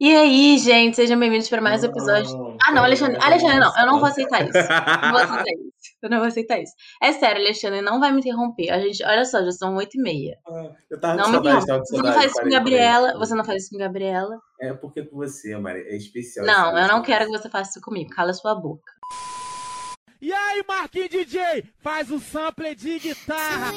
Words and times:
E 0.00 0.16
aí, 0.16 0.56
gente, 0.58 0.96
sejam 0.96 1.18
bem-vindos 1.18 1.46
para 1.50 1.60
mais 1.60 1.82
um 1.82 1.86
episódio. 1.88 2.56
Ah, 2.66 2.72
não, 2.72 2.82
Alexandre, 2.82 3.18
Alexandre, 3.22 3.58
não, 3.60 3.78
eu 3.78 3.86
não 3.86 3.98
vou 3.98 4.08
aceitar 4.08 4.42
isso. 4.48 4.52
Não 4.56 5.10
vou 5.12 5.20
aceitar 5.20 5.44
isso. 5.52 5.70
Eu 6.02 6.08
não 6.10 6.18
vou 6.18 6.26
aceitar 6.26 6.58
isso. 6.58 6.72
É 7.02 7.12
sério, 7.12 7.42
Alexandre, 7.42 7.82
não 7.82 8.00
vai 8.00 8.10
me 8.10 8.20
interromper. 8.20 8.70
A 8.70 8.80
gente, 8.80 9.04
olha 9.04 9.26
só, 9.26 9.44
já 9.44 9.52
são 9.52 9.76
oito 9.76 9.98
e 9.98 10.02
meia. 10.02 10.38
Ah, 10.48 10.70
Eu 10.90 10.98
tava 10.98 11.16
Não 11.16 11.24
com 11.24 11.30
me 11.30 11.34
saudade, 11.34 11.62
interrompa. 11.64 11.66
tava 11.66 11.80
com 11.80 11.84
Você 11.96 12.02
não 12.02 12.12
faz 12.14 12.32
isso 12.32 12.40
com 12.42 12.48
Gabriela. 12.48 13.18
Você 13.18 13.34
não 13.34 13.44
faz 13.44 13.62
isso 13.62 13.70
com 13.72 13.78
Gabriela. 13.78 14.38
É 14.58 14.72
porque 14.72 15.02
com 15.04 15.16
você, 15.16 15.54
Mari, 15.58 15.80
é 15.80 15.96
especial. 15.96 16.46
Não, 16.46 16.78
eu 16.78 16.88
não 16.88 17.02
quero 17.02 17.26
que 17.26 17.32
você 17.32 17.50
faça 17.50 17.72
isso 17.72 17.80
comigo. 17.82 18.08
Cala 18.10 18.32
sua 18.32 18.54
boca. 18.54 18.90
E 20.22 20.32
aí, 20.32 20.64
Marquinhos 20.66 21.10
DJ, 21.10 21.64
faz 21.82 22.10
o 22.10 22.18
sample 22.18 22.74
de 22.74 22.98
guitarra. 22.98 23.70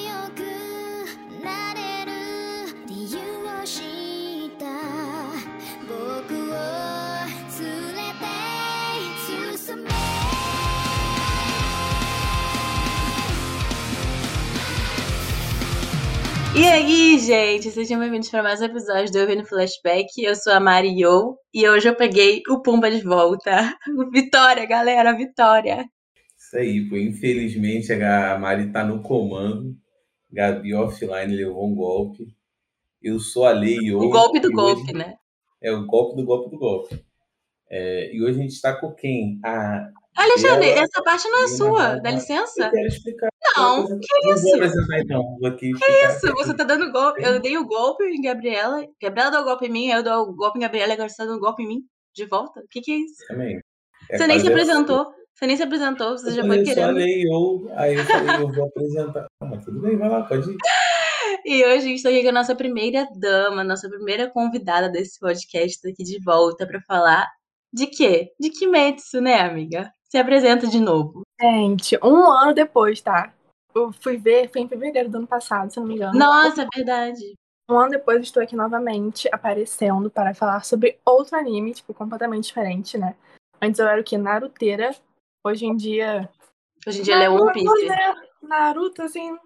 E 16.56 16.66
aí, 16.68 17.18
gente, 17.18 17.72
sejam 17.72 18.00
bem-vindos 18.00 18.30
para 18.30 18.44
mais 18.44 18.62
um 18.62 18.66
episódio 18.66 19.12
do 19.12 19.20
Ouvindo 19.20 19.44
Flashback. 19.44 20.08
Eu 20.24 20.36
sou 20.36 20.54
a 20.54 20.60
Mario 20.60 21.36
e 21.52 21.68
hoje 21.68 21.90
eu 21.90 21.96
peguei 21.96 22.44
o 22.48 22.62
Pumba 22.62 22.92
de 22.92 23.02
volta. 23.02 23.76
Vitória, 24.14 24.64
galera, 24.68 25.14
vitória. 25.18 25.84
Isso 26.38 26.56
aí, 26.58 26.88
pô. 26.88 26.96
Infelizmente 26.96 27.92
a 27.92 28.38
Mari 28.38 28.72
tá 28.72 28.84
no 28.84 29.02
comando. 29.02 29.76
Gabi 30.32 30.76
offline 30.76 31.36
levou 31.36 31.68
um 31.68 31.74
golpe. 31.76 32.28
Eu 33.02 33.20
sou 33.20 33.46
a 33.46 33.52
Lei 33.52 33.92
O 33.92 34.10
golpe 34.10 34.40
do 34.40 34.52
golpe, 34.52 34.84
hoje- 34.84 34.94
né? 34.94 35.16
É 35.64 35.72
o 35.72 35.86
golpe 35.86 36.16
do 36.18 36.26
golpe 36.26 36.50
do 36.50 36.58
golpe. 36.58 37.04
É, 37.70 38.14
e 38.14 38.22
hoje 38.22 38.40
a 38.40 38.44
gente 38.44 38.62
tá 38.62 38.76
com 38.76 38.94
quem? 38.94 39.40
A 39.44 39.90
Alexandre, 40.16 40.68
Gabriela 40.68 40.82
essa 40.84 41.04
parte 41.04 41.28
não 41.28 41.44
é 41.44 41.48
sua, 41.48 41.96
dá 41.96 42.12
licença? 42.12 42.66
Eu 42.66 42.72
quero 42.72 42.88
explicar. 42.88 43.30
Não, 43.56 44.00
que 44.00 44.08
vou 44.24 44.34
isso? 44.34 44.56
apresentar 44.56 45.00
então. 45.00 45.38
Vou 45.40 45.50
aqui 45.50 45.72
explicar. 45.72 46.16
Isso, 46.16 46.34
você 46.34 46.54
tá 46.56 46.64
dando 46.64 46.92
golpe. 46.92 47.24
Eu 47.24 47.40
dei 47.40 47.58
o 47.58 47.66
golpe 47.66 48.04
em 48.04 48.22
Gabriela. 48.22 48.86
Gabriela 49.02 49.32
deu 49.32 49.42
o 49.42 49.46
golpe 49.46 49.66
em 49.66 49.72
mim, 49.72 49.88
eu 49.88 50.04
dou 50.04 50.30
o 50.30 50.36
golpe 50.36 50.60
em 50.60 50.62
Gabriela 50.62 50.92
e 50.92 50.94
agora 50.94 51.10
você 51.10 51.18
tá 51.18 51.26
dando 51.26 51.40
golpe 51.40 51.64
em 51.64 51.68
mim 51.68 51.82
de 52.14 52.26
volta? 52.26 52.60
O 52.60 52.68
que 52.70 52.82
que 52.82 52.92
é 52.92 52.96
isso? 52.98 53.26
Também. 53.28 53.60
É 54.12 54.18
você 54.18 54.28
nem 54.28 54.40
se 54.40 54.48
apresentou. 54.48 55.12
Você 55.34 55.48
nem 55.48 55.58
se 55.58 55.64
apresentou, 55.64 56.12
você 56.12 56.30
Eu 56.30 56.34
já 56.36 56.46
foi 56.46 56.60
só 56.60 56.64
querendo. 56.64 56.94
Lei 56.94 57.28
ou 57.28 57.68
aí 57.76 57.96
eu 57.96 58.06
falei, 58.06 58.36
eu 58.36 58.52
vou 58.52 58.66
apresentar. 58.66 59.26
Ah, 59.42 59.46
mas 59.46 59.66
tudo 59.66 59.82
bem, 59.82 59.98
vai 59.98 60.08
lá, 60.08 60.22
pode 60.24 60.52
ir. 60.52 60.58
E 61.46 61.66
hoje 61.66 61.78
a 61.78 61.82
gente 61.82 62.04
tá 62.04 62.10
aqui 62.10 62.24
com 62.24 62.30
a 62.30 62.34
nossa 62.34 62.56
primeira 62.56 63.08
dama, 63.16 63.64
nossa 63.64 63.90
primeira 63.90 64.30
convidada 64.30 64.90
desse 64.90 65.20
podcast, 65.20 65.82
tá 65.82 65.90
aqui 65.90 66.04
de 66.04 66.20
volta 66.24 66.66
pra 66.66 66.82
falar 66.82 67.30
de 67.72 67.88
quê? 67.88 68.32
De 68.40 68.50
Kimetsu, 68.50 69.20
né, 69.20 69.42
amiga? 69.42 69.92
Se 70.10 70.18
apresenta 70.18 70.68
de 70.68 70.80
novo. 70.80 71.24
Gente, 71.42 71.98
um 72.04 72.32
ano 72.32 72.54
depois, 72.54 73.02
tá? 73.02 73.34
Eu 73.74 73.92
fui 73.92 74.16
ver, 74.18 74.50
foi 74.52 74.62
em 74.62 74.68
fevereiro 74.68 75.10
do 75.10 75.18
ano 75.18 75.28
passado, 75.28 75.72
se 75.72 75.80
não 75.80 75.88
me 75.88 75.96
engano. 75.96 76.18
Nossa, 76.18 76.62
é 76.62 76.68
verdade. 76.74 77.34
Um 77.70 77.78
ano 77.78 77.92
depois 77.92 78.22
estou 78.22 78.44
aqui 78.44 78.56
novamente 78.56 79.28
aparecendo 79.32 80.10
para 80.10 80.34
falar 80.34 80.64
sobre 80.64 81.00
outro 81.06 81.36
anime, 81.38 81.74
tipo, 81.74 81.94
completamente 81.94 82.46
diferente, 82.46 82.98
né? 82.98 83.16
Antes 83.62 83.80
eu 83.80 83.88
era 83.88 84.00
o 84.00 84.04
quê? 84.04 84.18
Naruteira. 84.18 84.96
Hoje 85.44 85.66
em 85.66 85.76
dia. 85.76 86.30
Hoje 86.86 87.00
em 87.00 87.04
dia 87.04 87.16
ela 87.16 87.24
é 87.24 87.30
One 87.30 87.54
Piece. 87.54 87.86
né? 87.88 88.16
Naruto, 88.42 89.02
assim, 89.02 89.32
né? 89.32 89.38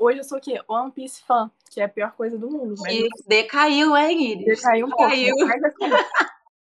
Hoje 0.00 0.20
eu 0.20 0.24
sou 0.24 0.38
o 0.38 0.40
quê? 0.40 0.58
One 0.66 0.90
Piece 0.90 1.22
fã, 1.24 1.50
que 1.70 1.78
é 1.78 1.84
a 1.84 1.88
pior 1.88 2.12
coisa 2.12 2.38
do 2.38 2.50
mundo. 2.50 2.74
Mas 2.78 2.90
Que 2.96 3.08
decaiu, 3.26 3.94
hein, 3.94 4.32
Iris? 4.32 4.46
decaiu 4.62 4.86
um 4.86 4.90
pouco. 4.90 5.04
Decaiu. 5.10 5.36
Mas 5.46 5.62
assim, 5.62 6.06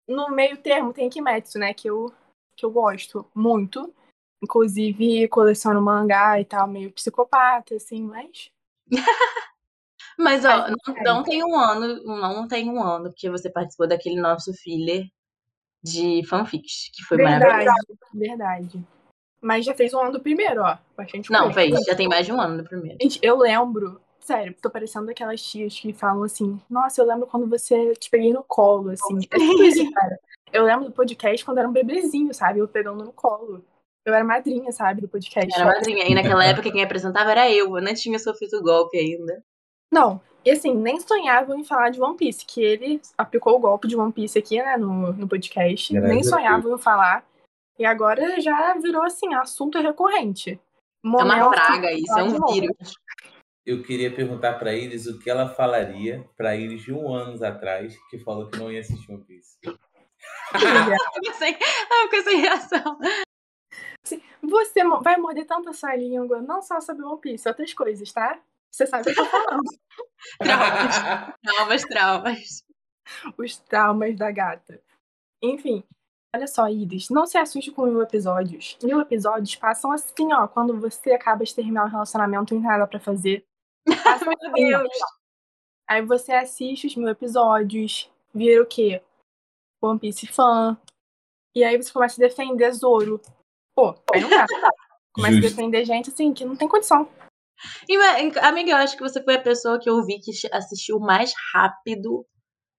no 0.08 0.30
meio 0.30 0.58
termo 0.58 0.94
tem 0.94 1.10
Kimetsu, 1.10 1.58
né? 1.58 1.74
Que 1.74 1.90
eu, 1.90 2.14
que 2.56 2.64
eu 2.64 2.70
gosto 2.70 3.26
muito. 3.34 3.92
Inclusive, 4.44 5.28
coleciono 5.30 5.82
mangá 5.82 6.40
e 6.40 6.46
tal, 6.46 6.68
meio 6.68 6.92
psicopata, 6.92 7.74
assim, 7.76 8.04
mas. 8.04 8.52
Mas, 10.18 10.46
ó, 10.46 10.50
Ai, 10.50 10.72
não, 10.72 10.96
ai. 10.96 11.04
não 11.04 11.24
tem 11.24 11.44
um 11.44 11.56
ano, 11.60 12.02
não 12.06 12.48
tem 12.48 12.70
um 12.70 12.82
ano, 12.82 13.10
porque 13.10 13.30
você 13.30 13.50
participou 13.50 13.86
daquele 13.86 14.16
nosso 14.16 14.54
filler 14.54 15.04
de 15.84 16.26
fanfics, 16.26 16.90
que 16.94 17.04
foi 17.04 17.18
Verdade, 17.18 17.44
maravilhoso. 17.44 17.98
verdade. 18.14 18.88
Mas 19.42 19.66
já 19.66 19.74
fez 19.74 19.94
um 19.94 20.00
ano 20.00 20.14
do 20.14 20.20
primeiro, 20.20 20.62
ó. 20.62 20.78
Bastante 20.96 21.32
Não, 21.32 21.52
coisa. 21.52 21.54
fez, 21.54 21.86
já 21.86 21.96
tem 21.96 22.08
mais 22.08 22.26
de 22.26 22.32
um 22.32 22.42
ano 22.42 22.58
no 22.58 22.64
primeiro. 22.64 22.98
Gente, 23.02 23.20
eu 23.22 23.38
lembro. 23.38 24.02
Sério, 24.20 24.56
tô 24.60 24.72
parecendo 24.72 25.10
aquelas 25.12 25.42
tias 25.42 25.80
que 25.80 25.94
falam 25.94 26.24
assim: 26.24 26.60
Nossa, 26.70 27.02
eu 27.02 27.06
lembro 27.06 27.28
quando 27.28 27.48
você 27.48 27.94
te 27.94 28.10
peguei 28.10 28.34
no 28.34 28.44
colo, 28.44 28.90
assim. 28.90 29.20
Tipo. 29.20 29.36
Eu 30.52 30.64
lembro 30.64 30.86
do 30.86 30.92
podcast 30.92 31.44
quando 31.44 31.58
era 31.58 31.68
um 31.68 31.74
bebezinho, 31.74 32.34
sabe? 32.34 32.60
Eu 32.60 32.68
pegando 32.68 33.04
no 33.04 33.12
colo. 33.12 33.64
Eu 34.06 34.14
era 34.14 34.24
madrinha, 34.24 34.72
sabe, 34.72 35.02
do 35.02 35.08
podcast. 35.08 35.54
Era 35.54 35.66
madrinha. 35.66 36.08
E 36.08 36.16
naquela 36.16 36.46
época 36.46 36.72
quem 36.72 36.84
apresentava 36.84 37.32
era 37.32 37.52
eu. 37.52 37.76
Eu 37.76 37.82
nem 37.82 37.94
tinha 37.94 38.18
sofrido 38.20 38.58
o 38.58 38.64
golpe 38.64 38.98
ainda. 38.98 39.44
Não, 39.92 40.22
e 40.46 40.52
assim, 40.52 40.76
nem 40.76 41.00
sonhavam 41.00 41.58
em 41.58 41.64
falar 41.64 41.90
de 41.90 42.00
One 42.00 42.16
Piece, 42.16 42.46
que 42.46 42.62
ele 42.62 43.02
aplicou 43.18 43.56
o 43.56 43.60
golpe 43.60 43.88
de 43.88 43.98
One 43.98 44.12
Piece 44.12 44.38
aqui, 44.38 44.58
né, 44.58 44.78
no, 44.78 45.12
no 45.12 45.28
podcast. 45.28 45.92
Graças 45.92 46.10
nem 46.10 46.24
sonhavam 46.24 46.76
em 46.76 46.78
falar. 46.78 47.26
E 47.78 47.86
agora 47.86 48.40
já 48.42 48.74
virou, 48.76 49.04
assim, 49.04 49.34
assunto 49.34 49.80
recorrente. 49.80 50.52
É 50.54 50.60
uma 51.08 51.24
Momento- 51.24 51.50
praga 51.52 51.92
isso, 51.92 52.18
é 52.18 52.24
um 52.24 52.46
vírus. 52.48 52.94
Eu 53.66 53.82
queria 53.84 54.14
perguntar 54.14 54.54
pra 54.60 54.74
Iris 54.76 55.08
o 55.08 55.20
que 55.20 55.30
ela 55.30 55.50
falaria 55.50 56.24
pra 56.38 56.56
Iris 56.56 56.84
de 56.84 56.94
um 56.94 57.12
ano 57.14 57.44
atrás, 57.44 57.96
que 58.10 58.20
falou 58.20 58.48
que 58.50 58.58
não 58.58 58.72
ia 58.72 58.80
assistir 58.80 59.12
One 59.12 59.24
Piece. 59.26 59.58
Eu 60.54 61.14
fiquei 61.14 61.34
sem, 61.34 61.54
eu 61.54 62.04
fiquei 62.04 62.24
sem 62.24 62.38
reação. 62.42 62.98
Você 64.42 64.84
mo- 64.84 65.02
vai 65.02 65.18
morder 65.18 65.46
tanto 65.46 65.70
a 65.70 65.74
sua 65.74 65.96
língua, 65.96 66.42
não 66.42 66.62
só 66.62 66.80
sobre 66.80 67.04
One 67.04 67.20
Piece, 67.20 67.48
outras 67.48 67.74
coisas, 67.74 68.12
tá? 68.12 68.40
Você 68.72 68.86
sabe 68.88 69.02
o 69.02 69.14
que 69.14 69.20
eu 69.20 69.26
tô 69.26 69.32
falando. 69.32 69.64
Traumas, 70.40 70.96
traumas, 71.44 71.82
traumas. 71.84 72.64
Os 73.38 73.58
traumas 73.58 74.16
da 74.16 74.32
gata. 74.32 74.82
Enfim, 75.42 75.84
olha 76.36 76.48
só, 76.48 76.68
Iris, 76.68 77.10
não 77.10 77.26
se 77.26 77.38
assuste 77.38 77.72
com 77.72 77.86
mil 77.86 78.02
episódios. 78.02 78.78
Mil 78.84 79.00
episódios 79.00 79.56
passam 79.56 79.92
assim, 79.92 80.34
ó, 80.34 80.48
quando 80.48 80.80
você 80.80 81.12
acaba 81.12 81.44
de 81.44 81.56
terminar 81.56 81.86
um 81.86 81.90
relacionamento 81.90 82.54
e 82.54 82.56
não 82.56 82.62
tem 82.62 82.70
nada 82.70 82.86
pra 82.86 83.00
fazer. 83.00 83.46
Meu 83.88 84.34
assim, 84.34 84.74
ó. 84.74 84.80
Deus. 84.80 84.94
Aí 85.88 86.02
você 86.02 86.34
assiste 86.34 86.88
os 86.88 86.96
mil 86.96 87.08
episódios, 87.08 88.12
vira 88.34 88.62
o 88.62 88.66
quê? 88.66 89.02
One 89.82 90.00
Piece 90.00 90.26
fã. 90.28 90.78
E 91.56 91.64
aí 91.64 91.78
você 91.78 91.94
começa 91.94 92.20
a 92.22 92.28
defender 92.28 92.72
Zoro. 92.72 93.22
Pô, 93.76 93.96
aí 94.14 94.22
não 94.22 94.30
dá. 94.30 94.46
Começa 95.14 95.38
a 95.38 95.42
Justo. 95.42 95.56
defender 95.56 95.86
gente 95.86 96.10
assim, 96.10 96.34
que 96.34 96.44
não 96.44 96.58
tem 96.58 96.68
condição. 96.68 97.10
E, 97.88 97.96
amiga, 98.42 98.72
eu 98.72 98.78
acho 98.78 98.98
que 98.98 99.04
você 99.04 99.24
foi 99.24 99.36
a 99.36 99.42
pessoa 99.42 99.80
que 99.80 99.90
eu 99.90 100.04
vi 100.04 100.20
que 100.20 100.32
assistiu 100.52 101.00
mais 101.00 101.34
rápido 101.54 102.26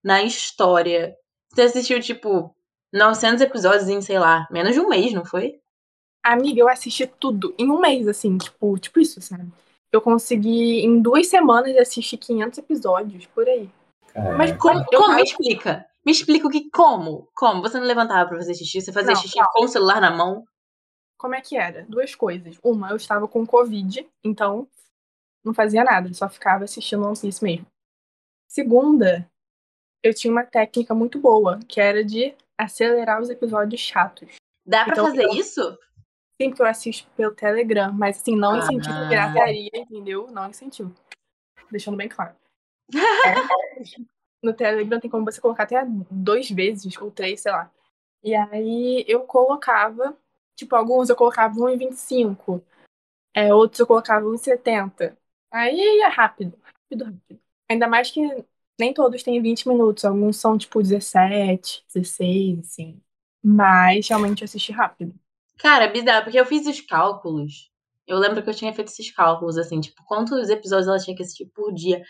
na 0.04 0.22
história. 0.22 1.16
Você 1.50 1.62
assistiu, 1.62 1.98
tipo, 2.00 2.54
900 2.92 3.40
episódios 3.40 3.88
em, 3.88 4.00
sei 4.00 4.18
lá, 4.18 4.46
menos 4.50 4.74
de 4.74 4.80
um 4.80 4.88
mês, 4.88 5.12
não 5.12 5.24
foi? 5.24 5.60
Amiga, 6.22 6.60
eu 6.60 6.68
assisti 6.68 7.06
tudo 7.06 7.54
em 7.58 7.70
um 7.70 7.80
mês, 7.80 8.08
assim, 8.08 8.36
tipo, 8.36 8.78
tipo 8.78 8.98
isso, 8.98 9.20
sabe? 9.20 9.50
Eu 9.92 10.00
consegui, 10.00 10.84
em 10.84 11.00
duas 11.00 11.28
semanas, 11.28 11.76
assistir 11.76 12.16
500 12.16 12.58
episódios, 12.58 13.26
por 13.26 13.48
aí. 13.48 13.70
Mas. 14.36 14.56
Como, 14.56 14.84
eu 14.90 15.00
como? 15.00 15.14
Me 15.14 15.22
explica. 15.22 15.86
Me 16.04 16.12
explica 16.12 16.46
o 16.46 16.50
que, 16.50 16.70
como? 16.70 17.28
Como? 17.34 17.62
Você 17.62 17.78
não 17.78 17.86
levantava 17.86 18.28
pra 18.28 18.38
fazer 18.38 18.54
xixi? 18.54 18.80
Você 18.80 18.92
fazia 18.92 19.12
Não, 19.12 19.20
xixi 19.20 19.38
não. 19.38 19.46
com 19.52 19.64
o 19.64 19.68
celular 19.68 20.00
na 20.00 20.10
mão? 20.10 20.44
Como 21.18 21.34
é 21.34 21.40
que 21.40 21.56
era? 21.56 21.84
Duas 21.88 22.14
coisas. 22.14 22.58
Uma, 22.62 22.90
eu 22.90 22.96
estava 22.96 23.26
com 23.26 23.46
Covid, 23.46 24.06
então 24.22 24.68
não 25.44 25.54
fazia 25.54 25.84
nada, 25.84 26.12
só 26.12 26.28
ficava 26.28 26.64
assistindo 26.64 27.04
One 27.04 27.18
Piece 27.18 27.42
mesmo. 27.42 27.66
Segunda, 28.48 29.28
eu 30.02 30.14
tinha 30.14 30.32
uma 30.32 30.44
técnica 30.44 30.94
muito 30.94 31.18
boa, 31.18 31.58
que 31.68 31.80
era 31.80 32.04
de 32.04 32.34
acelerar 32.58 33.20
os 33.20 33.30
episódios 33.30 33.80
chatos. 33.80 34.28
Dá 34.66 34.84
pra 34.84 34.92
Então, 34.94 35.06
fazer 35.06 35.24
eu- 35.24 35.34
isso? 35.34 35.78
Sempre 36.40 36.56
que 36.56 36.62
eu 36.62 36.66
assisto 36.66 37.08
pelo 37.16 37.34
Telegram, 37.34 37.92
mas 37.92 38.18
assim, 38.18 38.36
não 38.36 38.54
Ah. 38.54 38.58
incentivo 38.58 39.08
pirataria, 39.08 39.70
entendeu? 39.74 40.30
Não 40.30 40.48
incentivo. 40.50 40.94
Deixando 41.70 41.96
bem 41.96 42.08
claro. 42.08 42.34
É, 43.26 43.34
no 44.42 44.52
Telegram 44.52 45.00
tem 45.00 45.10
como 45.10 45.24
você 45.24 45.40
colocar 45.40 45.64
até 45.64 45.82
duas 46.10 46.48
vezes, 46.50 46.96
ou 46.98 47.10
três, 47.10 47.40
sei 47.40 47.52
lá. 47.52 47.70
E 48.22 48.34
aí 48.34 49.04
eu 49.08 49.20
colocava, 49.24 50.16
tipo, 50.54 50.76
alguns 50.76 51.08
eu 51.08 51.16
colocava 51.16 51.54
1,25, 51.54 52.62
é, 53.34 53.52
outros 53.54 53.80
eu 53.80 53.86
colocava 53.86 54.26
1,70. 54.26 55.16
Aí 55.50 55.74
ia 55.98 56.08
rápido, 56.08 56.58
rápido, 56.62 57.04
rápido. 57.06 57.40
Ainda 57.68 57.88
mais 57.88 58.10
que 58.10 58.20
nem 58.78 58.92
todos 58.94 59.22
têm 59.22 59.40
20 59.40 59.68
minutos, 59.68 60.04
alguns 60.04 60.36
são 60.38 60.56
tipo 60.58 60.82
17, 60.82 61.84
16, 61.92 62.58
assim. 62.60 63.00
Mas 63.42 64.08
realmente 64.08 64.42
eu 64.42 64.44
assisti 64.46 64.72
rápido. 64.72 65.14
Cara, 65.58 65.84
é 65.84 65.92
bizarro, 65.92 66.24
porque 66.24 66.38
eu 66.38 66.44
fiz 66.46 66.66
os 66.66 66.80
cálculos. 66.80 67.70
Eu 68.06 68.18
lembro 68.18 68.42
que 68.42 68.50
eu 68.50 68.54
tinha 68.54 68.72
feito 68.74 68.88
esses 68.88 69.10
cálculos, 69.10 69.56
assim, 69.58 69.80
tipo, 69.80 70.02
quantos 70.04 70.48
episódios 70.48 70.86
ela 70.88 70.98
tinha 70.98 71.16
que 71.16 71.22
assistir 71.22 71.46
por 71.46 71.72
dia. 71.72 72.02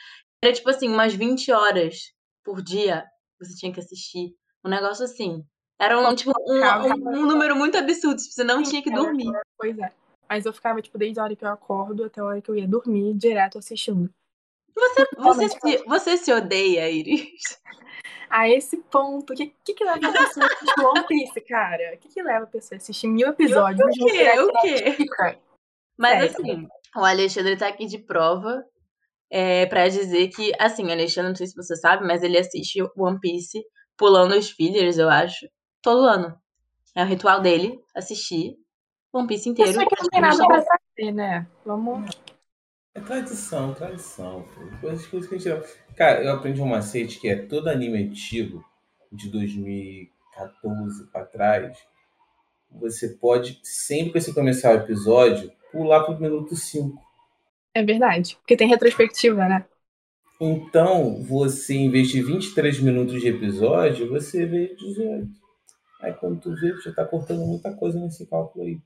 Era, 0.42 0.52
tipo 0.52 0.68
assim, 0.68 0.88
umas 0.88 1.14
20 1.14 1.50
horas 1.52 2.12
por 2.44 2.60
dia. 2.62 3.04
você 3.40 3.54
tinha 3.54 3.72
que 3.72 3.80
assistir. 3.80 4.34
Um 4.64 4.68
negócio 4.70 5.04
assim. 5.04 5.44
Era 5.78 5.98
um, 6.00 6.14
tipo, 6.14 6.32
um, 6.46 6.54
um- 6.86 7.08
um 7.18 7.26
número 7.26 7.54
muito 7.54 7.76
absurdo. 7.76 8.18
Você 8.20 8.42
não 8.42 8.62
tinha 8.62 8.82
que 8.82 8.90
dormir. 8.90 9.30
Pois 9.58 9.78
é. 9.78 9.92
Mas 10.28 10.44
eu 10.46 10.52
ficava, 10.52 10.80
tipo, 10.82 10.96
desde 10.98 11.20
a 11.20 11.24
hora 11.24 11.36
que 11.36 11.44
eu 11.44 11.48
acordo 11.50 12.04
até 12.04 12.20
a 12.20 12.24
hora 12.24 12.40
que 12.42 12.50
eu 12.50 12.56
ia 12.56 12.66
dormir, 12.66 13.14
direto 13.14 13.58
assistindo. 13.58 14.10
Você 15.18 15.48
se, 15.48 15.84
você 15.86 16.16
se 16.18 16.32
odeia, 16.32 16.90
Iris? 16.90 17.58
A 18.28 18.48
esse 18.48 18.76
ponto, 18.76 19.32
o 19.32 19.36
que, 19.36 19.54
que, 19.64 19.72
que 19.72 19.84
leva 19.84 20.08
a 20.08 20.12
pessoa 20.12 20.46
a 20.46 20.52
assistir 20.52 20.80
One 20.84 21.06
Piece, 21.06 21.40
cara? 21.42 21.94
O 21.94 21.98
que, 21.98 22.08
que 22.08 22.22
leva 22.22 22.44
a 22.44 22.48
pessoa 22.48 22.76
a 22.76 22.78
assistir 22.78 23.06
mil 23.06 23.28
episódios? 23.28 23.80
O 23.80 24.04
quê? 24.04 24.40
O 24.40 24.52
quê? 24.60 25.38
Mas 25.96 26.34
assim, 26.34 26.68
o 26.94 27.04
Alexandre 27.04 27.56
tá 27.56 27.68
aqui 27.68 27.86
de 27.86 27.98
prova 27.98 28.64
é, 29.30 29.66
pra 29.66 29.88
dizer 29.88 30.28
que, 30.28 30.52
assim, 30.58 30.86
o 30.86 30.90
Alexandre, 30.90 31.30
não 31.30 31.36
sei 31.36 31.46
se 31.46 31.56
você 31.56 31.76
sabe, 31.76 32.06
mas 32.06 32.22
ele 32.22 32.38
assiste 32.38 32.78
One 32.96 33.18
Piece 33.20 33.64
pulando 33.96 34.36
os 34.36 34.50
fillers, 34.50 34.98
eu 34.98 35.08
acho, 35.08 35.48
todo 35.80 36.04
ano. 36.04 36.36
É 36.94 37.02
o 37.02 37.06
ritual 37.06 37.40
dele, 37.40 37.80
assistir 37.94 38.56
One 39.12 39.26
Piece 39.26 39.48
inteiro. 39.48 39.72
Pessoa 39.72 39.86
que 39.86 40.02
não 40.02 40.08
tem 40.08 40.20
nada 40.20 40.46
pra 40.46 40.62
saber, 40.62 41.12
né? 41.12 41.46
Vamos. 41.64 42.10
É 42.96 43.00
tradição, 43.00 43.74
tradição. 43.74 44.46
pô. 44.54 44.60
Coisas, 44.80 45.06
coisas 45.06 45.28
que 45.28 45.34
a 45.34 45.38
gente. 45.38 45.68
Cara, 45.94 46.22
eu 46.24 46.32
aprendi 46.32 46.60
um 46.62 46.66
macete 46.66 47.20
que 47.20 47.28
é 47.28 47.36
todo 47.36 47.68
anime 47.68 48.02
antigo, 48.04 48.64
de 49.12 49.28
2014 49.30 51.04
pra 51.12 51.24
trás, 51.24 51.76
você 52.70 53.08
pode, 53.10 53.60
sempre 53.62 54.14
que 54.14 54.20
você 54.22 54.32
começar 54.32 54.72
o 54.72 54.78
episódio, 54.78 55.52
pular 55.70 56.04
pro 56.04 56.18
minuto 56.18 56.56
5. 56.56 56.98
É 57.74 57.82
verdade. 57.84 58.36
Porque 58.40 58.56
tem 58.56 58.68
retrospectiva, 58.68 59.46
né? 59.46 59.64
Então, 60.40 61.22
você, 61.22 61.74
em 61.74 61.90
vez 61.90 62.08
de 62.08 62.22
23 62.22 62.80
minutos 62.80 63.20
de 63.20 63.28
episódio, 63.28 64.08
você 64.08 64.44
vê 64.46 64.74
18. 64.74 65.28
Aí 66.00 66.12
quando 66.14 66.40
tu 66.40 66.54
vê, 66.54 66.74
já 66.82 66.92
tá 66.92 67.04
cortando 67.04 67.40
muita 67.46 67.72
coisa 67.72 67.98
nesse 67.98 68.26
cálculo 68.26 68.64
aí. 68.64 68.78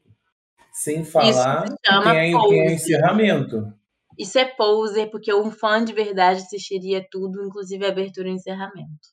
Sem 0.73 1.05
falar 1.05 1.67
se 1.67 1.75
que 1.77 1.79
chama 1.87 2.11
tem, 2.13 2.19
aí- 2.21 2.49
tem 2.49 2.75
encerramento. 2.75 3.73
Isso 4.21 4.39
é 4.39 4.45
poser, 4.45 5.11
porque 5.11 5.33
um 5.33 5.51
fã 5.51 5.83
de 5.83 5.95
verdade 5.95 6.43
assistiria 6.43 7.03
tudo, 7.11 7.43
inclusive 7.43 7.87
a 7.87 7.89
abertura 7.89 8.29
e 8.29 8.33
encerramento. 8.33 9.09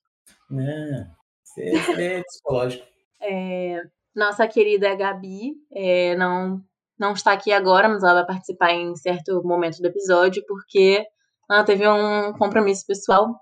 Né? 0.51 1.09
Isso 1.57 1.91
é, 1.93 2.17
é 2.17 2.23
psicológico. 2.23 2.85
É, 3.19 3.81
nossa 4.15 4.47
querida 4.47 4.93
Gabi 4.93 5.55
é, 5.73 6.15
não, 6.15 6.61
não 6.99 7.13
está 7.13 7.31
aqui 7.31 7.51
agora, 7.51 7.89
mas 7.89 8.03
ela 8.03 8.13
vai 8.13 8.27
participar 8.27 8.71
em 8.71 8.95
certo 8.95 9.41
momento 9.43 9.79
do 9.79 9.87
episódio, 9.87 10.43
porque 10.47 11.03
ela 11.49 11.63
teve 11.63 11.87
um 11.87 12.31
compromisso 12.33 12.85
pessoal. 12.85 13.35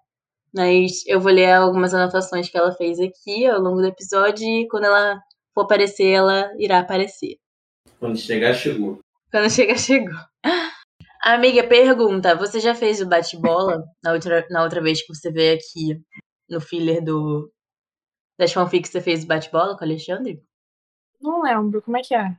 Mas 0.55 1.05
eu 1.05 1.19
vou 1.19 1.29
ler 1.29 1.51
algumas 1.51 1.93
anotações 1.93 2.47
que 2.47 2.57
ela 2.57 2.71
fez 2.71 3.01
aqui 3.01 3.45
ao 3.45 3.59
longo 3.59 3.81
do 3.81 3.87
episódio 3.87 4.47
e 4.47 4.65
quando 4.69 4.85
ela 4.85 5.19
for 5.53 5.63
aparecer, 5.63 6.11
ela 6.11 6.49
irá 6.57 6.79
aparecer. 6.79 7.35
Quando 7.99 8.17
chegar, 8.17 8.53
chegou. 8.53 8.99
Quando 9.29 9.49
chega, 9.49 9.75
chegou. 9.77 10.15
Amiga, 11.25 11.67
pergunta: 11.67 12.35
você 12.35 12.59
já 12.59 12.75
fez 12.75 13.01
o 13.01 13.07
bate-bola 13.07 13.83
na 14.03 14.13
outra, 14.13 14.45
na 14.49 14.63
outra 14.63 14.81
vez 14.81 15.01
que 15.01 15.13
você 15.13 15.31
veio 15.31 15.55
aqui 15.55 15.99
no 16.49 16.61
filler 16.61 17.03
do. 17.03 17.51
Das 18.37 18.53
fanfics 18.53 18.91
você 18.91 19.01
fez 19.01 19.23
o 19.23 19.27
bate-bola 19.27 19.75
com 19.77 19.81
o 19.83 19.87
Alexandre? 19.87 20.43
Não 21.21 21.41
lembro. 21.41 21.81
Como 21.81 21.97
é 21.97 22.01
que 22.01 22.13
é? 22.13 22.35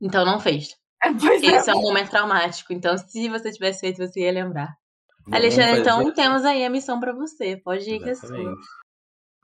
Então 0.00 0.24
não 0.24 0.38
fez. 0.38 0.76
Pois 1.20 1.42
é. 1.44 1.46
Esse 1.46 1.70
é 1.70 1.74
um 1.76 1.80
momento 1.80 2.10
traumático. 2.10 2.72
Então, 2.72 2.98
se 2.98 3.28
você 3.28 3.52
tivesse 3.52 3.80
feito, 3.80 3.98
você 3.98 4.20
ia 4.20 4.32
lembrar. 4.32 4.76
Vamos 5.24 5.38
Alexandre, 5.38 5.80
então 5.80 5.98
fazer- 5.98 6.12
temos 6.12 6.44
aí 6.44 6.64
a 6.64 6.70
missão 6.70 6.98
pra 6.98 7.12
você. 7.12 7.56
Pode 7.56 7.88
ir 7.88 8.00
que 8.02 8.10
é 8.10 8.14
sua. 8.16 8.26
Exatamente. 8.36 8.66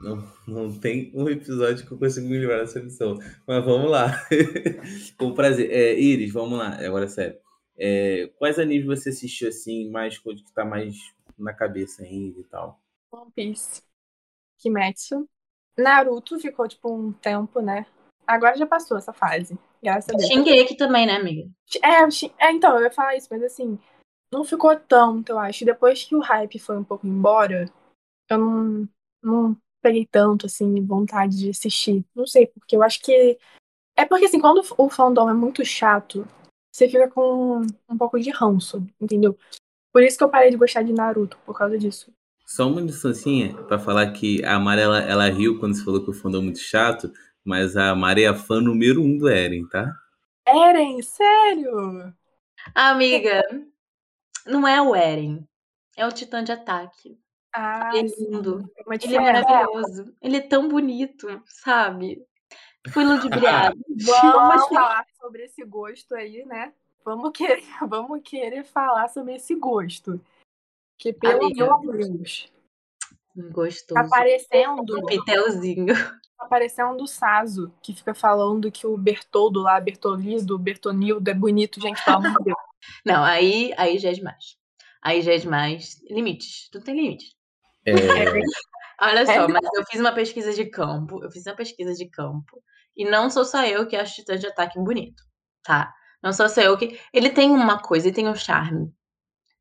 Não, 0.01 0.33
não 0.49 0.79
tem 0.81 1.13
um 1.15 1.29
episódio 1.29 1.87
que 1.87 1.93
eu 1.93 1.99
consigo 1.99 2.27
me 2.29 2.37
livrar 2.39 2.59
dessa 2.59 2.83
missão. 2.83 3.17
Mas 3.47 3.65
vamos 3.65 3.89
lá. 3.89 4.21
Com 5.17 5.33
prazer. 5.33 5.71
É, 5.71 5.95
Iris, 5.99 6.33
vamos 6.33 6.59
lá. 6.59 6.77
Agora, 6.85 7.07
sério. 7.09 7.39
É, 7.77 8.31
quais 8.39 8.59
animes 8.59 8.87
você 8.87 9.11
assistiu 9.11 9.49
assim, 9.49 9.91
mais 9.91 10.19
coisa 10.19 10.43
que 10.43 10.53
tá 10.53 10.65
mais 10.65 10.97
na 11.37 11.53
cabeça 11.53 12.03
ainda 12.03 12.41
e 12.41 12.45
tal? 12.45 12.81
One 13.13 13.31
Piece. 13.33 13.83
Kimetsu. 14.59 15.29
Naruto 15.77 16.39
ficou, 16.39 16.69
tipo, 16.69 16.93
um 16.93 17.13
tempo, 17.13 17.61
né? 17.61 17.85
Agora 18.27 18.57
já 18.57 18.67
passou 18.67 18.97
essa 18.97 19.13
fase. 19.13 19.59
Graças 19.83 20.09
a 20.15 20.17
Deus. 20.17 20.29
Shingeki 20.29 20.77
também, 20.77 21.07
né, 21.07 21.17
amiga? 21.17 21.51
É, 21.83 22.47
é, 22.47 22.53
então, 22.53 22.77
eu 22.77 22.85
ia 22.85 22.91
falar 22.91 23.17
isso, 23.17 23.29
mas 23.31 23.43
assim, 23.43 23.79
não 24.33 24.45
ficou 24.45 24.75
tanto, 24.77 25.33
eu 25.33 25.39
acho. 25.39 25.65
Depois 25.65 26.05
que 26.05 26.15
o 26.15 26.21
hype 26.21 26.59
foi 26.59 26.79
um 26.79 26.85
pouco 26.85 27.07
embora, 27.07 27.69
eu 28.31 28.39
não, 28.39 28.89
não 29.23 29.57
peguei 29.83 30.07
tanto, 30.07 30.47
assim, 30.47 30.85
vontade 30.85 31.37
de 31.37 31.51
assistir. 31.51 32.05
Não 32.15 32.27
sei, 32.27 32.47
porque 32.47 32.77
eu 32.77 32.83
acho 32.83 33.01
que. 33.03 33.39
É 33.97 34.05
porque, 34.05 34.25
assim, 34.25 34.41
quando 34.41 34.63
o 34.79 34.89
fandom 34.89 35.29
é 35.29 35.35
muito 35.35 35.65
chato, 35.65 36.27
você 36.75 36.89
fica 36.89 37.09
com 37.09 37.61
um 37.89 37.97
pouco 37.97 38.19
de 38.19 38.31
ranço, 38.31 38.85
entendeu? 39.01 39.39
Por 39.93 40.03
isso 40.03 40.19
que 40.19 40.25
eu 40.25 40.29
parei 40.29 40.51
de 40.51 40.57
gostar 40.57 40.83
de 40.83 40.93
Naruto, 40.93 41.39
por 41.47 41.57
causa 41.57 41.79
disso. 41.79 42.13
Só 42.45 42.67
uma 42.67 42.81
licencinha 42.81 43.55
pra 43.63 43.79
falar 43.79 44.11
que 44.11 44.45
a 44.45 44.59
Mari 44.59 44.81
ela, 44.81 45.01
ela 45.01 45.31
riu 45.31 45.61
quando 45.61 45.77
você 45.77 45.85
falou 45.85 46.03
que 46.03 46.11
o 46.11 46.13
fandom 46.13 46.39
é 46.39 46.43
muito 46.43 46.59
chato, 46.59 47.13
mas 47.45 47.77
a 47.77 47.95
Mari 47.95 48.25
é 48.25 48.27
a 48.27 48.35
fã 48.35 48.61
número 48.61 49.01
um 49.01 49.17
do 49.17 49.29
Eren, 49.29 49.69
tá? 49.69 49.89
Eren, 50.49 51.01
sério? 51.01 52.13
Amiga, 52.75 53.41
não 54.45 54.67
é 54.67 54.83
o 54.83 54.97
Eren. 54.97 55.47
É 55.97 56.05
o 56.05 56.11
Titã 56.11 56.43
de 56.43 56.51
Ataque. 56.51 57.17
Ah, 57.55 57.93
Ele 57.95 58.13
é 58.13 58.21
lindo. 58.21 58.69
É 58.77 58.95
Ele 59.05 59.17
é 59.17 59.21
maravilhoso. 59.21 60.13
Ele 60.21 60.39
é 60.39 60.41
tão 60.41 60.69
bonito, 60.69 61.41
sabe? 61.47 62.21
Fui 62.91 63.05
ludibriada. 63.05 63.75
Vamos 64.07 64.69
falar 64.69 65.07
sobre 65.21 65.45
esse 65.45 65.65
gosto 65.65 66.15
aí, 66.15 66.45
né? 66.45 66.73
Vamos 67.05 67.31
querer, 67.33 67.63
vamos 67.89 68.21
querer 68.25 68.65
falar 68.65 69.09
sobre 69.09 69.37
esse 69.37 69.55
gosto. 69.55 70.21
Que 70.99 71.13
pelo 71.13 71.45
amor 71.67 71.99
de 71.99 72.09
Deus. 72.11 72.53
Gostoso. 73.37 73.95
Tá 73.95 74.09
parecendo, 74.09 74.99
Um 74.99 75.07
pitelzinho. 75.07 75.87
tá 76.39 76.47
parecendo 76.47 77.03
o 77.03 77.07
Sazo, 77.07 77.73
que 77.83 77.93
fica 77.93 78.15
falando 78.15 78.71
que 78.71 78.87
o 78.87 78.97
Bertoldo 78.97 79.61
lá, 79.61 79.81
Bertolido, 79.81 80.57
Bertonildo 80.59 81.29
é 81.29 81.35
bonito, 81.35 81.81
gente, 81.81 82.03
pelo 82.05 82.19
amor 82.19 82.39
de 82.39 82.45
Deus. 82.45 82.57
Não, 83.05 83.25
aí, 83.25 83.75
aí 83.77 83.99
já 83.99 84.11
é 84.11 84.13
demais. 84.13 84.57
Aí 85.03 85.21
já 85.21 85.33
é 85.35 85.39
demais. 85.39 86.01
Limites. 86.09 86.69
Tudo 86.71 86.85
tem 86.85 86.95
limite. 86.95 87.35
É, 87.85 87.93
Olha 89.01 89.27
só, 89.27 89.33
É. 89.33 89.49
mas 89.49 89.69
eu 89.75 89.85
fiz 89.91 90.01
uma 90.01 90.13
pesquisa 90.13 90.53
de 90.53 90.65
campo. 90.67 91.23
Eu 91.23 91.31
fiz 91.31 91.45
uma 91.45 91.57
pesquisa 91.57 91.93
de 91.95 92.09
campo. 92.09 92.63
E 92.97 93.05
não 93.05 93.31
sou 93.31 93.45
só 93.45 93.65
eu 93.65 93.87
que 93.87 93.97
acho 93.97 94.15
Titã 94.15 94.37
de 94.37 94.47
Ataque 94.47 94.79
bonito, 94.79 95.23
tá? 95.63 95.93
Não 96.23 96.33
sou 96.33 96.49
só 96.49 96.61
eu 96.63 96.77
que. 96.77 96.99
Ele 97.13 97.31
tem 97.31 97.51
uma 97.51 97.79
coisa, 97.79 98.07
ele 98.07 98.15
tem 98.15 98.29
um 98.29 98.35
charme. 98.35 98.93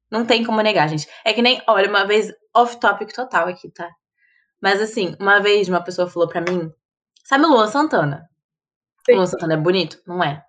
Não 0.09 0.25
tem 0.25 0.45
como 0.45 0.61
negar, 0.61 0.87
gente. 0.87 1.07
É 1.25 1.33
que 1.33 1.41
nem. 1.41 1.61
Olha, 1.67 1.89
uma 1.89 2.05
vez. 2.05 2.31
Off-topic 2.55 3.11
total 3.13 3.47
aqui, 3.47 3.71
tá? 3.71 3.89
Mas 4.61 4.81
assim, 4.81 5.15
uma 5.19 5.39
vez 5.41 5.67
uma 5.67 5.83
pessoa 5.83 6.09
falou 6.09 6.29
pra 6.29 6.39
mim. 6.39 6.71
Sabe 7.25 7.45
o 7.45 7.49
Luan 7.49 7.67
Santana? 7.67 8.29
Sim. 9.05 9.13
O 9.13 9.15
Luan 9.17 9.25
Santana 9.25 9.55
é 9.55 9.57
bonito? 9.57 9.97
Não 10.07 10.23
é. 10.23 10.45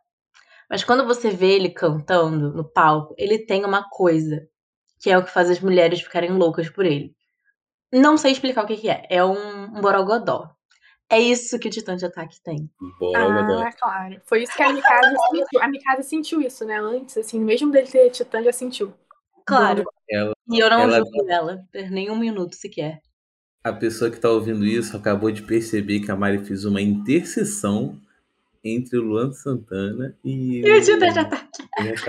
Mas 0.71 0.85
quando 0.85 1.07
você 1.07 1.31
vê 1.31 1.53
ele 1.53 1.71
cantando 1.71 2.53
no 2.53 2.65
palco, 2.65 3.15
ele 3.19 3.39
tem 3.39 3.65
uma 3.65 3.89
coisa 3.89 4.47
que 5.01 5.11
é 5.11 5.19
o 5.19 5.25
que 5.25 5.31
faz 5.31 5.51
as 5.51 5.61
mulheres 5.61 6.01
ficarem 6.01 6.31
loucas 6.31 6.71
por 6.71 6.87
ele. 6.87 7.15
Não 7.93 8.17
sei 8.17 8.33
explicar 8.33 8.65
o 8.65 8.67
que, 8.67 8.77
que 8.77 8.89
é. 8.89 9.07
É 9.11 9.25
um, 9.25 9.65
um 9.65 9.81
borogodó. 9.81 10.54
É 11.11 11.19
isso 11.21 11.59
que 11.59 11.69
o 11.69 11.71
Titã 11.71 11.97
de 11.97 12.07
Ataque 12.07 12.41
tem. 12.43 12.69
Borogodó. 12.99 13.63
Ah, 13.63 13.73
claro. 13.73 14.21
Foi 14.25 14.43
isso 14.43 14.57
que 14.57 14.63
a 14.63 14.73
Mikasa 14.73 15.15
sentiu. 15.31 15.63
A 15.63 15.69
Mikasa 15.69 16.03
sentiu 16.03 16.41
isso, 16.41 16.65
né? 16.65 16.79
Antes, 16.81 17.17
assim, 17.19 17.39
mesmo 17.39 17.71
dele 17.71 17.87
ter 17.87 18.11
Titã, 18.11 18.43
já 18.43 18.53
sentiu. 18.53 18.93
Claro. 19.47 19.85
Ela- 20.11 20.33
E 20.51 20.59
eu 20.59 20.71
não 20.71 20.81
ela- 20.81 20.99
julgo 20.99 21.31
ela 21.31 21.65
por 21.73 21.83
nenhum 21.91 22.17
minuto 22.17 22.55
sequer. 22.57 23.01
A 23.63 23.73
pessoa 23.73 24.11
que 24.11 24.19
tá 24.19 24.31
ouvindo 24.31 24.65
isso 24.65 24.97
acabou 24.97 25.31
de 25.31 25.43
perceber 25.43 26.01
que 26.01 26.11
a 26.11 26.17
Mari 26.17 26.45
fez 26.45 26.65
uma 26.65 26.81
interseção 26.83 27.99
entre 28.63 28.99
o 28.99 29.03
Luan 29.03 29.33
Santana 29.33 30.17
e, 30.25 30.61
E 30.67 30.79
o 30.79 30.83
Titã 30.83 31.11
de 31.13 31.19
Ataque. 31.19 31.63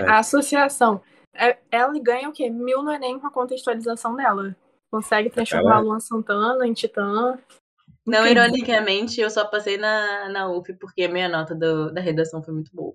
A 0.06 0.18
associação. 0.18 1.00
é- 1.34 1.58
Ela 1.70 1.92
ganha 2.00 2.28
o 2.28 2.32
quê? 2.32 2.48
Mil 2.50 2.82
no 2.82 2.90
Enem 2.92 3.18
com 3.18 3.26
a 3.26 3.30
contextualização 3.30 4.16
dela. 4.16 4.56
Consegue 4.90 5.28
transformar 5.30 5.64
Caraca. 5.70 5.84
Luan 5.86 6.00
Santana 6.00 6.66
em 6.66 6.72
Titã. 6.72 7.38
Não, 8.06 8.26
ironicamente, 8.26 9.20
eu 9.20 9.28
só 9.28 9.44
passei 9.44 9.76
na, 9.76 10.28
na 10.28 10.48
UF 10.50 10.72
porque 10.74 11.02
a 11.02 11.08
minha 11.08 11.28
nota 11.28 11.54
do- 11.54 11.92
da 11.92 12.00
redação 12.00 12.42
foi 12.42 12.54
muito 12.54 12.70
boa. 12.74 12.94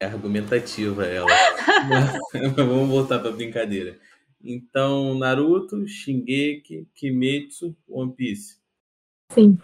É 0.00 0.06
argumentativa 0.06 1.04
ela. 1.04 1.26
Mas 1.88 2.54
vamos 2.56 2.88
voltar 2.88 3.18
pra 3.18 3.30
brincadeira. 3.32 3.98
Então, 4.42 5.18
Naruto, 5.18 5.86
Shingeki, 5.86 6.88
Kimetsu, 6.94 7.76
One 7.88 8.14
Piece. 8.14 8.58
Sim. 9.32 9.58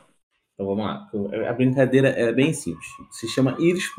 Então 0.53 0.67
vamos 0.67 0.85
lá. 0.85 1.09
A 1.49 1.53
brincadeira 1.53 2.09
é 2.09 2.33
bem 2.33 2.53
simples. 2.53 2.87
Se 3.13 3.29
chama 3.29 3.55
por 3.55 3.63
Íris. 3.63 3.91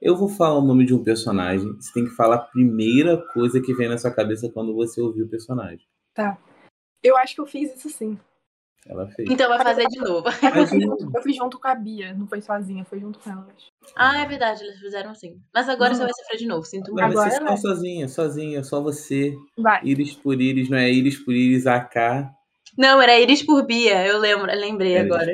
Eu 0.00 0.16
vou 0.16 0.28
falar 0.28 0.58
o 0.58 0.66
nome 0.66 0.84
de 0.84 0.94
um 0.94 1.02
personagem. 1.02 1.74
Você 1.76 1.92
tem 1.92 2.04
que 2.04 2.10
falar 2.10 2.36
a 2.36 2.40
primeira 2.46 3.16
coisa 3.32 3.60
que 3.60 3.74
vem 3.74 3.88
na 3.88 3.96
sua 3.96 4.10
cabeça 4.10 4.50
quando 4.50 4.74
você 4.74 5.00
ouvir 5.00 5.22
o 5.22 5.28
personagem. 5.28 5.86
Eu 7.02 7.16
acho 7.16 7.34
que 7.34 7.40
eu 7.40 7.46
fiz 7.46 7.74
isso 7.74 7.88
sim. 7.90 8.18
Ela 8.86 9.08
fez. 9.08 9.30
Então 9.30 9.48
vai 9.48 9.62
fazer 9.62 9.86
de 9.88 9.98
novo. 9.98 10.28
É 10.28 10.48
eu 10.58 10.60
eu- 10.60 10.66
junto, 11.32 11.56
eu 11.56 11.60
com 11.60 11.68
a 11.68 11.74
Bia, 11.74 12.12
não 12.12 12.26
foi 12.26 12.42
sozinha, 12.42 12.84
foi 12.84 13.00
junto 13.00 13.18
com 13.18 13.30
ela. 13.30 13.46
eu. 13.48 13.54
Ah, 13.96 14.20
é 14.22 14.26
verdade, 14.26 14.62
eles 14.62 14.78
fizeram 14.78 15.10
assim. 15.10 15.40
Mas 15.54 15.68
agora 15.68 15.90
Não. 15.90 15.96
você 15.96 16.02
vai 16.04 16.12
sofrer 16.12 16.36
de 16.38 16.46
novo, 16.46 16.64
sinto 16.66 16.88
Não, 16.92 17.02
muito. 17.02 17.04
Agora 17.18 17.30
vocês 17.30 17.32
estão 17.34 17.46
vai. 17.48 17.56
sozinha, 17.56 18.08
sozinha, 18.08 18.62
só 18.62 18.82
você. 18.82 19.34
Vai. 19.56 19.80
Íris 19.84 20.14
por 20.14 20.38
íris, 20.40 20.68
não 20.68 20.76
é 20.76 20.90
íris 20.92 21.18
por 21.18 21.32
íris, 21.32 21.66
AK. 21.66 22.30
Não, 22.76 23.00
era 23.00 23.18
Iris 23.20 23.40
por 23.42 23.64
Bia, 23.64 24.04
eu 24.06 24.18
lembro, 24.18 24.50
eu 24.50 24.58
lembrei 24.58 24.94
É, 24.96 25.00
agora. 25.00 25.32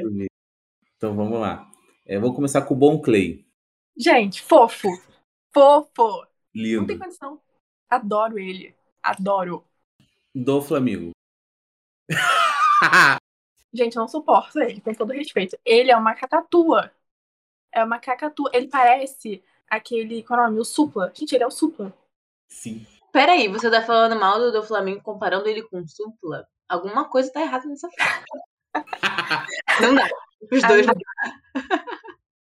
Então 0.97 1.17
vamos 1.17 1.41
lá. 1.41 1.67
É, 2.07 2.19
vou 2.19 2.35
começar 2.35 2.63
com 2.63 2.75
o 2.75 2.77
Bom 2.77 3.01
Clay. 3.01 3.47
Gente, 3.97 4.43
fofo. 4.43 4.89
Fofo. 5.53 5.91
Não 6.07 6.23
tem 6.55 6.63
Lindo. 6.63 6.99
condição. 6.99 7.41
Adoro 7.89 8.39
ele. 8.39 8.75
Adoro. 9.03 9.65
Do 10.35 10.61
Flamengo. 10.61 11.11
Gente, 13.73 13.97
eu 13.97 14.01
não 14.01 14.09
suporto 14.09 14.59
ele, 14.59 14.81
com 14.81 14.93
todo 14.93 15.13
respeito. 15.13 15.57
Ele 15.65 15.91
é 15.91 15.97
uma 15.97 16.15
cacatua. 16.15 16.91
É 17.73 17.85
uma 17.85 17.99
cacatua. 17.99 18.51
Ele 18.53 18.69
parece 18.69 19.43
aquele. 19.69 20.23
Qual 20.23 20.39
é 20.39 20.43
o 20.43 20.47
nome? 20.47 20.61
O 20.61 20.65
Supla. 20.65 21.13
Gente, 21.15 21.35
ele 21.35 21.45
é 21.45 21.47
o 21.47 21.51
Supla. 21.51 21.93
Sim. 22.49 22.87
Peraí, 23.13 23.49
você 23.49 23.71
tá 23.71 23.83
falando 23.83 24.19
mal 24.19 24.39
do, 24.39 24.53
do 24.53 24.63
Flamengo 24.63 25.03
comparando 25.03 25.49
ele 25.49 25.63
com 25.63 25.81
o 25.81 25.89
Supla? 25.89 26.47
Alguma 26.69 27.09
coisa 27.09 27.33
tá 27.33 27.41
errada 27.41 27.67
nessa 27.67 27.89
frase. 27.91 28.25
Não 29.83 29.95
dá. 29.95 30.09
Os 30.51 30.63
dois. 30.63 30.87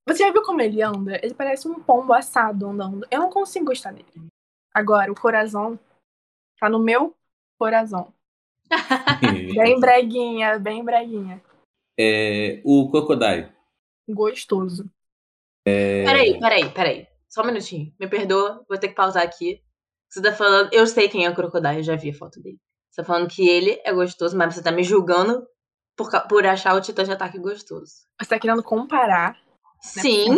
Você 0.07 0.25
já 0.25 0.33
viu 0.33 0.43
como 0.43 0.61
ele 0.61 0.83
anda? 0.83 1.19
Ele 1.23 1.35
parece 1.35 1.69
um 1.69 1.81
pombo 1.83 2.13
assado 2.13 2.67
andando. 2.67 3.07
Eu 3.11 3.21
não 3.21 3.31
consigo 3.31 3.67
gostar 3.67 3.93
dele. 3.93 4.29
Agora, 4.75 5.11
o 5.11 5.15
coração 5.15 5.79
tá 6.59 6.69
no 6.69 6.79
meu 6.79 7.17
coração. 7.59 8.13
Bem 9.55 9.79
breguinha, 9.79 10.59
bem 10.59 10.85
breguinha. 10.85 11.43
É, 11.99 12.61
o 12.65 12.91
Crocodile. 12.91 13.53
Gostoso. 14.09 14.91
Peraí, 15.65 16.39
peraí, 16.39 16.71
peraí. 16.71 17.09
Só 17.29 17.43
um 17.43 17.47
minutinho. 17.47 17.95
Me 17.99 18.09
perdoa, 18.09 18.65
vou 18.69 18.79
ter 18.79 18.89
que 18.89 18.95
pausar 18.95 19.23
aqui. 19.23 19.63
Você 20.09 20.21
tá 20.21 20.33
falando. 20.33 20.73
Eu 20.73 20.87
sei 20.87 21.09
quem 21.09 21.25
é 21.25 21.31
o 21.31 21.35
Crocodile, 21.35 21.79
eu 21.79 21.83
já 21.83 21.97
vi 21.97 22.11
a 22.11 22.15
foto 22.15 22.41
dele. 22.41 22.59
Você 22.91 23.01
tá 23.01 23.05
falando 23.07 23.29
que 23.29 23.49
ele 23.49 23.81
é 23.85 23.93
gostoso, 23.93 24.37
mas 24.37 24.55
você 24.55 24.63
tá 24.63 24.71
me 24.71 24.83
julgando 24.83 25.47
por, 25.97 26.11
por 26.29 26.47
achar 26.47 26.75
o 26.75 26.81
Titã 26.81 27.05
de 27.05 27.13
Ataque 27.13 27.39
gostoso. 27.39 27.93
Você 28.21 28.29
tá 28.29 28.39
querendo 28.39 28.63
comparar. 28.63 29.39
Sim. 29.81 30.37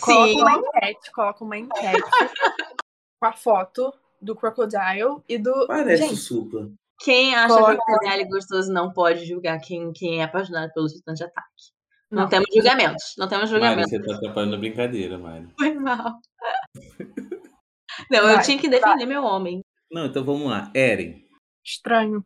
Coloca 0.00 0.32
Sim. 0.32 0.40
uma 0.40 0.52
enquete, 0.52 1.12
coloca 1.12 1.44
uma 1.44 1.58
enquete 1.58 2.02
com 3.20 3.26
a 3.26 3.32
foto 3.32 3.94
do 4.20 4.34
Crocodile 4.34 5.22
e 5.28 5.38
do. 5.38 5.66
Parece 5.66 6.04
o 6.04 6.06
Gente, 6.08 6.16
Supla. 6.16 6.70
Quem 7.00 7.34
acha 7.34 7.54
Coloca- 7.54 7.76
Crocodile 7.84 8.28
gostoso 8.28 8.72
não 8.72 8.92
pode 8.92 9.24
julgar 9.24 9.60
quem, 9.60 9.92
quem 9.92 10.20
é 10.20 10.24
apaixonado 10.24 10.72
pelo 10.72 10.86
Titã 10.88 11.14
de 11.14 11.24
Ataque. 11.24 11.48
Não, 12.10 12.22
Não. 12.22 12.28
temos 12.28 12.46
julgamentos. 12.52 13.14
Não 13.18 13.28
temos 13.28 13.50
Mari, 13.50 13.62
julgamentos. 13.64 13.90
você 13.90 14.02
tá 14.02 14.14
atrapalhando 14.16 14.54
a 14.56 14.58
brincadeira, 14.58 15.18
Mari. 15.18 15.48
Foi 15.58 15.74
mal. 15.74 16.18
Não, 18.10 18.18
eu 18.20 18.34
Vai, 18.36 18.42
tinha 18.44 18.58
que 18.58 18.68
defender 18.68 19.06
meu 19.06 19.22
homem. 19.24 19.60
Não, 19.90 20.06
então 20.06 20.24
vamos 20.24 20.48
lá. 20.48 20.70
Eren. 20.74 21.24
estranho. 21.64 22.24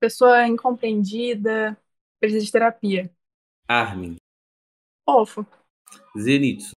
Pessoa 0.00 0.46
incompreendida, 0.46 1.76
precisa 2.18 2.44
de 2.44 2.50
terapia. 2.52 3.12
Armin. 3.68 4.16
Fofo. 5.08 5.46
Zenitsu. 6.18 6.72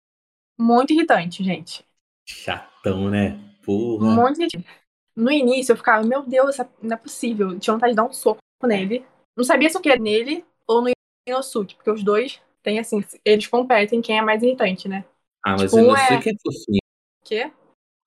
Muito 0.60 0.92
irritante, 0.94 1.44
gente. 1.44 1.86
Chatão, 2.28 3.10
né? 3.10 3.40
Porra. 3.66 4.12
Muito 4.14 4.42
irritante. 4.42 4.68
No 5.16 5.32
início 5.32 5.74
eu 5.74 5.78
ficava, 5.78 6.06
meu 6.06 6.24
Deus, 6.24 6.58
não 6.82 6.96
é 6.96 6.98
possível. 6.98 7.58
Tinha 7.60 7.74
vontade 7.74 7.92
de 7.94 7.98
dar 7.98 8.06
um 8.06 8.14
soco 8.14 8.40
nele. 8.64 9.06
Não 9.36 9.44
sabia 9.44 9.70
se 9.70 9.78
o 9.78 9.82
que 9.82 9.90
era 9.90 10.00
nele 10.00 10.44
ou 10.68 10.82
no 10.82 10.92
Inosuke, 11.28 11.76
porque 11.76 11.92
os 11.92 12.04
dois 12.04 12.42
têm 12.62 12.80
assim, 12.80 13.04
eles 13.24 13.48
competem 13.48 14.02
quem 14.02 14.18
é 14.18 14.22
mais 14.22 14.42
irritante, 14.42 14.88
né? 14.88 15.06
Ah, 15.44 15.52
mas 15.52 15.64
Tipo, 15.72 15.78
o 15.78 15.80
um 15.80 15.96
é- 15.96 16.08
Inosuke 16.08 16.30
é 16.30 16.34
fofinho. 16.42 16.80
Que? 17.24 17.52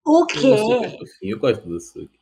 O 0.04 0.24
O 0.24 0.26
Inosuke 0.38 0.84
é 0.84 0.98
fofinho. 0.98 1.32
Eu 1.34 1.38
gosto 1.38 1.62
do 1.62 1.70
Inosuke. 1.70 2.18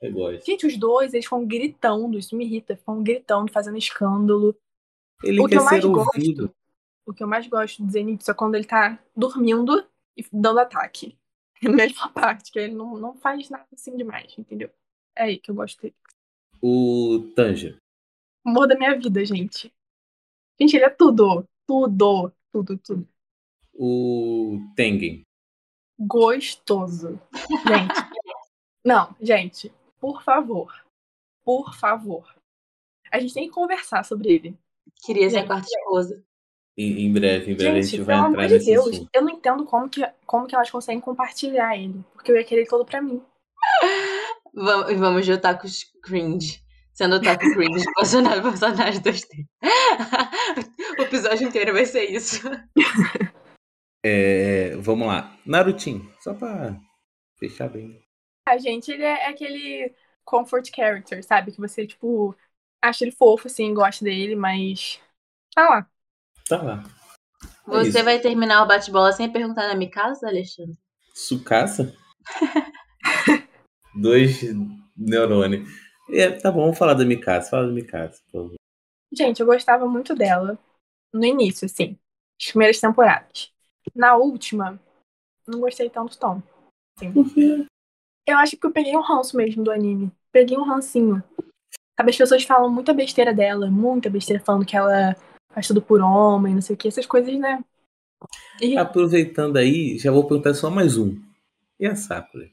Eu 0.00 0.12
gosto. 0.12 0.46
Gente, 0.46 0.66
os 0.66 0.76
dois, 0.76 1.14
eles 1.14 1.24
ficam 1.26 1.46
gritando, 1.46 2.18
isso 2.18 2.36
me 2.36 2.44
irrita, 2.44 2.76
ficam 2.76 3.02
gritando, 3.02 3.52
fazendo 3.52 3.78
escândalo. 3.78 4.56
Ele 5.22 5.40
o 5.40 5.44
que 5.44 5.50
quer 5.50 5.60
eu 5.60 5.64
mais 5.64 5.84
ouvido. 5.84 6.42
gosto, 6.48 6.54
o 7.06 7.12
que 7.14 7.22
eu 7.22 7.28
mais 7.28 7.46
gosto 7.46 7.82
do 7.84 7.90
Zenitsu 7.90 8.30
é 8.30 8.34
quando 8.34 8.56
ele 8.56 8.64
tá 8.64 8.98
dormindo 9.16 9.86
e 10.16 10.24
dando 10.32 10.58
ataque. 10.58 11.16
É 11.62 11.68
a 11.68 11.70
mesma 11.70 12.08
parte, 12.10 12.50
que 12.50 12.58
ele 12.58 12.74
não, 12.74 12.96
não 12.96 13.14
faz 13.14 13.48
nada 13.48 13.66
assim 13.72 13.96
demais, 13.96 14.34
entendeu? 14.36 14.70
É 15.16 15.24
aí 15.24 15.38
que 15.38 15.50
eu 15.50 15.54
gosto 15.54 15.80
dele. 15.80 15.94
O 16.60 17.32
Tanger. 17.36 17.78
Amor 18.44 18.66
da 18.66 18.76
minha 18.76 18.98
vida, 18.98 19.24
gente. 19.24 19.72
Gente, 20.60 20.76
ele 20.76 20.84
é 20.84 20.90
tudo. 20.90 21.46
Tudo. 21.66 22.32
Tudo, 22.52 22.78
tudo. 22.78 23.08
O 23.72 24.58
Tengen. 24.76 25.22
Gostoso. 25.98 27.20
Gente. 27.66 27.94
Não, 28.84 29.16
gente, 29.20 29.72
por 30.00 30.22
favor. 30.22 30.84
Por 31.44 31.74
favor. 31.74 32.34
A 33.10 33.20
gente 33.20 33.34
tem 33.34 33.48
que 33.48 33.54
conversar 33.54 34.04
sobre 34.04 34.32
ele. 34.32 34.58
Queria 35.04 35.30
ser 35.30 35.38
a 35.38 35.46
quarta 35.46 35.68
esposa. 35.68 36.24
Em, 36.76 37.06
em 37.06 37.12
breve, 37.12 37.52
em 37.52 37.56
breve 37.56 37.78
a 37.78 37.82
Gente, 37.82 37.90
gente 37.90 38.02
vai 38.02 38.16
pelo 38.16 38.26
entrar 38.26 38.44
amor 38.44 38.46
de 38.46 38.54
nesse 38.54 38.66
Deus, 38.66 38.86
assunto. 38.88 39.10
eu 39.12 39.22
não 39.22 39.30
entendo 39.30 39.64
como 39.66 39.88
que, 39.88 40.00
como 40.26 40.46
que 40.46 40.54
elas 40.54 40.70
conseguem 40.70 41.00
compartilhar 41.00 41.76
ele. 41.76 42.04
Porque 42.12 42.32
eu 42.32 42.36
ia 42.36 42.44
querer 42.44 42.62
ele 42.62 42.70
todo 42.70 42.84
pra 42.84 43.00
mim. 43.02 43.22
Vamos, 44.54 44.90
e 44.90 44.94
vamos 44.96 45.24
de 45.24 45.32
otakus 45.32 45.84
cringe. 46.02 46.62
Sendo 46.92 47.16
otaku 47.16 47.50
cringe, 47.54 47.84
por 47.94 48.42
personagens 48.42 49.00
2D. 49.00 49.46
o 50.98 51.02
episódio 51.02 51.48
inteiro 51.48 51.72
vai 51.72 51.86
ser 51.86 52.04
isso. 52.04 52.42
É, 54.04 54.74
vamos 54.78 55.06
lá. 55.06 55.38
Narutinho. 55.46 56.12
Só 56.20 56.34
pra 56.34 56.76
fechar 57.38 57.68
bem. 57.68 58.02
A 58.48 58.58
gente, 58.58 58.90
ele 58.90 59.04
é 59.04 59.28
aquele 59.28 59.94
comfort 60.24 60.68
character, 60.74 61.24
sabe? 61.24 61.52
Que 61.52 61.60
você, 61.60 61.86
tipo, 61.86 62.34
acha 62.82 63.04
ele 63.04 63.12
fofo, 63.12 63.46
assim, 63.46 63.72
gosta 63.72 64.04
dele, 64.04 64.34
mas. 64.34 65.00
Tá 65.54 65.68
lá. 65.68 65.90
Tá 66.52 66.62
lá. 66.62 66.84
É 67.66 67.70
Você 67.70 67.88
isso. 67.88 68.04
vai 68.04 68.18
terminar 68.20 68.62
o 68.62 68.68
bate-bola 68.68 69.10
sem 69.12 69.32
perguntar 69.32 69.68
na 69.68 69.74
Mikasa, 69.74 70.28
Alexandre? 70.28 70.76
Sucaça? 71.14 71.96
Dois 73.98 74.42
neurônios. 74.94 75.66
É, 76.10 76.30
tá 76.30 76.52
bom, 76.52 76.64
vamos 76.64 76.76
falar 76.76 76.92
da 76.92 77.06
Mikasa. 77.06 77.48
Fala 77.48 77.68
da 77.68 77.72
Mikasa, 77.72 78.20
por 78.26 78.32
favor. 78.32 78.54
Gente, 79.10 79.40
eu 79.40 79.46
gostava 79.46 79.88
muito 79.88 80.14
dela 80.14 80.58
no 81.10 81.24
início, 81.24 81.64
assim, 81.64 81.98
as 82.38 82.50
primeiras 82.50 82.78
temporadas. 82.78 83.50
Na 83.94 84.14
última, 84.16 84.78
não 85.48 85.58
gostei 85.58 85.88
tanto 85.88 86.18
Tom. 86.18 86.42
Por 86.98 87.32
quê? 87.32 87.66
Eu 88.26 88.36
acho 88.36 88.58
que 88.58 88.66
eu 88.66 88.72
peguei 88.72 88.94
um 88.94 89.00
ranço 89.00 89.38
mesmo 89.38 89.64
do 89.64 89.70
anime. 89.70 90.12
Peguei 90.30 90.58
um 90.58 90.64
rancinho. 90.64 91.24
Sabe, 91.98 92.10
as 92.10 92.16
pessoas 92.16 92.44
falam 92.44 92.70
muita 92.70 92.92
besteira 92.92 93.32
dela, 93.32 93.70
muita 93.70 94.10
besteira 94.10 94.42
falando 94.44 94.66
que 94.66 94.76
ela 94.76 95.16
faz 95.52 95.66
tudo 95.66 95.80
por 95.82 96.00
homem, 96.00 96.54
não 96.54 96.62
sei 96.62 96.74
o 96.74 96.76
que, 96.78 96.88
essas 96.88 97.06
coisas, 97.06 97.34
né? 97.38 97.62
E 98.60 98.76
Aproveitando 98.76 99.56
aí, 99.56 99.98
já 99.98 100.10
vou 100.10 100.26
perguntar 100.26 100.54
só 100.54 100.70
mais 100.70 100.96
um. 100.96 101.20
E 101.78 101.86
a 101.86 101.96
Sakura? 101.96 102.48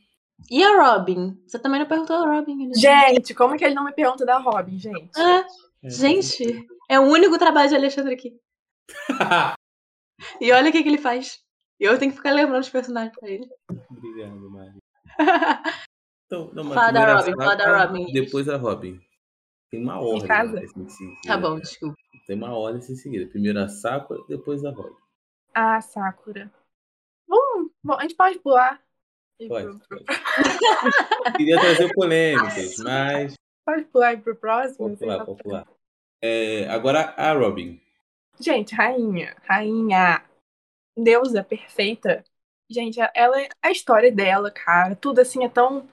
E 0.49 0.63
a 0.63 0.81
Robin? 0.81 1.37
Você 1.45 1.59
também 1.59 1.79
não 1.79 1.87
perguntou 1.87 2.15
a 2.15 2.35
Robin. 2.35 2.67
né? 2.67 2.73
Gente, 2.75 3.33
como 3.33 3.55
que 3.57 3.63
ele 3.63 3.75
não 3.75 3.83
me 3.83 3.91
pergunta 3.91 4.25
da 4.25 4.37
Robin, 4.37 4.79
gente? 4.79 5.11
Ah, 5.17 5.45
gente, 5.83 6.67
é 6.89 6.99
o 6.99 7.03
único 7.03 7.37
trabalho 7.37 7.69
de 7.69 7.75
Alexandre 7.75 8.13
aqui. 8.13 8.37
E 10.41 10.51
olha 10.51 10.67
o 10.69 10.71
que, 10.73 10.83
que 10.83 10.89
ele 10.89 10.97
faz. 10.97 11.39
E 11.79 11.85
eu 11.85 11.97
tenho 11.97 12.11
que 12.11 12.17
ficar 12.17 12.33
lembrando 12.33 12.61
os 12.61 12.69
personagens 12.69 13.15
pra 13.17 13.29
ele. 13.29 13.47
Obrigado, 13.89 14.49
Mari. 14.51 14.77
Então, 16.25 16.51
não, 16.53 16.63
mas 16.63 16.75
Fala 16.75 16.91
da 16.91 17.15
Robin, 17.15 17.35
fala 17.35 17.55
da 17.55 17.85
Robin. 17.85 18.13
Depois 18.13 18.47
a 18.47 18.55
Robin. 18.55 19.01
Tem 19.69 19.81
uma 19.81 19.99
ordem. 19.99 20.27
casa? 20.27 20.53
né, 20.53 20.65
assim, 20.65 20.89
se- 20.89 21.21
tá 21.27 21.37
bom, 21.37 21.59
desculpa. 21.59 21.95
Tem 22.25 22.35
uma 22.35 22.55
ordem 22.57 22.79
em 22.79 22.95
seguida. 22.95 23.29
Primeiro 23.29 23.59
a 23.59 23.67
Sakura, 23.67 24.21
depois 24.27 24.63
a 24.65 24.71
Robin. 24.71 24.95
Ah, 25.53 25.81
Sakura. 25.81 26.51
Vamos, 27.27 27.71
bom, 27.83 27.93
a 27.93 28.01
gente 28.01 28.15
pode 28.15 28.39
pular. 28.39 28.81
Pode, 29.47 29.79
pode. 29.87 30.05
Queria 31.37 31.59
trazer 31.59 31.93
polêmicas, 31.93 32.77
mas. 32.83 33.33
Pode 33.65 33.85
pular 33.85 34.13
e 34.13 34.17
ir 34.17 34.21
pro 34.21 34.35
próximo? 34.35 34.77
Pode 34.89 34.97
pular, 34.97 35.25
pode 35.25 35.43
pular. 35.43 35.67
É, 36.21 36.67
agora 36.69 37.13
a 37.15 37.33
Robin. 37.33 37.79
Gente, 38.39 38.73
rainha, 38.73 39.35
rainha, 39.43 40.23
deusa 40.97 41.43
perfeita. 41.43 42.23
Gente, 42.69 42.99
ela 43.13 43.41
é 43.41 43.49
a 43.61 43.71
história 43.71 44.11
dela, 44.11 44.51
cara. 44.51 44.95
Tudo 44.95 45.19
assim 45.19 45.43
é 45.43 45.49
tão. 45.49 45.87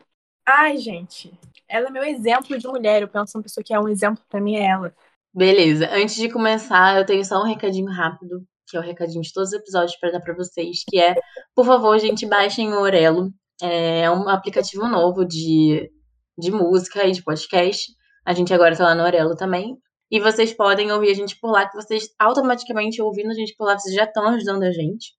Ai, 0.45 0.77
gente. 0.79 1.33
Ela 1.69 1.89
é 1.89 1.91
meu 1.91 2.05
exemplo 2.05 2.59
de 2.59 2.67
mulher. 2.67 3.03
Eu 3.03 3.09
penso 3.09 3.37
uma 3.37 3.43
pessoa 3.43 3.65
que 3.65 3.75
é 3.75 3.81
um 3.81 3.89
exemplo 3.89 4.23
pra 4.29 4.41
mim, 4.41 4.57
é 4.57 4.67
ela. 4.67 4.95
Beleza, 5.37 5.91
antes 5.93 6.17
de 6.17 6.31
começar, 6.31 6.97
eu 6.97 7.05
tenho 7.05 7.23
só 7.23 7.43
um 7.43 7.47
recadinho 7.47 7.91
rápido, 7.91 8.43
que 8.67 8.75
é 8.75 8.81
o 8.81 8.83
recadinho 8.83 9.21
de 9.21 9.31
todos 9.33 9.51
os 9.51 9.55
episódios 9.55 9.95
pra 9.99 10.11
dar 10.11 10.21
pra 10.21 10.35
vocês, 10.35 10.83
que 10.89 10.99
é, 10.99 11.15
por 11.55 11.67
favor, 11.67 11.99
gente, 11.99 12.25
baixem 12.25 12.73
o 12.73 12.81
Orelo. 12.81 13.31
É 13.61 14.11
um 14.11 14.31
aplicativo 14.31 14.89
novo 14.89 15.27
de, 15.27 15.91
de 16.39 16.51
música 16.51 17.07
e 17.07 17.13
de 17.13 17.23
podcast. 17.23 17.93
A 18.25 18.33
gente 18.33 18.55
agora 18.55 18.75
tá 18.75 18.85
lá 18.85 18.95
no 18.95 19.03
Orelo 19.03 19.37
também. 19.37 19.77
E 20.11 20.21
vocês 20.21 20.55
podem 20.55 20.91
ouvir 20.91 21.11
a 21.11 21.15
gente 21.15 21.39
por 21.39 21.51
lá, 21.51 21.69
que 21.69 21.77
vocês 21.77 22.09
automaticamente 22.19 23.03
ouvindo 23.03 23.31
a 23.31 23.35
gente 23.35 23.55
por 23.57 23.67
lá, 23.67 23.79
vocês 23.79 23.95
já 23.95 24.05
estão 24.05 24.27
ajudando 24.29 24.63
a 24.63 24.71
gente. 24.71 25.13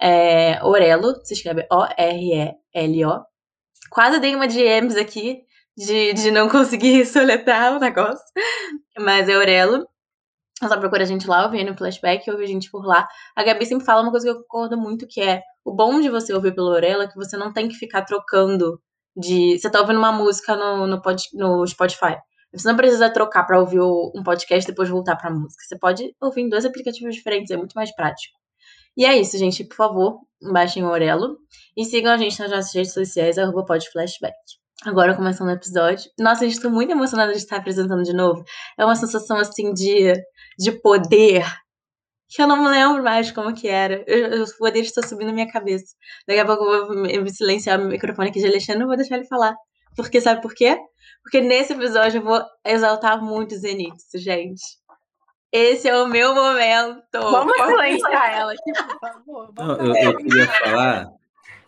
É, 0.00 0.64
Orelo, 0.64 1.14
se 1.24 1.34
escreve 1.34 1.66
O-R-E-L-O. 1.70 3.22
Quase 3.90 4.18
dei 4.18 4.34
uma 4.34 4.48
DMs 4.48 4.98
aqui 4.98 5.42
de, 5.78 6.12
de 6.12 6.30
não 6.32 6.48
conseguir 6.48 7.06
soletrar 7.06 7.76
o 7.76 7.78
negócio. 7.78 8.24
Mas 8.98 9.28
é 9.28 9.36
Orelo. 9.36 9.86
Ela 10.60 10.76
procura 10.76 11.04
a 11.04 11.06
gente 11.06 11.28
lá, 11.28 11.44
ouvir 11.44 11.62
no 11.62 11.76
flashback, 11.76 12.28
ouvir 12.28 12.44
a 12.44 12.48
gente 12.48 12.68
por 12.68 12.84
lá. 12.84 13.06
A 13.36 13.44
Gabi 13.44 13.64
sempre 13.64 13.86
fala 13.86 14.02
uma 14.02 14.10
coisa 14.10 14.26
que 14.26 14.32
eu 14.32 14.42
concordo 14.42 14.76
muito, 14.76 15.06
que 15.06 15.20
é 15.20 15.40
o 15.64 15.72
bom 15.72 16.00
de 16.00 16.08
você 16.10 16.34
ouvir 16.34 16.52
pelo 16.52 16.70
Orelo 16.70 17.02
é 17.02 17.08
que 17.08 17.14
você 17.14 17.36
não 17.36 17.52
tem 17.52 17.68
que 17.68 17.76
ficar 17.76 18.02
trocando 18.02 18.80
de. 19.16 19.56
Você 19.56 19.70
tá 19.70 19.80
ouvindo 19.80 19.98
uma 19.98 20.10
música 20.10 20.56
no, 20.56 20.88
no, 20.88 21.00
pod, 21.00 21.22
no 21.32 21.64
Spotify. 21.64 22.16
Você 22.52 22.66
não 22.66 22.76
precisa 22.76 23.08
trocar 23.08 23.44
para 23.44 23.60
ouvir 23.60 23.80
um 23.80 24.22
podcast 24.24 24.68
e 24.68 24.72
depois 24.72 24.88
voltar 24.88 25.14
pra 25.14 25.30
música. 25.30 25.62
Você 25.62 25.78
pode 25.78 26.12
ouvir 26.20 26.40
em 26.40 26.48
dois 26.48 26.64
aplicativos 26.64 27.14
diferentes, 27.14 27.52
é 27.52 27.56
muito 27.56 27.74
mais 27.74 27.94
prático. 27.94 28.36
E 28.96 29.04
é 29.04 29.16
isso, 29.16 29.38
gente. 29.38 29.62
Por 29.62 29.76
favor, 29.76 30.20
baixem 30.52 30.82
o 30.82 30.88
Orelo 30.88 31.36
e 31.76 31.84
sigam 31.84 32.10
a 32.10 32.16
gente 32.16 32.40
nas 32.40 32.50
nossas 32.50 32.74
redes 32.74 32.92
sociais, 32.94 33.38
arroba 33.38 33.64
podflashback. 33.64 34.34
Agora 34.84 35.16
começando 35.16 35.48
o 35.48 35.52
episódio. 35.52 36.08
Nossa, 36.18 36.44
a 36.44 36.48
gente 36.48 36.60
tá 36.60 36.68
muito 36.68 36.92
emocionada 36.92 37.32
de 37.32 37.38
estar 37.38 37.56
apresentando 37.56 38.02
de 38.04 38.12
novo. 38.12 38.44
É 38.78 38.84
uma 38.84 38.94
sensação 38.94 39.36
assim 39.36 39.72
de, 39.72 40.12
de 40.56 40.72
poder 40.72 41.44
que 42.28 42.42
eu 42.42 42.46
não 42.46 42.62
me 42.62 42.68
lembro 42.68 43.02
mais 43.02 43.32
como 43.32 43.54
que 43.54 43.66
era. 43.66 44.04
Eu, 44.06 44.42
os 44.42 44.52
poderes 44.52 44.88
estão 44.88 45.02
subindo 45.02 45.28
na 45.28 45.32
minha 45.32 45.50
cabeça. 45.50 45.96
Daqui 46.26 46.38
a 46.38 46.46
pouco 46.46 46.64
eu 46.64 46.86
vou 46.86 46.96
me, 46.96 47.30
silenciar 47.30 47.80
o 47.80 47.86
microfone 47.86 48.28
aqui 48.28 48.38
de 48.38 48.46
Alexandre 48.46 48.76
e 48.76 48.80
não 48.80 48.86
vou 48.86 48.96
deixar 48.96 49.16
ele 49.16 49.26
falar. 49.26 49.56
Porque 49.96 50.20
sabe 50.20 50.42
por 50.42 50.54
quê? 50.54 50.78
Porque 51.22 51.40
nesse 51.40 51.72
episódio 51.72 52.18
eu 52.18 52.24
vou 52.24 52.40
exaltar 52.64 53.20
muito 53.20 53.56
Zenitsu, 53.56 54.18
gente. 54.18 54.62
Esse 55.50 55.88
é 55.88 56.00
o 56.00 56.06
meu 56.06 56.34
momento. 56.34 57.00
Vamos 57.12 57.56
silenciar 57.56 58.32
ela 58.32 58.52
aqui, 58.52 58.72
por 58.72 59.00
favor. 59.00 59.52
Não, 59.56 59.76
eu, 59.76 59.94
eu 59.96 60.16
queria 60.18 60.46
falar, 60.46 61.06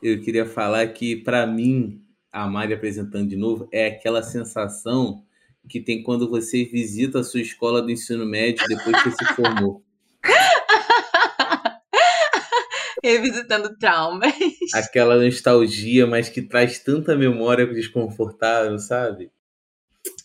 eu 0.02 0.22
queria 0.22 0.46
falar 0.46 0.86
que 0.88 1.16
para 1.16 1.46
mim 1.46 2.04
a 2.32 2.46
Mari 2.46 2.74
apresentando 2.74 3.28
de 3.28 3.36
novo 3.36 3.68
é 3.72 3.86
aquela 3.86 4.22
sensação 4.22 5.24
que 5.68 5.80
tem 5.80 6.02
quando 6.02 6.28
você 6.28 6.64
visita 6.64 7.20
a 7.20 7.24
sua 7.24 7.40
escola 7.40 7.82
do 7.82 7.90
ensino 7.90 8.26
médio 8.26 8.66
depois 8.66 9.02
que 9.02 9.10
você 9.10 9.26
se 9.26 9.34
formou. 9.34 9.82
Revisitando 13.02 13.76
traumas. 13.78 14.34
Aquela 14.74 15.16
nostalgia, 15.16 16.06
mas 16.06 16.28
que 16.28 16.42
traz 16.42 16.78
tanta 16.78 17.16
memória 17.16 17.66
desconfortável, 17.66 18.78
sabe? 18.78 19.32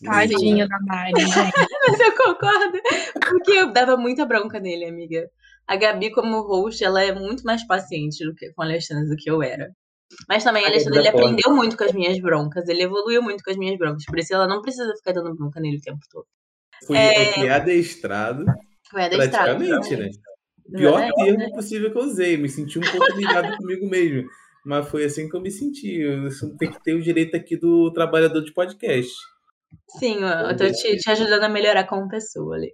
Tadinha 0.04 0.68
da 0.68 0.78
Mari. 0.80 1.12
Mas 1.14 2.00
eu 2.00 2.16
concordo. 2.16 2.78
Porque 3.20 3.52
eu 3.52 3.72
dava 3.72 3.96
muita 3.96 4.26
bronca 4.26 4.60
nele, 4.60 4.84
amiga. 4.84 5.30
A 5.66 5.76
Gabi, 5.76 6.10
como 6.10 6.42
host, 6.42 6.84
ela 6.84 7.02
é 7.02 7.12
muito 7.12 7.44
mais 7.44 7.66
paciente 7.66 8.24
do 8.24 8.34
que 8.34 8.52
com 8.52 8.62
o 8.62 8.64
Alexandre 8.64 9.08
do 9.08 9.16
que 9.16 9.30
eu 9.30 9.42
era. 9.42 9.74
Mas 10.28 10.44
também 10.44 10.62
o 10.62 10.66
Alexandre 10.66 10.98
ele 11.00 11.10
forma. 11.10 11.26
aprendeu 11.26 11.54
muito 11.54 11.76
com 11.76 11.84
as 11.84 11.92
minhas 11.92 12.18
broncas. 12.20 12.68
Ele 12.68 12.82
evoluiu 12.82 13.22
muito 13.22 13.42
com 13.42 13.50
as 13.50 13.56
minhas 13.56 13.76
broncas. 13.78 14.04
Por 14.06 14.18
isso 14.18 14.34
ela 14.34 14.46
não 14.46 14.62
precisa 14.62 14.92
ficar 14.96 15.12
dando 15.12 15.34
bronca 15.34 15.60
nele 15.60 15.78
o 15.78 15.80
tempo 15.80 16.00
todo. 16.10 16.26
Foi, 16.86 16.96
É. 16.96 17.32
fui 17.32 17.48
adestrado, 17.48 18.44
Foi 18.90 19.02
adestrado. 19.04 19.56
praticamente, 19.56 19.96
né? 19.96 20.10
Pior 20.76 20.98
Exatamente. 21.02 21.36
termo 21.38 21.54
possível 21.54 21.90
que 21.92 21.98
eu 21.98 22.02
usei. 22.02 22.36
Me 22.36 22.48
senti 22.48 22.78
um 22.78 22.82
pouco 22.82 23.12
humilhado 23.12 23.56
comigo 23.58 23.88
mesmo. 23.88 24.28
Mas 24.64 24.88
foi 24.88 25.04
assim 25.04 25.28
que 25.28 25.36
eu 25.36 25.40
me 25.40 25.50
senti. 25.50 26.00
Eu 26.00 26.28
tenho 26.58 26.72
que 26.72 26.82
ter 26.82 26.94
o 26.94 27.02
direito 27.02 27.36
aqui 27.36 27.56
do 27.56 27.92
trabalhador 27.92 28.42
de 28.42 28.52
podcast. 28.52 29.12
Sim, 29.98 30.18
eu 30.22 30.56
tô 30.56 30.66
te, 30.70 30.96
te 30.96 31.10
ajudando 31.10 31.44
a 31.44 31.48
melhorar 31.48 31.84
como 31.84 32.08
pessoa 32.08 32.56
ali. 32.56 32.72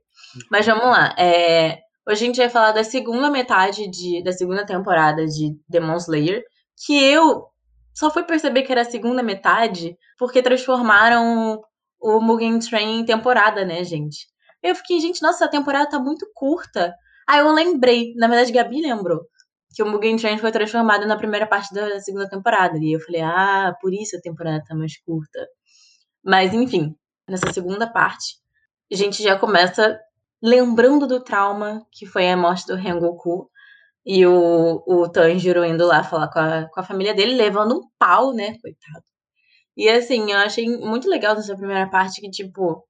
Mas 0.50 0.64
vamos 0.66 0.84
lá. 0.84 1.14
é, 1.18 1.78
hoje 2.08 2.24
a 2.24 2.26
gente 2.26 2.36
vai 2.36 2.48
falar 2.48 2.72
da 2.72 2.82
segunda 2.84 3.30
metade 3.30 3.88
de, 3.90 4.22
da 4.24 4.32
segunda 4.32 4.64
temporada 4.64 5.26
de 5.26 5.54
Demon 5.68 5.96
Slayer, 5.96 6.42
que 6.86 7.02
eu 7.02 7.46
só 7.94 8.10
fui 8.10 8.22
perceber 8.24 8.62
que 8.62 8.72
era 8.72 8.82
a 8.82 8.90
segunda 8.90 9.22
metade 9.22 9.96
porque 10.18 10.42
transformaram 10.42 11.62
o 12.00 12.20
Mugen 12.20 12.58
Train 12.58 13.00
em 13.00 13.04
temporada, 13.04 13.64
né, 13.64 13.84
gente? 13.84 14.26
Eu 14.62 14.74
fiquei, 14.74 15.00
gente, 15.00 15.22
nossa, 15.22 15.44
a 15.44 15.48
temporada 15.48 15.90
tá 15.90 15.98
muito 15.98 16.26
curta. 16.34 16.94
Aí 17.28 17.40
eu 17.40 17.52
lembrei, 17.52 18.14
na 18.16 18.28
verdade, 18.28 18.52
Gabi 18.52 18.80
lembrou 18.80 19.20
que 19.74 19.82
o 19.82 19.86
Mugen 19.86 20.16
Train 20.16 20.38
foi 20.38 20.52
transformado 20.52 21.06
na 21.06 21.16
primeira 21.16 21.46
parte 21.46 21.72
da 21.72 21.98
segunda 22.00 22.28
temporada. 22.28 22.78
E 22.78 22.92
eu 22.92 23.00
falei, 23.00 23.22
ah, 23.22 23.74
por 23.80 23.92
isso 23.92 24.16
a 24.16 24.20
temporada 24.20 24.62
tá 24.66 24.74
mais 24.74 24.98
curta. 25.02 25.46
Mas, 26.24 26.52
enfim, 26.52 26.94
nessa 27.28 27.52
segunda 27.52 27.90
parte, 27.90 28.36
a 28.92 28.96
gente 28.96 29.22
já 29.22 29.38
começa 29.38 29.98
lembrando 30.42 31.06
do 31.06 31.22
trauma 31.22 31.86
que 31.90 32.04
foi 32.04 32.28
a 32.30 32.36
morte 32.36 32.66
do 32.66 32.74
Rengoku 32.74 33.48
e 34.04 34.26
o, 34.26 34.82
o 34.86 35.08
Tanjiro 35.08 35.64
indo 35.64 35.86
lá 35.86 36.02
falar 36.04 36.28
com 36.28 36.38
a, 36.38 36.68
com 36.68 36.80
a 36.80 36.84
família 36.84 37.14
dele, 37.14 37.34
levando 37.34 37.76
um 37.78 37.82
pau, 37.98 38.32
né, 38.32 38.58
coitado. 38.60 39.04
E 39.76 39.88
assim, 39.88 40.30
eu 40.32 40.38
achei 40.38 40.68
muito 40.78 41.08
legal 41.08 41.34
nessa 41.34 41.56
primeira 41.56 41.88
parte 41.88 42.20
que, 42.20 42.30
tipo, 42.30 42.84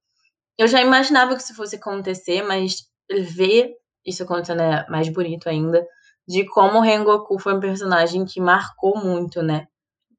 eu 0.57 0.67
já 0.67 0.81
imaginava 0.81 1.35
que 1.35 1.41
isso 1.41 1.55
fosse 1.55 1.77
acontecer, 1.77 2.43
mas 2.43 2.87
ver 3.35 3.71
isso 4.05 4.23
acontecendo 4.23 4.61
é 4.61 4.85
mais 4.89 5.09
bonito 5.09 5.47
ainda, 5.49 5.85
de 6.27 6.45
como 6.45 6.79
o 6.79 6.81
Rengoku 6.81 7.39
foi 7.39 7.53
um 7.55 7.59
personagem 7.59 8.25
que 8.25 8.41
marcou 8.41 8.97
muito, 8.97 9.41
né? 9.41 9.67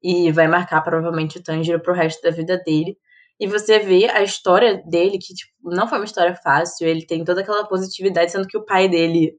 E 0.02 0.30
vai 0.32 0.48
marcar 0.48 0.82
provavelmente 0.82 1.38
o 1.38 1.42
Tanjiro 1.42 1.80
pro 1.80 1.94
resto 1.94 2.22
da 2.22 2.30
vida 2.30 2.58
dele. 2.58 2.96
E 3.40 3.46
você 3.46 3.78
vê 3.78 4.08
a 4.10 4.22
história 4.22 4.82
dele, 4.86 5.18
que 5.18 5.34
tipo, 5.34 5.52
não 5.62 5.88
foi 5.88 5.98
uma 5.98 6.04
história 6.04 6.36
fácil, 6.36 6.86
ele 6.86 7.06
tem 7.06 7.24
toda 7.24 7.40
aquela 7.40 7.66
positividade, 7.66 8.32
sendo 8.32 8.46
que 8.46 8.58
o 8.58 8.64
pai 8.64 8.88
dele 8.88 9.34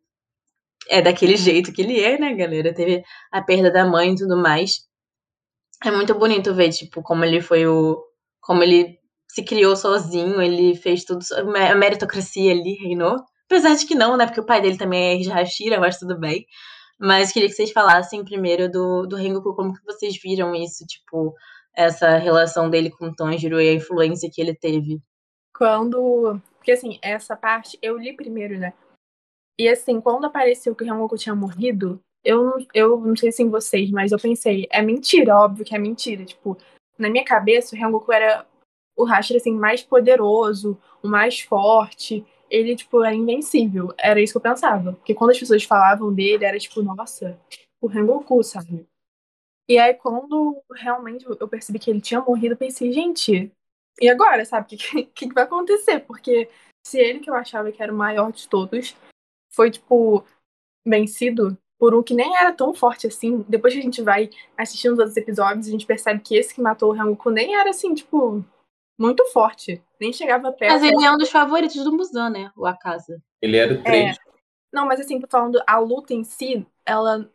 é 0.89 1.01
daquele 1.01 1.35
jeito 1.37 1.71
que 1.73 1.81
ele 1.81 2.01
é, 2.01 2.17
né, 2.17 2.33
galera? 2.33 2.73
Teve 2.73 3.03
a 3.31 3.41
perda 3.41 3.71
da 3.71 3.85
mãe 3.85 4.13
e 4.13 4.15
tudo 4.15 4.37
mais. 4.37 4.85
É 5.83 5.91
muito 5.91 6.13
bonito 6.15 6.53
ver, 6.53 6.71
tipo, 6.71 7.01
como 7.01 7.25
ele 7.25 7.41
foi 7.41 7.67
o. 7.67 8.01
Como 8.41 8.63
ele 8.63 8.97
se 9.29 9.43
criou 9.43 9.75
sozinho, 9.75 10.41
ele 10.41 10.75
fez 10.75 11.03
tudo. 11.03 11.19
A 11.35 11.75
meritocracia 11.75 12.51
ali 12.51 12.75
reinou. 12.75 13.17
Apesar 13.45 13.75
de 13.75 13.85
que 13.85 13.95
não, 13.95 14.17
né? 14.17 14.25
Porque 14.25 14.39
o 14.39 14.45
pai 14.45 14.61
dele 14.61 14.77
também 14.77 15.21
é 15.21 15.33
Hashira, 15.33 15.79
mas 15.79 15.99
tudo 15.99 16.19
bem. 16.19 16.45
Mas 16.99 17.31
queria 17.31 17.49
que 17.49 17.55
vocês 17.55 17.71
falassem 17.71 18.23
primeiro 18.23 18.71
do, 18.71 19.05
do 19.05 19.15
Rengoku, 19.15 19.55
como 19.55 19.73
que 19.73 19.83
vocês 19.83 20.17
viram 20.21 20.55
isso, 20.55 20.85
tipo, 20.85 21.33
essa 21.75 22.17
relação 22.17 22.69
dele 22.69 22.89
com 22.89 23.07
o 23.07 23.13
Tanjiro 23.13 23.59
e 23.59 23.69
a 23.69 23.73
influência 23.73 24.29
que 24.31 24.41
ele 24.41 24.55
teve. 24.55 25.01
Quando. 25.53 26.41
Porque 26.57 26.71
assim, 26.71 26.97
essa 27.01 27.35
parte 27.35 27.77
eu 27.81 27.97
li 27.97 28.15
primeiro, 28.15 28.57
né? 28.57 28.73
E 29.57 29.69
assim, 29.69 30.01
quando 30.01 30.25
apareceu 30.25 30.75
que 30.75 30.83
o 30.83 30.87
Rengoku 30.87 31.17
tinha 31.17 31.35
morrido, 31.35 31.99
eu, 32.23 32.57
eu 32.73 32.99
não 32.99 33.15
sei 33.15 33.31
se 33.31 33.43
em 33.43 33.49
vocês, 33.49 33.89
mas 33.91 34.11
eu 34.11 34.19
pensei, 34.19 34.67
é 34.71 34.81
mentira, 34.81 35.37
óbvio 35.37 35.63
que 35.63 35.75
é 35.75 35.79
mentira. 35.79 36.25
Tipo, 36.25 36.57
na 36.97 37.09
minha 37.09 37.23
cabeça, 37.23 37.75
o 37.75 37.79
Rengoku 37.79 38.11
era 38.11 38.45
o 38.97 39.03
Hashira, 39.03 39.37
assim, 39.37 39.53
mais 39.53 39.83
poderoso, 39.83 40.77
o 41.03 41.07
mais 41.07 41.39
forte. 41.41 42.25
Ele, 42.49 42.75
tipo, 42.75 43.03
era 43.03 43.15
invencível. 43.15 43.93
Era 43.97 44.21
isso 44.21 44.33
que 44.33 44.37
eu 44.37 44.41
pensava. 44.41 44.93
Porque 44.93 45.13
quando 45.13 45.31
as 45.31 45.39
pessoas 45.39 45.63
falavam 45.63 46.13
dele, 46.13 46.45
era 46.45 46.57
tipo, 46.57 46.81
nossa, 46.81 47.39
o 47.81 47.87
Rengoku, 47.87 48.43
sabe? 48.43 48.85
E 49.67 49.77
aí, 49.77 49.93
quando 49.95 50.61
realmente 50.73 51.25
eu 51.25 51.47
percebi 51.47 51.79
que 51.79 51.89
ele 51.89 52.01
tinha 52.01 52.21
morrido, 52.21 52.53
eu 52.53 52.57
pensei, 52.57 52.91
gente, 52.91 53.51
e 53.99 54.09
agora, 54.09 54.45
sabe? 54.45 54.65
O 54.65 54.77
que, 54.77 55.03
que, 55.05 55.27
que 55.27 55.33
vai 55.33 55.43
acontecer? 55.43 55.99
Porque 56.01 56.49
se 56.85 56.99
ele, 56.99 57.19
que 57.19 57.29
eu 57.29 57.35
achava 57.35 57.71
que 57.71 57.81
era 57.81 57.93
o 57.93 57.97
maior 57.97 58.31
de 58.31 58.47
todos, 58.47 58.95
foi, 59.55 59.71
tipo, 59.71 60.23
vencido 60.85 61.57
por 61.79 61.93
um 61.93 62.03
que 62.03 62.13
nem 62.13 62.35
era 62.37 62.51
tão 62.51 62.73
forte 62.73 63.07
assim, 63.07 63.43
depois 63.47 63.73
que 63.73 63.79
a 63.79 63.83
gente 63.83 64.01
vai 64.01 64.29
assistindo 64.57 64.93
os 64.93 64.99
outros 64.99 65.17
episódios, 65.17 65.67
a 65.67 65.71
gente 65.71 65.85
percebe 65.85 66.21
que 66.21 66.35
esse 66.35 66.53
que 66.53 66.61
matou 66.61 66.89
o 66.89 66.93
Rengoku 66.93 67.29
nem 67.29 67.55
era, 67.55 67.69
assim, 67.69 67.93
tipo, 67.93 68.43
muito 68.99 69.25
forte. 69.31 69.81
Nem 69.99 70.13
chegava 70.13 70.51
perto. 70.51 70.73
Mas 70.73 70.83
ele 70.83 71.03
é 71.03 71.11
um 71.11 71.17
dos 71.17 71.29
favoritos 71.29 71.83
do 71.83 71.91
Musan, 71.91 72.29
né? 72.29 72.51
O 72.55 72.65
Akasa. 72.65 73.21
Ele 73.41 73.57
era 73.57 73.73
o 73.73 73.83
3. 73.83 74.17
Não, 74.73 74.85
mas 74.85 74.99
assim, 74.99 75.19
tô 75.19 75.27
falando, 75.27 75.61
a 75.65 75.77
luta 75.79 76.13
em 76.13 76.23
si, 76.23 76.65
ela, 76.85 77.29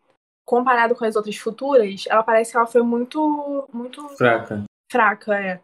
comparado 0.44 0.94
com 0.94 1.04
as 1.04 1.16
outras 1.16 1.37
futuras, 1.37 2.04
ela 2.09 2.22
parece 2.22 2.50
que 2.52 2.56
ela 2.56 2.66
foi 2.66 2.83
muito, 2.83 3.68
muito 3.72 4.06
Fraca. 4.11 4.64
fraca, 4.90 5.35
é. 5.35 5.61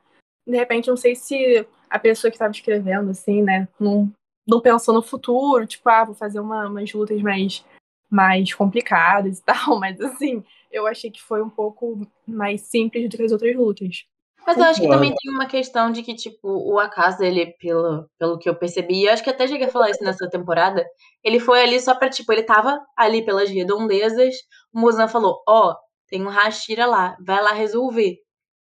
De 0.47 0.57
repente, 0.57 0.88
não 0.88 0.97
sei 0.97 1.14
se 1.14 1.66
a 1.90 1.99
pessoa 1.99 2.31
que 2.31 2.38
tava 2.38 2.53
escrevendo, 2.53 3.11
assim, 3.11 3.42
né, 3.42 3.69
não, 3.79 4.11
não 4.47 4.61
pensou 4.61 4.95
no 4.95 5.03
futuro, 5.03 5.67
tipo, 5.67 5.89
ah, 5.89 6.05
vou 6.05 6.15
fazer 6.15 6.41
uma, 6.41 6.67
umas 6.67 6.93
lutas 6.93 7.21
mais, 7.21 7.65
mais 8.11 8.53
complicadas 8.55 9.39
e 9.39 9.45
tal, 9.45 9.79
mas 9.79 10.01
assim, 10.01 10.45
eu 10.71 10.87
achei 10.87 11.11
que 11.11 11.23
foi 11.23 11.43
um 11.43 11.51
pouco 11.51 12.07
mais 12.27 12.63
simples 12.63 13.09
do 13.09 13.17
que 13.17 13.23
as 13.23 13.33
outras 13.33 13.57
lutas. 13.57 14.05
Mas 14.47 14.59
eu 14.59 14.65
acho 14.65 14.81
que 14.81 14.89
também 14.89 15.13
tem 15.13 15.33
uma 15.33 15.47
questão 15.47 15.91
de 15.91 16.05
que, 16.05 16.15
tipo, 16.15 16.49
o 16.49 16.79
Akasa, 16.79 17.27
ele, 17.27 17.47
pelo, 17.59 18.09
pelo 18.17 18.39
que 18.39 18.49
eu 18.49 18.55
percebi, 18.55 19.03
e 19.03 19.07
eu 19.07 19.13
acho 19.13 19.25
que 19.25 19.31
até 19.31 19.49
cheguei 19.49 19.67
a 19.67 19.71
falar 19.71 19.91
isso 19.91 20.05
nessa 20.05 20.31
temporada, 20.31 20.87
ele 21.25 21.41
foi 21.41 21.65
ali 21.65 21.81
só 21.81 21.97
pra, 21.97 22.09
tipo, 22.09 22.33
ele 22.33 22.45
tava 22.45 22.81
ali 22.97 23.25
pelas 23.25 23.51
redondezas, 23.51 24.37
o 24.73 24.79
Muzan 24.79 25.09
falou, 25.09 25.43
ó, 25.49 25.75
tem 26.07 26.25
um 26.25 26.29
Hashira 26.29 26.87
lá, 26.87 27.17
vai 27.21 27.43
lá 27.43 27.51
resolver. 27.51 28.19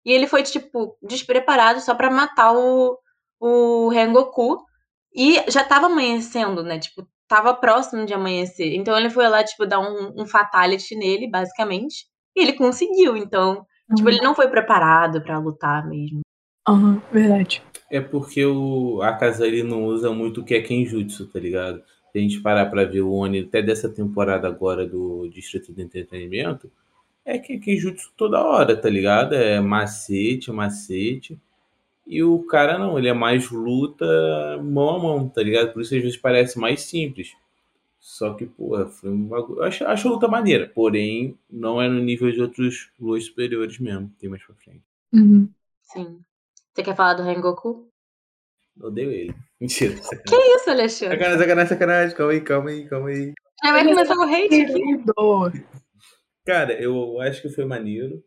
E 0.07 0.12
ele 0.12 0.27
foi, 0.27 0.42
tipo, 0.42 0.97
despreparado 1.03 1.81
só 1.81 1.94
pra 1.94 2.11
matar 2.11 2.55
o, 2.55 2.99
o 3.38 3.88
Rengoku, 3.90 4.64
E 5.14 5.50
já 5.50 5.62
tava 5.62 5.87
amanhecendo, 5.87 6.62
né? 6.62 6.79
Tipo, 6.79 7.07
tava 7.29 7.55
próximo 7.55 8.05
de 8.05 8.12
amanhecer. 8.12 8.74
Então 8.74 8.96
ele 8.98 9.09
foi 9.09 9.29
lá, 9.29 9.44
tipo, 9.44 9.64
dar 9.64 9.81
um, 9.81 10.22
um 10.22 10.27
fatality 10.27 10.96
nele, 10.96 11.31
basicamente. 11.31 12.07
E 12.37 12.42
ele 12.42 12.53
conseguiu. 12.55 13.16
Então, 13.16 13.64
tipo, 13.94 14.09
ele 14.09 14.20
não 14.20 14.35
foi 14.35 14.48
preparado 14.48 15.22
pra 15.22 15.38
lutar 15.38 15.87
mesmo. 15.88 16.20
Aham, 16.66 17.00
verdade. 17.12 17.62
É 17.90 18.00
porque 18.00 18.44
o 18.44 19.03
Akaza 19.03 19.46
ele 19.46 19.62
não 19.62 19.85
usa 19.85 20.12
muito 20.12 20.40
o 20.40 20.44
que 20.44 20.55
é 20.55 20.62
Kenjutsu, 20.62 21.27
tá 21.27 21.38
ligado? 21.38 21.83
Se 22.11 22.18
a 22.18 22.20
gente 22.20 22.40
parar 22.40 22.66
pra 22.66 22.85
ver 22.85 23.03
o 23.03 23.12
Oni 23.12 23.40
até 23.40 23.62
dessa 23.62 23.88
temporada 23.88 24.48
agora 24.48 24.87
do 24.87 25.29
Distrito 25.29 25.72
de 25.72 25.83
Entretenimento, 25.83 26.70
é 27.24 27.38
que 27.38 27.55
é 27.55 27.59
Kenjutsu 27.59 28.12
toda 28.16 28.42
hora, 28.42 28.77
tá 28.77 28.88
ligado? 28.88 29.35
É 29.35 29.61
macete, 29.61 30.50
macete. 30.50 31.38
E 32.07 32.23
o 32.23 32.43
cara 32.45 32.79
não, 32.79 32.99
ele 32.99 33.09
é 33.09 33.14
mais 33.14 33.51
luta 33.51 34.05
mão 34.62 34.90
a 34.90 34.99
mão, 34.99 35.29
tá 35.29 35.43
ligado? 35.43 35.73
Por 35.73 35.81
isso 35.83 35.95
às 35.95 36.03
vezes 36.03 36.17
parece 36.19 36.59
mais 36.59 36.83
simples. 36.83 37.33
Só 37.99 38.35
que, 38.35 38.45
porra, 38.45 38.87
foi 38.87 39.11
um 39.11 39.25
bagulho. 39.27 39.61
Eu 39.61 39.64
acho, 39.64 39.85
acho 39.87 40.09
a 40.09 40.11
luta 40.11 40.29
maneira, 40.29 40.71
porém, 40.75 41.38
não 41.51 41.81
é 41.81 41.88
no 41.88 42.01
nível 42.01 42.31
de 42.31 42.40
outros 42.43 42.90
luas 43.01 43.25
superiores 43.25 43.79
mesmo. 43.79 44.12
Tem 44.21 44.29
mais 44.29 44.45
pra 44.45 44.55
frente. 44.57 44.83
Uhum. 45.12 45.49
Sim. 45.83 46.21
Você 46.75 46.83
quer 46.83 46.95
falar 46.95 47.14
do 47.14 47.23
Rengoku? 47.23 47.88
Odeio 48.83 49.11
ele. 49.11 49.35
Mentira. 49.59 49.95
Que 49.95 50.03
Sacanagem, 50.03 50.57
isso, 50.57 50.71
Alexandre? 50.71 51.17
sacanagem, 51.17 51.38
sacanagem, 51.38 51.69
sacanagem. 51.69 52.17
Calma 52.17 52.33
aí, 52.33 52.40
calma 52.43 52.71
aí, 52.71 52.88
calma 52.88 53.09
aí. 53.09 53.33
Já 53.64 53.73
vai 53.73 53.85
começar 53.85 54.14
o 54.14 54.23
hate 54.23 54.61
aqui. 54.62 55.64
Cara, 56.45 56.75
eu 56.75 57.19
acho 57.23 57.40
que 57.40 57.49
foi 57.49 57.64
maneiro, 57.64 58.23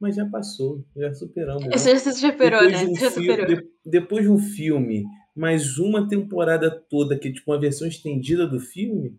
mas 0.00 0.16
já 0.16 0.26
passou, 0.26 0.84
já 0.96 1.12
superamos. 1.14 1.64
né? 1.64 1.70
Você 1.76 1.96
já 1.98 2.12
superou, 2.12 2.60
Depois 2.60 2.72
né? 2.72 2.84
de 2.86 2.90
um 2.90 2.94
já 2.94 3.10
filme- 3.10 3.28
superou. 3.30 3.46
de- 3.56 3.68
depois 3.84 4.22
de 4.24 4.30
um 4.30 4.38
filme, 4.38 5.04
mais 5.34 5.78
uma 5.78 6.08
temporada 6.08 6.70
toda, 6.70 7.18
que 7.18 7.28
é 7.28 7.32
tipo 7.32 7.50
uma 7.50 7.60
versão 7.60 7.86
estendida 7.88 8.46
do 8.46 8.60
filme, 8.60 9.18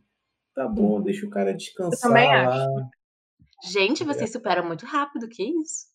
tá 0.56 0.68
bom, 0.68 1.02
deixa 1.02 1.26
o 1.26 1.30
cara 1.30 1.54
descansar 1.54 2.10
também 2.10 2.28
lá. 2.28 2.66
Gente, 3.72 4.04
vocês 4.04 4.32
superam 4.32 4.66
muito 4.66 4.86
rápido, 4.86 5.28
que 5.28 5.44
isso? 5.44 5.88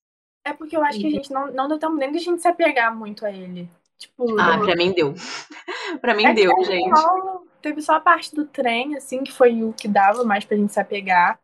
É 0.46 0.52
porque 0.52 0.76
eu 0.76 0.84
acho 0.84 0.98
que 1.00 1.06
a 1.06 1.10
gente 1.10 1.32
não, 1.32 1.50
não 1.52 1.66
deu 1.68 1.78
tempo 1.78 1.94
nem 1.94 2.12
de 2.12 2.18
a 2.18 2.20
gente 2.20 2.42
se 2.42 2.48
apegar 2.48 2.94
muito 2.94 3.24
a 3.24 3.32
ele. 3.32 3.68
Tipo, 3.98 4.38
Ah, 4.38 4.56
eu- 4.58 4.64
pra 4.66 4.76
mim 4.76 4.92
deu. 4.92 5.14
pra 6.02 6.14
mim 6.14 6.26
É 6.26 6.34
deu, 6.34 6.52
gente. 6.64 6.94
só- 6.98 7.42
teve 7.62 7.80
só 7.80 7.94
a 7.94 8.00
parte 8.00 8.34
do 8.34 8.44
trem, 8.44 8.94
assim, 8.96 9.24
que 9.24 9.32
foi 9.32 9.62
o 9.62 9.72
que 9.72 9.88
dava 9.88 10.22
mais 10.24 10.44
pra 10.44 10.56
gente 10.58 10.72
se 10.74 10.78
apegar. 10.80 11.40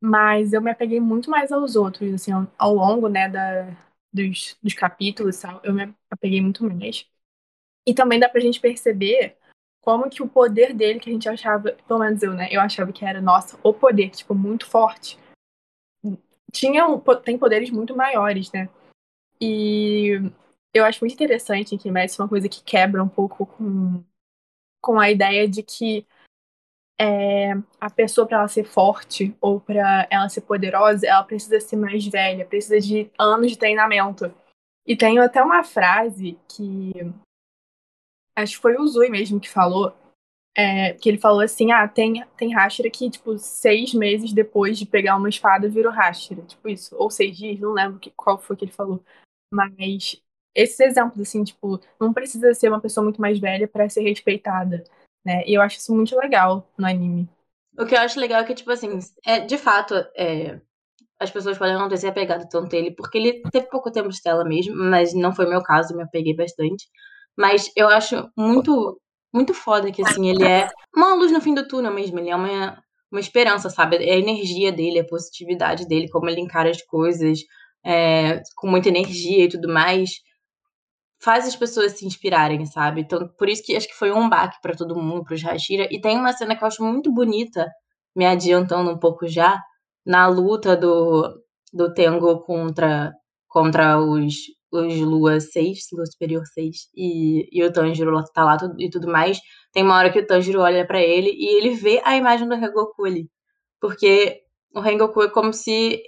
Mas 0.00 0.52
eu 0.52 0.62
me 0.62 0.70
apeguei 0.70 1.00
muito 1.00 1.30
mais 1.30 1.50
aos 1.50 1.74
outros, 1.74 2.14
assim, 2.14 2.30
ao, 2.32 2.46
ao 2.56 2.74
longo, 2.74 3.08
né, 3.08 3.28
da, 3.28 3.76
dos, 4.12 4.56
dos 4.62 4.74
capítulos 4.74 5.40
tal. 5.40 5.60
Eu 5.64 5.74
me 5.74 5.94
apeguei 6.10 6.40
muito 6.40 6.64
mais. 6.64 7.06
E 7.86 7.94
também 7.94 8.20
dá 8.20 8.28
pra 8.28 8.40
gente 8.40 8.60
perceber 8.60 9.36
como 9.80 10.10
que 10.10 10.22
o 10.22 10.28
poder 10.28 10.74
dele, 10.74 11.00
que 11.00 11.08
a 11.08 11.12
gente 11.12 11.28
achava, 11.28 11.72
pelo 11.72 12.00
menos 12.00 12.22
eu, 12.22 12.34
né, 12.34 12.48
eu 12.50 12.60
achava 12.60 12.92
que 12.92 13.04
era, 13.04 13.20
nossa, 13.20 13.58
o 13.62 13.72
poder, 13.72 14.10
tipo, 14.10 14.34
muito 14.34 14.66
forte. 14.66 15.18
Tinha, 16.52 16.84
tem 17.24 17.38
poderes 17.38 17.70
muito 17.70 17.96
maiores, 17.96 18.52
né? 18.52 18.68
E 19.40 20.20
eu 20.72 20.84
acho 20.84 21.00
muito 21.00 21.14
interessante 21.14 21.74
em 21.74 21.78
Kimetsu 21.78 22.22
uma 22.22 22.28
coisa 22.28 22.48
que 22.48 22.62
quebra 22.62 23.02
um 23.02 23.08
pouco 23.08 23.46
com, 23.46 24.04
com 24.80 24.98
a 24.98 25.10
ideia 25.10 25.48
de 25.48 25.62
que 25.62 26.06
é, 27.00 27.52
a 27.80 27.88
pessoa, 27.88 28.26
para 28.26 28.38
ela 28.38 28.48
ser 28.48 28.64
forte 28.64 29.34
ou 29.40 29.60
para 29.60 30.08
ela 30.10 30.28
ser 30.28 30.40
poderosa, 30.40 31.06
ela 31.06 31.22
precisa 31.22 31.60
ser 31.60 31.76
mais 31.76 32.04
velha, 32.06 32.44
precisa 32.44 32.80
de 32.80 33.10
anos 33.18 33.52
de 33.52 33.58
treinamento. 33.58 34.34
E 34.84 34.96
tem 34.96 35.18
até 35.18 35.42
uma 35.42 35.62
frase 35.62 36.36
que 36.48 36.92
acho 38.34 38.56
que 38.56 38.62
foi 38.62 38.76
o 38.76 38.86
Zui 38.86 39.10
mesmo 39.10 39.40
que 39.40 39.48
falou, 39.48 39.94
é, 40.56 40.94
que 40.94 41.08
ele 41.08 41.18
falou 41.18 41.40
assim, 41.40 41.70
ah, 41.70 41.86
tem, 41.86 42.24
tem 42.36 42.54
Hashira 42.54 42.90
que, 42.90 43.10
tipo, 43.10 43.38
seis 43.38 43.94
meses 43.94 44.32
depois 44.32 44.78
de 44.78 44.86
pegar 44.86 45.16
uma 45.16 45.28
espada 45.28 45.68
virou 45.68 45.92
Hashira, 45.92 46.42
tipo 46.42 46.68
isso, 46.68 46.96
ou 46.96 47.10
seis 47.10 47.36
dias, 47.36 47.60
não 47.60 47.72
lembro 47.72 47.98
que, 47.98 48.10
qual 48.10 48.38
foi 48.38 48.56
que 48.56 48.64
ele 48.64 48.72
falou. 48.72 49.02
Mas 49.52 50.20
esses 50.54 50.80
exemplos, 50.80 51.20
assim, 51.28 51.44
tipo, 51.44 51.80
não 52.00 52.12
precisa 52.12 52.52
ser 52.54 52.68
uma 52.68 52.80
pessoa 52.80 53.04
muito 53.04 53.20
mais 53.20 53.38
velha 53.38 53.68
para 53.68 53.88
ser 53.88 54.02
respeitada, 54.02 54.82
né? 55.28 55.42
E 55.46 55.52
eu 55.52 55.60
acho 55.60 55.76
isso 55.76 55.94
muito 55.94 56.16
legal 56.16 56.66
no 56.78 56.86
anime. 56.86 57.28
O 57.78 57.84
que 57.84 57.94
eu 57.94 58.00
acho 58.00 58.18
legal 58.18 58.40
é 58.40 58.44
que, 58.44 58.54
tipo 58.54 58.72
assim, 58.72 58.98
é, 59.26 59.40
de 59.40 59.58
fato, 59.58 59.94
é, 60.16 60.58
as 61.20 61.30
pessoas 61.30 61.58
podem 61.58 61.74
não 61.74 61.88
ter 61.88 61.98
se 61.98 62.06
apegado 62.06 62.48
tanto 62.48 62.74
a 62.74 62.78
ele, 62.78 62.92
porque 62.92 63.18
ele 63.18 63.42
teve 63.52 63.66
pouco 63.66 63.90
tempo 63.90 64.08
de 64.08 64.22
tela 64.22 64.42
mesmo, 64.42 64.74
mas 64.74 65.12
não 65.12 65.34
foi 65.34 65.46
meu 65.46 65.62
caso, 65.62 65.94
me 65.94 66.02
apeguei 66.02 66.34
bastante. 66.34 66.86
Mas 67.36 67.70
eu 67.76 67.88
acho 67.88 68.28
muito, 68.34 68.98
muito 69.32 69.52
foda 69.52 69.92
que, 69.92 70.02
assim, 70.02 70.30
ele 70.30 70.44
é 70.44 70.68
uma 70.96 71.14
luz 71.14 71.30
no 71.30 71.42
fim 71.42 71.54
do 71.54 71.68
túnel 71.68 71.92
mesmo, 71.92 72.18
ele 72.18 72.30
é 72.30 72.36
uma, 72.36 72.82
uma 73.12 73.20
esperança, 73.20 73.68
sabe? 73.68 73.96
É 73.96 74.14
a 74.14 74.18
energia 74.18 74.72
dele, 74.72 75.00
a 75.00 75.06
positividade 75.06 75.86
dele, 75.86 76.08
como 76.08 76.28
ele 76.28 76.40
encara 76.40 76.70
as 76.70 76.82
coisas, 76.82 77.40
é, 77.84 78.40
com 78.56 78.66
muita 78.66 78.88
energia 78.88 79.44
e 79.44 79.48
tudo 79.48 79.68
mais, 79.68 80.22
faz 81.20 81.46
as 81.46 81.56
pessoas 81.56 81.92
se 81.92 82.06
inspirarem, 82.06 82.64
sabe? 82.66 83.02
Então, 83.02 83.28
por 83.38 83.48
isso 83.48 83.62
que 83.64 83.76
acho 83.76 83.88
que 83.88 83.94
foi 83.94 84.12
um 84.12 84.28
baque 84.28 84.56
pra 84.62 84.74
todo 84.74 84.96
mundo, 84.96 85.24
pros 85.24 85.42
Hashira. 85.42 85.88
E 85.90 86.00
tem 86.00 86.16
uma 86.18 86.32
cena 86.32 86.56
que 86.56 86.62
eu 86.64 86.68
acho 86.68 86.84
muito 86.84 87.12
bonita, 87.12 87.66
me 88.14 88.26
adiantando 88.26 88.90
um 88.90 88.98
pouco 88.98 89.26
já, 89.28 89.60
na 90.06 90.26
luta 90.28 90.76
do, 90.76 91.34
do 91.72 91.92
Tengo 91.94 92.40
contra, 92.42 93.12
contra 93.48 93.98
os, 94.00 94.34
os 94.72 94.94
Lua 95.00 95.40
6, 95.40 95.80
Lua 95.92 96.06
Superior 96.06 96.44
6, 96.46 96.88
e, 96.96 97.48
e 97.52 97.62
o 97.64 97.72
Tanjiro 97.72 98.10
lá- 98.12 98.24
tá 98.34 98.44
lá 98.44 98.56
tudo- 98.56 98.80
e 98.80 98.88
tudo 98.90 99.08
mais. 99.08 99.38
Tem 99.72 99.82
uma 99.82 99.96
hora 99.96 100.10
que 100.12 100.18
o 100.20 100.26
Tanjiro 100.26 100.60
olha 100.60 100.86
pra 100.86 101.00
ele 101.00 101.30
e 101.30 101.56
ele 101.58 101.74
vê 101.74 102.00
a 102.04 102.16
imagem 102.16 102.48
do 102.48 102.54
Rengoku 102.56 103.04
ali. 103.04 103.28
Porque 103.80 104.40
o 104.74 104.80
Rengoku 104.80 105.22
é 105.22 105.30
como 105.30 105.52
se, 105.52 106.00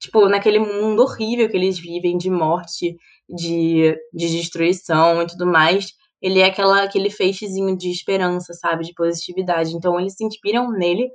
tipo, 0.00 0.28
naquele 0.28 0.58
mundo 0.58 1.02
horrível 1.02 1.48
que 1.48 1.56
eles 1.56 1.78
vivem, 1.78 2.16
de 2.18 2.30
morte, 2.30 2.96
de, 3.28 3.96
de 4.12 4.28
destruição 4.28 5.22
e 5.22 5.26
tudo 5.26 5.46
mais, 5.46 5.92
ele 6.20 6.38
é 6.38 6.46
aquela, 6.46 6.84
aquele 6.84 7.10
feixezinho 7.10 7.76
de 7.76 7.90
esperança, 7.90 8.52
sabe? 8.54 8.84
De 8.84 8.94
positividade. 8.94 9.74
Então 9.74 9.98
eles 9.98 10.14
se 10.14 10.24
inspiram 10.24 10.70
nele. 10.70 11.10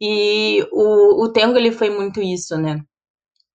E 0.00 0.66
o, 0.72 1.24
o 1.24 1.32
Tengo, 1.32 1.56
ele 1.56 1.70
foi 1.70 1.90
muito 1.90 2.20
isso, 2.20 2.56
né? 2.56 2.82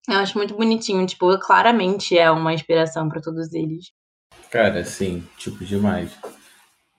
Eu 0.08 0.16
acho 0.16 0.38
muito 0.38 0.56
bonitinho. 0.56 1.06
Tipo, 1.06 1.38
claramente 1.40 2.18
é 2.18 2.32
uma 2.32 2.54
inspiração 2.54 3.10
pra 3.10 3.22
todos 3.22 3.54
eles. 3.54 3.92
Cara, 4.50 4.84
sim, 4.86 5.24
tipo, 5.38 5.66
demais. 5.66 6.12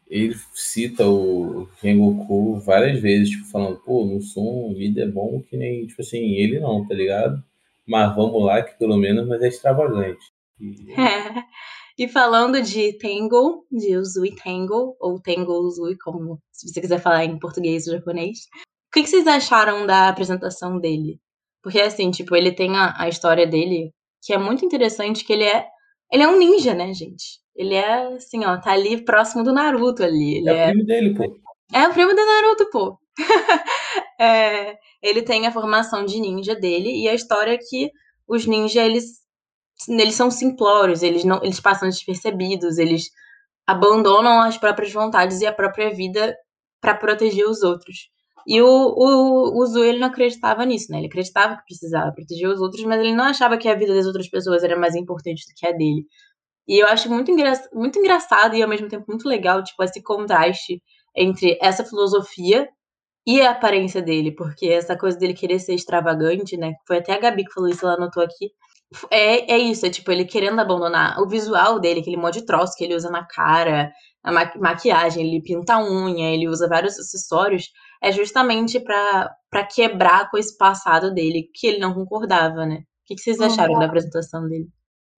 Ele 0.06 0.36
cita 0.54 1.06
o 1.06 1.66
Rengoku 1.82 2.60
várias 2.60 3.00
vezes, 3.00 3.30
tipo, 3.30 3.46
falando, 3.46 3.78
pô, 3.78 4.04
não 4.04 4.20
sou 4.20 4.68
um 4.68 4.72
líder 4.72 5.10
bom 5.10 5.42
que 5.48 5.56
nem, 5.56 5.86
tipo 5.86 6.02
assim, 6.02 6.34
ele 6.34 6.60
não, 6.60 6.86
tá 6.86 6.94
ligado? 6.94 7.42
Mas 7.86 8.14
vamos 8.14 8.44
lá, 8.44 8.62
que 8.62 8.78
pelo 8.78 8.96
menos 8.96 9.26
mas 9.26 9.42
é 9.42 9.48
extravagante. 9.48 10.33
E- 10.60 10.74
E 11.96 12.08
falando 12.08 12.60
de 12.60 12.98
Tangle, 12.98 13.62
de 13.70 13.96
Uzui 13.96 14.34
Tangle, 14.34 14.96
ou 14.98 15.20
Tangle 15.22 15.60
Uzui, 15.60 15.96
como 15.98 16.40
se 16.50 16.68
você 16.68 16.80
quiser 16.80 17.00
falar 17.00 17.24
em 17.24 17.38
português 17.38 17.86
ou 17.86 17.94
japonês. 17.94 18.38
O 18.88 18.92
que, 18.92 19.04
que 19.04 19.08
vocês 19.08 19.24
acharam 19.28 19.86
da 19.86 20.08
apresentação 20.08 20.80
dele? 20.80 21.20
Porque, 21.62 21.80
assim, 21.80 22.10
tipo, 22.10 22.34
ele 22.34 22.50
tem 22.50 22.76
a, 22.76 22.94
a 23.00 23.08
história 23.08 23.46
dele, 23.46 23.92
que 24.24 24.32
é 24.32 24.38
muito 24.38 24.64
interessante, 24.64 25.24
que 25.24 25.32
ele 25.32 25.44
é. 25.44 25.68
Ele 26.12 26.24
é 26.24 26.28
um 26.28 26.36
ninja, 26.36 26.74
né, 26.74 26.92
gente? 26.92 27.38
Ele 27.54 27.74
é, 27.76 28.08
assim, 28.16 28.44
ó, 28.44 28.60
tá 28.60 28.72
ali 28.72 29.04
próximo 29.04 29.44
do 29.44 29.52
Naruto 29.52 30.02
ali. 30.02 30.38
Ele 30.38 30.48
É 30.48 30.52
o 30.52 30.56
é, 30.56 30.66
primo 30.70 30.84
dele, 30.84 31.14
pô. 31.14 31.36
é 31.72 31.86
o 31.88 31.92
primo 31.92 32.10
do 32.12 32.26
Naruto, 32.26 32.70
pô. 32.72 32.98
É, 34.20 34.76
ele 35.02 35.22
tem 35.22 35.46
a 35.46 35.52
formação 35.52 36.04
de 36.04 36.20
ninja 36.20 36.54
dele 36.54 36.90
e 37.02 37.08
a 37.08 37.14
história 37.14 37.52
é 37.52 37.58
que 37.58 37.90
os 38.28 38.46
ninjas, 38.46 38.76
eles, 38.84 39.04
eles 39.88 40.14
são 40.14 40.30
simplórios, 40.30 41.02
eles 41.02 41.24
não 41.24 41.42
eles 41.42 41.60
passam 41.60 41.88
despercebidos, 41.88 42.78
eles 42.78 43.10
abandonam 43.66 44.40
as 44.40 44.58
próprias 44.58 44.92
vontades 44.92 45.40
e 45.40 45.46
a 45.46 45.52
própria 45.52 45.92
vida 45.94 46.36
para 46.80 46.94
proteger 46.94 47.46
os 47.48 47.62
outros. 47.62 48.10
E 48.46 48.60
o, 48.60 48.66
o, 48.66 49.62
o 49.62 49.66
Zu, 49.66 49.82
ele 49.84 49.98
não 49.98 50.08
acreditava 50.08 50.64
nisso, 50.66 50.92
né? 50.92 50.98
Ele 50.98 51.06
acreditava 51.06 51.56
que 51.56 51.64
precisava 51.64 52.12
proteger 52.12 52.48
os 52.48 52.60
outros, 52.60 52.84
mas 52.84 53.00
ele 53.00 53.14
não 53.14 53.24
achava 53.24 53.56
que 53.56 53.68
a 53.68 53.74
vida 53.74 53.94
das 53.94 54.06
outras 54.06 54.28
pessoas 54.28 54.62
era 54.62 54.78
mais 54.78 54.94
importante 54.94 55.44
do 55.46 55.54
que 55.56 55.66
a 55.66 55.72
dele. 55.72 56.06
E 56.68 56.78
eu 56.82 56.86
acho 56.88 57.10
muito, 57.10 57.30
engra 57.30 57.52
muito 57.72 57.98
engraçado 57.98 58.54
e 58.56 58.62
ao 58.62 58.68
mesmo 58.68 58.88
tempo 58.88 59.04
muito 59.08 59.28
legal, 59.28 59.62
tipo, 59.62 59.82
esse 59.82 60.02
contraste 60.02 60.82
entre 61.16 61.58
essa 61.62 61.84
filosofia 61.84 62.68
e 63.26 63.40
a 63.40 63.52
aparência 63.52 64.02
dele, 64.02 64.32
porque 64.32 64.66
essa 64.68 64.96
coisa 64.98 65.18
dele 65.18 65.34
querer 65.34 65.58
ser 65.58 65.74
extravagante, 65.74 66.56
né? 66.56 66.74
Foi 66.86 66.98
até 66.98 67.14
a 67.14 67.18
Gabi 67.18 67.44
que 67.44 67.52
falou 67.52 67.70
isso, 67.70 67.86
ela 67.86 67.96
anotou 67.96 68.22
aqui. 68.22 68.50
É, 69.10 69.52
é 69.54 69.58
isso, 69.58 69.84
é 69.86 69.90
tipo, 69.90 70.10
ele 70.10 70.24
querendo 70.24 70.60
abandonar 70.60 71.20
o 71.20 71.28
visual 71.28 71.78
dele, 71.80 72.00
aquele 72.00 72.16
monte 72.16 72.40
de 72.40 72.46
troço 72.46 72.76
que 72.76 72.84
ele 72.84 72.94
usa 72.94 73.10
na 73.10 73.24
cara, 73.24 73.92
a 74.22 74.32
ma 74.32 74.50
maquiagem, 74.56 75.26
ele 75.26 75.42
pinta 75.42 75.74
a 75.74 75.84
unha, 75.84 76.32
ele 76.32 76.48
usa 76.48 76.68
vários 76.68 76.98
acessórios, 76.98 77.70
é 78.02 78.10
justamente 78.12 78.80
pra, 78.80 79.34
pra 79.50 79.66
quebrar 79.66 80.30
com 80.30 80.38
esse 80.38 80.56
passado 80.56 81.12
dele, 81.12 81.50
que 81.54 81.66
ele 81.66 81.78
não 81.78 81.94
concordava, 81.94 82.64
né? 82.66 82.76
O 82.76 83.06
que, 83.06 83.14
que 83.16 83.20
vocês 83.20 83.40
acharam 83.40 83.78
da 83.78 83.86
apresentação 83.86 84.48
dele? 84.48 84.68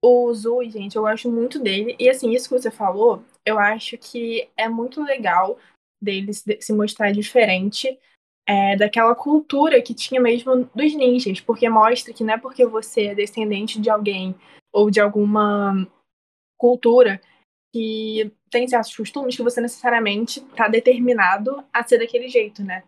O 0.03 0.31
Zui, 0.33 0.69
gente, 0.69 0.95
eu 0.95 1.01
gosto 1.03 1.31
muito 1.31 1.57
dele. 1.57 1.95
E 1.97 2.09
assim, 2.09 2.31
isso 2.31 2.49
que 2.49 2.59
você 2.59 2.69
falou 2.69 3.23
eu 3.47 3.57
acho 3.57 3.97
que 3.97 4.49
é 4.57 4.67
muito 4.67 5.01
legal 5.01 5.57
deles 6.01 6.43
de- 6.45 6.61
se 6.61 6.73
mostrar 6.73 7.11
diferente 7.13 7.97
é, 8.47 8.77
daquela 8.77 9.13
cultura 9.13 9.81
que 9.81 9.93
tinha 9.93 10.21
mesmo 10.21 10.69
dos 10.73 10.95
ninjas, 10.95 11.41
porque 11.41 11.67
mostra 11.67 12.13
que 12.13 12.23
não 12.23 12.33
é 12.33 12.37
porque 12.37 12.65
você 12.65 13.07
é 13.07 13.15
descendente 13.15 13.79
de 13.81 13.89
alguém 13.89 14.33
ou 14.73 14.89
de 14.89 15.01
alguma 15.01 15.85
cultura 16.57 17.19
que 17.73 18.31
tem 18.49 18.65
certos 18.67 18.95
costumes 18.95 19.35
que 19.35 19.43
você 19.43 19.59
necessariamente 19.59 20.39
está 20.39 20.69
determinado 20.69 21.61
a 21.73 21.83
ser 21.83 21.99
daquele 21.99 22.29
jeito, 22.29 22.63
né? 22.63 22.83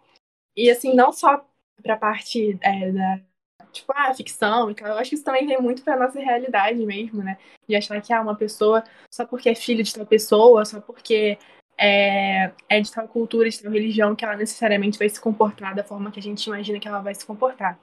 E 0.55 0.69
assim, 0.69 0.95
não 0.95 1.11
só 1.11 1.45
pra 1.83 1.97
parte 1.97 2.57
é, 2.61 2.91
da 2.91 3.21
tipo, 3.71 3.91
ah, 3.95 4.13
ficção 4.13 4.69
eu 4.69 4.93
acho 4.97 5.09
que 5.09 5.15
isso 5.15 5.23
também 5.23 5.45
vem 5.45 5.61
muito 5.61 5.83
pra 5.83 5.97
nossa 5.97 6.19
realidade 6.19 6.83
mesmo, 6.85 7.21
né? 7.21 7.37
De 7.67 7.75
achar 7.75 8.01
que 8.01 8.13
ah, 8.13 8.21
uma 8.21 8.35
pessoa, 8.35 8.83
só 9.11 9.25
porque 9.25 9.49
é 9.49 9.55
filho 9.55 9.83
de 9.83 9.93
tal 9.93 10.05
pessoa, 10.05 10.65
só 10.65 10.79
porque 10.81 11.37
é, 11.79 12.51
é 12.67 12.81
de 12.81 12.91
tal 12.91 13.07
cultura, 13.07 13.49
de 13.49 13.61
tal 13.61 13.71
religião, 13.71 14.15
que 14.15 14.25
ela 14.25 14.35
necessariamente 14.35 14.99
vai 14.99 15.07
se 15.07 15.19
comportar 15.19 15.73
da 15.73 15.83
forma 15.83 16.11
que 16.11 16.19
a 16.19 16.21
gente 16.21 16.45
imagina 16.45 16.79
que 16.79 16.87
ela 16.87 17.01
vai 17.01 17.15
se 17.15 17.25
comportar. 17.25 17.79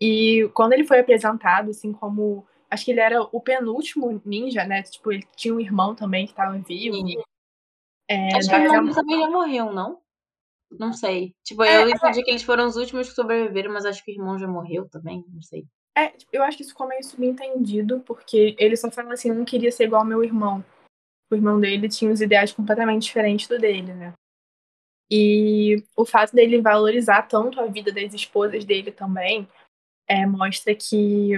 E 0.00 0.48
quando 0.54 0.72
ele 0.72 0.84
foi 0.84 1.00
apresentado, 1.00 1.70
assim, 1.70 1.92
como. 1.92 2.46
Acho 2.70 2.84
que 2.84 2.90
ele 2.90 3.00
era 3.00 3.22
o 3.22 3.40
penúltimo 3.40 4.20
ninja, 4.24 4.64
né? 4.64 4.82
Tipo, 4.82 5.12
ele 5.12 5.26
tinha 5.34 5.54
um 5.54 5.60
irmão 5.60 5.94
também 5.94 6.26
que 6.26 6.34
tava 6.34 6.56
vivo. 6.58 6.96
É, 8.06 8.36
Acho 8.36 8.48
que 8.48 8.56
o 8.56 8.74
irmão 8.74 8.94
também 8.94 9.20
já 9.20 9.30
morreu, 9.30 9.72
não? 9.72 10.00
Não 10.70 10.92
sei. 10.92 11.34
Tipo, 11.42 11.64
É, 11.64 11.82
eu 11.82 11.88
entendi 11.88 12.22
que 12.22 12.30
eles 12.30 12.42
foram 12.42 12.66
os 12.66 12.76
últimos 12.76 13.08
que 13.08 13.14
sobreviveram, 13.14 13.72
mas 13.72 13.86
acho 13.86 14.04
que 14.04 14.12
o 14.12 14.14
irmão 14.14 14.38
já 14.38 14.46
morreu 14.46 14.86
também, 14.88 15.24
não 15.32 15.42
sei. 15.42 15.66
É, 15.96 16.12
eu 16.30 16.42
acho 16.42 16.56
que 16.56 16.62
isso 16.62 16.72
ficou 16.72 16.86
meio 16.86 17.02
subentendido, 17.02 18.00
porque 18.00 18.54
ele 18.58 18.76
só 18.76 18.90
fala 18.90 19.14
assim, 19.14 19.32
não 19.32 19.44
queria 19.44 19.72
ser 19.72 19.84
igual 19.84 20.02
ao 20.02 20.06
meu 20.06 20.22
irmão. 20.22 20.62
O 21.30 21.34
irmão 21.34 21.60
dele 21.60 21.88
tinha 21.88 22.10
os 22.10 22.20
ideais 22.20 22.52
completamente 22.52 23.02
diferentes 23.02 23.46
do 23.46 23.58
dele, 23.58 23.92
né? 23.92 24.14
E 25.10 25.82
o 25.96 26.04
fato 26.04 26.34
dele 26.34 26.60
valorizar 26.60 27.22
tanto 27.22 27.60
a 27.60 27.66
vida 27.66 27.92
das 27.92 28.12
esposas 28.12 28.64
dele 28.64 28.92
também 28.92 29.48
é, 30.06 30.26
mostra 30.26 30.74
que 30.74 31.32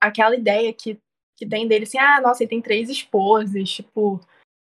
aquela 0.00 0.36
ideia 0.36 0.72
que, 0.72 0.98
que 1.36 1.46
tem 1.46 1.66
dele, 1.66 1.84
assim, 1.84 1.98
ah, 1.98 2.20
nossa, 2.20 2.42
ele 2.42 2.50
tem 2.50 2.62
três 2.62 2.88
esposas, 2.88 3.68
tipo, 3.70 4.20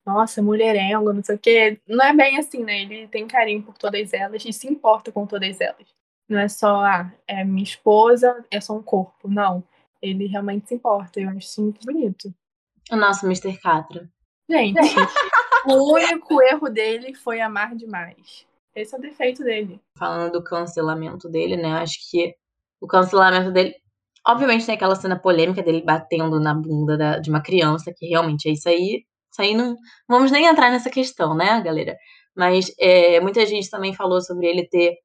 nossa, 0.06 0.42
mulherengo, 0.42 1.14
não 1.14 1.24
sei 1.24 1.36
o 1.36 1.40
quê. 1.40 1.80
Não 1.88 2.06
é 2.06 2.14
bem 2.14 2.38
assim, 2.38 2.64
né? 2.64 2.82
Ele 2.82 3.08
tem 3.08 3.28
carinho 3.28 3.64
por 3.64 3.78
todas 3.78 4.14
elas 4.14 4.44
e 4.46 4.52
se 4.52 4.68
importa 4.68 5.12
com 5.12 5.26
todas 5.26 5.60
elas. 5.62 5.88
Não 6.28 6.40
é 6.40 6.48
só, 6.48 6.84
ah, 6.84 7.12
é 7.28 7.44
minha 7.44 7.64
esposa, 7.64 8.46
é 8.52 8.60
só 8.60 8.76
um 8.76 8.84
corpo. 8.84 9.28
Não. 9.28 9.64
Ele 10.02 10.28
realmente 10.28 10.68
se 10.68 10.76
importa. 10.76 11.20
Eu 11.20 11.30
acho 11.30 11.40
isso 11.40 11.62
muito 11.62 11.86
bonito. 11.86 12.34
O 12.92 12.96
nosso 12.96 13.26
Mr. 13.26 13.58
Catra. 13.58 14.10
Gente, 14.50 14.78
o 15.68 15.94
único 15.94 16.42
erro 16.42 16.70
dele 16.70 17.14
foi 17.14 17.40
amar 17.42 17.76
demais. 17.76 18.46
Esse 18.76 18.96
é 18.96 18.98
o 18.98 19.02
defeito 19.02 19.44
dele. 19.44 19.80
Falando 19.98 20.34
do 20.34 20.44
cancelamento 20.44 21.30
dele, 21.30 21.56
né? 21.56 21.74
Acho 21.74 21.98
que 22.10 22.36
o 22.82 22.88
cancelamento 22.88 23.52
dele. 23.52 23.76
Obviamente 24.26 24.66
tem 24.66 24.76
aquela 24.76 24.96
cena 24.96 25.20
polêmica 25.20 25.62
dele 25.62 25.82
batendo 25.86 26.40
na 26.40 26.54
bunda 26.54 26.98
da- 26.98 27.20
de 27.20 27.30
uma 27.30 27.42
criança, 27.42 27.94
que 27.96 28.08
realmente 28.08 28.48
é 28.50 28.54
isso 28.54 28.68
aí. 28.70 29.04
Isso 29.32 29.42
aí 29.42 29.54
não. 29.56 29.76
Vamos 30.08 30.32
nem 30.32 30.46
entrar 30.46 30.72
nessa 30.72 30.90
questão, 30.90 31.36
né, 31.36 31.62
galera? 31.62 31.98
Mas 32.36 32.74
é, 32.80 33.20
muita 33.20 33.46
gente 33.46 33.70
também 33.70 33.94
falou 33.94 34.22
sobre 34.22 34.48
ele 34.48 34.68
ter, 34.68 34.96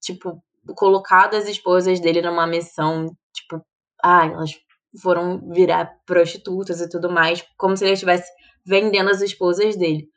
tipo, 0.00 0.42
colocado 0.76 1.34
as 1.34 1.48
esposas 1.48 2.00
dele 2.00 2.20
numa 2.22 2.46
missão, 2.46 3.06
tipo, 3.34 3.64
ah, 4.02 4.26
elas 4.26 4.52
foram 5.00 5.40
virar 5.52 5.90
prostitutas 6.04 6.80
e 6.80 6.88
tudo 6.88 7.10
mais, 7.10 7.44
como 7.56 7.76
se 7.76 7.84
ele 7.84 7.94
estivesse 7.94 8.30
vendendo 8.66 9.10
as 9.10 9.20
esposas 9.22 9.76
dele. 9.76 10.08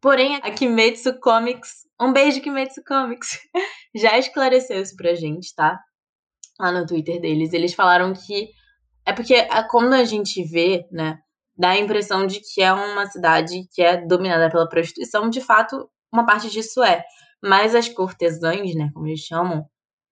Porém, 0.00 0.36
a 0.36 0.50
Kimetsu 0.50 1.18
Comics, 1.20 1.70
um 2.00 2.12
beijo 2.12 2.40
Kimetsu 2.42 2.82
Comics, 2.86 3.38
já 3.96 4.18
esclareceu 4.18 4.80
isso 4.82 4.96
pra 4.96 5.14
gente, 5.14 5.54
tá? 5.54 5.78
Lá 6.58 6.72
no 6.72 6.86
Twitter 6.86 7.20
deles. 7.20 7.52
Eles 7.52 7.74
falaram 7.74 8.12
que 8.14 8.50
é 9.06 9.12
porque 9.12 9.34
a- 9.50 9.64
quando 9.68 9.94
a 9.94 10.04
gente 10.04 10.42
vê, 10.44 10.86
né, 10.92 11.18
dá 11.56 11.70
a 11.70 11.78
impressão 11.78 12.26
de 12.26 12.40
que 12.40 12.62
é 12.62 12.72
uma 12.72 13.06
cidade 13.06 13.62
que 13.74 13.82
é 13.82 13.98
dominada 14.06 14.50
pela 14.50 14.68
prostituição, 14.68 15.30
de 15.30 15.40
fato, 15.40 15.90
uma 16.12 16.26
parte 16.26 16.50
disso 16.50 16.82
é. 16.84 17.04
Mas 17.42 17.74
as 17.74 17.88
cortesãs, 17.88 18.74
né, 18.74 18.90
como 18.94 19.06
eles 19.08 19.20
chamam, 19.20 19.64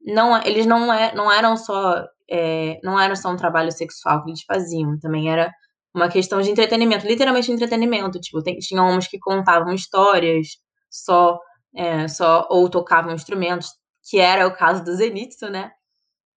não, 0.03 0.41
eles 0.43 0.67
não, 0.67 0.93
é, 0.93 1.15
não 1.15 1.31
eram 1.33 1.57
só 1.57 2.05
é, 2.31 2.81
não 2.83 2.99
era 2.99 3.17
só 3.17 3.31
um 3.31 3.37
trabalho 3.37 3.71
sexual 3.73 4.25
que 4.25 4.31
eles 4.31 4.43
faziam, 4.45 4.99
também 5.01 5.31
era 5.31 5.53
uma 5.95 6.09
questão 6.09 6.41
de 6.41 6.51
entretenimento, 6.51 7.07
literalmente 7.07 7.53
entretenimento. 7.53 8.21
Tipo, 8.21 8.43
tem, 8.43 8.59
tinha 8.59 8.83
homens 8.83 9.07
que 9.07 9.19
contavam 9.19 9.73
histórias 9.73 10.49
só, 10.91 11.39
é, 11.75 12.09
só 12.09 12.47
ou 12.51 12.69
tocavam 12.69 13.13
instrumentos, 13.15 13.71
que 14.09 14.19
era 14.19 14.47
o 14.47 14.55
caso 14.57 14.85
do 14.85 14.95
Zenitsu, 14.95 15.49
né? 15.49 15.71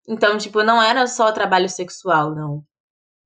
Então, 0.08 0.38
tipo, 0.38 0.64
não 0.64 0.82
era 0.82 1.06
só 1.08 1.32
trabalho 1.32 1.68
sexual, 1.70 2.34
não. 2.34 2.64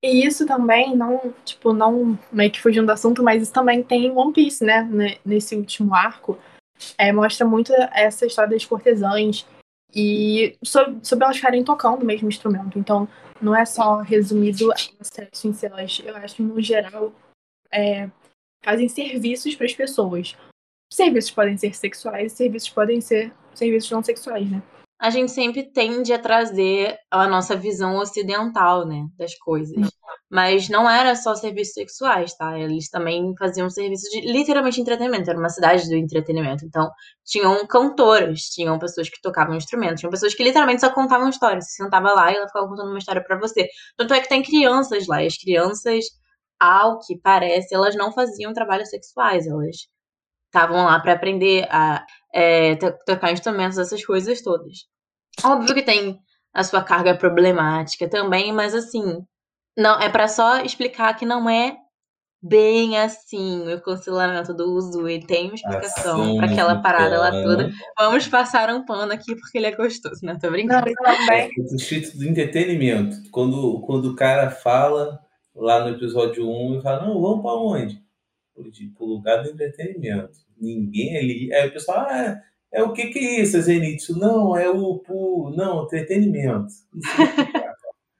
E 0.04 0.26
isso 0.26 0.48
também, 0.48 0.96
não, 0.96 1.32
tipo, 1.46 1.74
não 1.74 2.17
meio 2.32 2.50
que 2.50 2.60
fugindo 2.60 2.88
do 2.88 2.91
assunto, 2.91 3.22
mas 3.22 3.44
isso 3.44 3.54
também 3.54 3.84
tem 3.84 4.06
em 4.08 4.12
One 4.12 4.34
Piece, 4.34 4.63
né? 4.63 4.82
ne- 4.89 5.20
Nesse 5.24 5.56
último 5.56 5.94
arco. 5.94 6.39
É, 6.98 7.12
mostra 7.12 7.46
muito 7.46 7.72
essa 7.94 8.26
história 8.26 8.50
das 8.50 8.65
cortesãs 8.65 9.46
e 9.93 10.58
sobre, 10.63 10.99
sobre 11.04 11.25
elas 11.25 11.38
ficarem 11.38 11.63
tocando 11.63 12.04
o 12.04 12.06
mesmo 12.06 12.30
instrumento. 12.30 12.80
Então, 12.80 13.08
não 13.41 13.56
é 13.56 13.65
só 13.65 13.97
resumido 13.97 14.71
ao 14.71 14.77
sexo 15.01 15.47
em 15.47 15.54
si, 15.54 15.65
elas, 15.65 16.01
eu 16.06 16.15
acho 16.15 16.41
no 16.43 16.62
geral 16.62 17.13
é, 17.71 18.10
fazem 18.63 18.88
serviços 18.88 19.56
para 19.56 19.65
as 19.65 19.73
pessoas. 19.73 20.36
Serviços 20.91 21.32
podem 21.32 21.58
ser 21.58 21.73
sexuais, 21.75 22.34
serviços 22.34 22.69
podem 22.69 23.01
ser 23.01 23.34
serviços 23.54 23.89
não 23.91 24.04
sexuais, 24.04 24.49
né? 24.49 24.62
A 25.02 25.10
gente 25.10 25.32
sempre 25.32 25.64
tende 25.64 26.14
a 26.14 26.20
trazer 26.20 26.96
a 27.10 27.28
nossa 27.28 27.56
visão 27.56 27.98
ocidental, 27.98 28.86
né, 28.86 29.04
das 29.18 29.36
coisas. 29.36 29.90
Mas 30.30 30.70
não 30.70 30.88
era 30.88 31.16
só 31.16 31.34
serviços 31.34 31.74
sexuais, 31.74 32.36
tá? 32.36 32.58
Eles 32.60 32.88
também 32.88 33.34
faziam 33.36 33.68
serviços 33.68 34.08
de 34.12 34.22
literalmente 34.22 34.80
entretenimento. 34.80 35.28
Era 35.28 35.40
uma 35.40 35.50
cidade 35.50 35.90
do 35.90 35.96
entretenimento. 35.96 36.64
Então, 36.66 36.88
tinham 37.26 37.66
cantoras, 37.66 38.42
tinham 38.42 38.78
pessoas 38.78 39.10
que 39.10 39.20
tocavam 39.24 39.56
instrumentos, 39.56 40.02
tinham 40.02 40.12
pessoas 40.12 40.36
que 40.36 40.44
literalmente 40.44 40.82
só 40.82 40.92
contavam 40.92 41.30
histórias. 41.30 41.66
Você 41.66 41.84
sentava 41.84 42.14
lá 42.14 42.32
e 42.32 42.36
ela 42.36 42.48
ficava 42.48 42.68
contando 42.68 42.90
uma 42.90 43.00
história 43.00 43.24
pra 43.24 43.40
você. 43.40 43.68
Tanto 43.98 44.14
é 44.14 44.20
que 44.22 44.30
tem 44.30 44.44
crianças 44.44 45.08
lá. 45.08 45.24
E 45.24 45.28
as 45.28 45.38
crianças, 45.38 46.06
ao 46.60 47.00
que 47.00 47.18
parece, 47.20 47.74
elas 47.74 47.96
não 47.96 48.14
faziam 48.14 48.54
trabalhos 48.54 48.90
sexuais. 48.90 49.48
Elas 49.48 49.78
estavam 50.46 50.86
lá 50.86 51.00
pra 51.00 51.14
aprender 51.14 51.68
a 51.72 52.06
é, 52.34 52.76
to- 52.76 52.98
tocar 53.06 53.32
instrumentos, 53.32 53.78
essas 53.78 54.06
coisas 54.06 54.41
todas. 54.41 54.86
Óbvio 55.44 55.74
que 55.76 55.82
tem 55.84 56.20
a 56.54 56.63
sua 56.63 56.84
carga 56.84 57.15
problemática 57.15 58.10
também, 58.10 58.52
mas 58.52 58.76
assim, 58.76 59.24
não 59.78 60.00
é 60.00 60.10
pra 60.10 60.28
só 60.28 60.62
explicar 60.62 61.13
que 61.15 61.26
não 61.26 61.50
é 61.50 61.78
bem 62.44 62.98
assim 62.98 63.72
o 63.72 63.80
cancelamento 63.82 64.54
do 64.54 64.74
Uzui. 64.76 65.26
Tem 65.26 65.46
uma 65.46 65.56
explicação 65.56 66.22
Assim, 66.24 66.38
pra 66.38 66.48
aquela 66.48 66.82
parada 66.82 67.20
lá 67.20 67.30
então. 67.30 67.44
toda. 67.44 67.72
Vamos 67.98 68.28
passar 68.28 68.70
um 68.74 68.84
pano 68.84 69.13
aqui 69.13 69.36
porque 69.36 69.58
ele 69.60 69.67
é 69.67 69.76
gostoso, 69.76 70.20
né? 70.24 70.38
Tô 70.41 70.50
brincando. 70.50 70.86
Não, 70.86 70.91
e 70.91 70.96
também 70.96 71.50
O 71.72 71.76
escrito 71.76 72.17
do 72.17 72.26
entretenimento. 72.26 73.15
Quando, 73.32 73.80
quando 73.82 74.06
o 74.12 74.15
cara 74.15 74.50
fala 74.50 75.20
lá 75.56 75.84
no 75.84 75.96
episódio 75.96 76.50
1 76.50 76.80
e 76.80 76.82
fala, 76.82 77.06
não, 77.06 77.22
vamos 77.22 77.41
pra 77.44 77.54
onde? 77.54 78.02
Pro, 78.62 78.71
pro 78.95 79.06
lugar 79.06 79.43
do 79.43 79.50
entretenimento. 79.50 80.39
Ninguém 80.60 81.17
ali. 81.17 81.54
Aí 81.54 81.67
o 81.67 81.74
pessoal, 81.74 82.06
ah, 82.10 82.41
é, 82.71 82.80
é 82.80 82.84
o 82.84 82.93
que 82.93 83.08
que 83.08 83.19
é 83.19 83.41
isso, 83.41 83.62
Zenitsu? 83.62 84.17
Não, 84.17 84.56
é 84.56 84.69
o. 84.69 85.00
Pro, 85.00 85.54
não, 85.56 85.84
entretenimento. 85.84 86.67
Isso 86.67 86.82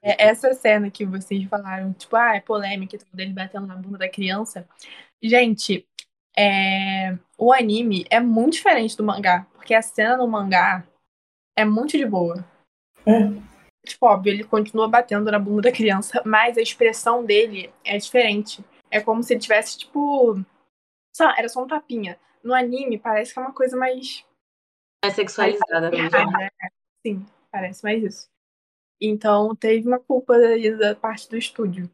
É, 0.02 0.26
essa 0.26 0.52
cena 0.52 0.90
que 0.90 1.06
vocês 1.06 1.44
falaram, 1.44 1.92
tipo, 1.92 2.16
ah, 2.16 2.34
é 2.34 2.40
polêmica, 2.40 2.98
tudo 2.98 3.16
dele 3.16 3.32
batendo 3.32 3.68
na 3.68 3.76
bunda 3.76 3.98
da 3.98 4.08
criança. 4.08 4.68
Gente, 5.22 5.86
é, 6.36 7.16
o 7.38 7.52
anime 7.52 8.04
é 8.10 8.18
muito 8.18 8.54
diferente 8.54 8.96
do 8.96 9.04
mangá, 9.04 9.46
porque 9.54 9.72
a 9.72 9.80
cena 9.80 10.16
no 10.16 10.26
mangá 10.26 10.84
é 11.56 11.64
muito 11.64 11.96
de 11.96 12.04
boa. 12.04 12.44
É. 13.06 13.30
Tipo, 13.86 14.06
óbvio, 14.06 14.32
ele 14.32 14.44
continua 14.44 14.88
batendo 14.88 15.30
na 15.30 15.38
bunda 15.38 15.62
da 15.62 15.72
criança, 15.72 16.20
mas 16.26 16.58
a 16.58 16.62
expressão 16.62 17.24
dele 17.24 17.72
é 17.84 17.96
diferente. 17.96 18.64
É 18.92 19.00
como 19.00 19.22
se 19.22 19.32
ele 19.32 19.40
tivesse, 19.40 19.78
tipo. 19.78 20.34
Sei 21.14 21.26
lá, 21.26 21.34
era 21.38 21.48
só 21.48 21.64
um 21.64 21.66
tapinha. 21.66 22.20
No 22.44 22.52
anime, 22.52 22.98
parece 22.98 23.32
que 23.32 23.38
é 23.38 23.42
uma 23.42 23.54
coisa 23.54 23.74
mais 23.76 24.24
É 25.02 25.10
sexualizada 25.10 25.90
mesmo. 25.90 26.16
é. 26.16 26.50
Sim, 27.04 27.24
parece 27.50 27.82
mais 27.82 28.02
isso. 28.02 28.28
Então 29.00 29.56
teve 29.56 29.88
uma 29.88 29.98
culpa 29.98 30.34
aí 30.34 30.76
da 30.76 30.94
parte 30.94 31.28
do 31.28 31.36
estúdio. 31.36 31.90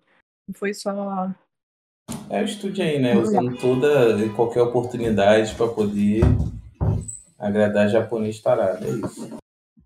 Não 0.48 0.54
foi 0.54 0.74
só. 0.74 0.90
É 2.28 2.42
o 2.42 2.44
estúdio 2.44 2.84
aí, 2.84 2.98
né? 2.98 3.16
Usando 3.16 3.56
toda 3.58 4.24
e 4.24 4.34
qualquer 4.34 4.62
oportunidade 4.62 5.54
para 5.54 5.68
poder 5.68 6.22
agradar 7.38 7.88
japonês 7.88 8.40
tarado. 8.40 8.84
É 8.84 8.90
isso. 8.90 9.38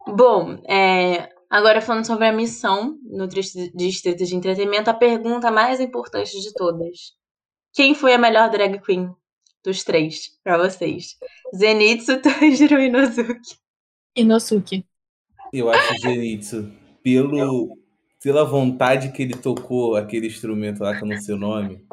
Bom, 0.06 0.54
é, 0.64 1.31
agora 1.52 1.82
falando 1.82 2.06
sobre 2.06 2.26
a 2.26 2.32
missão 2.32 2.98
no 3.04 3.28
Distrito 3.28 4.24
de 4.24 4.34
Entretenimento, 4.34 4.88
a 4.88 4.94
pergunta 4.94 5.50
mais 5.50 5.80
importante 5.80 6.40
de 6.40 6.50
todas. 6.54 7.12
quem 7.74 7.94
foi 7.94 8.14
a 8.14 8.18
melhor 8.18 8.48
drag 8.48 8.80
queen 8.80 9.14
dos 9.62 9.84
três 9.84 10.30
pra 10.42 10.56
vocês? 10.56 11.18
Zenitsu, 11.54 12.20
Tanjiro 12.22 12.80
e 12.80 12.86
Inosuke. 12.86 13.56
Inosuke. 14.16 14.86
Eu 15.52 15.70
acho 15.70 16.00
Zenitsu, 16.00 16.72
pelo, 17.02 17.76
pela 18.22 18.44
vontade 18.44 19.12
que 19.12 19.22
ele 19.22 19.34
tocou 19.34 19.94
aquele 19.94 20.28
instrumento 20.28 20.82
lá 20.82 20.96
que 20.96 21.04
eu 21.04 21.08
não 21.08 21.20
sei 21.20 21.34
o 21.34 21.38
nome, 21.38 21.86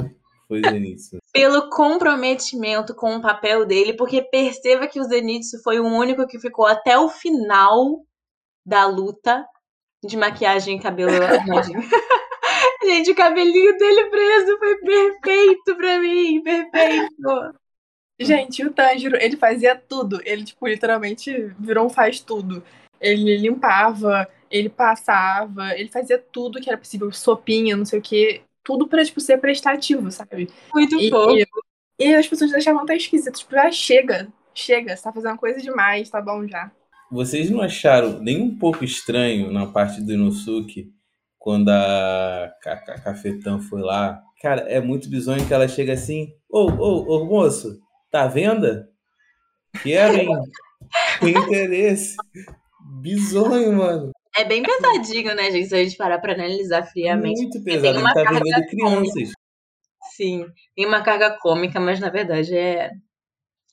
foi 0.48 0.62
Zenitsu. 0.62 1.18
Pelo 1.34 1.70
comprometimento 1.70 2.96
com 2.96 3.18
o 3.18 3.22
papel 3.22 3.66
dele, 3.66 3.92
porque 3.92 4.22
perceba 4.22 4.88
que 4.88 5.02
o 5.02 5.04
Zenitsu 5.04 5.62
foi 5.62 5.82
o 5.82 5.86
único 5.86 6.26
que 6.26 6.40
ficou 6.40 6.66
até 6.66 6.98
o 6.98 7.10
final 7.10 8.06
da 8.70 8.86
luta 8.86 9.44
de 10.06 10.16
maquiagem 10.16 10.78
e 10.78 10.82
cabelo. 10.82 11.10
Gente, 12.84 13.12
o 13.12 13.16
cabelinho 13.16 13.78
dele 13.78 14.06
preso 14.06 14.58
foi 14.58 14.76
perfeito 14.78 15.76
pra 15.76 16.00
mim, 16.00 16.42
perfeito. 16.42 17.56
Gente, 18.20 18.66
o 18.66 18.72
Tanjiro, 18.72 19.18
ele 19.18 19.38
fazia 19.38 19.76
tudo. 19.76 20.22
Ele, 20.24 20.44
tipo, 20.44 20.68
literalmente 20.68 21.54
virou 21.60 21.88
um 21.88 21.90
faz 21.90 22.20
tudo. 22.20 22.64
Ele 23.02 23.38
limpava, 23.38 24.28
ele 24.52 24.70
passava, 24.70 25.74
ele 25.78 25.90
fazia 25.90 26.20
tudo 26.20 26.60
que 26.62 26.70
era 26.70 26.78
possível, 26.78 27.12
sopinha, 27.12 27.76
não 27.76 27.86
sei 27.86 28.00
o 28.00 28.02
quê. 28.02 28.42
Tudo 28.64 28.88
pra, 28.88 29.04
tipo, 29.04 29.20
ser 29.20 29.38
prestativo, 29.40 30.12
sabe? 30.12 30.50
Muito 30.74 31.00
E, 31.00 31.10
fofo. 31.10 31.36
e 32.00 32.14
as 32.14 32.28
pessoas 32.28 32.54
achavam 32.54 32.84
até 32.84 32.96
esquisito. 32.96 33.40
Tipo, 33.40 33.56
ah, 33.58 33.72
chega, 33.72 34.28
chega, 34.54 34.96
você 34.96 35.04
tá 35.04 35.12
fazendo 35.12 35.38
coisa 35.38 35.60
demais, 35.60 36.10
tá 36.10 36.22
bom 36.22 36.48
já. 36.48 36.72
Vocês 37.12 37.50
não 37.50 37.62
acharam 37.62 38.20
nem 38.20 38.42
um 38.42 38.58
pouco 38.58 38.84
estranho 38.84 39.52
na 39.52 39.66
parte 39.66 40.02
do 40.02 40.14
Inosuke, 40.14 40.92
quando 41.38 41.70
a 41.70 42.52
Ca- 42.62 43.00
Cafetã 43.04 43.60
foi 43.60 43.82
lá? 43.82 44.22
Cara, 44.42 44.62
é 44.62 44.80
muito 44.80 45.10
bizonho 45.10 45.46
que 45.48 45.54
ela 45.54 45.68
chega 45.68 45.94
assim: 45.94 46.30
Ô, 46.50 46.70
ô, 46.70 47.18
ô, 47.18 47.26
moço, 47.26 47.80
tá 48.12 48.24
à 48.24 48.28
venda? 48.28 48.88
Quero, 49.84 50.16
hein? 50.18 50.30
Tem 51.20 51.32
interesse. 51.38 52.16
Bizonho, 53.02 53.74
mano. 53.74 54.12
É 54.38 54.46
bem 54.46 54.64
pesadinho, 54.64 55.36
né, 55.36 55.52
gente? 55.52 55.68
Se 55.68 55.76
a 55.76 55.84
gente 55.84 55.98
parar 55.98 56.20
pra 56.20 56.34
analisar 56.34 56.84
friamente. 56.84 57.42
Muito 57.42 57.64
pesado. 57.64 57.98
Ele 58.00 58.04
tá 58.14 58.24
carga 58.24 58.40
vendendo 58.44 58.66
crianças. 58.68 59.30
Sim, 60.16 60.46
tem 60.76 60.86
uma 60.86 61.02
carga 61.02 61.38
cômica, 61.42 61.80
mas 61.80 62.00
na 62.00 62.10
verdade 62.10 62.56
é, 62.56 62.92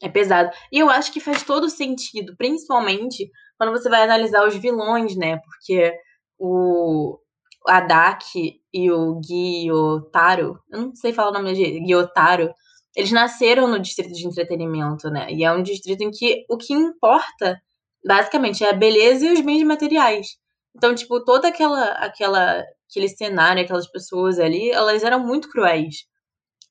é 0.02 0.08
pesado. 0.08 0.50
E 0.72 0.78
eu 0.78 0.90
acho 0.90 1.12
que 1.12 1.20
faz 1.20 1.42
todo 1.42 1.70
sentido, 1.70 2.36
principalmente 2.36 3.30
quando 3.58 3.72
você 3.72 3.88
vai 3.88 4.02
analisar 4.02 4.46
os 4.46 4.54
vilões, 4.56 5.16
né? 5.16 5.38
Porque 5.38 5.94
o 6.38 7.18
Adak 7.66 8.60
e 8.72 8.90
o 8.90 9.20
Gyotaro, 9.20 10.58
eu 10.70 10.80
não 10.82 10.94
sei 10.94 11.12
falar 11.12 11.30
o 11.30 11.32
nome 11.32 11.54
dele, 11.54 11.84
Gyotaro, 11.86 12.54
eles 12.94 13.12
nasceram 13.12 13.68
no 13.68 13.78
distrito 13.80 14.12
de 14.12 14.26
entretenimento, 14.26 15.10
né? 15.10 15.30
E 15.30 15.44
é 15.44 15.52
um 15.52 15.62
distrito 15.62 16.02
em 16.02 16.10
que 16.10 16.44
o 16.48 16.56
que 16.56 16.72
importa, 16.72 17.60
basicamente, 18.06 18.64
é 18.64 18.70
a 18.70 18.72
beleza 18.72 19.26
e 19.26 19.32
os 19.32 19.40
bens 19.40 19.62
materiais. 19.64 20.28
Então, 20.74 20.94
tipo, 20.94 21.24
toda 21.24 21.48
aquela, 21.48 21.84
aquela, 21.92 22.62
aquele 22.88 23.08
cenário, 23.08 23.62
aquelas 23.62 23.90
pessoas 23.90 24.38
ali, 24.38 24.70
elas 24.70 25.02
eram 25.02 25.20
muito 25.20 25.48
cruéis. 25.50 26.06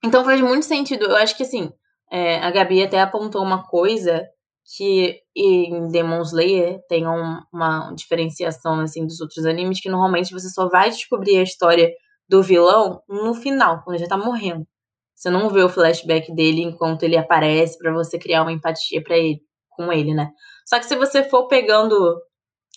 Então 0.03 0.23
faz 0.23 0.39
muito 0.41 0.65
sentido. 0.65 1.05
Eu 1.05 1.15
acho 1.15 1.35
que 1.35 1.43
assim, 1.43 1.71
é, 2.11 2.37
a 2.39 2.51
Gabi 2.51 2.83
até 2.83 2.99
apontou 3.01 3.41
uma 3.43 3.63
coisa 3.67 4.27
que 4.75 5.19
em 5.35 5.89
Demon 5.89 6.21
Slayer 6.21 6.79
tem 6.89 7.07
um- 7.07 7.41
uma 7.53 7.91
diferenciação 7.93 8.79
assim 8.79 9.05
dos 9.05 9.21
outros 9.21 9.45
animes 9.45 9.79
que 9.79 9.89
normalmente 9.89 10.33
você 10.33 10.49
só 10.49 10.67
vai 10.69 10.89
descobrir 10.89 11.37
a 11.37 11.43
história 11.43 11.91
do 12.27 12.41
vilão 12.41 13.01
no 13.07 13.33
final, 13.35 13.83
quando 13.83 13.95
ele 13.97 14.03
já 14.03 14.09
tá 14.09 14.17
morrendo. 14.17 14.65
Você 15.15 15.29
não 15.29 15.49
vê 15.49 15.61
o 15.63 15.69
flashback 15.69 16.33
dele 16.35 16.61
enquanto 16.61 17.03
ele 17.03 17.17
aparece 17.17 17.77
pra 17.77 17.93
você 17.93 18.17
criar 18.19 18.41
uma 18.41 18.51
empatia 18.51 19.03
para 19.03 19.17
ele, 19.17 19.39
com 19.69 19.91
ele, 19.93 20.13
né? 20.13 20.31
Só 20.65 20.79
que 20.79 20.85
se 20.85 20.95
você 20.95 21.23
for 21.23 21.47
pegando 21.47 21.95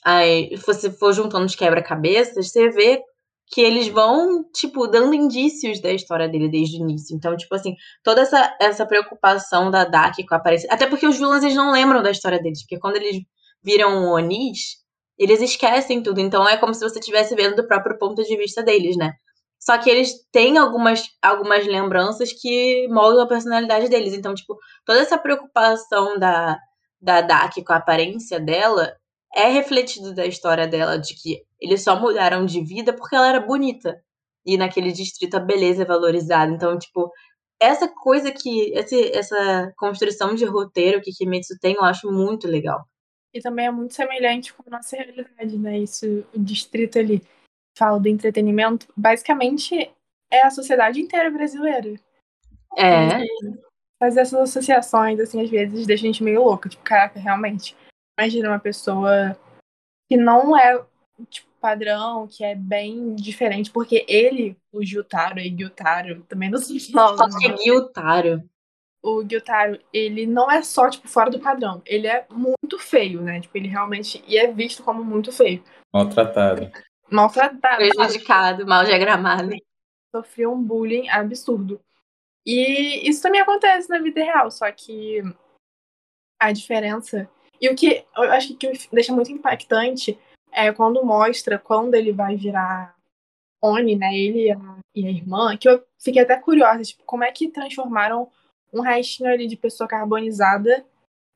aí, 0.05 0.57
se 0.57 0.67
você 0.67 0.91
for 0.91 1.13
juntando 1.13 1.47
os 1.47 1.55
quebra-cabeças, 1.55 2.51
você 2.51 2.71
vê 2.71 3.03
que 3.51 3.61
eles 3.61 3.89
vão, 3.89 4.45
tipo, 4.53 4.87
dando 4.87 5.15
indícios 5.15 5.81
da 5.81 5.91
história 5.91 6.29
dele 6.29 6.49
desde 6.49 6.77
o 6.77 6.81
início. 6.81 7.17
Então, 7.17 7.37
tipo 7.37 7.55
assim, 7.55 7.75
toda 8.03 8.21
essa, 8.23 8.57
essa 8.61 8.87
preocupação 8.87 9.71
da 9.71 9.85
Dak 9.85 10.25
com 10.27 10.35
a 10.35 10.39
aparência. 10.39 10.69
Até 10.71 10.87
porque 10.87 11.07
os 11.07 11.17
vilões 11.17 11.43
eles 11.43 11.57
não 11.57 11.73
lembram 11.73 12.03
da 12.03 12.11
história 12.11 12.41
deles. 12.41 12.63
Porque 12.63 12.79
quando 12.79 12.97
eles 12.97 13.23
viram 13.63 14.05
Onis, 14.13 14.77
eles 15.19 15.41
esquecem 15.41 16.03
tudo. 16.03 16.21
Então 16.21 16.47
é 16.49 16.57
como 16.57 16.75
se 16.75 16.81
você 16.81 16.99
estivesse 16.99 17.35
vendo 17.35 17.57
do 17.57 17.67
próprio 17.67 17.99
ponto 17.99 18.23
de 18.23 18.37
vista 18.37 18.63
deles, 18.63 18.97
né? 18.97 19.15
Só 19.59 19.77
que 19.79 19.91
eles 19.91 20.13
têm 20.31 20.57
algumas, 20.59 21.05
algumas 21.21 21.67
lembranças 21.67 22.33
que 22.33 22.87
moldam 22.89 23.25
a 23.25 23.29
personalidade 23.29 23.89
deles. 23.89 24.15
Então, 24.15 24.35
tipo, 24.35 24.57
toda 24.85 25.01
essa 25.01 25.19
preocupação 25.19 26.19
da, 26.19 26.57
da 27.01 27.21
Dak 27.23 27.63
com 27.65 27.73
a 27.73 27.77
aparência 27.77 28.39
dela 28.39 28.95
é 29.35 29.49
refletido 29.49 30.15
da 30.15 30.27
história 30.27 30.67
dela, 30.67 30.99
de 30.99 31.15
que 31.15 31.43
eles 31.61 31.83
só 31.83 31.99
mudaram 31.99 32.47
de 32.47 32.63
vida 32.63 32.93
porque 32.93 33.17
ela 33.17 33.29
era 33.29 33.41
bonita. 33.41 34.01
E 34.47 34.57
naquele 34.57 34.93
distrito 34.93 35.37
a 35.37 35.41
beleza 35.41 35.83
é 35.83 35.87
valorizada. 35.87 36.51
Então, 36.53 36.79
tipo, 36.79 37.13
essa 37.61 37.89
coisa 37.89 38.31
que. 38.31 38.73
Esse, 38.73 39.11
essa 39.13 39.73
construção 39.77 40.35
de 40.35 40.45
roteiro 40.45 41.03
que 41.03 41.13
Kimetsu 41.13 41.59
tem, 41.61 41.75
eu 41.75 41.85
acho 41.85 42.11
muito 42.11 42.47
legal. 42.47 42.87
E 43.35 43.41
também 43.41 43.67
é 43.67 43.71
muito 43.71 43.95
semelhante 43.95 44.55
com 44.55 44.63
a 44.67 44.77
nossa 44.77 44.97
realidade, 44.97 45.59
né? 45.59 45.79
Isso, 45.79 46.25
o 46.35 46.39
distrito 46.39 46.99
ali, 46.99 47.23
fala 47.77 48.01
do 48.01 48.09
entretenimento, 48.09 48.89
basicamente 48.97 49.91
é 50.31 50.43
a 50.43 50.51
sociedade 50.51 51.01
inteira 51.01 51.31
brasileira. 51.31 51.95
É. 52.77 53.25
Fazer 53.99 54.21
essas 54.21 54.41
associações, 54.41 55.19
assim, 55.19 55.43
às 55.43 55.51
vezes 55.51 55.87
deixa 55.87 56.05
a 56.05 56.07
gente 56.07 56.23
meio 56.23 56.43
louca. 56.43 56.69
Tipo, 56.69 56.83
caraca, 56.85 57.19
realmente. 57.19 57.77
Imagina 58.19 58.51
uma 58.51 58.59
pessoa 58.59 59.39
que 60.09 60.17
não 60.17 60.57
é, 60.57 60.85
tipo, 61.29 61.48
padrão, 61.59 62.27
que 62.27 62.45
é 62.45 62.55
bem 62.55 63.15
diferente, 63.15 63.71
porque 63.71 64.05
ele, 64.09 64.57
o 64.73 64.85
Gyutaro 64.85 65.39
e 65.39 65.51
Gyutaro, 65.51 66.23
também 66.29 66.51
não 66.51 66.59
sei 66.59 66.81
falar 66.81 67.29
nome 67.29 67.39
que 67.39 67.47
é 67.47 67.57
Gyutaro. 67.57 68.43
o 69.03 69.23
Gyutaro, 69.23 69.79
ele 69.93 70.27
não 70.27 70.51
é 70.51 70.63
só, 70.63 70.89
tipo, 70.91 71.09
fora 71.09 71.31
do 71.31 71.41
padrão. 71.41 71.83
Ele 71.87 72.07
é 72.07 72.27
muito 72.31 72.79
feio, 72.79 73.23
né? 73.23 73.41
Tipo, 73.41 73.57
ele 73.57 73.69
realmente 73.69 74.23
e 74.27 74.37
é 74.37 74.51
visto 74.53 74.83
como 74.83 75.05
muito 75.05 75.33
feio. 75.33 75.63
Maltratado. 75.93 76.71
Maltratado. 77.11 77.77
Prejudicado, 77.77 78.67
mal 78.67 78.85
diagramado. 78.85 79.51
Sofreu 80.15 80.53
um 80.53 80.63
bullying 80.63 81.09
absurdo. 81.09 81.81
E 82.47 83.09
isso 83.09 83.23
também 83.23 83.41
acontece 83.41 83.89
na 83.89 83.99
vida 83.99 84.23
real, 84.23 84.51
só 84.51 84.71
que 84.73 85.23
a 86.41 86.53
diferença. 86.53 87.29
E 87.61 87.69
o 87.69 87.75
que 87.75 88.05
eu 88.17 88.23
acho 88.33 88.57
que 88.57 88.69
o 88.69 88.73
que 88.73 88.89
deixa 88.93 89.13
muito 89.13 89.31
impactante 89.33 90.19
é 90.53 90.73
quando 90.73 91.05
mostra 91.05 91.59
quando 91.59 91.95
ele 91.95 92.13
vai 92.13 92.37
virar 92.37 92.97
Oni, 93.63 93.97
né? 93.97 94.15
Ele 94.15 94.47
e 94.47 94.53
a, 94.53 94.79
e 94.95 95.07
a 95.07 95.11
irmã, 95.11 95.57
que 95.57 95.69
eu 95.69 95.85
fiquei 95.99 96.23
até 96.23 96.37
curiosa, 96.37 96.83
tipo, 96.83 97.03
como 97.05 97.25
é 97.25 97.33
que 97.33 97.49
transformaram 97.49 98.31
um 98.73 98.81
restinho 98.81 99.31
ali 99.31 99.47
de 99.47 99.57
pessoa 99.57 99.89
carbonizada 99.89 100.85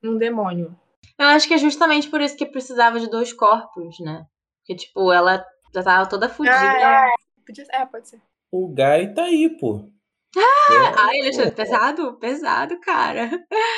num 0.03 0.17
demônio? 0.17 0.77
Eu 1.19 1.27
acho 1.27 1.47
que 1.47 1.55
é 1.55 1.59
justamente 1.59 2.09
por 2.09 2.21
isso 2.21 2.37
que 2.37 2.47
precisava 2.47 3.01
de 3.01 3.11
dois 3.11 3.33
corpos, 3.33 3.99
né? 4.01 4.27
Porque, 4.61 4.75
tipo, 4.77 5.13
ela 5.13 5.45
já 5.75 5.83
tava 5.83 6.09
toda 6.09 6.29
fodida. 6.29 6.57
Ah, 6.57 7.09
é. 7.09 7.45
Podia, 7.45 7.65
é, 7.73 7.87
pode 7.87 8.09
ser. 8.09 8.21
O 8.51 8.69
Guy 8.69 9.15
tá 9.15 9.25
aí, 9.25 9.49
pô. 9.59 9.89
Ai, 10.37 11.21
Alexandre, 11.21 11.53
pesado? 11.53 12.15
Pesado, 12.15 12.81
cara. 12.81 13.31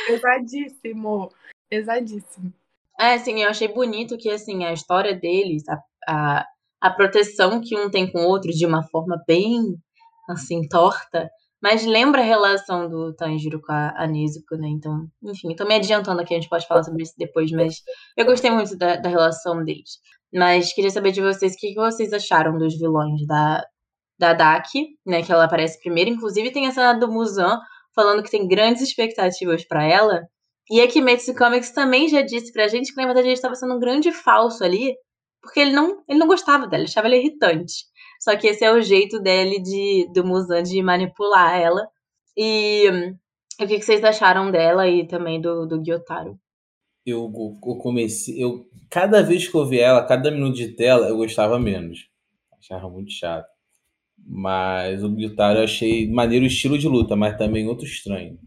Pesadíssimo. 0.06 1.30
Pesadíssimo. 1.68 2.52
É, 2.98 3.14
assim, 3.14 3.42
eu 3.42 3.50
achei 3.50 3.68
bonito 3.68 4.16
que, 4.16 4.30
assim, 4.30 4.64
a 4.64 4.72
história 4.72 5.14
deles, 5.14 5.62
a, 5.68 5.78
a, 6.08 6.46
a 6.80 6.90
proteção 6.90 7.60
que 7.60 7.76
um 7.76 7.90
tem 7.90 8.10
com 8.10 8.20
o 8.20 8.28
outro 8.28 8.50
de 8.52 8.64
uma 8.66 8.82
forma 8.84 9.16
bem, 9.26 9.60
assim, 10.28 10.66
torta, 10.68 11.28
mas 11.64 11.86
lembra 11.86 12.20
a 12.20 12.24
relação 12.24 12.90
do 12.90 13.14
Tanjiro 13.14 13.58
com 13.58 13.72
a, 13.72 13.94
a 13.96 14.06
Nezuko, 14.06 14.54
né? 14.56 14.68
Então, 14.68 15.06
enfim, 15.22 15.56
tô 15.56 15.64
me 15.64 15.74
adiantando 15.74 16.20
aqui, 16.20 16.34
a 16.34 16.36
gente 16.38 16.50
pode 16.50 16.66
falar 16.66 16.82
sobre 16.82 17.02
isso 17.02 17.14
depois, 17.16 17.50
mas 17.52 17.76
eu 18.18 18.26
gostei 18.26 18.50
muito 18.50 18.76
da, 18.76 18.96
da 18.96 19.08
relação 19.08 19.64
deles. 19.64 19.92
Mas 20.30 20.74
queria 20.74 20.90
saber 20.90 21.12
de 21.12 21.22
vocês 21.22 21.54
o 21.54 21.56
que, 21.56 21.68
que 21.68 21.80
vocês 21.80 22.12
acharam 22.12 22.58
dos 22.58 22.78
vilões 22.78 23.26
da, 23.26 23.64
da 24.18 24.34
Daki, 24.34 24.88
né? 25.06 25.22
Que 25.22 25.32
ela 25.32 25.44
aparece 25.44 25.80
primeiro, 25.80 26.10
inclusive 26.10 26.52
tem 26.52 26.66
a 26.66 26.70
cena 26.70 26.92
do 26.92 27.10
Muzan 27.10 27.58
falando 27.94 28.22
que 28.22 28.30
tem 28.30 28.46
grandes 28.46 28.82
expectativas 28.82 29.66
pra 29.66 29.84
ela. 29.84 30.20
E 30.70 30.80
a 30.80 30.88
Kimetsu 30.88 31.34
Comics 31.34 31.70
também 31.70 32.08
já 32.08 32.22
disse 32.22 32.52
pra 32.52 32.68
gente 32.68 32.92
que 32.92 32.96
na 32.96 33.06
verdade 33.06 33.28
ele 33.28 33.34
estava 33.34 33.54
sendo 33.54 33.74
um 33.74 33.80
grande 33.80 34.10
falso 34.10 34.64
ali, 34.64 34.94
porque 35.42 35.60
ele 35.60 35.72
não, 35.72 36.02
ele 36.08 36.18
não 36.18 36.26
gostava 36.26 36.66
dela, 36.66 36.84
achava 36.84 37.06
ela 37.06 37.16
irritante. 37.16 37.84
Só 38.20 38.34
que 38.36 38.46
esse 38.46 38.64
é 38.64 38.72
o 38.72 38.80
jeito 38.80 39.20
dele 39.20 39.60
de 39.60 40.08
do 40.14 40.24
Muzan 40.24 40.62
de 40.62 40.82
manipular 40.82 41.60
ela. 41.60 41.86
E 42.36 42.88
o 43.60 43.66
que, 43.66 43.80
vocês 43.80 44.02
acharam 44.02 44.50
dela 44.50 44.88
e 44.88 45.06
também 45.06 45.40
do, 45.40 45.66
do 45.66 45.82
Gyotaro? 45.82 46.38
Eu, 47.04 47.30
eu 47.66 47.76
comecei. 47.76 48.42
Eu, 48.42 48.66
cada 48.90 49.22
vez 49.22 49.46
que 49.46 49.54
eu 49.54 49.66
vi 49.66 49.78
ela, 49.78 50.06
cada 50.06 50.30
minuto 50.30 50.56
de 50.56 50.68
tela, 50.68 51.08
eu 51.08 51.16
gostava 51.18 51.58
menos. 51.58 52.08
Achava 52.58 52.88
muito 52.88 53.12
chato. 53.12 53.46
Mas 54.16 55.04
o 55.04 55.14
Gyutaro 55.14 55.58
eu 55.58 55.64
achei 55.64 56.10
maneiro 56.10 56.44
o 56.44 56.48
estilo 56.48 56.78
de 56.78 56.88
luta, 56.88 57.14
mas 57.14 57.36
também 57.36 57.68
outro 57.68 57.84
estranho. 57.84 58.38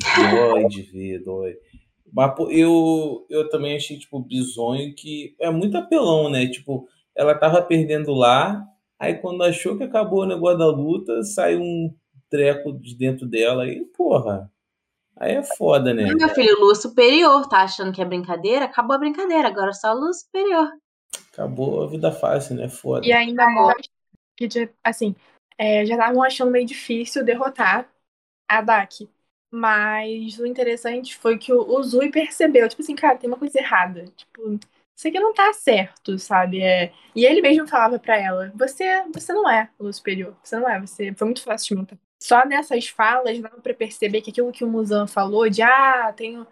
Dói 0.00 0.66
de 0.66 0.82
ver, 0.82 1.22
dói. 1.24 1.56
Mas 2.12 2.34
eu, 2.50 3.26
eu 3.30 3.48
também 3.48 3.76
achei, 3.76 3.98
tipo, 3.98 4.18
bizonho 4.20 4.94
que 4.94 5.34
é 5.40 5.50
muito 5.50 5.76
apelão, 5.76 6.28
né? 6.28 6.46
Tipo, 6.48 6.88
ela 7.14 7.34
tava 7.34 7.62
perdendo 7.62 8.12
lá, 8.12 8.64
aí 8.98 9.14
quando 9.14 9.42
achou 9.44 9.76
que 9.76 9.84
acabou 9.84 10.22
o 10.22 10.26
negócio 10.26 10.58
da 10.58 10.66
luta, 10.66 11.22
sai 11.22 11.56
um 11.56 11.94
treco 12.28 12.72
de 12.72 12.96
dentro 12.96 13.26
dela 13.26 13.66
e, 13.68 13.84
porra, 13.84 14.50
aí 15.16 15.34
é 15.34 15.42
foda, 15.42 15.94
né? 15.94 16.12
Meu 16.14 16.28
filho, 16.30 16.58
lua 16.60 16.74
superior, 16.74 17.48
tá 17.48 17.62
achando 17.62 17.92
que 17.92 18.02
é 18.02 18.04
brincadeira? 18.04 18.64
Acabou 18.64 18.96
a 18.96 18.98
brincadeira, 18.98 19.48
agora 19.48 19.72
só 19.72 19.92
lua 19.92 20.12
superior. 20.12 20.68
Acabou 21.32 21.82
a 21.82 21.86
vida 21.86 22.10
fácil, 22.10 22.56
né? 22.56 22.68
Foda. 22.68 23.06
E 23.06 23.12
ainda 23.12 23.48
mais 23.48 23.88
que, 24.36 24.48
assim, 24.82 25.14
é, 25.58 25.84
já 25.84 25.94
estavam 25.94 26.22
achando 26.22 26.50
meio 26.50 26.66
difícil 26.66 27.24
derrotar 27.24 27.88
a 28.48 28.62
Daki. 28.62 29.08
Mas 29.50 30.38
o 30.38 30.46
interessante 30.46 31.16
foi 31.16 31.36
que 31.36 31.52
o, 31.52 31.60
o 31.60 31.82
Zui 31.82 32.10
percebeu, 32.10 32.68
tipo 32.68 32.82
assim, 32.82 32.94
cara, 32.94 33.18
tem 33.18 33.28
uma 33.28 33.38
coisa 33.38 33.58
errada. 33.58 34.04
Tipo, 34.16 34.58
isso 34.96 35.08
aqui 35.08 35.18
não 35.18 35.32
tá 35.34 35.52
certo, 35.52 36.18
sabe? 36.18 36.62
É, 36.62 36.92
e 37.16 37.24
ele 37.24 37.40
mesmo 37.40 37.66
falava 37.66 37.98
pra 37.98 38.16
ela, 38.16 38.52
você, 38.54 39.02
você 39.12 39.32
não 39.32 39.48
é 39.48 39.70
luz 39.78 39.96
superior, 39.96 40.36
você 40.42 40.58
não 40.58 40.68
é, 40.68 40.78
você 40.78 41.12
foi 41.14 41.24
muito 41.24 41.42
fácil 41.42 41.74
de 41.74 41.80
montar. 41.80 41.98
Só 42.22 42.44
nessas 42.46 42.86
falas 42.88 43.40
dava 43.40 43.60
pra 43.60 43.72
perceber 43.72 44.20
que 44.20 44.30
aquilo 44.30 44.52
que 44.52 44.62
o 44.62 44.68
Muzan 44.68 45.06
falou 45.06 45.48
de 45.48 45.62
ah, 45.62 46.12
tenho 46.14 46.46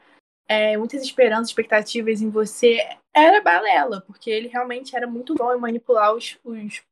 é, 0.48 0.78
muitas 0.78 1.02
esperanças, 1.02 1.48
expectativas 1.48 2.22
em 2.22 2.30
você, 2.30 2.78
era 3.14 3.42
balela, 3.42 4.00
porque 4.06 4.30
ele 4.30 4.48
realmente 4.48 4.96
era 4.96 5.06
muito 5.06 5.34
bom 5.34 5.54
em 5.54 5.60
manipular 5.60 6.14
os, 6.14 6.38
os 6.42 6.82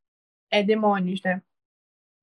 é, 0.50 0.62
demônios, 0.62 1.22
né? 1.22 1.42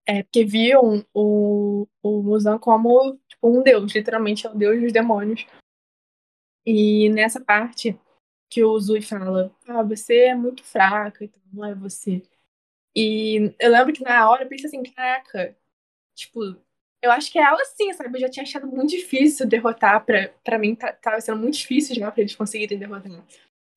É, 0.06 0.24
porque 0.24 0.44
viam 0.44 1.06
o, 1.14 1.88
o 2.02 2.22
Muzan 2.22 2.60
como 2.60 3.18
tipo, 3.28 3.48
um 3.48 3.64
deus, 3.64 3.94
literalmente 3.94 4.46
é 4.46 4.50
o 4.50 4.56
deus 4.56 4.82
dos 4.82 4.92
demônios. 4.92 5.46
E 6.66 7.10
nessa 7.10 7.42
parte 7.42 7.98
que 8.50 8.64
o 8.64 8.80
Zui 8.80 9.02
fala, 9.02 9.54
ah, 9.68 9.84
você 9.84 10.26
é 10.28 10.36
muito 10.36 10.64
fraca, 10.64 11.24
então 11.26 11.42
não 11.52 11.66
é 11.66 11.76
você. 11.76 12.22
E 12.96 13.54
eu 13.60 13.72
lembro 13.72 13.94
que 13.94 14.04
na 14.04 14.30
hora 14.30 14.44
eu 14.44 14.50
pensei 14.50 14.68
assim, 14.68 14.84
caraca, 14.84 15.58
tipo, 16.16 16.42
eu 17.02 17.12
acho 17.12 17.32
que 17.32 17.40
é 17.40 17.44
ela 17.44 17.64
sim, 17.66 17.94
sabe? 17.94 18.18
Eu 18.18 18.22
já 18.22 18.30
tinha 18.30 18.44
achado 18.44 18.68
muito 18.68 18.92
difícil 18.92 19.48
derrotar, 19.48 20.06
pra, 20.06 20.30
pra 20.44 20.60
mim 20.60 20.76
tá- 20.76 20.94
tava 20.94 21.22
sendo 21.22 21.40
muito 21.42 21.58
difícil 21.58 21.96
já 21.96 22.12
pra 22.12 22.22
eles 22.22 22.36
conseguirem 22.36 22.80
derrotar. 22.80 23.12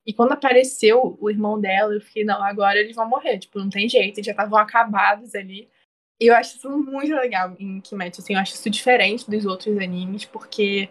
E 0.05 0.13
quando 0.13 0.33
apareceu 0.33 1.17
o 1.21 1.29
irmão 1.29 1.59
dela, 1.59 1.93
eu 1.93 2.01
fiquei, 2.01 2.23
não, 2.25 2.43
agora 2.43 2.79
eles 2.79 2.95
vão 2.95 3.07
morrer, 3.09 3.39
tipo, 3.39 3.59
não 3.59 3.69
tem 3.69 3.89
jeito, 3.89 4.17
eles 4.19 4.25
já 4.25 4.31
estavam 4.33 4.57
acabados 4.59 5.35
ali. 5.35 5.69
Eu 6.19 6.35
acho 6.35 6.57
isso 6.57 6.69
muito 6.69 7.13
legal 7.13 7.55
em 7.59 7.79
Kimetsu, 7.79 8.21
assim, 8.21 8.33
eu 8.33 8.39
acho 8.39 8.55
isso 8.55 8.69
diferente 8.69 9.29
dos 9.29 9.45
outros 9.45 9.77
animes, 9.77 10.25
porque 10.25 10.89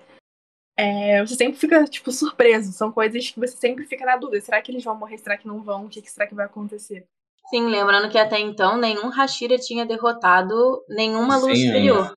é, 0.76 1.24
você 1.24 1.34
sempre 1.34 1.58
fica, 1.58 1.84
tipo, 1.84 2.12
surpreso. 2.12 2.72
São 2.72 2.92
coisas 2.92 3.30
que 3.30 3.40
você 3.40 3.56
sempre 3.56 3.86
fica 3.86 4.04
na 4.04 4.16
dúvida. 4.16 4.40
Será 4.40 4.60
que 4.60 4.70
eles 4.70 4.84
vão 4.84 4.94
morrer? 4.94 5.18
Será 5.18 5.36
que 5.36 5.48
não 5.48 5.62
vão? 5.62 5.86
O 5.86 5.88
que, 5.88 6.02
que 6.02 6.10
será 6.10 6.26
que 6.26 6.34
vai 6.34 6.46
acontecer? 6.46 7.06
Sim, 7.48 7.66
lembrando 7.68 8.10
que 8.10 8.18
até 8.18 8.38
então 8.40 8.76
nenhum 8.76 9.08
Hashira 9.08 9.56
tinha 9.56 9.86
derrotado 9.86 10.84
nenhuma 10.88 11.36
luz 11.36 11.58
Sim, 11.58 11.66
superior. 11.66 12.14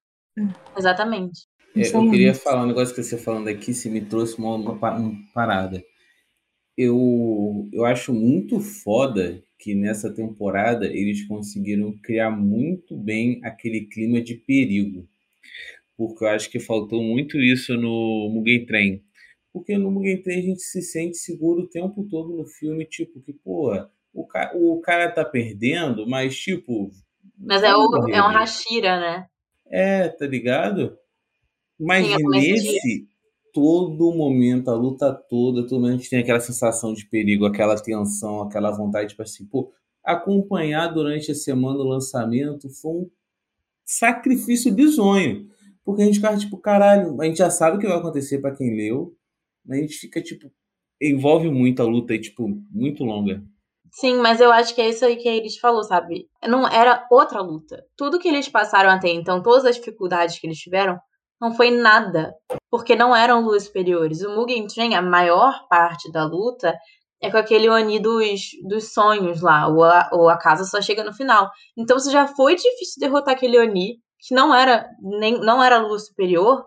Exatamente. 0.77 1.47
É, 1.75 1.83
São 1.83 2.05
eu 2.05 2.11
queria 2.11 2.33
falar 2.33 2.63
um 2.63 2.67
negócio 2.67 2.93
que 2.93 3.03
você 3.03 3.17
falando 3.17 3.47
aqui, 3.47 3.73
se 3.73 3.89
me 3.89 4.01
trouxe 4.01 4.37
uma, 4.37 4.55
uma 4.55 4.71
uma 4.71 5.13
parada. 5.33 5.83
Eu, 6.75 7.69
eu 7.71 7.85
acho 7.85 8.13
muito 8.13 8.59
foda 8.59 9.43
que 9.59 9.75
nessa 9.75 10.09
temporada 10.09 10.85
eles 10.87 11.27
conseguiram 11.27 11.91
criar 12.01 12.31
muito 12.31 12.95
bem 12.95 13.41
aquele 13.43 13.81
clima 13.81 14.21
de 14.21 14.35
perigo. 14.35 15.05
Porque 15.97 16.23
eu 16.23 16.29
acho 16.29 16.49
que 16.49 16.61
faltou 16.61 17.03
muito 17.03 17.37
isso 17.37 17.75
no 17.75 18.29
Mugen 18.33 18.65
Train. 18.65 19.03
Porque 19.51 19.77
no 19.77 19.91
Mugen 19.91 20.21
Train 20.21 20.39
a 20.39 20.43
gente 20.43 20.61
se 20.61 20.81
sente 20.81 21.17
seguro 21.17 21.63
o 21.63 21.69
tempo 21.69 22.07
todo 22.09 22.37
no 22.37 22.45
filme, 22.45 22.85
tipo, 22.85 23.19
que, 23.19 23.33
pô, 23.33 23.75
o, 24.13 24.25
ca 24.25 24.53
o 24.55 24.79
cara 24.79 25.11
tá 25.11 25.25
perdendo, 25.25 26.07
mas, 26.07 26.37
tipo. 26.37 26.89
Mas 27.37 27.61
é, 27.61 27.75
o, 27.75 28.07
é 28.09 28.21
um? 28.21 28.27
Hashira, 28.27 28.97
né? 28.97 29.27
É, 29.67 30.07
tá 30.07 30.25
ligado? 30.25 30.97
Mas 31.77 32.07
Sim, 32.07 32.15
senti 32.17 32.29
nesse, 32.29 33.07
todo 33.53 34.15
momento, 34.15 34.69
a 34.69 34.75
luta 34.75 35.13
toda, 35.13 35.63
todo 35.63 35.79
momento 35.79 35.95
a 35.95 35.97
gente 35.97 36.09
tem 36.09 36.19
aquela 36.19 36.39
sensação 36.39 36.93
de 36.93 37.05
perigo, 37.07 37.45
aquela 37.45 37.75
tensão, 37.75 38.41
aquela 38.41 38.71
vontade, 38.71 39.09
tipo 39.09 39.21
assim, 39.21 39.45
pô, 39.45 39.71
acompanhar 40.03 40.87
durante 40.87 41.31
a 41.31 41.35
semana 41.35 41.79
o 41.79 41.87
lançamento 41.87 42.69
foi 42.69 42.91
um 42.91 43.09
sacrifício 43.85 44.73
bizonho. 44.73 45.47
Porque 45.83 46.01
a 46.01 46.05
gente 46.05 46.15
ficava, 46.15 46.37
tipo, 46.37 46.57
caralho, 46.57 47.19
a 47.21 47.25
gente 47.25 47.37
já 47.37 47.49
sabe 47.49 47.77
o 47.77 47.79
que 47.79 47.87
vai 47.87 47.97
acontecer 47.97 48.39
pra 48.39 48.55
quem 48.55 48.75
leu, 48.75 49.15
mas 49.65 49.79
a 49.79 49.81
gente 49.81 49.95
fica, 49.95 50.21
tipo, 50.21 50.51
envolve 51.01 51.49
muito 51.49 51.81
a 51.81 51.85
luta 51.85 52.13
aí, 52.13 52.19
tipo, 52.19 52.47
muito 52.71 53.03
longa. 53.03 53.43
Sim, 53.91 54.17
mas 54.17 54.39
eu 54.39 54.51
acho 54.51 54.75
que 54.75 54.81
é 54.81 54.89
isso 54.89 55.03
aí 55.03 55.15
que 55.15 55.27
a 55.27 55.59
falou, 55.59 55.83
sabe? 55.83 56.27
Não 56.47 56.67
era 56.67 57.07
outra 57.09 57.41
luta. 57.41 57.83
Tudo 57.97 58.19
que 58.19 58.27
eles 58.27 58.47
passaram 58.47 58.89
até 58.89 59.09
então, 59.09 59.41
todas 59.41 59.65
as 59.65 59.77
dificuldades 59.77 60.37
que 60.39 60.45
eles 60.45 60.59
tiveram, 60.59 60.99
não 61.41 61.53
foi 61.53 61.71
nada. 61.71 62.33
Porque 62.69 62.95
não 62.95 63.15
eram 63.15 63.41
luzes 63.41 63.67
superiores. 63.67 64.21
O 64.21 64.35
Mugen 64.35 64.67
Train, 64.67 64.93
a 64.95 65.01
maior 65.01 65.67
parte 65.67 66.11
da 66.11 66.25
luta, 66.25 66.77
é 67.21 67.29
com 67.31 67.37
aquele 67.37 67.69
Oni 67.69 67.99
dos, 67.99 68.51
dos 68.67 68.93
sonhos 68.93 69.41
lá. 69.41 69.67
Ou 69.67 69.83
a, 69.83 70.09
ou 70.13 70.29
a 70.29 70.37
casa 70.37 70.63
só 70.63 70.81
chega 70.81 71.03
no 71.03 71.13
final. 71.13 71.49
Então, 71.77 71.99
se 71.99 72.11
já 72.11 72.27
foi 72.27 72.55
difícil 72.55 72.99
derrotar 72.99 73.33
aquele 73.33 73.59
Oni, 73.59 73.97
que 74.19 74.35
não 74.35 74.53
era, 74.53 74.87
nem, 75.01 75.39
não 75.39 75.63
era 75.63 75.79
luz 75.79 76.07
superior, 76.07 76.65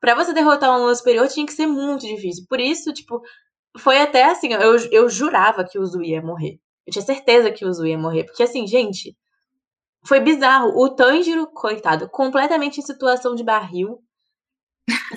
pra 0.00 0.14
você 0.14 0.32
derrotar 0.32 0.70
uma 0.70 0.78
luz 0.86 0.98
superior 0.98 1.28
tinha 1.28 1.46
que 1.46 1.52
ser 1.52 1.66
muito 1.66 2.06
difícil. 2.06 2.44
Por 2.48 2.60
isso, 2.60 2.92
tipo, 2.92 3.20
foi 3.78 4.00
até 4.00 4.24
assim, 4.24 4.52
eu, 4.52 4.76
eu 4.90 5.08
jurava 5.08 5.64
que 5.64 5.78
o 5.78 5.86
Zui 5.86 6.10
ia 6.10 6.22
morrer. 6.22 6.58
Eu 6.86 6.92
tinha 6.92 7.04
certeza 7.04 7.50
que 7.50 7.64
o 7.64 7.72
Zui 7.72 7.90
ia 7.90 7.98
morrer. 7.98 8.24
Porque 8.24 8.42
assim, 8.42 8.66
gente, 8.66 9.16
foi 10.06 10.20
bizarro. 10.20 10.70
O 10.76 10.88
Tanjiro, 10.90 11.46
coitado, 11.46 12.08
completamente 12.08 12.80
em 12.80 12.82
situação 12.82 13.34
de 13.34 13.44
barril. 13.44 13.98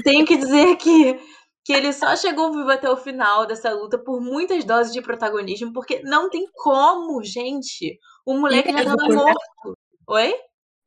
Tenho 0.03 0.25
que 0.25 0.37
dizer 0.37 0.75
que, 0.77 1.19
que 1.63 1.73
ele 1.73 1.93
só 1.93 2.15
chegou 2.15 2.51
vivo 2.51 2.69
até 2.69 2.89
o 2.89 2.97
final 2.97 3.45
dessa 3.45 3.71
luta 3.71 3.97
por 3.97 4.21
muitas 4.21 4.63
doses 4.65 4.93
de 4.93 5.01
protagonismo, 5.01 5.73
porque 5.73 6.01
não 6.03 6.29
tem 6.29 6.45
como, 6.53 7.23
gente. 7.23 7.99
O 8.25 8.33
moleque 8.33 8.71
já 8.71 8.83
tava 8.83 9.07
né? 9.07 9.15
morto. 9.15 9.77
Oi? 10.07 10.33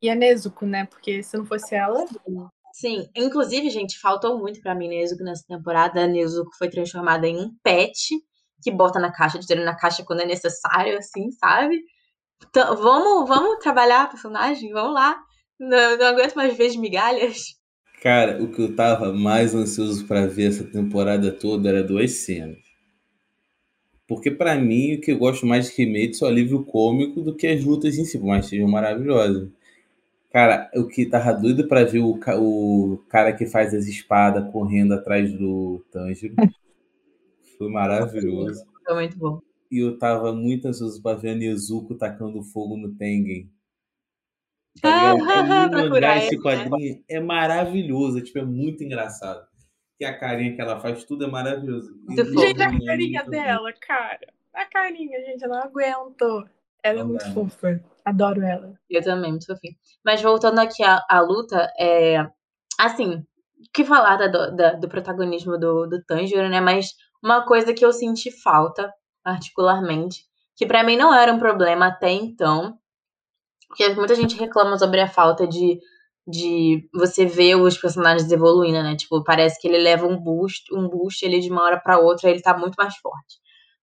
E 0.01 0.09
a 0.09 0.15
Nezuko, 0.15 0.65
né? 0.65 0.85
Porque 0.85 1.23
se 1.23 1.37
não 1.37 1.45
fosse 1.45 1.73
ela. 1.75 2.05
Sim, 2.73 3.07
inclusive, 3.15 3.69
gente, 3.69 3.99
faltou 3.99 4.37
muito 4.37 4.59
pra 4.61 4.75
mim 4.75 4.89
Nezuko 4.89 5.23
nessa 5.23 5.45
temporada. 5.47 6.03
A 6.03 6.07
Nezuko 6.07 6.51
foi 6.57 6.69
transformada 6.69 7.27
em 7.27 7.37
um 7.37 7.55
pet 7.63 8.15
que 8.61 8.71
bota 8.71 8.99
na 8.99 9.11
caixa, 9.11 9.39
tira 9.39 9.63
na 9.63 9.75
caixa 9.75 10.03
quando 10.03 10.21
é 10.21 10.25
necessário, 10.25 10.97
assim, 10.97 11.31
sabe? 11.31 11.79
Então, 12.47 12.75
vamos, 12.75 13.27
vamos 13.27 13.59
trabalhar 13.59 14.03
a 14.03 14.07
personagem? 14.07 14.71
Vamos 14.71 14.93
lá. 14.93 15.17
Não, 15.59 15.97
não 15.97 16.07
aguento 16.07 16.35
mais 16.35 16.55
ver 16.57 16.67
as 16.67 16.75
migalhas. 16.75 17.55
Cara, 18.05 18.39
o 18.39 18.51
que 18.51 18.61
eu 18.61 18.75
tava 18.75 19.11
mais 19.11 19.55
ansioso 19.55 20.05
pra 20.05 20.27
ver 20.27 20.49
essa 20.49 20.63
temporada 20.63 21.31
toda 21.31 21.69
era 21.69 21.83
duas 21.83 22.11
cenas. 22.11 22.59
Porque 24.07 24.29
pra 24.29 24.53
mim, 24.53 24.93
o 24.93 25.01
que 25.01 25.11
eu 25.11 25.17
gosto 25.17 25.43
mais 25.47 25.65
de 25.65 25.71
Kimetsu 25.71 26.23
é 26.23 26.27
o 26.27 26.31
alívio 26.31 26.63
cômico 26.63 27.21
do 27.21 27.35
que 27.35 27.47
as 27.47 27.63
lutas 27.63 27.97
em 27.97 28.05
si, 28.05 28.19
que 28.19 28.41
sejam 28.43 28.67
maravilhosas. 28.67 29.49
Cara, 30.31 30.69
o 30.75 30.87
que 30.87 31.07
tava 31.07 31.33
doido 31.33 31.67
pra 31.67 31.83
ver 31.83 31.97
o, 31.97 32.11
o 32.37 32.97
cara 33.09 33.33
que 33.33 33.47
faz 33.47 33.73
as 33.73 33.87
espadas 33.87 34.51
correndo 34.51 34.93
atrás 34.93 35.33
do 35.33 35.83
Tanjiro. 35.91 36.35
Foi 37.57 37.71
maravilhoso. 37.71 38.63
Foi 38.85 38.93
muito 38.93 39.17
bom. 39.17 39.41
E 39.71 39.79
eu 39.79 39.97
tava 39.97 40.31
muito 40.31 40.67
ansioso 40.67 41.01
pra 41.01 41.15
ver 41.15 41.29
a 41.29 41.35
Nezuko 41.35 41.95
tacando 41.95 42.43
fogo 42.43 42.77
no 42.77 42.93
Tengen. 42.93 43.49
Tá? 44.81 44.89
É 44.89 45.11
Ah, 45.11 46.17
esse 46.17 46.35
ele, 46.35 46.37
né? 46.37 46.41
quadrinho. 46.41 47.03
É 47.09 47.19
maravilhoso. 47.19 48.21
Tipo, 48.21 48.39
é 48.39 48.45
muito 48.45 48.83
engraçado. 48.83 49.45
E 49.99 50.05
a 50.05 50.17
carinha 50.17 50.53
que 50.53 50.61
ela 50.61 50.79
faz, 50.79 51.03
tudo 51.05 51.23
é 51.23 51.27
maravilhoso. 51.27 51.93
Gente, 52.09 52.61
a 52.61 52.79
carinha 52.85 53.23
bom. 53.23 53.29
dela, 53.31 53.73
cara. 53.79 54.27
A 54.53 54.65
carinha, 54.65 55.19
gente, 55.25 55.41
eu 55.41 55.49
não 55.49 55.57
aguento. 55.61 56.45
Ela 56.83 56.99
é 56.99 57.03
muito 57.03 57.33
fofa. 57.33 57.83
Adoro 58.03 58.41
ela. 58.43 58.73
Eu 58.89 59.01
também, 59.01 59.31
muito 59.31 59.45
fofinho. 59.47 59.75
Mas 60.03 60.21
voltando 60.21 60.59
aqui 60.59 60.83
à, 60.83 61.01
à 61.09 61.19
luta, 61.21 61.71
é. 61.79 62.27
Assim, 62.79 63.15
o 63.15 63.71
que 63.73 63.83
falar 63.85 64.17
da- 64.17 64.27
do, 64.27 64.55
da- 64.55 64.73
do 64.73 64.87
protagonismo 64.89 65.57
do, 65.57 65.87
do 65.87 66.03
Tanjiro, 66.03 66.47
né? 66.49 66.59
Mas 66.61 66.93
uma 67.23 67.45
coisa 67.45 67.73
que 67.73 67.83
eu 67.83 67.91
senti 67.93 68.29
falta, 68.29 68.93
particularmente, 69.23 70.23
que 70.55 70.65
pra 70.65 70.83
mim 70.83 70.97
não 70.97 71.13
era 71.13 71.33
um 71.33 71.39
problema 71.39 71.87
até 71.87 72.11
então, 72.11 72.77
porque 73.67 73.89
muita 73.93 74.15
gente 74.15 74.35
reclama 74.35 74.77
sobre 74.77 75.01
a 75.01 75.07
falta 75.07 75.47
de, 75.47 75.79
de 76.27 76.87
você 76.93 77.25
ver 77.25 77.55
os 77.55 77.77
personagens 77.77 78.31
evoluindo, 78.31 78.81
né? 78.83 78.95
Tipo, 78.95 79.23
parece 79.23 79.59
que 79.59 79.67
ele 79.67 79.77
leva 79.77 80.07
um 80.07 80.17
boost, 80.17 80.73
um 80.73 80.87
boost 80.87 81.25
ele 81.25 81.39
de 81.39 81.49
uma 81.49 81.63
hora 81.63 81.79
pra 81.79 81.99
outra, 81.99 82.29
ele 82.29 82.41
tá 82.41 82.57
muito 82.57 82.75
mais 82.75 82.95
forte. 82.97 83.37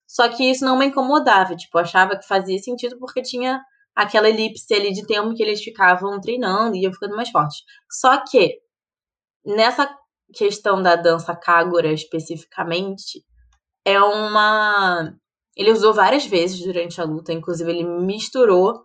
Só 0.07 0.29
que 0.29 0.45
isso 0.45 0.65
não 0.65 0.79
me 0.79 0.87
incomodava, 0.87 1.57
tipo, 1.57 1.79
achava 1.79 2.17
que 2.19 2.27
fazia 2.27 2.59
sentido 2.59 2.99
porque 2.99 3.23
tinha 3.23 3.63
aquela 3.95 4.29
elipse 4.29 4.73
ali 4.75 4.93
de 4.93 5.07
tempo 5.07 5.35
que 5.35 5.43
eles 5.43 5.63
ficavam 5.63 6.21
treinando 6.21 6.77
e 6.77 6.83
iam 6.83 6.93
ficando 6.93 7.17
mais 7.17 7.31
fortes. 7.31 7.59
Só 7.91 8.23
que 8.25 8.59
nessa 9.45 9.89
questão 10.35 10.83
da 10.83 10.97
dança 10.97 11.37
Kagura 11.37 11.93
especificamente, 11.93 13.25
é 13.85 14.01
uma. 14.01 15.15
Ele 15.57 15.71
usou 15.71 15.93
várias 15.93 16.25
vezes 16.25 16.61
durante 16.61 17.01
a 17.01 17.05
luta, 17.05 17.33
inclusive 17.33 17.71
ele 17.71 17.85
misturou 17.85 18.85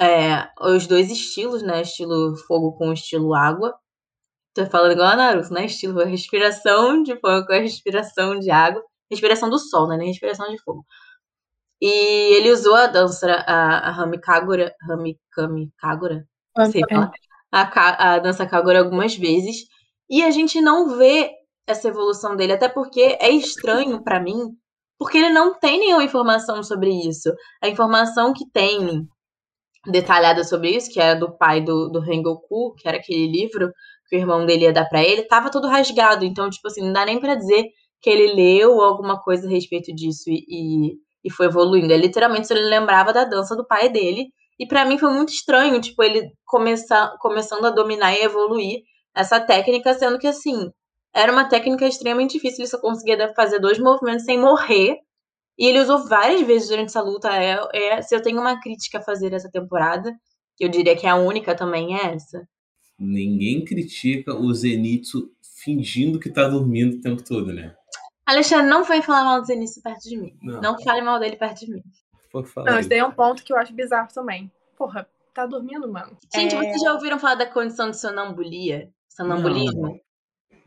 é, 0.00 0.48
os 0.60 0.86
dois 0.86 1.10
estilos, 1.10 1.62
né? 1.62 1.82
Estilo 1.82 2.36
fogo 2.46 2.72
com 2.72 2.92
estilo 2.92 3.34
água. 3.34 3.74
Tô 4.54 4.66
falando 4.66 4.92
igual 4.92 5.08
a 5.08 5.16
Naruto, 5.16 5.52
né? 5.52 5.66
Estilo 5.66 6.04
respiração 6.04 7.02
de 7.02 7.18
fogo 7.20 7.46
com 7.46 7.52
a 7.52 7.58
respiração 7.58 8.38
de 8.38 8.50
água. 8.50 8.82
Respiração 9.10 9.50
do 9.50 9.58
sol, 9.58 9.88
né? 9.88 9.96
Nem 9.96 10.08
respiração 10.08 10.48
de 10.50 10.58
fogo. 10.62 10.84
E 11.80 12.36
ele 12.36 12.50
usou 12.50 12.74
a 12.74 12.86
dança, 12.86 13.26
a, 13.46 13.88
a 13.88 13.90
Rami 13.90 14.20
Kagura, 14.20 14.74
Rami 14.82 15.18
Kami 15.30 15.72
Kagura, 15.78 16.26
não 16.56 16.70
sei 16.70 16.82
falar, 16.88 17.12
a, 17.52 18.14
a 18.14 18.18
dança 18.18 18.46
Kagura 18.46 18.80
algumas 18.80 19.14
vezes. 19.16 19.64
E 20.10 20.22
a 20.22 20.30
gente 20.30 20.60
não 20.60 20.96
vê 20.96 21.30
essa 21.66 21.88
evolução 21.88 22.34
dele, 22.34 22.52
até 22.52 22.68
porque 22.68 23.16
é 23.20 23.30
estranho 23.30 24.02
para 24.02 24.18
mim, 24.18 24.56
porque 24.98 25.18
ele 25.18 25.30
não 25.30 25.58
tem 25.58 25.78
nenhuma 25.78 26.02
informação 26.02 26.62
sobre 26.62 26.90
isso. 26.90 27.32
A 27.62 27.68
informação 27.68 28.32
que 28.32 28.48
tem 28.50 29.06
detalhada 29.86 30.44
sobre 30.44 30.70
isso, 30.70 30.90
que 30.90 31.00
é 31.00 31.14
do 31.14 31.36
pai 31.36 31.60
do, 31.60 31.88
do 31.88 32.00
Rengoku, 32.00 32.74
que 32.76 32.88
era 32.88 32.98
aquele 32.98 33.26
livro 33.26 33.72
que 34.08 34.16
o 34.16 34.18
irmão 34.18 34.46
dele 34.46 34.64
ia 34.64 34.72
dar 34.72 34.88
pra 34.88 35.02
ele, 35.02 35.22
tava 35.22 35.50
todo 35.50 35.68
rasgado. 35.68 36.24
Então, 36.24 36.48
tipo 36.50 36.66
assim, 36.68 36.82
não 36.82 36.92
dá 36.92 37.04
nem 37.04 37.20
pra 37.20 37.34
dizer 37.34 37.64
que 38.00 38.08
ele 38.08 38.34
leu 38.34 38.80
alguma 38.80 39.20
coisa 39.20 39.46
a 39.46 39.50
respeito 39.50 39.94
disso 39.94 40.24
e, 40.28 40.44
e, 40.48 40.92
e 41.24 41.30
foi 41.30 41.46
evoluindo. 41.46 41.92
É 41.92 41.96
literalmente 41.96 42.46
se 42.46 42.54
ele 42.54 42.68
lembrava 42.68 43.12
da 43.12 43.24
dança 43.24 43.56
do 43.56 43.66
pai 43.66 43.88
dele. 43.88 44.28
E 44.58 44.66
para 44.66 44.84
mim 44.84 44.98
foi 44.98 45.12
muito 45.12 45.32
estranho, 45.32 45.80
tipo, 45.80 46.02
ele 46.02 46.32
começar, 46.44 47.16
começando 47.20 47.64
a 47.64 47.70
dominar 47.70 48.12
e 48.14 48.24
evoluir 48.24 48.80
essa 49.14 49.38
técnica, 49.38 49.94
sendo 49.94 50.18
que 50.18 50.26
assim, 50.26 50.68
era 51.14 51.32
uma 51.32 51.48
técnica 51.48 51.86
extremamente 51.86 52.32
difícil, 52.32 52.60
ele 52.60 52.68
só 52.68 52.80
conseguia 52.80 53.32
fazer 53.34 53.58
dois 53.58 53.78
movimentos 53.78 54.24
sem 54.24 54.38
morrer. 54.38 54.96
E 55.58 55.66
ele 55.66 55.80
usou 55.80 56.06
várias 56.06 56.42
vezes 56.42 56.68
durante 56.68 56.90
essa 56.90 57.02
luta. 57.02 57.28
É, 57.30 57.58
é, 57.74 58.00
se 58.00 58.14
eu 58.14 58.22
tenho 58.22 58.40
uma 58.40 58.60
crítica 58.60 58.98
a 58.98 59.02
fazer 59.02 59.32
essa 59.32 59.50
temporada, 59.50 60.14
eu 60.58 60.68
diria 60.68 60.96
que 60.96 61.06
a 61.06 61.16
única 61.16 61.54
também 61.54 61.98
é 61.98 62.14
essa. 62.14 62.48
Ninguém 62.98 63.64
critica 63.64 64.34
o 64.34 64.52
Zenitsu 64.54 65.30
fingindo 65.56 66.20
que 66.20 66.30
tá 66.30 66.46
dormindo 66.48 66.96
o 66.96 67.00
tempo 67.00 67.22
todo, 67.24 67.52
né? 67.52 67.74
Alexandre, 68.24 68.70
não 68.70 68.84
foi 68.84 69.02
falar 69.02 69.24
mal 69.24 69.40
do 69.40 69.46
Zenitsu 69.46 69.82
perto 69.82 70.08
de 70.08 70.16
mim. 70.16 70.36
Não, 70.42 70.60
não 70.60 70.82
fale 70.82 71.00
mal 71.00 71.18
dele 71.18 71.36
perto 71.36 71.64
de 71.64 71.72
mim. 71.72 71.82
Foi 72.30 72.44
falar 72.44 72.70
Não, 72.70 72.78
isso 72.78 72.88
daí 72.88 72.98
é 72.98 73.04
um 73.04 73.12
ponto 73.12 73.42
que 73.42 73.52
eu 73.52 73.56
acho 73.56 73.72
bizarro 73.72 74.08
também. 74.12 74.50
Porra, 74.76 75.08
tá 75.34 75.46
dormindo, 75.46 75.90
mano. 75.90 76.16
Gente, 76.34 76.54
É, 76.54 76.58
vocês 76.58 76.80
já 76.82 76.92
ouviram 76.92 77.18
falar 77.18 77.36
da 77.36 77.46
condição 77.46 77.90
de 77.90 77.98
sonambulia? 77.98 78.90
Sonambulismo? 79.08 80.00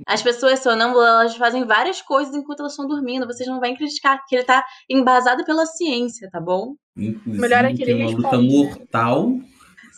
As 0.07 0.21
pessoas 0.21 0.59
sonâmbulas, 0.59 1.07
elas 1.07 1.37
fazem 1.37 1.65
várias 1.65 2.01
coisas 2.01 2.33
enquanto 2.35 2.61
elas 2.61 2.73
estão 2.73 2.87
dormindo. 2.87 3.25
Vocês 3.25 3.47
não 3.47 3.59
vão 3.59 3.75
criticar, 3.75 4.17
porque 4.17 4.35
ele 4.35 4.43
tá 4.43 4.65
embasado 4.89 5.45
pela 5.45 5.65
ciência, 5.65 6.29
tá 6.31 6.39
bom? 6.39 6.75
Inclusive, 6.97 7.39
Melhor 7.41 7.65
é 7.65 7.73
que 7.73 7.81
ele 7.83 7.93
tem 7.93 8.05
uma 8.05 8.11
luta 8.11 8.29
responde, 8.29 8.47
né? 8.47 8.57
mortal, 8.57 9.27
um 9.27 9.43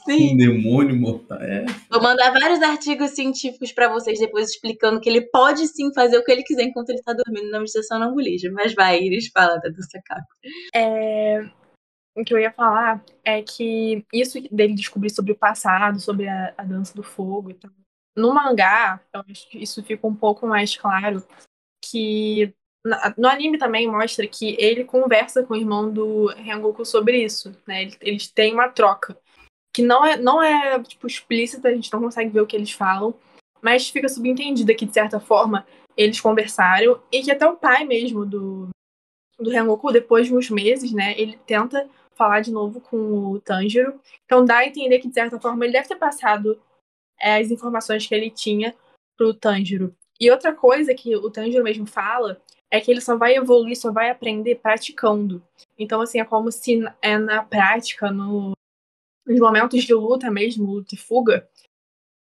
Sim. 0.06 0.38
demônio 0.38 0.95
mortal. 0.95 1.41
É, 1.41 1.66
Vou 1.89 2.01
mandar 2.01 2.32
vários 2.32 2.62
artigos 2.62 3.12
científicos 3.12 3.72
pra 3.72 3.88
vocês 3.88 4.20
depois 4.20 4.49
explicando 4.49 4.99
que 4.99 5.10
ele 5.10 5.22
pode 5.22 5.68
sim 5.68 5.93
fazer 5.93 6.18
o 6.18 6.24
que 6.24 6.32
ele 6.32 6.43
quiser 6.43 6.64
enquanto 6.64 6.89
ele 6.89 7.01
tá 7.01 7.14
dormindo. 7.14 7.49
Não 7.49 7.60
precisa 7.60 7.84
sonambulismo. 7.84 8.54
Mas 8.54 8.74
vai, 8.74 9.01
Iris, 9.01 9.30
fala 9.34 9.56
da 9.58 9.70
dança 9.70 9.99
caco. 10.06 10.28
é, 10.76 11.49
o 12.16 12.24
que 12.24 12.34
eu 12.34 12.39
ia 12.39 12.51
falar 12.51 13.04
é 13.24 13.41
que 13.41 14.06
isso 14.14 14.39
dele 14.51 14.76
descobrir 14.76 15.10
sobre 15.10 15.32
o 15.32 15.38
passado, 15.38 15.99
sobre 15.99 16.28
a, 16.28 16.54
a 16.58 16.64
dança 16.64 16.93
do 16.93 17.01
fogo 17.01 17.49
e 17.49 17.54
tal. 17.56 17.72
No 18.16 18.34
mangá, 18.34 19.01
eu 19.14 19.24
acho 19.30 19.49
que 19.49 19.57
isso 19.57 19.84
fica 19.84 20.05
um 20.05 20.16
pouco 20.16 20.45
mais 20.45 20.76
claro 20.78 21.24
que 21.84 22.53
no 23.18 23.28
anime 23.28 23.57
também 23.57 23.88
mostra 23.89 24.28
que 24.28 24.55
ele 24.59 24.84
conversa 24.84 25.43
com 25.43 25.53
o 25.53 25.57
irmão 25.57 25.91
do 25.91 26.28
Rengoku 26.28 26.86
sobre 26.86 27.24
isso, 27.24 27.55
né? 27.66 27.84
Ele- 27.84 27.97
Eles 28.01 28.28
têm 28.28 28.53
uma 28.53 28.70
troca 28.70 29.18
que 29.74 29.82
não 29.82 30.05
é 30.05 30.18
não 30.18 30.41
é 30.43 30.82
tipo 30.84 31.07
explícita, 31.07 31.70
a 31.70 31.74
gente 31.76 31.91
não 31.93 32.01
consegue 32.01 32.30
ver 32.32 32.41
o 32.41 32.47
que 32.47 32.55
eles 32.55 32.72
falam, 32.72 33.14
mas 33.61 33.89
fica 33.89 34.09
subentendida 34.09 34.76
que 34.76 34.86
de 34.86 34.93
certa 34.93 35.20
forma 35.20 35.66
eles 35.97 36.20
conversaram 36.22 37.01
e 37.11 37.22
que 37.24 37.32
até 37.32 37.47
o 37.47 37.55
pai 37.57 37.86
mesmo 37.86 38.26
do 38.26 38.70
do 39.39 39.49
Rengoku 39.49 39.91
depois 39.91 40.28
de 40.28 40.36
uns 40.36 40.49
meses, 40.49 40.91
né, 40.93 41.14
ele 41.20 41.38
tenta 41.45 41.89
falar 42.16 42.41
de 42.41 42.51
novo 42.51 42.80
com 42.82 43.32
o 43.32 43.39
Tanjiro. 43.41 43.99
Então 44.26 44.45
dá 44.45 44.57
a 44.59 44.68
entender 44.68 44.99
que 44.99 45.07
de 45.07 45.14
certa 45.14 45.39
forma 45.39 45.66
ele 45.66 45.74
deve 45.74 45.88
ter 45.88 45.95
passado 45.95 46.59
é, 47.20 47.38
as 47.38 47.51
informações 47.51 48.05
que 48.05 48.14
ele 48.14 48.30
tinha 48.30 48.76
pro 49.16 49.34
Tanjiro. 49.34 49.95
E 50.20 50.30
outra 50.32 50.53
coisa 50.53 50.93
que 50.93 51.16
o 51.16 51.30
Tanjiro 51.30 51.64
mesmo 51.64 51.86
fala 51.86 52.41
é 52.70 52.80
que 52.80 52.89
ele 52.89 53.01
só 53.01 53.18
vai 53.18 53.36
evoluir, 53.36 53.78
só 53.78 53.91
vai 53.91 54.09
aprender 54.09 54.55
praticando. 54.55 55.43
Então, 55.78 56.01
assim, 56.01 56.20
é 56.20 56.26
como 56.26 56.51
se 56.51 56.82
é 57.01 57.18
na 57.18 57.43
prática, 57.43 58.11
no, 58.11 58.53
nos 59.26 59.39
momentos 59.39 59.84
de 59.84 59.93
luta 59.93 60.32
mesmo, 60.32 60.72
luta 60.72 60.95
e 60.95 60.97
fuga, 60.97 61.47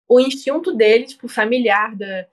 o 0.10 0.20
instinto 0.20 0.74
dele, 0.74 1.06
tipo, 1.06 1.28
familiar, 1.30 1.96
da, 1.96 2.28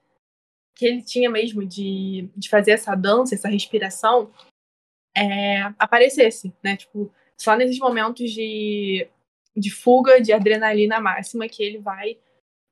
que 0.75 0.85
ele 0.85 1.01
tinha 1.01 1.29
mesmo 1.29 1.65
de, 1.65 2.29
de 2.35 2.49
fazer 2.49 2.71
essa 2.71 2.93
dança, 2.95 3.35
essa 3.35 3.47
respiração, 3.47 4.31
é, 5.15 5.61
aparecesse, 5.79 6.53
né? 6.63 6.75
Tipo, 6.75 7.11
só 7.37 7.55
nesses 7.55 7.79
momentos 7.79 8.31
de, 8.31 9.07
de 9.55 9.71
fuga, 9.71 10.21
de 10.21 10.33
adrenalina 10.33 10.99
máxima, 10.99 11.47
que 11.47 11.63
ele 11.63 11.79
vai 11.79 12.17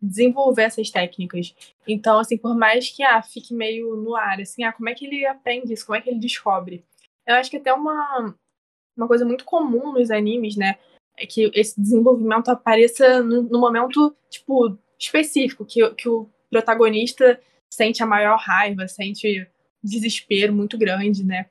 desenvolver 0.02 0.64
essas 0.64 0.90
técnicas. 0.90 1.56
Então, 1.88 2.20
assim, 2.20 2.38
por 2.38 2.56
mais 2.56 2.90
que 2.90 3.04
ah, 3.04 3.22
fique 3.22 3.54
meio 3.54 3.96
no 3.96 4.16
ar, 4.16 4.40
assim, 4.40 4.64
ah, 4.64 4.72
como 4.72 4.90
é 4.90 4.94
que 4.94 5.06
ele 5.06 5.26
aprende 5.26 5.74
isso? 5.74 5.86
Como 5.86 5.98
é 5.98 6.02
que 6.02 6.10
ele 6.10 6.20
descobre? 6.20 6.84
Eu 7.26 7.36
acho 7.36 7.50
que 7.50 7.58
até 7.58 7.74
uma, 7.74 8.36
uma 8.96 9.08
coisa 9.08 9.26
muito 9.26 9.44
comum 9.44 9.94
nos 9.94 10.12
animes, 10.12 10.56
né? 10.56 10.78
É 11.18 11.26
que 11.26 11.52
esse 11.54 11.80
desenvolvimento 11.80 12.50
apareça 12.50 13.24
no, 13.24 13.44
no 13.44 13.60
momento, 13.60 14.16
tipo, 14.30 14.78
específico, 15.00 15.66
que, 15.66 15.90
que 15.96 16.08
o 16.08 16.30
protagonista 16.50 17.40
sente 17.70 18.02
a 18.04 18.06
maior 18.06 18.38
raiva, 18.38 18.88
sente 18.88 19.48
desespero 19.84 20.54
muito 20.54 20.78
grande, 20.78 21.24
né? 21.24 21.48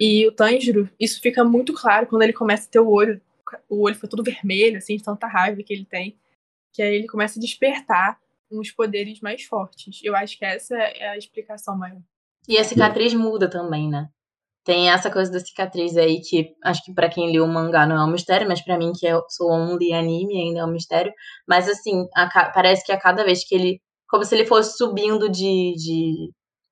E 0.00 0.26
o 0.26 0.32
Tanjiro, 0.32 0.90
isso 0.98 1.20
fica 1.20 1.44
muito 1.44 1.72
claro 1.72 2.06
quando 2.06 2.22
ele 2.22 2.32
começa 2.32 2.66
a 2.66 2.70
ter 2.70 2.80
o 2.80 2.88
olho, 2.88 3.20
o 3.68 3.82
olho 3.82 3.94
fica 3.94 4.08
todo 4.08 4.24
vermelho, 4.24 4.78
assim, 4.78 4.96
de 4.96 5.04
tanta 5.04 5.28
raiva 5.28 5.62
que 5.62 5.72
ele 5.72 5.84
tem 5.84 6.16
que 6.74 6.82
aí 6.82 6.96
ele 6.96 7.06
começa 7.06 7.38
a 7.38 7.40
despertar 7.40 8.18
uns 8.50 8.70
poderes 8.70 9.20
mais 9.20 9.44
fortes. 9.44 10.00
Eu 10.02 10.14
acho 10.14 10.36
que 10.36 10.44
essa 10.44 10.76
é 10.76 11.08
a 11.08 11.16
explicação 11.16 11.78
maior. 11.78 12.02
E 12.48 12.58
a 12.58 12.64
cicatriz 12.64 13.14
muda 13.14 13.48
também, 13.48 13.88
né? 13.88 14.08
Tem 14.64 14.90
essa 14.90 15.10
coisa 15.10 15.30
da 15.30 15.40
cicatriz 15.40 15.96
aí 15.96 16.20
que 16.20 16.54
acho 16.64 16.82
que 16.84 16.92
pra 16.92 17.08
quem 17.08 17.30
leu 17.30 17.44
o 17.44 17.48
mangá 17.48 17.86
não 17.86 17.96
é 17.96 18.04
um 18.04 18.10
mistério, 18.10 18.48
mas 18.48 18.62
pra 18.62 18.78
mim 18.78 18.92
que 18.92 19.06
eu 19.06 19.22
sou 19.28 19.50
only 19.50 19.92
anime 19.92 20.40
ainda 20.40 20.60
é 20.60 20.64
um 20.64 20.72
mistério. 20.72 21.12
Mas 21.46 21.68
assim, 21.68 22.06
a 22.14 22.50
parece 22.50 22.84
que 22.84 22.92
a 22.92 22.98
cada 22.98 23.24
vez 23.24 23.46
que 23.46 23.54
ele. 23.54 23.80
Como 24.08 24.24
se 24.24 24.34
ele 24.34 24.46
fosse 24.46 24.76
subindo 24.76 25.28
de, 25.28 25.74
de, 25.76 26.30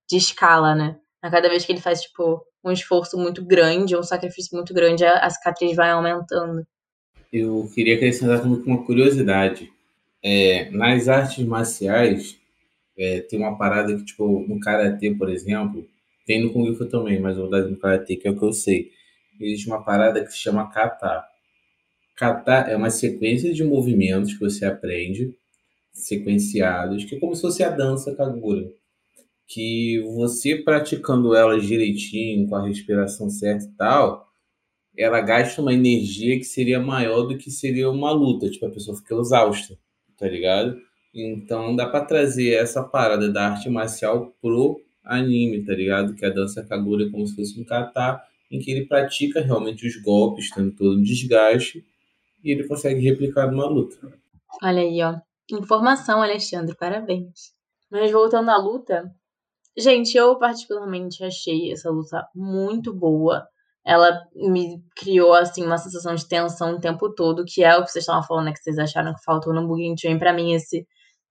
de 0.08 0.16
escala, 0.16 0.74
né? 0.74 0.96
A 1.22 1.30
cada 1.30 1.48
vez 1.48 1.64
que 1.64 1.72
ele 1.72 1.80
faz, 1.80 2.02
tipo, 2.02 2.44
um 2.64 2.70
esforço 2.70 3.16
muito 3.18 3.44
grande, 3.44 3.96
um 3.96 4.02
sacrifício 4.02 4.56
muito 4.56 4.72
grande, 4.72 5.04
a, 5.04 5.18
a 5.18 5.30
cicatriz 5.30 5.74
vai 5.76 5.90
aumentando. 5.90 6.62
Eu 7.32 7.68
queria 7.74 7.96
acrescentar 7.96 8.42
uma 8.44 8.84
curiosidade. 8.84 9.70
É, 10.22 10.70
nas 10.70 11.08
artes 11.08 11.44
marciais, 11.44 12.38
é, 12.96 13.20
tem 13.22 13.38
uma 13.38 13.56
parada 13.58 13.96
que, 13.96 14.04
tipo, 14.04 14.46
no 14.46 14.60
Karatê, 14.60 15.14
por 15.14 15.30
exemplo, 15.30 15.86
tem 16.26 16.42
no 16.42 16.52
Kung 16.52 16.74
Fu 16.74 16.86
também, 16.86 17.20
mas 17.20 17.36
eu 17.36 17.42
vou 17.42 17.50
dar 17.50 17.62
no 17.68 17.76
Karatê, 17.76 18.16
que 18.16 18.28
é 18.28 18.30
o 18.30 18.38
que 18.38 18.44
eu 18.44 18.52
sei. 18.52 18.90
Existe 19.40 19.66
uma 19.66 19.82
parada 19.84 20.24
que 20.24 20.30
se 20.32 20.38
chama 20.38 20.70
Kata. 20.70 21.24
Kata 22.16 22.52
é 22.70 22.76
uma 22.76 22.90
sequência 22.90 23.52
de 23.52 23.64
movimentos 23.64 24.34
que 24.34 24.40
você 24.40 24.64
aprende, 24.64 25.34
sequenciados, 25.92 27.04
que 27.04 27.16
é 27.16 27.20
como 27.20 27.34
se 27.34 27.42
fosse 27.42 27.62
a 27.64 27.70
dança 27.70 28.14
Kagura. 28.14 28.70
Que 29.46 30.00
você 30.14 30.56
praticando 30.56 31.34
elas 31.34 31.66
direitinho, 31.66 32.48
com 32.48 32.56
a 32.56 32.66
respiração 32.66 33.28
certa 33.30 33.64
e 33.64 33.72
tal, 33.76 34.28
ela 34.96 35.20
gasta 35.20 35.60
uma 35.62 35.74
energia 35.74 36.38
que 36.38 36.44
seria 36.44 36.80
maior 36.80 37.24
do 37.24 37.38
que 37.38 37.50
seria 37.50 37.90
uma 37.90 38.12
luta, 38.12 38.50
tipo, 38.50 38.66
a 38.66 38.70
pessoa 38.70 38.96
fica 38.96 39.14
exausta, 39.16 39.78
tá 40.22 40.28
ligado? 40.28 40.80
Então 41.12 41.74
dá 41.74 41.84
pra 41.84 42.04
trazer 42.04 42.54
essa 42.54 42.80
parada 42.80 43.30
da 43.30 43.48
arte 43.48 43.68
marcial 43.68 44.32
pro 44.40 44.80
anime, 45.04 45.64
tá 45.64 45.74
ligado? 45.74 46.14
Que 46.14 46.24
a 46.24 46.30
dança 46.30 46.64
Kagura 46.64 47.04
é 47.04 47.10
como 47.10 47.26
se 47.26 47.34
fosse 47.34 47.60
um 47.60 47.64
kata, 47.64 48.22
em 48.48 48.60
que 48.60 48.70
ele 48.70 48.86
pratica 48.86 49.40
realmente 49.40 49.84
os 49.84 50.00
golpes, 50.00 50.48
tendo 50.50 50.70
todo 50.76 50.96
um 50.96 51.02
desgaste, 51.02 51.84
e 52.44 52.52
ele 52.52 52.68
consegue 52.68 53.00
replicar 53.00 53.50
numa 53.50 53.66
luta. 53.66 53.96
Olha 54.62 54.82
aí, 54.82 55.02
ó. 55.02 55.16
Informação, 55.50 56.22
Alexandre, 56.22 56.76
parabéns. 56.76 57.52
Mas 57.90 58.12
voltando 58.12 58.50
à 58.50 58.56
luta, 58.56 59.12
gente, 59.76 60.16
eu 60.16 60.38
particularmente 60.38 61.24
achei 61.24 61.72
essa 61.72 61.90
luta 61.90 62.24
muito 62.32 62.94
boa. 62.94 63.48
Ela 63.84 64.20
me 64.34 64.82
criou, 64.96 65.34
assim, 65.34 65.64
uma 65.64 65.78
sensação 65.78 66.14
de 66.14 66.28
tensão 66.28 66.74
o 66.74 66.80
tempo 66.80 67.12
todo, 67.14 67.44
que 67.46 67.64
é 67.64 67.76
o 67.76 67.84
que 67.84 67.90
vocês 67.90 68.02
estavam 68.04 68.22
falando, 68.22 68.46
né, 68.46 68.52
que 68.52 68.60
vocês 68.62 68.78
acharam 68.78 69.14
que 69.14 69.24
faltou 69.24 69.52
no 69.52 69.66
Mugen 69.66 69.94
Train. 69.94 70.18
Pra 70.18 70.32
mim, 70.32 70.54
esse 70.54 70.86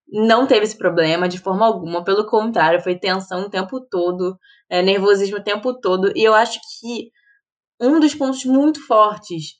não 0.08 0.46
teve 0.46 0.64
esse 0.64 0.76
problema 0.76 1.28
de 1.28 1.38
forma 1.38 1.66
alguma, 1.66 2.04
pelo 2.04 2.26
contrário, 2.26 2.82
foi 2.82 2.98
tensão 2.98 3.42
o 3.42 3.50
tempo 3.50 3.80
todo, 3.90 4.36
é, 4.70 4.82
nervosismo 4.82 5.38
o 5.38 5.42
tempo 5.42 5.80
todo, 5.80 6.12
e 6.14 6.22
eu 6.22 6.34
acho 6.34 6.60
que 6.80 7.10
um 7.80 7.98
dos 7.98 8.14
pontos 8.14 8.44
muito 8.44 8.86
fortes 8.86 9.54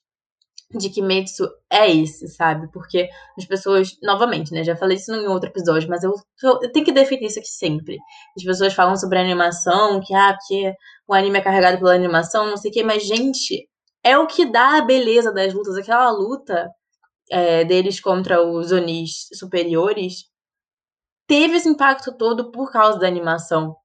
de 0.78 0.90
Kimetsu 0.90 1.48
é 1.70 1.90
esse, 1.90 2.28
sabe? 2.28 2.68
Porque 2.72 3.08
as 3.36 3.44
pessoas, 3.44 3.96
novamente, 4.02 4.52
né? 4.52 4.64
Já 4.64 4.76
falei 4.76 4.96
isso 4.96 5.12
em 5.14 5.26
outro 5.26 5.48
episódio, 5.48 5.88
mas 5.88 6.02
eu, 6.02 6.14
eu 6.42 6.72
tenho 6.72 6.84
que 6.84 6.92
definir 6.92 7.26
isso 7.26 7.38
aqui 7.38 7.48
sempre. 7.48 7.98
As 8.36 8.42
pessoas 8.42 8.74
falam 8.74 8.96
sobre 8.96 9.18
animação, 9.18 10.00
que 10.00 10.14
ah, 10.14 10.34
porque 10.34 10.72
o 11.06 11.14
anime 11.14 11.38
é 11.38 11.42
carregado 11.42 11.78
pela 11.78 11.94
animação, 11.94 12.46
não 12.46 12.56
sei 12.56 12.70
o 12.70 12.74
quê, 12.74 12.82
mas, 12.82 13.06
gente, 13.06 13.68
é 14.02 14.18
o 14.18 14.26
que 14.26 14.44
dá 14.46 14.78
a 14.78 14.82
beleza 14.82 15.32
das 15.32 15.52
lutas. 15.52 15.76
Aquela 15.76 16.10
luta 16.10 16.70
é, 17.30 17.64
deles 17.64 18.00
contra 18.00 18.42
os 18.42 18.72
Onis 18.72 19.28
superiores 19.34 20.24
teve 21.26 21.56
esse 21.56 21.68
impacto 21.68 22.16
todo 22.16 22.50
por 22.50 22.70
causa 22.70 22.98
da 22.98 23.06
animação. 23.06 23.76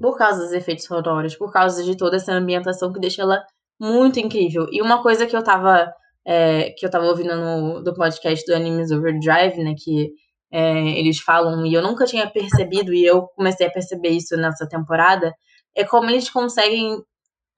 Por 0.00 0.16
causa 0.16 0.42
dos 0.42 0.52
efeitos 0.52 0.84
sonoros, 0.84 1.36
por 1.36 1.52
causa 1.52 1.82
de 1.84 1.96
toda 1.96 2.16
essa 2.16 2.32
ambientação 2.32 2.92
que 2.92 3.00
deixa 3.00 3.22
ela 3.22 3.44
muito 3.82 4.20
incrível. 4.20 4.68
E 4.70 4.80
uma 4.80 5.02
coisa 5.02 5.26
que 5.26 5.34
eu 5.36 5.42
tava, 5.42 5.92
é, 6.24 6.70
que 6.70 6.86
eu 6.86 6.90
tava 6.90 7.04
ouvindo 7.06 7.34
no 7.34 7.82
do 7.82 7.92
podcast 7.92 8.46
do 8.46 8.54
Animes 8.54 8.92
Overdrive, 8.92 9.60
né, 9.60 9.74
que 9.76 10.12
é, 10.52 11.00
eles 11.00 11.18
falam, 11.18 11.66
e 11.66 11.74
eu 11.74 11.82
nunca 11.82 12.04
tinha 12.04 12.30
percebido, 12.30 12.94
e 12.94 13.04
eu 13.04 13.22
comecei 13.34 13.66
a 13.66 13.70
perceber 13.70 14.10
isso 14.10 14.36
nessa 14.36 14.68
temporada, 14.68 15.34
é 15.74 15.84
como 15.84 16.08
eles 16.08 16.30
conseguem 16.30 17.02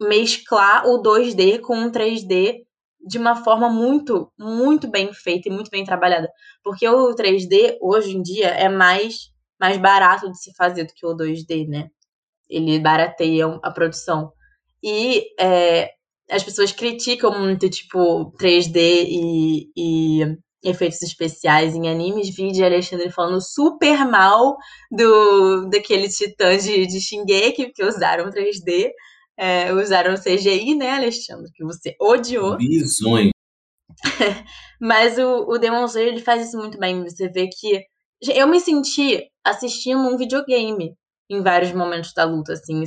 mesclar 0.01 0.87
o 0.87 1.03
2D 1.03 1.61
com 1.61 1.85
o 1.85 1.93
3D 1.93 2.62
de 3.07 3.18
uma 3.18 3.37
forma 3.37 3.68
muito, 3.68 4.33
muito 4.39 4.89
bem 4.89 5.12
feita 5.12 5.51
e 5.51 5.53
muito 5.53 5.70
bem 5.70 5.85
trabalhada. 5.85 6.31
Porque 6.62 6.89
o 6.89 7.14
3D, 7.14 7.77
hoje 7.83 8.16
em 8.16 8.22
dia, 8.22 8.49
é 8.49 8.68
mais, 8.68 9.31
mais 9.61 9.77
barato 9.77 10.31
de 10.31 10.39
se 10.43 10.55
fazer 10.55 10.85
do 10.85 10.95
que 10.95 11.05
o 11.05 11.14
2D, 11.14 11.68
né? 11.68 11.89
Ele 12.49 12.79
barateia 12.79 13.47
a 13.62 13.70
produção. 13.70 14.33
E 14.83 15.27
é, 15.39 15.91
as 16.31 16.43
pessoas 16.43 16.72
criticam 16.72 17.39
muito, 17.39 17.68
tipo, 17.68 18.33
3D 18.39 18.77
e, 18.77 19.70
e 19.77 20.37
efeitos 20.64 21.03
especiais 21.03 21.75
em 21.75 21.89
animes. 21.89 22.35
Vi 22.35 22.51
de 22.51 22.64
Alexandre 22.64 23.11
falando 23.11 23.41
super 23.41 24.07
mal 24.07 24.57
do 24.91 25.68
daqueles 25.68 26.16
titãs 26.16 26.64
de, 26.64 26.87
de 26.87 27.01
Shingeki 27.01 27.72
que 27.72 27.85
usaram 27.85 28.31
3D. 28.31 28.91
É, 29.37 29.72
usaram 29.72 30.14
CGI, 30.14 30.77
né, 30.77 30.91
Alexandre? 30.93 31.51
Que 31.53 31.64
você 31.64 31.95
odiou. 32.01 32.57
Bizonho. 32.57 33.31
Mas 34.81 35.18
o, 35.18 35.47
o 35.49 35.59
Demon 35.59 35.85
Slayer 35.87 36.12
ele 36.12 36.22
faz 36.22 36.49
isso 36.49 36.57
muito 36.57 36.79
bem. 36.79 37.03
Você 37.03 37.29
vê 37.29 37.49
que. 37.49 37.83
Eu 38.33 38.47
me 38.47 38.61
senti 38.61 39.22
assistindo 39.45 40.01
um 40.01 40.16
videogame 40.16 40.95
em 41.29 41.43
vários 41.43 41.72
momentos 41.72 42.12
da 42.14 42.25
luta, 42.25 42.53
assim. 42.53 42.83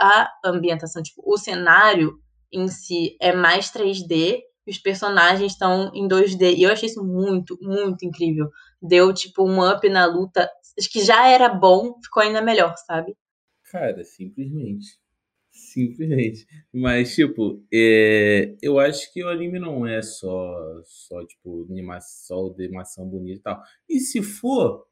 A 0.00 0.30
ambientação, 0.44 1.02
tipo, 1.02 1.20
o 1.26 1.36
cenário 1.36 2.12
em 2.52 2.68
si 2.68 3.16
é 3.20 3.32
mais 3.32 3.70
3D 3.70 4.40
e 4.66 4.70
os 4.70 4.78
personagens 4.78 5.52
estão 5.52 5.90
em 5.94 6.06
2D. 6.06 6.56
E 6.56 6.62
eu 6.62 6.70
achei 6.70 6.88
isso 6.88 7.02
muito, 7.02 7.58
muito 7.60 8.04
incrível. 8.04 8.50
Deu, 8.80 9.12
tipo, 9.12 9.42
um 9.42 9.66
up 9.66 9.88
na 9.88 10.06
luta. 10.06 10.48
Acho 10.78 10.90
que 10.90 11.02
já 11.02 11.26
era 11.28 11.48
bom, 11.48 11.94
ficou 12.02 12.22
ainda 12.22 12.42
melhor, 12.42 12.74
sabe? 12.86 13.16
Cara, 13.70 14.04
simplesmente. 14.04 14.98
Simplesmente. 15.50 16.46
Mas, 16.72 17.14
tipo, 17.14 17.64
é... 17.72 18.54
eu 18.62 18.78
acho 18.78 19.12
que 19.12 19.24
o 19.24 19.28
anime 19.28 19.58
não 19.58 19.86
é 19.86 20.00
só, 20.02 20.54
só 20.84 21.24
tipo, 21.26 21.66
animação, 21.70 22.54
animação 22.58 23.08
bonita 23.08 23.38
e 23.38 23.42
tal. 23.42 23.62
E 23.88 24.00
se 24.00 24.22
for, 24.22 24.86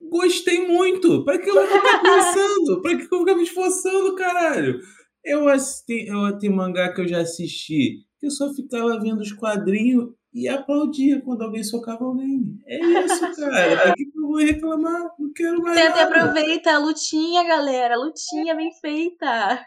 gostei 0.00 0.66
muito. 0.66 1.24
Pra 1.24 1.38
que 1.38 1.48
eu 1.48 1.54
vou 1.54 1.66
ficar 1.66 2.00
pensando? 2.02 2.82
pra 2.82 2.96
que 2.96 3.04
eu 3.04 3.08
vou 3.10 3.20
ficar 3.20 3.34
me 3.36 3.42
esforçando, 3.44 4.14
caralho? 4.16 4.80
Eu, 5.26 5.48
assisti, 5.48 6.06
eu 6.06 6.38
tenho 6.38 6.54
mangá 6.54 6.92
que 6.92 7.00
eu 7.00 7.08
já 7.08 7.20
assisti, 7.20 8.06
que 8.18 8.26
eu 8.26 8.30
só 8.30 8.52
ficava 8.54 8.98
vendo 9.00 9.20
os 9.20 9.32
quadrinhos 9.32 10.12
e 10.32 10.48
aplaudia 10.48 11.20
quando 11.20 11.42
alguém 11.42 11.64
socava 11.64 12.04
alguém. 12.04 12.58
É 12.66 12.78
isso, 12.78 13.20
cara. 13.36 13.82
Pra 13.82 13.94
que 13.94 14.04
eu 14.04 14.22
vou 14.22 14.36
reclamar? 14.38 15.10
Não 15.18 15.32
quero 15.32 15.60
mais. 15.60 15.80
Tenta 15.80 15.96
nada. 15.96 16.04
aproveita 16.04 16.74
a 16.74 16.78
lutinha, 16.78 17.42
galera. 17.44 17.96
Lutinha 17.96 18.54
bem 18.54 18.70
feita. 18.80 19.66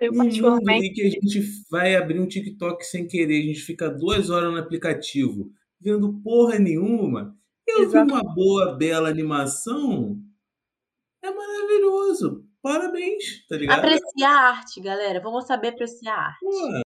Eu, 0.00 0.12
particularmente, 0.14 0.90
que 0.90 1.02
a 1.02 1.10
gente 1.10 1.40
vai 1.70 1.94
abrir 1.94 2.20
um 2.20 2.26
TikTok 2.26 2.84
sem 2.84 3.06
querer, 3.06 3.40
a 3.40 3.46
gente 3.46 3.60
fica 3.60 3.88
duas 3.88 4.30
horas 4.30 4.52
no 4.52 4.58
aplicativo 4.58 5.52
vendo 5.82 6.20
porra 6.22 6.58
nenhuma. 6.58 7.36
Eu 7.66 7.90
vi 7.90 7.98
uma 7.98 8.22
boa, 8.22 8.76
bela 8.76 9.08
animação. 9.08 10.20
É 11.22 11.30
maravilhoso. 11.30 12.41
Parabéns, 12.62 13.46
tá 13.48 13.56
ligado? 13.56 13.78
Apreciar 13.80 14.30
a 14.30 14.48
arte, 14.50 14.80
galera. 14.80 15.20
Vamos 15.20 15.46
saber 15.46 15.68
apreciar 15.68 16.14
a 16.14 16.26
arte. 16.26 16.40
Pô, 16.40 16.82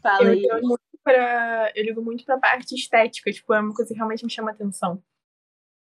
Fala 0.00 0.22
eu, 0.22 0.32
aí. 0.32 0.40
ligo 0.40 0.68
muito 0.68 0.98
pra, 1.02 1.72
eu 1.74 1.84
ligo 1.84 2.02
muito 2.02 2.24
pra 2.24 2.38
parte 2.38 2.74
estética, 2.74 3.32
tipo, 3.32 3.52
é 3.52 3.60
uma 3.60 3.74
coisa 3.74 3.92
que 3.92 3.96
realmente 3.96 4.24
me 4.24 4.30
chama 4.30 4.50
atenção. 4.50 5.02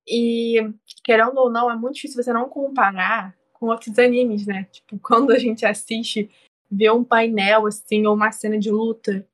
E, 0.08 0.58
querendo 1.04 1.38
ou 1.38 1.50
não, 1.50 1.70
é 1.72 1.76
muito 1.76 1.96
difícil 1.96 2.22
você 2.22 2.34
não 2.34 2.50
comparar 2.50 3.38
com 3.54 3.68
outros 3.68 3.98
animes, 4.00 4.46
né? 4.46 4.66
Tipo, 4.66 5.00
quando 5.00 5.32
a 5.32 5.38
gente 5.38 5.66
assiste, 5.66 6.30
vê 6.70 6.90
um 6.90 7.04
painel, 7.04 7.68
assim, 7.68 8.06
ou 8.06 8.16
uma 8.16 8.32
cena 8.32 8.58
de 8.58 8.72
luta 8.72 9.26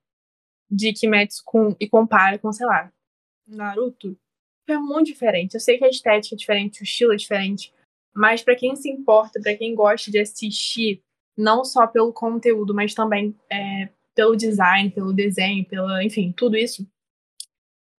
de 0.69 0.91
Kimetsu 0.91 1.41
com, 1.45 1.75
e 1.79 1.88
compara 1.88 2.38
com, 2.38 2.51
sei 2.51 2.65
lá, 2.65 2.91
Naruto, 3.47 4.19
é 4.67 4.77
muito 4.77 5.07
diferente. 5.07 5.53
Eu 5.53 5.61
sei 5.61 5.77
que 5.77 5.85
a 5.85 5.89
estética 5.89 6.35
é 6.35 6.38
diferente, 6.38 6.81
o 6.81 6.83
estilo 6.83 7.13
é 7.13 7.15
diferente, 7.15 7.73
mas 8.18 8.41
pra 8.41 8.55
quem 8.55 8.76
se 8.76 8.89
importa, 8.89 9.39
pra 9.39 9.55
quem 9.55 9.76
gosta 9.76 10.09
de 10.09 10.18
assistir, 10.18 11.03
não 11.38 11.63
só 11.63 11.86
pelo 11.86 12.11
conteúdo, 12.11 12.74
mas 12.74 12.95
também 12.95 13.36
é, 13.47 13.89
pelo 14.15 14.36
design, 14.36 14.89
pelo 14.89 15.13
desenho, 15.13 15.63
pela, 15.63 16.03
enfim, 16.03 16.34
tudo 16.36 16.57
isso, 16.57 16.84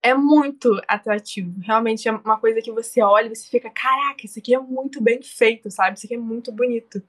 é 0.03 0.15
muito 0.15 0.83
atrativo. 0.89 1.61
Realmente 1.61 2.09
é 2.09 2.11
uma 2.11 2.37
coisa 2.37 2.61
que 2.61 2.73
você 2.73 3.01
olha 3.01 3.27
e 3.27 3.37
você 3.37 3.49
fica, 3.49 3.71
caraca, 3.71 4.27
isso 4.27 4.41
aqui 4.41 4.53
é 4.53 4.59
muito 4.59 5.01
bem 5.01 5.23
feito, 5.23 5.71
sabe? 5.71 5.97
Isso 5.97 6.07
aqui 6.07 6.17
é 6.17 6.19
muito 6.19 6.51
bonito. 6.51 7.01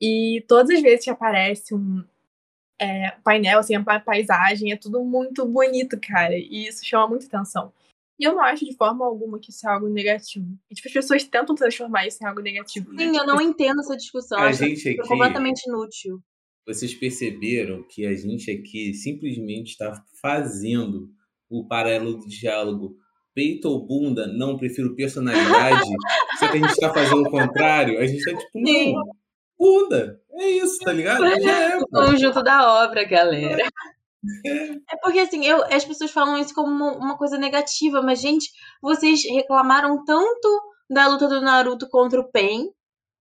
E 0.00 0.44
todas 0.48 0.76
as 0.76 0.82
vezes 0.82 1.04
que 1.04 1.10
aparece 1.10 1.72
um 1.72 2.04
é, 2.80 3.12
painel, 3.22 3.60
assim, 3.60 3.76
a 3.76 4.00
paisagem, 4.00 4.72
é 4.72 4.76
tudo 4.76 5.04
muito 5.04 5.46
bonito, 5.46 5.96
cara. 6.00 6.34
E 6.36 6.66
isso 6.66 6.84
chama 6.84 7.06
muita 7.06 7.26
atenção. 7.26 7.72
E 8.22 8.24
eu 8.28 8.36
não 8.36 8.42
acho 8.44 8.64
de 8.64 8.76
forma 8.76 9.04
alguma 9.04 9.40
que 9.40 9.50
isso 9.50 9.68
é 9.68 9.72
algo 9.72 9.88
negativo. 9.88 10.46
E, 10.70 10.74
tipo, 10.76 10.86
as 10.86 10.94
pessoas 10.94 11.24
tentam 11.24 11.56
transformar 11.56 12.06
isso 12.06 12.18
em 12.22 12.26
algo 12.28 12.40
negativo. 12.40 12.92
né? 12.92 13.02
Sim, 13.08 13.16
eu 13.16 13.26
não 13.26 13.40
entendo 13.40 13.80
essa 13.80 13.96
discussão. 13.96 14.38
A 14.38 14.52
gente 14.52 14.88
é 14.88 14.92
aqui- 14.92 15.08
completamente 15.08 15.68
inútil. 15.68 16.20
vocês 16.64 16.94
perceberam 16.94 17.82
que 17.90 18.06
a 18.06 18.14
gente 18.14 18.48
aqui 18.48 18.94
simplesmente 18.94 19.70
está 19.70 19.92
fazendo 20.20 21.10
o 21.50 21.66
paralelo 21.66 22.16
do 22.18 22.28
diálogo 22.28 22.96
peito 23.34 23.68
ou 23.68 23.84
bunda, 23.84 24.28
não 24.28 24.56
prefiro 24.56 24.94
personalidade, 24.94 25.80
só 26.38 26.46
que 26.48 26.58
a 26.58 26.60
gente 26.60 26.70
está 26.70 26.94
fazendo 26.94 27.22
o 27.22 27.30
contrário, 27.30 27.98
a 27.98 28.06
gente 28.06 28.18
está 28.18 28.38
tipo, 28.38 28.64
Sim. 28.64 28.92
não, 28.94 29.02
bunda, 29.58 30.20
é 30.34 30.50
isso, 30.50 30.78
tá 30.84 30.92
ligado? 30.92 31.24
Já 31.40 31.60
é, 31.72 31.76
O 31.78 31.88
pô. 31.88 32.04
conjunto 32.06 32.42
da 32.44 32.84
obra, 32.84 33.02
galera. 33.04 33.64
É 34.88 34.96
porque, 35.02 35.18
assim, 35.18 35.44
eu, 35.44 35.64
as 35.64 35.84
pessoas 35.84 36.10
falam 36.10 36.38
isso 36.38 36.54
como 36.54 36.70
uma, 36.70 36.92
uma 36.92 37.18
coisa 37.18 37.36
negativa, 37.36 38.00
mas, 38.02 38.20
gente, 38.20 38.50
vocês 38.80 39.24
reclamaram 39.24 40.04
tanto 40.04 40.62
da 40.88 41.08
luta 41.08 41.28
do 41.28 41.40
Naruto 41.40 41.88
contra 41.88 42.20
o 42.20 42.30
Pen, 42.30 42.70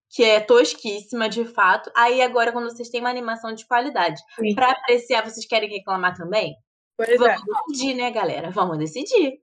que 0.09 0.23
é 0.23 0.39
tosquíssima, 0.39 1.29
de 1.29 1.45
fato. 1.45 1.89
Aí, 1.95 2.21
agora, 2.21 2.51
quando 2.51 2.69
vocês 2.69 2.89
têm 2.89 2.99
uma 2.99 3.09
animação 3.09 3.53
de 3.53 3.65
qualidade 3.65 4.21
pra 4.53 4.71
apreciar, 4.71 5.23
vocês 5.23 5.45
querem 5.45 5.69
reclamar 5.69 6.15
também? 6.15 6.53
Pois 6.97 7.09
é. 7.09 7.15
Vamos 7.17 7.43
decidir, 7.69 7.95
né, 7.95 8.11
galera? 8.11 8.51
Vamos 8.51 8.77
decidir. 8.77 9.39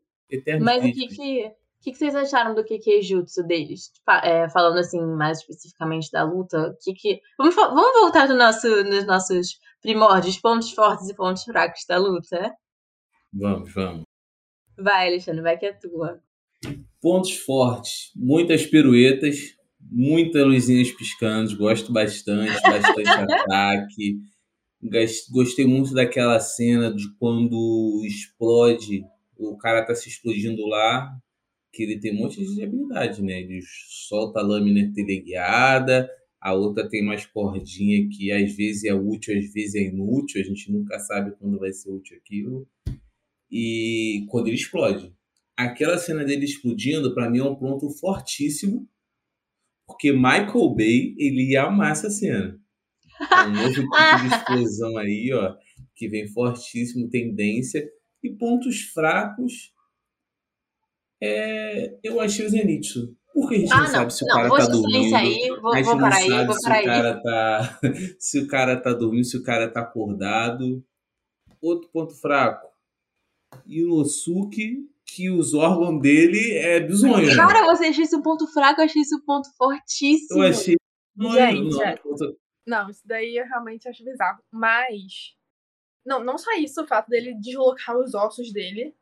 Mas 0.61 0.85
o 0.85 0.93
que 0.93 1.09
que, 1.09 1.53
que, 1.81 1.93
que 1.93 1.95
vocês 1.95 2.15
acharam 2.15 2.55
do 2.55 2.63
Kikejutsu 2.63 3.43
deles? 3.45 3.91
É, 4.23 4.49
falando 4.51 4.79
assim, 4.79 5.01
mais 5.01 5.39
especificamente 5.39 6.11
da 6.13 6.23
luta, 6.23 6.69
o 6.69 6.77
que 6.77 6.93
que... 6.93 7.21
Vamos, 7.39 7.55
vamos 7.55 8.01
voltar 8.01 8.29
no 8.29 8.37
nosso, 8.37 8.69
nos 8.85 9.07
nossos 9.07 9.59
primórdios, 9.81 10.39
pontos 10.39 10.73
fortes 10.73 11.09
e 11.09 11.15
pontos 11.15 11.45
fracos 11.45 11.85
da 11.89 11.99
luta? 11.99 12.55
Vamos, 13.33 13.73
vamos. 13.73 14.03
Vai, 14.77 15.09
Alexandre, 15.09 15.43
vai 15.43 15.59
que 15.59 15.67
é 15.67 15.73
tua. 15.73 16.21
Pontos 17.01 17.37
fortes, 17.39 18.11
muitas 18.15 18.67
piruetas, 18.67 19.39
muitas 19.81 20.45
luzinhas 20.45 20.91
piscando, 20.91 21.57
gosto 21.57 21.93
bastante, 21.93 22.61
bastante 22.63 23.09
ataque. 23.09 24.21
Gostei 25.31 25.67
muito 25.67 25.93
daquela 25.93 26.39
cena 26.39 26.95
de 26.95 27.13
quando 27.19 28.03
explode, 28.05 29.05
o 29.37 29.57
cara 29.57 29.85
tá 29.85 29.95
se 29.95 30.09
explodindo 30.09 30.67
lá, 30.67 31.11
que 31.73 31.83
ele 31.83 32.01
tem 32.01 32.15
um 32.15 32.19
monte 32.19 32.45
de 32.45 32.63
habilidade, 32.63 33.23
né? 33.23 33.41
Ele 33.41 33.61
solta 34.09 34.41
a 34.41 34.43
lâmina 34.43 34.93
teleguiada, 34.95 36.09
A 36.41 36.55
outra 36.55 36.89
tem 36.89 37.05
mais 37.05 37.27
cordinha 37.27 38.09
que 38.09 38.31
às 38.31 38.55
vezes 38.55 38.85
é 38.85 38.95
útil, 38.95 39.37
às 39.37 39.53
vezes 39.53 39.75
é 39.75 39.83
inútil. 39.83 40.41
A 40.41 40.45
gente 40.45 40.71
nunca 40.71 40.99
sabe 41.01 41.37
quando 41.37 41.59
vai 41.59 41.73
ser 41.73 41.91
útil 41.91 42.17
aquilo. 42.17 42.69
E 43.51 44.25
quando 44.29 44.47
ele 44.47 44.57
explode. 44.57 45.13
Aquela 45.57 45.99
cena 45.99 46.25
dele 46.25 46.45
explodindo, 46.45 47.13
para 47.13 47.29
mim, 47.29 47.39
é 47.39 47.45
um 47.45 47.57
ponto 47.57 47.91
fortíssimo. 47.91 48.89
Porque 49.87 50.13
Michael 50.13 50.75
Bay, 50.77 51.15
ele 51.19 51.51
ia 51.51 51.65
amar 51.65 51.93
essa 51.93 52.11
cena. 52.11 52.61
É 53.33 53.47
um 53.47 53.53
novo 53.53 53.75
tipo 53.75 53.89
de 53.91 54.27
explosão 54.37 54.97
aí, 54.97 55.33
ó. 55.33 55.57
Que 55.97 56.09
vem 56.09 56.29
fortíssimo, 56.29 57.11
tendência. 57.11 57.91
E 58.23 58.31
pontos 58.31 58.83
fracos. 58.93 59.73
É, 61.21 61.99
eu 62.05 62.21
achei 62.21 62.47
o 62.47 62.49
Zenitsu. 62.49 63.18
Porque 63.41 63.55
a 63.55 63.59
gente 63.59 63.73
Ah, 63.73 63.77
não, 63.77 63.83
não. 63.85 63.91
sabe 63.91 64.15
se 64.15 64.25
o 64.25 64.27
Não, 64.27 64.35
cara 64.37 64.49
tá 64.49 64.61
silêncio 64.65 64.83
dormindo. 64.83 65.17
aí, 65.17 65.49
vou, 65.61 65.73
a 65.73 65.77
gente 65.77 65.85
vou 65.87 65.95
não 65.95 66.01
parar 66.03 66.17
aí, 66.17 66.29
sabe 66.29 66.47
vou 66.47 66.55
se 66.55 66.69
o 66.69 66.73
aí. 66.73 66.85
cara 66.85 67.23
tá. 67.23 67.79
se 68.19 68.39
o 68.41 68.49
cara 68.49 68.77
tá 68.81 68.93
dormindo, 68.93 69.25
se 69.25 69.37
o 69.37 69.43
cara 69.43 69.69
tá 69.71 69.81
acordado. 69.81 70.85
Outro 71.61 71.89
ponto 71.91 72.15
fraco. 72.15 72.69
Inosuke, 73.67 74.89
que 75.05 75.31
os 75.31 75.55
órgãos 75.55 76.01
dele 76.01 76.53
é 76.59 76.81
bizonho. 76.81 77.35
Cara, 77.37 77.65
você 77.75 77.87
achou 77.87 78.05
isso 78.05 78.17
um 78.19 78.23
ponto 78.23 78.47
fraco, 78.53 78.81
eu 78.81 78.85
achei 78.85 79.03
isso 79.03 79.17
um 79.17 79.25
ponto 79.25 79.49
fortíssimo. 79.57 80.43
Eu 80.43 80.49
achei. 80.51 80.77
Gente, 81.21 81.71
não, 81.75 81.83
é. 81.83 81.97
ponto- 81.97 82.39
Não, 82.67 82.91
isso 82.91 83.03
daí 83.05 83.37
eu 83.37 83.45
realmente 83.47 83.89
acho 83.89 84.05
bizarro. 84.05 84.39
Mas. 84.53 85.35
Não, 86.07 86.23
não 86.25 86.39
só 86.39 86.53
isso, 86.57 86.83
o 86.83 86.87
fato 86.87 87.09
dele 87.09 87.35
deslocar 87.41 87.97
os 87.99 88.15
ossos 88.15 88.53
dele. 88.53 88.95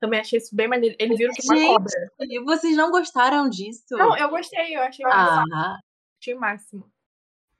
Também 0.00 0.20
achei 0.20 0.38
isso 0.38 0.54
bem 0.56 0.66
maneiro. 0.66 0.96
Ele 0.98 1.14
viram 1.14 1.32
que 1.34 1.42
uma 1.46 1.56
Gente, 1.56 1.66
cobra. 1.66 1.92
E 2.20 2.40
Vocês 2.42 2.76
não 2.76 2.90
gostaram 2.90 3.48
disso? 3.50 3.82
Não, 3.90 4.16
eu 4.16 4.30
gostei, 4.30 4.74
eu 4.74 4.80
achei, 4.80 5.04
massa, 5.04 5.44
Ah, 5.52 5.78
achei 6.20 6.34
o 6.34 6.40
máximo. 6.40 6.90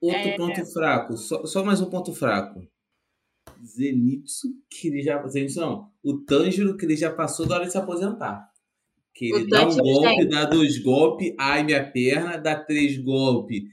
Outro 0.01 0.19
É. 0.19 0.35
ponto 0.37 0.65
fraco. 0.73 1.15
Só, 1.17 1.45
só 1.45 1.63
mais 1.63 1.79
um 1.79 1.89
ponto 1.89 2.11
fraco. 2.13 2.67
Zenitsu, 3.63 4.47
que 4.69 4.87
ele 4.87 5.03
já. 5.03 5.21
Zenitsu 5.27 5.59
não. 5.61 5.91
O 6.03 6.17
Tanjiro, 6.19 6.75
que 6.75 6.85
ele 6.85 6.95
já 6.95 7.11
passou 7.11 7.45
da 7.45 7.55
hora 7.55 7.65
de 7.65 7.71
se 7.71 7.77
aposentar. 7.77 8.49
Que 9.13 9.31
O 9.33 9.37
ele 9.37 9.49
dá 9.49 9.67
um 9.67 9.77
golpe, 9.77 10.29
dá 10.29 10.45
dois 10.45 10.81
golpes, 10.81 11.35
ai 11.37 11.63
minha 11.63 11.91
perna, 11.91 12.37
dá 12.37 12.55
três 12.55 12.97
golpes, 12.97 13.63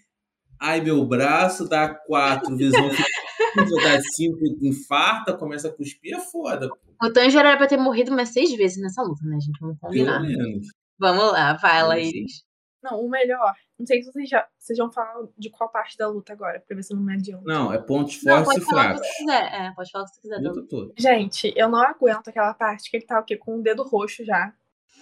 ai 0.61 0.81
meu 0.81 1.07
braço, 1.07 1.67
dá 1.69 1.89
quatro, 1.95 2.57
visão 2.57 2.89
dá 3.83 4.03
cinco, 4.15 4.41
infarta, 4.61 5.33
começa 5.37 5.69
a 5.69 5.73
cuspir, 5.73 6.15
é 6.17 6.21
foda, 6.21 6.69
pô. 6.69 6.77
O 7.03 7.13
Tanjiro 7.13 7.47
era 7.47 7.57
pra 7.57 7.67
ter 7.67 7.77
morrido 7.77 8.13
umas 8.13 8.31
seis 8.31 8.55
vezes 8.55 8.81
nessa 8.81 9.03
luta, 9.03 9.25
né, 9.25 9.39
gente? 9.41 9.59
Vamos 9.61 9.79
combinar. 9.79 10.21
menos. 10.21 10.67
Vamos 10.99 11.33
lá, 11.33 11.55
vai, 11.55 11.83
Laís. 11.83 12.43
Não, 12.83 13.01
o 13.01 13.09
melhor. 13.09 13.55
Não 13.79 13.87
sei 13.87 14.03
se 14.03 14.11
vocês 14.13 14.29
já. 14.29 14.47
Vocês 14.59 14.79
vão 14.79 14.91
falar 14.91 15.15
de 15.37 15.51
qual 15.51 15.71
parte 15.71 15.97
da 15.97 16.09
luta 16.09 16.33
agora, 16.33 16.61
pra 16.67 16.77
ver 16.77 16.83
se 16.83 16.93
eu 16.93 16.97
não 16.97 17.05
me 17.05 17.15
adianto. 17.15 17.45
Não, 17.45 17.73
é 17.73 17.79
pontos 17.79 18.23
Não, 18.25 18.45
fortes 18.45 18.53
pode 18.53 18.61
e 18.61 18.65
falar 18.65 18.81
o 18.81 18.85
que 18.85 18.95
fracos. 18.99 19.09
você 19.09 19.19
quiser. 19.19 19.55
É, 19.55 19.73
pode 19.73 19.91
falar 19.91 20.05
o 20.05 20.07
que 20.07 20.15
você 20.15 20.21
quiser. 20.21 20.39
Luta 20.41 20.67
toda. 20.69 20.93
Gente, 20.99 21.53
eu 21.57 21.69
não 21.69 21.81
aguento 21.81 22.29
aquela 22.29 22.55
parte 22.55 22.91
que 22.91 22.97
ele 22.97 23.07
tá 23.07 23.21
o 23.21 23.25
quê? 23.25 23.37
Com 23.37 23.59
o 23.59 23.63
dedo 23.63 23.83
roxo 23.83 24.25
já. 24.25 24.53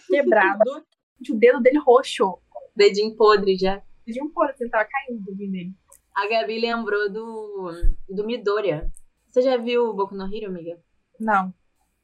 Quebrado. 0.09 0.63
o 1.31 1.35
dedo 1.35 1.61
dele 1.61 1.79
roxo. 1.79 2.39
Dedinho 2.75 3.17
podre 3.17 3.57
já. 3.57 3.83
De 4.07 4.23
um 4.23 4.31
poro, 4.31 4.51
assim, 4.51 4.69
tava 4.69 4.87
caindo 4.89 5.21
o 5.21 5.25
dedinho 5.25 5.53
dele. 5.53 5.73
A 6.15 6.29
Gabi 6.29 6.61
lembrou 6.61 7.11
do, 7.11 7.73
do 8.09 8.25
Midoriya. 8.25 8.91
Você 9.29 9.43
já 9.43 9.57
viu 9.57 9.91
o 9.91 9.95
Boku 9.95 10.15
no 10.15 10.25
Hero, 10.35 10.49
amiga? 10.49 10.79
Não. 11.21 11.53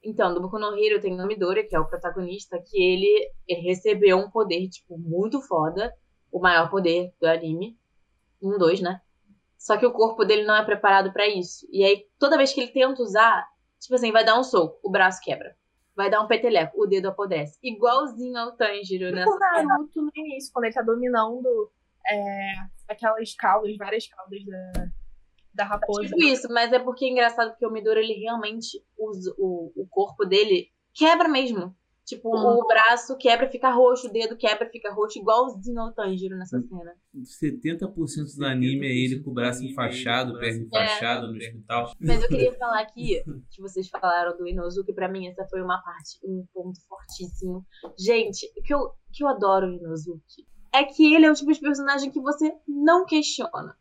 Então, 0.05 0.34
do 0.34 0.40
Boku 0.40 0.59
no 0.59 0.76
Hero 0.76 1.00
tem 1.00 1.18
o 1.20 1.26
Midoriya, 1.26 1.66
que 1.66 1.76
é 1.76 1.80
o 1.80 1.86
protagonista, 1.86 2.61
que 2.61 2.82
ele, 2.82 3.30
ele 3.46 3.61
recebeu 3.61 4.18
um 4.18 4.30
poder, 4.30 4.68
tipo, 4.68 4.98
muito 4.98 5.40
foda. 5.42 5.94
O 6.30 6.40
maior 6.40 6.70
poder 6.70 7.12
do 7.20 7.26
anime. 7.26 7.78
Um, 8.42 8.59
dois, 8.59 8.80
né? 8.80 9.00
Só 9.57 9.76
que 9.76 9.86
o 9.86 9.92
corpo 9.92 10.24
dele 10.24 10.44
não 10.44 10.57
é 10.57 10.64
preparado 10.64 11.12
pra 11.12 11.28
isso. 11.28 11.66
E 11.70 11.84
aí, 11.84 12.05
toda 12.18 12.36
vez 12.36 12.53
que 12.53 12.61
ele 12.61 12.72
tenta 12.72 13.00
usar, 13.00 13.46
tipo 13.78 13.94
assim, 13.94 14.11
vai 14.11 14.24
dar 14.24 14.38
um 14.38 14.42
soco, 14.42 14.80
o 14.82 14.90
braço 14.90 15.20
quebra. 15.22 15.55
Vai 15.94 16.11
dar 16.11 16.20
um 16.20 16.26
peteleco, 16.26 16.82
o 16.82 16.86
dedo 16.86 17.09
apodrece. 17.09 17.59
Igualzinho 17.62 18.36
ao 18.36 18.57
Tanjiro 18.57 19.14
nessa 19.14 19.30
o 19.30 19.38
Naruto 19.38 20.03
no 20.03 20.11
início, 20.16 20.50
quando 20.53 20.64
ele 20.64 20.74
tá 20.74 20.82
dominando 20.82 21.70
é, 22.09 22.55
aquelas 22.88 23.34
caudas, 23.34 23.76
várias 23.76 24.09
caudas 24.09 24.44
da, 24.44 24.90
da 25.55 25.64
raposa. 25.64 26.03
Tipo 26.03 26.22
isso, 26.22 26.48
mas 26.50 26.72
é 26.72 26.78
porque 26.78 27.05
é 27.05 27.09
engraçado 27.09 27.50
porque 27.50 27.66
o 27.66 27.70
Midori, 27.70 28.00
ele 28.00 28.20
realmente 28.20 28.82
usa 28.98 29.34
o, 29.38 29.72
o 29.76 29.86
corpo 29.88 30.24
dele 30.24 30.68
quebra 30.94 31.28
mesmo. 31.28 31.74
Tipo, 32.05 32.30
Uhum. 32.30 32.59
o 32.59 32.66
braço 32.66 33.16
quebra, 33.16 33.48
fica 33.48 33.70
roxo, 33.70 34.09
o 34.09 34.12
dedo 34.12 34.36
quebra, 34.36 34.68
fica 34.68 34.92
roxo, 34.92 35.20
igualzinho 35.20 35.80
ao 35.80 35.92
Tanjiro 35.92 36.36
nessa 36.36 36.61
cena. 36.61 36.92
70% 37.14 38.36
do 38.36 38.44
anime 38.44 38.86
é 38.86 38.90
ele 38.90 39.22
com 39.22 39.30
o 39.30 39.34
braço 39.34 39.64
enfaixado, 39.64 40.36
perna 40.38 40.64
enfaixada 40.64 41.28
no 41.28 41.36
hospital. 41.36 41.92
Mas 42.00 42.22
eu 42.22 42.28
queria 42.28 42.53
falar 42.59 42.80
aqui, 42.80 43.22
que 43.50 43.62
vocês 43.62 43.88
falaram 43.88 44.36
do 44.36 44.48
Inosuke, 44.48 44.92
pra 44.92 45.09
mim 45.09 45.28
essa 45.28 45.46
foi 45.46 45.62
uma 45.62 45.80
parte, 45.80 46.18
um 46.24 46.44
ponto 46.53 46.80
fortíssimo. 46.88 47.64
Gente, 47.96 48.46
o 48.59 48.62
que 48.62 48.74
eu, 48.74 48.90
que 49.12 49.22
eu 49.22 49.28
adoro 49.28 49.68
o 49.68 49.72
Inosuke 49.72 50.44
é 50.74 50.84
que 50.84 51.14
ele 51.14 51.26
é 51.26 51.30
o 51.30 51.34
tipo 51.34 51.53
de 51.53 51.61
personagem 51.61 52.11
que 52.11 52.20
você 52.20 52.53
não 52.66 53.07
questiona. 53.07 53.76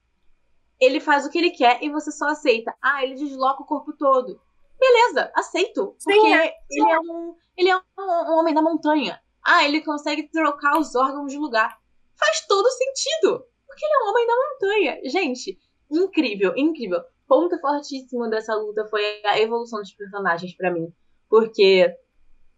Ele 0.81 0.99
faz 0.99 1.25
o 1.25 1.29
que 1.29 1.37
ele 1.37 1.51
quer 1.51 1.81
e 1.83 1.89
você 1.89 2.11
só 2.11 2.29
aceita. 2.29 2.75
Ah, 2.81 3.03
ele 3.03 3.13
desloca 3.13 3.61
o 3.61 3.65
corpo 3.65 3.93
todo. 3.93 4.41
Beleza, 4.79 5.31
aceito. 5.35 5.95
Sim, 5.99 6.11
Porque 6.11 6.33
é. 6.33 6.55
ele 6.71 6.91
é 6.91 6.99
um. 6.99 7.35
Ele 7.55 7.69
é 7.69 7.77
um, 7.77 7.81
um 7.99 8.39
homem 8.39 8.53
da 8.53 8.63
montanha. 8.63 9.21
Ah, 9.45 9.63
ele 9.63 9.81
consegue 9.81 10.27
trocar 10.29 10.79
os 10.79 10.95
órgãos 10.95 11.31
de 11.31 11.37
lugar. 11.37 11.79
Faz 12.15 12.45
todo 12.47 12.67
sentido. 12.71 13.45
Porque 13.67 13.85
ele 13.85 13.93
é 13.93 14.03
um 14.03 14.09
homem 14.09 14.27
da 14.27 14.35
montanha. 14.35 15.01
Gente, 15.05 15.59
incrível, 15.89 16.53
incrível. 16.57 17.01
Ponto 17.27 17.59
fortíssimo 17.59 18.27
dessa 18.27 18.55
luta 18.55 18.87
foi 18.89 19.03
a 19.23 19.39
evolução 19.39 19.79
dos 19.79 19.93
personagens 19.93 20.55
pra 20.55 20.71
mim. 20.71 20.91
Porque 21.29 21.95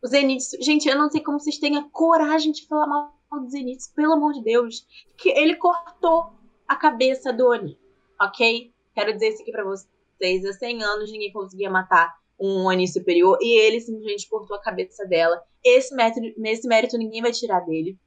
o 0.01 0.07
Zenitsu. 0.07 0.57
Gente, 0.61 0.87
eu 0.87 0.97
não 0.97 1.09
sei 1.09 1.21
como 1.21 1.39
vocês 1.39 1.57
têm 1.57 1.77
a 1.77 1.89
coragem 1.89 2.51
de 2.51 2.65
falar 2.67 2.87
mal 2.87 3.13
do 3.33 3.49
Zenitsu, 3.49 3.93
pelo 3.93 4.13
amor 4.13 4.33
de 4.33 4.43
Deus. 4.43 4.87
Que 5.17 5.29
ele 5.29 5.55
cortou 5.55 6.33
a 6.67 6.75
cabeça 6.75 7.33
do 7.33 7.49
Oni. 7.49 7.77
Ok? 8.21 8.71
Quero 8.95 9.13
dizer 9.13 9.29
isso 9.29 9.41
aqui 9.41 9.51
pra 9.51 9.63
vocês. 9.63 10.45
Há 10.45 10.53
100 10.53 10.83
anos 10.83 11.11
ninguém 11.11 11.31
conseguia 11.31 11.69
matar 11.69 12.13
um 12.39 12.65
Oni 12.65 12.87
superior 12.87 13.37
e 13.41 13.59
ele 13.59 13.79
simplesmente 13.79 14.27
cortou 14.27 14.55
a 14.55 14.61
cabeça 14.61 15.05
dela. 15.05 15.41
Esse 15.63 15.95
mérito, 15.95 16.19
nesse 16.37 16.67
mérito 16.67 16.97
ninguém 16.97 17.21
vai 17.21 17.31
tirar 17.31 17.61
dele. 17.61 17.97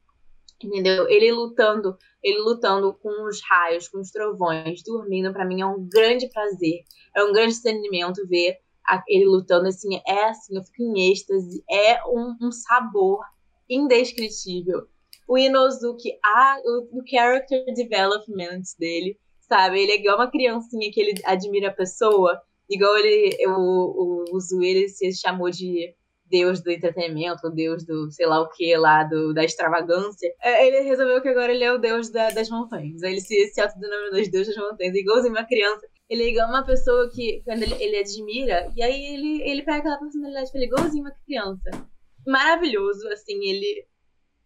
Entendeu? 0.62 1.06
Ele 1.08 1.32
lutando, 1.32 1.96
ele 2.22 2.38
lutando 2.38 2.94
com 2.94 3.28
os 3.28 3.40
raios, 3.42 3.88
com 3.88 3.98
os 3.98 4.10
trovões, 4.10 4.82
dormindo, 4.82 5.32
pra 5.32 5.44
mim 5.44 5.60
é 5.60 5.66
um 5.66 5.86
grande 5.86 6.28
prazer. 6.30 6.82
É 7.14 7.22
um 7.22 7.32
grande 7.32 7.54
sentimento 7.54 8.26
ver 8.26 8.58
ele 9.08 9.26
lutando 9.26 9.68
assim. 9.68 10.00
É 10.06 10.24
assim, 10.24 10.56
eu 10.56 10.62
fico 10.62 10.82
em 10.82 11.10
êxtase. 11.10 11.62
É 11.70 12.02
um, 12.06 12.36
um 12.40 12.52
sabor 12.52 13.20
indescritível. 13.68 14.86
O 15.28 15.36
Inozuki, 15.36 16.18
a, 16.24 16.58
o, 16.64 17.00
o 17.00 17.02
character 17.06 17.64
development 17.74 18.62
dele, 18.78 19.18
sabe? 19.48 19.80
Ele 19.80 19.92
é 19.92 19.96
igual 19.96 20.16
uma 20.16 20.30
criancinha 20.30 20.90
que 20.92 21.00
ele 21.00 21.14
admira 21.24 21.68
a 21.68 21.74
pessoa. 21.74 22.40
Igual 22.68 22.96
ele, 22.98 23.36
o, 23.46 24.24
o, 24.32 24.36
o 24.36 24.40
se 24.40 25.12
chamou 25.14 25.50
de 25.50 25.94
deus 26.28 26.60
do 26.60 26.70
entretenimento, 26.70 27.48
deus 27.50 27.84
do 27.86 28.10
sei 28.10 28.26
lá 28.26 28.40
o 28.40 28.48
que 28.48 28.76
lá, 28.76 29.04
do, 29.04 29.32
da 29.32 29.44
extravagância. 29.44 30.28
É, 30.42 30.66
Ele 30.66 30.80
resolveu 30.80 31.22
que 31.22 31.28
agora 31.28 31.52
ele 31.52 31.62
é 31.62 31.72
o 31.72 31.78
deus 31.78 32.10
da- 32.10 32.30
das 32.30 32.50
montanhas. 32.50 33.02
Ele 33.02 33.20
se, 33.20 33.46
se 33.52 33.60
autodenominou 33.60 34.20
de 34.20 34.30
deus 34.30 34.48
das 34.48 34.56
montanhas. 34.56 34.94
Igualzinho 34.94 35.32
uma 35.34 35.44
criança. 35.46 35.86
Ele 36.08 36.24
é 36.24 36.28
igual 36.28 36.48
uma 36.48 36.64
pessoa 36.64 37.08
que, 37.14 37.42
quando 37.44 37.62
ele, 37.62 37.74
ele 37.82 37.96
admira, 37.98 38.68
e 38.76 38.82
aí 38.82 39.14
ele, 39.14 39.42
ele 39.48 39.62
pega 39.62 39.78
aquela 39.78 39.98
personalidade 39.98 40.50
ele 40.54 40.64
é 40.64 40.68
igualzinho 40.68 41.04
uma 41.04 41.12
criança. 41.24 41.70
Maravilhoso, 42.26 43.08
assim, 43.08 43.38
ele. 43.48 43.84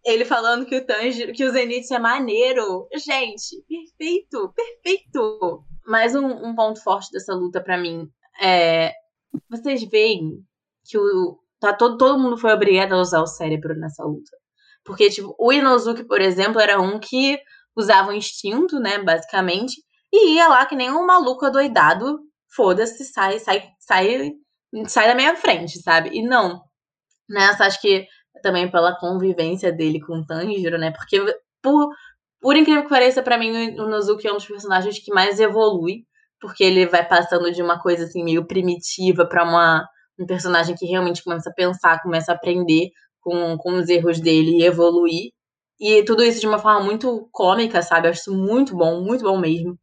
Ele 0.05 0.24
falando 0.24 0.64
que 0.64 0.76
o 0.76 0.86
Tanjiro, 0.86 1.32
que 1.32 1.44
o 1.44 1.51
Zenitsu 1.53 1.94
é 1.94 1.98
maneiro. 1.98 2.88
Gente, 2.94 3.62
perfeito, 3.68 4.53
perfeito. 4.55 5.64
Mais 5.86 6.14
um, 6.14 6.26
um 6.26 6.55
ponto 6.55 6.82
forte 6.82 7.11
dessa 7.12 7.34
luta 7.34 7.61
pra 7.62 7.76
mim 7.78 8.09
é. 8.40 8.92
Vocês 9.48 9.82
veem 9.84 10.42
que 10.84 10.98
o. 10.98 11.38
Tá, 11.61 11.74
todo, 11.74 11.98
todo 11.98 12.18
mundo 12.18 12.38
foi 12.38 12.53
obrigado 12.53 12.94
a 12.94 13.01
usar 13.01 13.20
o 13.20 13.26
cérebro 13.26 13.74
nessa 13.78 14.03
luta. 14.03 14.30
Porque, 14.82 15.11
tipo, 15.11 15.34
o 15.38 15.53
Inozuki, 15.53 16.05
por 16.05 16.20
exemplo, 16.20 16.59
era 16.59 16.80
um 16.80 16.98
que 16.98 17.38
usava 17.76 18.11
o 18.11 18.14
instinto, 18.14 18.80
né, 18.80 18.98
basicamente, 18.98 19.82
e 20.12 20.34
ia 20.34 20.48
lá 20.48 20.66
que 20.66 20.74
nem 20.74 20.90
um 20.90 21.07
maluco 21.07 21.44
adoidado, 21.44 22.18
foda-se, 22.55 23.05
sai, 23.05 23.38
sai, 23.38 23.68
sai, 23.78 24.32
sai 24.86 25.09
da 25.09 25.14
minha 25.14 25.36
frente, 25.36 25.80
sabe? 25.82 26.11
E 26.12 26.22
não. 26.22 26.62
Nessa, 27.28 27.66
acho 27.66 27.80
que 27.80 28.07
também 28.43 28.70
pela 28.70 28.97
convivência 28.99 29.72
dele 29.72 30.01
com 30.01 30.18
o 30.18 30.26
Tanjiro, 30.26 30.78
né? 30.78 30.93
Porque, 30.93 31.20
por, 31.62 31.91
por 32.41 32.57
incrível 32.57 32.83
que 32.83 32.89
pareça, 32.89 33.22
pra 33.22 33.39
mim, 33.39 33.51
o 33.78 33.87
Inozuki 33.87 34.26
é 34.26 34.33
um 34.33 34.37
dos 34.37 34.47
personagens 34.47 34.99
que 34.99 35.12
mais 35.12 35.41
evolui, 35.41 36.05
porque 36.41 36.64
ele 36.64 36.87
vai 36.87 37.07
passando 37.07 37.53
de 37.53 37.62
uma 37.62 37.78
coisa, 37.81 38.05
assim, 38.05 38.24
meio 38.24 38.47
primitiva 38.47 39.26
pra 39.26 39.45
uma 39.45 39.87
um 40.20 40.26
personagem 40.26 40.76
que 40.76 40.87
realmente 40.87 41.24
começa 41.24 41.49
a 41.51 41.55
pensar, 41.55 42.03
começa 42.03 42.33
a 42.33 42.35
aprender 42.35 42.91
com, 43.20 43.57
com 43.59 43.78
os 43.78 43.89
erros 43.89 44.20
dele 44.20 44.59
e 44.59 44.64
evoluir. 44.64 45.33
E 45.81 46.05
tudo 46.05 46.22
isso 46.22 46.41
de 46.41 46.47
uma 46.47 46.59
forma 46.59 46.81
muito 46.85 47.28
cômica, 47.33 47.83
sabe? 47.83 48.07
Eu 48.07 48.11
acho 48.11 48.20
isso 48.20 48.37
muito 48.37 48.76
bom, 48.76 49.01
muito 49.03 49.24
bom 49.24 49.39
mesmo. 49.39 49.78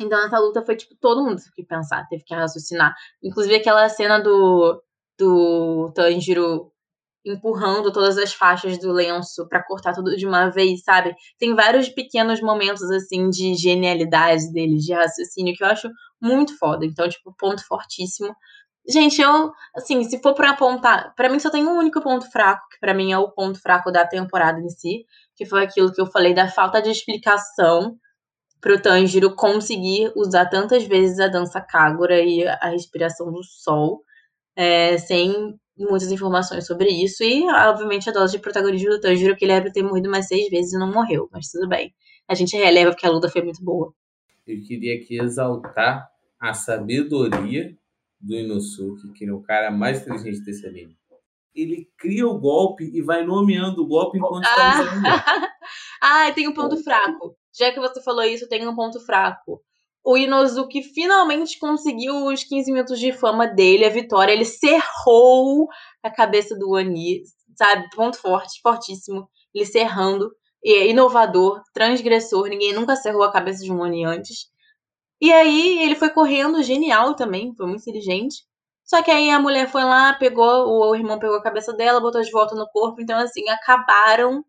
Então 0.00 0.22
essa 0.24 0.38
luta 0.38 0.64
foi, 0.64 0.76
tipo, 0.76 0.94
todo 1.00 1.24
mundo 1.24 1.36
teve 1.38 1.52
que 1.56 1.64
pensar, 1.64 2.06
teve 2.08 2.22
que 2.24 2.34
raciocinar. 2.34 2.94
Inclusive 3.22 3.56
aquela 3.56 3.88
cena 3.88 4.20
do, 4.20 4.82
do 5.18 5.92
Tanjiro 5.94 6.70
empurrando 7.30 7.92
todas 7.92 8.18
as 8.18 8.32
faixas 8.32 8.78
do 8.78 8.92
lenço 8.92 9.46
para 9.48 9.62
cortar 9.62 9.94
tudo 9.94 10.16
de 10.16 10.26
uma 10.26 10.50
vez, 10.50 10.82
sabe? 10.82 11.14
Tem 11.38 11.54
vários 11.54 11.88
pequenos 11.88 12.40
momentos, 12.40 12.82
assim, 12.90 13.30
de 13.30 13.54
genialidade 13.54 14.52
dele, 14.52 14.78
de 14.78 14.92
raciocínio, 14.92 15.54
que 15.54 15.62
eu 15.62 15.68
acho 15.68 15.88
muito 16.20 16.56
foda. 16.58 16.84
Então, 16.84 17.08
tipo, 17.08 17.34
ponto 17.38 17.66
fortíssimo. 17.66 18.34
Gente, 18.88 19.20
eu, 19.20 19.52
assim, 19.76 20.02
se 20.04 20.20
for 20.22 20.34
pra 20.34 20.50
apontar, 20.50 21.14
para 21.14 21.28
mim 21.28 21.38
só 21.38 21.50
tem 21.50 21.66
um 21.66 21.76
único 21.78 22.00
ponto 22.00 22.30
fraco, 22.30 22.66
que 22.70 22.80
para 22.80 22.94
mim 22.94 23.12
é 23.12 23.18
o 23.18 23.30
ponto 23.30 23.60
fraco 23.60 23.92
da 23.92 24.06
temporada 24.06 24.58
em 24.60 24.68
si, 24.70 25.04
que 25.36 25.44
foi 25.44 25.62
aquilo 25.62 25.92
que 25.92 26.00
eu 26.00 26.06
falei 26.06 26.32
da 26.34 26.48
falta 26.48 26.80
de 26.80 26.90
explicação 26.90 27.96
pro 28.60 28.80
Tanjiro 28.80 29.34
conseguir 29.34 30.10
usar 30.16 30.46
tantas 30.46 30.84
vezes 30.84 31.20
a 31.20 31.28
dança 31.28 31.60
Kagura 31.60 32.18
e 32.20 32.46
a 32.46 32.68
respiração 32.70 33.30
do 33.30 33.42
sol, 33.44 34.02
é, 34.58 34.98
sem 34.98 35.56
muitas 35.78 36.10
informações 36.10 36.66
sobre 36.66 36.88
isso. 36.88 37.22
E, 37.22 37.48
obviamente, 37.48 38.10
a 38.10 38.12
dose 38.12 38.32
de 38.32 38.42
protagonismo 38.42 38.90
do 38.90 39.00
Tanjiro, 39.00 39.36
que 39.36 39.44
ele 39.44 39.52
era 39.52 39.62
pra 39.62 39.72
ter 39.72 39.84
morrido 39.84 40.10
mais 40.10 40.26
seis 40.26 40.50
vezes 40.50 40.72
e 40.72 40.78
não 40.78 40.92
morreu, 40.92 41.28
mas 41.32 41.48
tudo 41.48 41.68
bem. 41.68 41.94
A 42.26 42.34
gente 42.34 42.56
releva 42.56 42.90
porque 42.90 43.06
a 43.06 43.10
luta 43.10 43.30
foi 43.30 43.40
muito 43.40 43.62
boa. 43.62 43.94
Eu 44.44 44.60
queria 44.62 44.96
aqui 44.96 45.20
exaltar 45.20 46.08
a 46.40 46.52
sabedoria 46.54 47.76
do 48.20 48.34
Inosuke, 48.34 49.12
que 49.12 49.26
é 49.26 49.32
o 49.32 49.40
cara 49.40 49.70
mais 49.70 50.02
inteligente 50.02 50.44
desse 50.44 50.66
anime. 50.66 50.98
Ele 51.54 51.88
cria 51.96 52.26
o 52.26 52.38
golpe 52.38 52.90
e 52.92 53.00
vai 53.00 53.24
nomeando 53.24 53.82
o 53.82 53.86
golpe 53.86 54.18
enquanto 54.18 54.44
está 54.44 54.80
usando. 54.80 55.06
ah, 56.02 56.30
tem 56.34 56.48
um 56.48 56.54
ponto 56.54 56.82
fraco. 56.82 57.36
Já 57.56 57.72
que 57.72 57.80
você 57.80 58.02
falou 58.02 58.24
isso, 58.24 58.48
tem 58.48 58.66
um 58.66 58.74
ponto 58.74 59.00
fraco. 59.00 59.62
O 60.04 60.16
Inozuki 60.16 60.82
finalmente 60.82 61.58
conseguiu 61.58 62.26
os 62.26 62.44
15 62.44 62.72
minutos 62.72 62.98
de 62.98 63.12
fama 63.12 63.46
dele, 63.46 63.84
a 63.84 63.90
vitória. 63.90 64.32
Ele 64.32 64.44
cerrou 64.44 65.68
a 66.02 66.10
cabeça 66.10 66.56
do 66.56 66.74
Ani, 66.74 67.22
sabe? 67.56 67.88
Ponto 67.94 68.18
forte, 68.18 68.60
fortíssimo. 68.62 69.28
Ele 69.54 69.66
cerrando. 69.66 70.30
É 70.64 70.88
inovador, 70.88 71.62
transgressor. 71.72 72.48
Ninguém 72.48 72.72
nunca 72.72 72.96
cerrou 72.96 73.22
a 73.22 73.32
cabeça 73.32 73.62
de 73.62 73.72
um 73.72 73.82
Ani 73.82 74.04
antes. 74.04 74.48
E 75.20 75.32
aí 75.32 75.82
ele 75.82 75.96
foi 75.96 76.10
correndo, 76.10 76.62
genial 76.62 77.14
também, 77.14 77.54
foi 77.56 77.66
muito 77.66 77.82
inteligente. 77.82 78.44
Só 78.84 79.02
que 79.02 79.10
aí 79.10 79.30
a 79.30 79.40
mulher 79.40 79.68
foi 79.70 79.84
lá, 79.84 80.14
pegou, 80.14 80.68
o 80.68 80.94
irmão 80.94 81.18
pegou 81.18 81.36
a 81.36 81.42
cabeça 81.42 81.74
dela, 81.74 82.00
botou 82.00 82.22
de 82.22 82.30
volta 82.30 82.54
no 82.54 82.66
corpo. 82.70 83.00
Então, 83.02 83.18
assim, 83.18 83.48
acabaram 83.50 84.44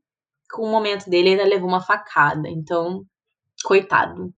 com 0.52 0.64
o 0.64 0.72
momento 0.72 1.10
dele, 1.10 1.30
ele 1.32 1.42
ainda 1.42 1.56
levou 1.56 1.68
uma 1.70 1.82
facada. 1.82 2.50
Então, 2.50 3.04
coitado. 3.66 4.34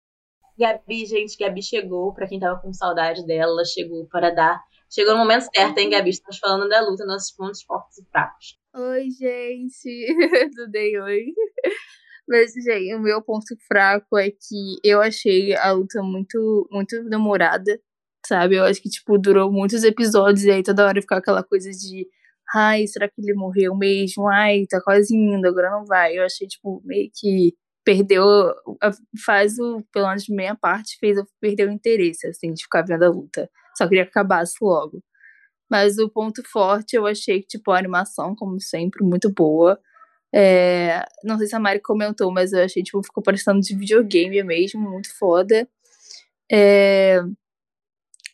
Gabi, 0.60 1.06
gente, 1.06 1.38
Gabi 1.38 1.62
chegou, 1.62 2.12
para 2.12 2.28
quem 2.28 2.38
tava 2.38 2.60
com 2.60 2.70
saudade 2.70 3.26
dela, 3.26 3.52
ela 3.52 3.64
chegou 3.64 4.06
para 4.08 4.28
dar. 4.28 4.62
Chegou 4.90 5.14
no 5.14 5.20
momento 5.20 5.46
certo, 5.54 5.78
hein, 5.78 5.88
Gabi? 5.88 6.10
Estamos 6.10 6.38
falando 6.38 6.68
da 6.68 6.82
luta, 6.82 7.06
nossos 7.06 7.30
pontos 7.32 7.62
fortes 7.62 7.96
e 7.96 8.04
fracos. 8.10 8.58
Oi, 8.74 9.08
gente. 9.10 10.06
Tudo 10.54 10.70
bem? 10.70 11.00
Oi. 11.00 11.32
Mas, 12.28 12.52
gente, 12.52 12.94
o 12.94 13.00
meu 13.00 13.22
ponto 13.22 13.56
fraco 13.66 14.18
é 14.18 14.30
que 14.30 14.76
eu 14.84 15.00
achei 15.00 15.54
a 15.56 15.72
luta 15.72 16.02
muito, 16.02 16.68
muito 16.70 17.02
demorada, 17.08 17.80
sabe? 18.26 18.56
Eu 18.56 18.64
acho 18.64 18.82
que, 18.82 18.90
tipo, 18.90 19.16
durou 19.16 19.50
muitos 19.50 19.82
episódios 19.82 20.44
e 20.44 20.50
aí 20.50 20.62
toda 20.62 20.86
hora 20.86 21.00
ficava 21.00 21.20
aquela 21.20 21.42
coisa 21.42 21.70
de 21.70 22.06
ai, 22.54 22.86
será 22.86 23.08
que 23.08 23.14
ele 23.18 23.32
morreu 23.32 23.74
mesmo? 23.74 24.28
Ai, 24.28 24.66
tá 24.68 24.78
quase 24.82 25.16
indo, 25.16 25.46
agora 25.48 25.70
não 25.70 25.86
vai. 25.86 26.18
Eu 26.18 26.24
achei, 26.24 26.46
tipo, 26.46 26.82
meio 26.84 27.10
que 27.14 27.54
perdeu, 27.90 28.54
faz 29.24 29.58
o, 29.58 29.82
pelo 29.92 30.06
menos 30.06 30.28
meia 30.28 30.54
parte, 30.54 30.96
fez 31.00 31.16
eu 31.16 31.26
perder 31.40 31.68
o 31.68 31.72
interesse, 31.72 32.24
assim, 32.28 32.52
de 32.52 32.62
ficar 32.62 32.82
vendo 32.82 33.02
a 33.02 33.08
luta. 33.08 33.50
Só 33.76 33.88
queria 33.88 34.04
que 34.04 34.10
acabasse 34.10 34.54
logo. 34.62 35.02
Mas 35.68 35.98
o 35.98 36.08
ponto 36.08 36.42
forte, 36.48 36.94
eu 36.94 37.06
achei 37.06 37.40
que, 37.42 37.48
tipo, 37.48 37.72
a 37.72 37.78
animação, 37.78 38.36
como 38.36 38.60
sempre, 38.60 39.04
muito 39.04 39.32
boa. 39.32 39.80
É, 40.32 41.04
não 41.24 41.36
sei 41.38 41.48
se 41.48 41.56
a 41.56 41.60
Mari 41.60 41.80
comentou, 41.80 42.32
mas 42.32 42.52
eu 42.52 42.62
achei, 42.64 42.82
tipo, 42.82 43.02
ficou 43.02 43.22
parecendo 43.24 43.60
de 43.60 43.76
videogame 43.76 44.42
mesmo, 44.44 44.80
muito 44.80 45.16
foda. 45.18 45.68
É, 46.52 47.20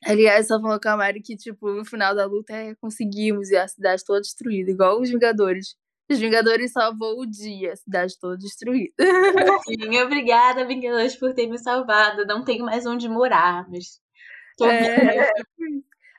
aliás, 0.05 0.49
só 0.49 0.61
falou 0.61 0.79
com 0.81 0.89
a 0.91 0.97
Mari 0.99 1.23
que, 1.23 1.37
tipo, 1.37 1.71
no 1.73 1.85
final 1.85 2.15
da 2.15 2.27
luta 2.27 2.53
é, 2.55 2.75
conseguimos 2.77 3.51
e 3.51 3.57
a 3.57 3.67
cidade 3.69 4.05
toda 4.05 4.21
destruída, 4.21 4.71
igual 4.71 5.01
os 5.01 5.11
Vingadores. 5.11 5.77
Os 6.09 6.19
Vingadores 6.19 6.73
salvou 6.73 7.21
o 7.21 7.27
dia, 7.27 7.73
a 7.73 7.77
cidade 7.77 8.19
toda 8.21 8.37
destruída. 8.37 8.95
Sim, 9.67 9.99
obrigada, 9.99 10.65
Vingadores, 10.65 11.17
por 11.17 11.35
ter 11.35 11.49
me 11.49 11.59
salvado. 11.59 12.25
Não 12.25 12.45
tenho 12.45 12.65
mais 12.65 12.87
onde 12.87 13.09
morar, 13.09 13.69
mas. 13.69 14.01
Tô 14.57 14.67
é... 14.67 15.31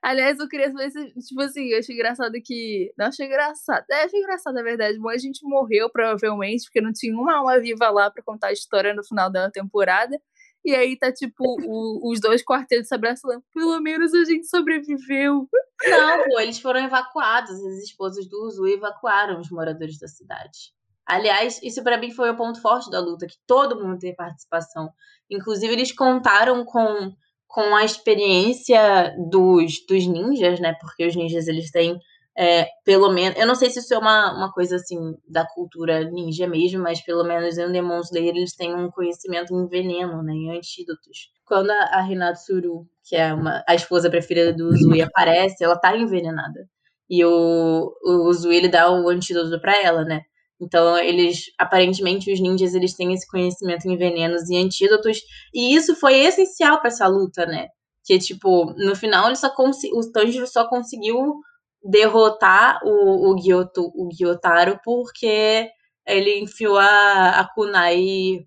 Aliás, 0.01 0.39
eu 0.39 0.47
queria 0.47 0.71
saber 0.71 0.91
se, 0.91 1.13
tipo 1.21 1.41
assim, 1.41 1.67
eu 1.69 1.79
achei 1.79 1.95
engraçado 1.95 2.33
que. 2.43 2.93
Não 2.97 3.07
achei 3.07 3.25
engraçado. 3.25 3.85
É, 3.89 4.03
achei 4.03 4.19
engraçado, 4.19 4.53
na 4.53 4.63
verdade. 4.63 4.99
Bom, 4.99 5.09
a 5.09 5.17
gente 5.17 5.39
morreu, 5.43 5.89
provavelmente, 5.89 6.65
porque 6.65 6.81
não 6.81 6.93
tinha 6.93 7.13
uma 7.13 7.37
alma 7.37 7.59
viva 7.59 7.89
lá 7.89 8.11
pra 8.11 8.23
contar 8.23 8.47
a 8.47 8.53
história 8.53 8.93
no 8.93 9.03
final 9.03 9.31
da 9.31 9.49
temporada. 9.49 10.19
E 10.65 10.75
aí 10.75 10.97
tá, 10.97 11.11
tipo, 11.11 11.43
o, 11.65 12.11
os 12.11 12.19
dois 12.19 12.43
quartetos 12.43 12.87
se 12.89 12.95
abraçando. 12.95 13.41
Pelo 13.53 13.79
menos 13.79 14.13
a 14.13 14.25
gente 14.25 14.47
sobreviveu. 14.47 15.47
Não, 15.85 16.23
pô, 16.25 16.39
eles 16.39 16.59
foram 16.59 16.83
evacuados. 16.83 17.51
As 17.51 17.83
esposas 17.83 18.27
do 18.27 18.45
Uzu 18.45 18.67
evacuaram 18.67 19.39
os 19.39 19.49
moradores 19.49 19.97
da 19.97 20.07
cidade. 20.07 20.75
Aliás, 21.05 21.61
isso 21.63 21.81
para 21.81 21.97
mim 21.97 22.11
foi 22.11 22.29
o 22.29 22.35
ponto 22.35 22.61
forte 22.61 22.91
da 22.91 22.99
luta, 22.99 23.27
que 23.27 23.37
todo 23.47 23.81
mundo 23.81 23.97
teve 23.97 24.15
participação. 24.15 24.89
Inclusive, 25.29 25.71
eles 25.71 25.93
contaram 25.93 26.65
com, 26.65 27.13
com 27.47 27.75
a 27.75 27.85
experiência 27.85 29.15
dos, 29.29 29.85
dos 29.87 30.05
ninjas, 30.05 30.59
né? 30.59 30.73
Porque 30.81 31.05
os 31.05 31.15
ninjas, 31.15 31.47
eles 31.47 31.71
têm 31.71 31.97
é, 32.39 32.67
pelo 32.85 33.11
menos, 33.11 33.39
eu 33.39 33.47
não 33.47 33.55
sei 33.55 33.71
se 33.71 33.79
isso 33.79 33.91
é 33.95 33.97
uma, 33.97 34.31
uma 34.37 34.53
coisa 34.53 34.75
assim 34.75 35.15
da 35.27 35.43
cultura 35.43 36.03
ninja 36.03 36.47
mesmo, 36.47 36.83
mas 36.83 37.01
pelo 37.01 37.23
menos 37.23 37.57
em 37.57 37.71
Demon 37.71 37.99
Slayer 38.01 38.35
eles 38.35 38.55
têm 38.55 38.75
um 38.75 38.91
conhecimento 38.91 39.55
em 39.55 39.67
veneno, 39.67 40.21
né, 40.21 40.33
em 40.33 40.55
antídotos. 40.55 41.31
Quando 41.43 41.71
a, 41.71 41.97
a 41.97 42.07
Hinatsuru, 42.07 42.87
que 43.03 43.15
é 43.15 43.33
uma, 43.33 43.63
a 43.67 43.73
esposa 43.73 44.07
preferida 44.07 44.53
do 44.53 44.67
Uzui, 44.67 45.01
aparece, 45.01 45.63
ela 45.63 45.75
tá 45.75 45.97
envenenada. 45.97 46.69
E 47.09 47.25
o, 47.25 47.91
o 48.03 48.27
Uzui, 48.29 48.57
ele 48.57 48.67
dá 48.67 48.91
o 48.91 49.09
antídoto 49.09 49.59
para 49.59 49.81
ela, 49.81 50.03
né? 50.05 50.21
Então, 50.61 50.95
eles, 50.97 51.45
aparentemente, 51.57 52.31
os 52.31 52.39
ninjas, 52.39 52.75
eles 52.75 52.93
têm 52.93 53.13
esse 53.13 53.27
conhecimento 53.27 53.87
em 53.87 53.97
venenos 53.97 54.47
e 54.49 54.57
antídotos, 54.57 55.21
e 55.53 55.75
isso 55.75 55.95
foi 55.95 56.19
essencial 56.19 56.79
para 56.79 56.89
essa 56.89 57.07
luta, 57.07 57.47
né? 57.47 57.69
Que, 58.03 58.19
tipo, 58.19 58.65
no 58.77 58.95
final, 58.95 59.25
ele 59.25 59.35
só 59.35 59.51
o 59.57 60.11
Tanjiro 60.11 60.47
só 60.47 60.67
conseguiu 60.67 61.41
derrotar 61.87 62.79
o, 62.83 63.31
o, 63.31 63.35
Gyoto, 63.39 63.91
o 63.95 64.09
Gyotaro 64.09 64.77
porque 64.83 65.69
ele 66.05 66.39
enfiou 66.39 66.77
a, 66.77 67.39
a 67.39 67.47
kunai 67.53 68.45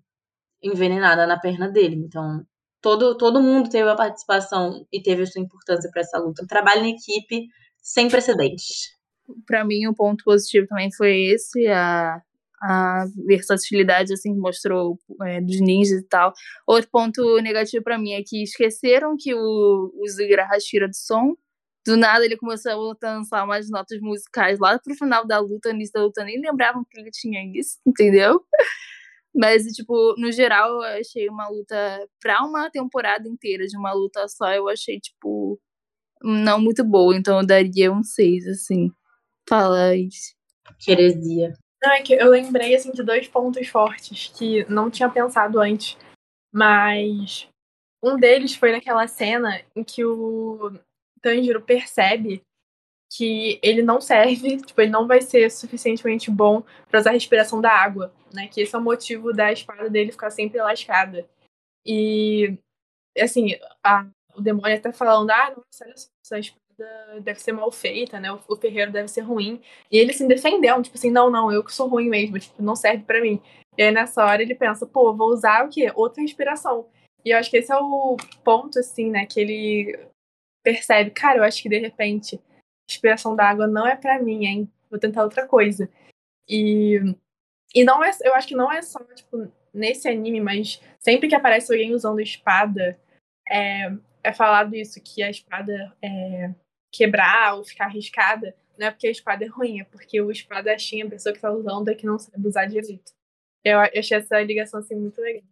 envenenada 0.61 1.25
na 1.25 1.39
perna 1.39 1.67
dele. 1.67 1.95
Então, 1.95 2.45
todo, 2.79 3.17
todo 3.17 3.41
mundo 3.41 3.69
teve 3.69 3.89
a 3.89 3.95
participação 3.95 4.85
e 4.91 5.01
teve 5.01 5.23
a 5.23 5.25
sua 5.25 5.41
importância 5.41 5.89
para 5.91 6.01
essa 6.01 6.19
luta. 6.19 6.43
Um 6.43 6.47
trabalho 6.47 6.85
em 6.85 6.95
equipe 6.95 7.47
sem 7.81 8.07
precedentes. 8.09 8.91
Para 9.47 9.65
mim, 9.65 9.87
o 9.87 9.91
um 9.91 9.93
ponto 9.93 10.23
positivo 10.23 10.67
também 10.67 10.91
foi 10.93 11.31
esse, 11.31 11.67
a, 11.67 12.21
a 12.61 13.05
versatilidade 13.25 14.13
assim 14.13 14.35
que 14.35 14.39
mostrou 14.39 14.99
é, 15.23 15.41
dos 15.41 15.59
ninjas 15.59 15.99
e 15.99 16.07
tal. 16.07 16.31
Outro 16.67 16.89
ponto 16.91 17.41
negativo 17.41 17.83
para 17.83 17.97
mim 17.97 18.11
é 18.11 18.21
que 18.23 18.43
esqueceram 18.43 19.15
que 19.17 19.33
o, 19.33 19.91
o 19.95 20.07
Zugira 20.07 20.45
Hashira 20.45 20.87
do 20.87 20.95
som 20.95 21.35
do 21.85 21.97
nada 21.97 22.25
ele 22.25 22.37
começou 22.37 22.71
a 22.71 22.75
lançar 23.03 23.43
umas 23.43 23.69
notas 23.69 23.99
musicais 24.01 24.59
lá 24.59 24.77
pro 24.79 24.95
final 24.95 25.25
da 25.25 25.39
luta, 25.39 25.69
início 25.71 25.93
da 25.93 26.03
luta, 26.03 26.23
nem 26.23 26.39
lembravam 26.41 26.85
que 26.89 26.99
ele 26.99 27.11
tinha 27.11 27.41
isso, 27.57 27.77
entendeu? 27.85 28.43
Mas, 29.33 29.65
tipo, 29.67 30.15
no 30.17 30.31
geral, 30.31 30.83
eu 30.83 30.99
achei 30.99 31.29
uma 31.29 31.47
luta, 31.49 31.75
pra 32.19 32.43
uma 32.43 32.69
temporada 32.69 33.27
inteira 33.29 33.65
de 33.65 33.77
uma 33.77 33.93
luta 33.93 34.27
só, 34.27 34.53
eu 34.53 34.67
achei, 34.67 34.99
tipo, 34.99 35.59
não 36.23 36.59
muito 36.59 36.83
boa. 36.83 37.15
Então 37.15 37.39
eu 37.39 37.45
daria 37.45 37.91
um 37.91 38.03
6, 38.03 38.47
assim. 38.47 38.91
Fala 39.47 39.95
isso. 39.95 40.35
Queresia. 40.79 41.53
Não, 41.83 41.91
é 41.93 42.01
que 42.01 42.13
eu 42.13 42.29
lembrei, 42.29 42.75
assim, 42.75 42.91
de 42.91 43.03
dois 43.03 43.27
pontos 43.27 43.67
fortes 43.67 44.31
que 44.37 44.65
não 44.69 44.89
tinha 44.91 45.09
pensado 45.09 45.59
antes. 45.59 45.97
Mas 46.53 47.47
um 48.03 48.17
deles 48.17 48.55
foi 48.55 48.71
naquela 48.71 49.07
cena 49.07 49.61
em 49.75 49.83
que 49.83 50.03
o 50.05 50.73
Tanjiro 51.21 51.61
percebe 51.61 52.43
que 53.11 53.59
ele 53.61 53.81
não 53.81 53.99
serve, 53.99 54.57
tipo, 54.63 54.79
ele 54.81 54.91
não 54.91 55.07
vai 55.07 55.21
ser 55.21 55.51
suficientemente 55.51 56.31
bom 56.31 56.63
para 56.89 56.99
usar 56.99 57.09
a 57.09 57.13
respiração 57.13 57.59
da 57.59 57.69
água, 57.69 58.13
né? 58.33 58.47
Que 58.47 58.61
esse 58.61 58.73
é 58.73 58.77
o 58.77 58.81
motivo 58.81 59.33
da 59.33 59.51
espada 59.51 59.89
dele 59.89 60.11
ficar 60.11 60.31
sempre 60.31 60.61
lascada. 60.61 61.27
E, 61.85 62.57
assim, 63.19 63.49
a, 63.83 64.07
o 64.35 64.41
demônio 64.41 64.77
até 64.77 64.91
falando, 64.93 65.29
ah, 65.31 65.49
nossa, 65.49 65.85
olha 65.85 65.97
só, 65.97 66.09
essa 66.23 66.39
espada 66.39 67.19
deve 67.21 67.39
ser 67.39 67.51
mal 67.51 67.71
feita, 67.71 68.19
né? 68.19 68.31
O, 68.31 68.39
o 68.47 68.55
ferreiro 68.55 68.91
deve 68.91 69.09
ser 69.09 69.21
ruim. 69.21 69.61
E 69.91 69.97
ele 69.97 70.13
se 70.13 70.25
defendeu, 70.25 70.81
tipo 70.81 70.97
assim, 70.97 71.11
não, 71.11 71.29
não, 71.29 71.51
eu 71.51 71.63
que 71.63 71.73
sou 71.73 71.87
ruim 71.87 72.09
mesmo, 72.09 72.39
tipo, 72.39 72.63
não 72.63 72.75
serve 72.75 73.03
para 73.03 73.21
mim. 73.21 73.41
E 73.77 73.83
aí 73.83 73.91
nessa 73.91 74.23
hora 74.23 74.41
ele 74.41 74.55
pensa, 74.55 74.85
pô, 74.85 75.13
vou 75.13 75.29
usar 75.29 75.65
o 75.65 75.69
quê? 75.69 75.91
Outra 75.95 76.23
inspiração. 76.23 76.87
E 77.25 77.31
eu 77.31 77.37
acho 77.37 77.49
que 77.51 77.57
esse 77.57 77.71
é 77.71 77.77
o 77.77 78.17
ponto, 78.43 78.79
assim, 78.79 79.09
né, 79.11 79.25
que 79.25 79.39
ele 79.39 80.10
percebe, 80.63 81.11
cara, 81.11 81.39
eu 81.39 81.43
acho 81.43 81.61
que 81.61 81.69
de 81.69 81.77
repente 81.77 82.35
a 82.35 82.39
inspiração 82.89 83.35
da 83.35 83.49
água 83.49 83.67
não 83.67 83.87
é 83.87 83.95
para 83.95 84.21
mim, 84.21 84.45
hein? 84.45 84.71
Vou 84.89 84.99
tentar 84.99 85.23
outra 85.23 85.47
coisa. 85.47 85.89
E, 86.47 86.99
e 87.73 87.83
não 87.83 88.03
é, 88.03 88.11
eu 88.23 88.33
acho 88.35 88.47
que 88.47 88.55
não 88.55 88.71
é 88.71 88.81
só, 88.81 88.99
tipo, 89.15 89.51
nesse 89.73 90.07
anime, 90.07 90.41
mas 90.41 90.81
sempre 90.99 91.27
que 91.27 91.35
aparece 91.35 91.71
alguém 91.71 91.93
usando 91.93 92.19
espada, 92.19 92.99
é, 93.49 93.91
é 94.23 94.33
falado 94.33 94.75
isso, 94.75 95.01
que 95.01 95.23
a 95.23 95.29
espada 95.29 95.95
é, 96.01 96.53
quebrar 96.91 97.55
ou 97.55 97.63
ficar 97.63 97.85
arriscada, 97.85 98.55
não 98.77 98.87
é 98.87 98.91
porque 98.91 99.07
a 99.07 99.11
espada 99.11 99.45
é 99.45 99.47
ruim, 99.47 99.79
é 99.81 99.83
porque 99.85 100.21
o 100.21 100.31
espadachim, 100.31 101.03
a 101.03 101.09
pessoa 101.09 101.33
que 101.33 101.39
tá 101.39 101.51
usando, 101.51 101.89
é 101.89 101.95
que 101.95 102.05
não 102.05 102.19
sabe 102.19 102.47
usar 102.47 102.65
direito. 102.65 103.11
Eu 103.63 103.79
achei 103.79 104.17
essa 104.17 104.41
ligação 104.41 104.79
assim 104.79 104.95
muito 104.95 105.21
legal. 105.21 105.43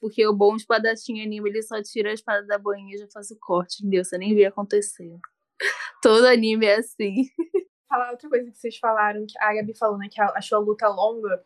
Porque 0.00 0.26
o 0.26 0.34
bom 0.34 0.56
espadachim 0.56 1.22
anime, 1.22 1.50
ele 1.50 1.62
só 1.62 1.82
tira 1.82 2.10
a 2.10 2.14
espada 2.14 2.46
da 2.46 2.58
boinha 2.58 2.94
e 2.94 2.98
já 2.98 3.08
faz 3.08 3.30
o 3.30 3.38
corte, 3.38 3.80
entendeu? 3.80 4.04
Você 4.04 4.18
nem 4.18 4.34
vê 4.34 4.44
acontecer. 4.44 5.18
Todo 6.02 6.26
anime 6.26 6.66
é 6.66 6.76
assim. 6.76 7.28
Falar 7.88 8.10
outra 8.10 8.28
coisa 8.28 8.50
que 8.50 8.58
vocês 8.58 8.76
falaram, 8.78 9.24
que 9.26 9.38
a 9.38 9.54
Gabi 9.54 9.76
falou, 9.76 9.98
né, 9.98 10.08
que 10.10 10.20
achou 10.20 10.58
a 10.58 10.60
luta 10.60 10.88
longa. 10.88 11.44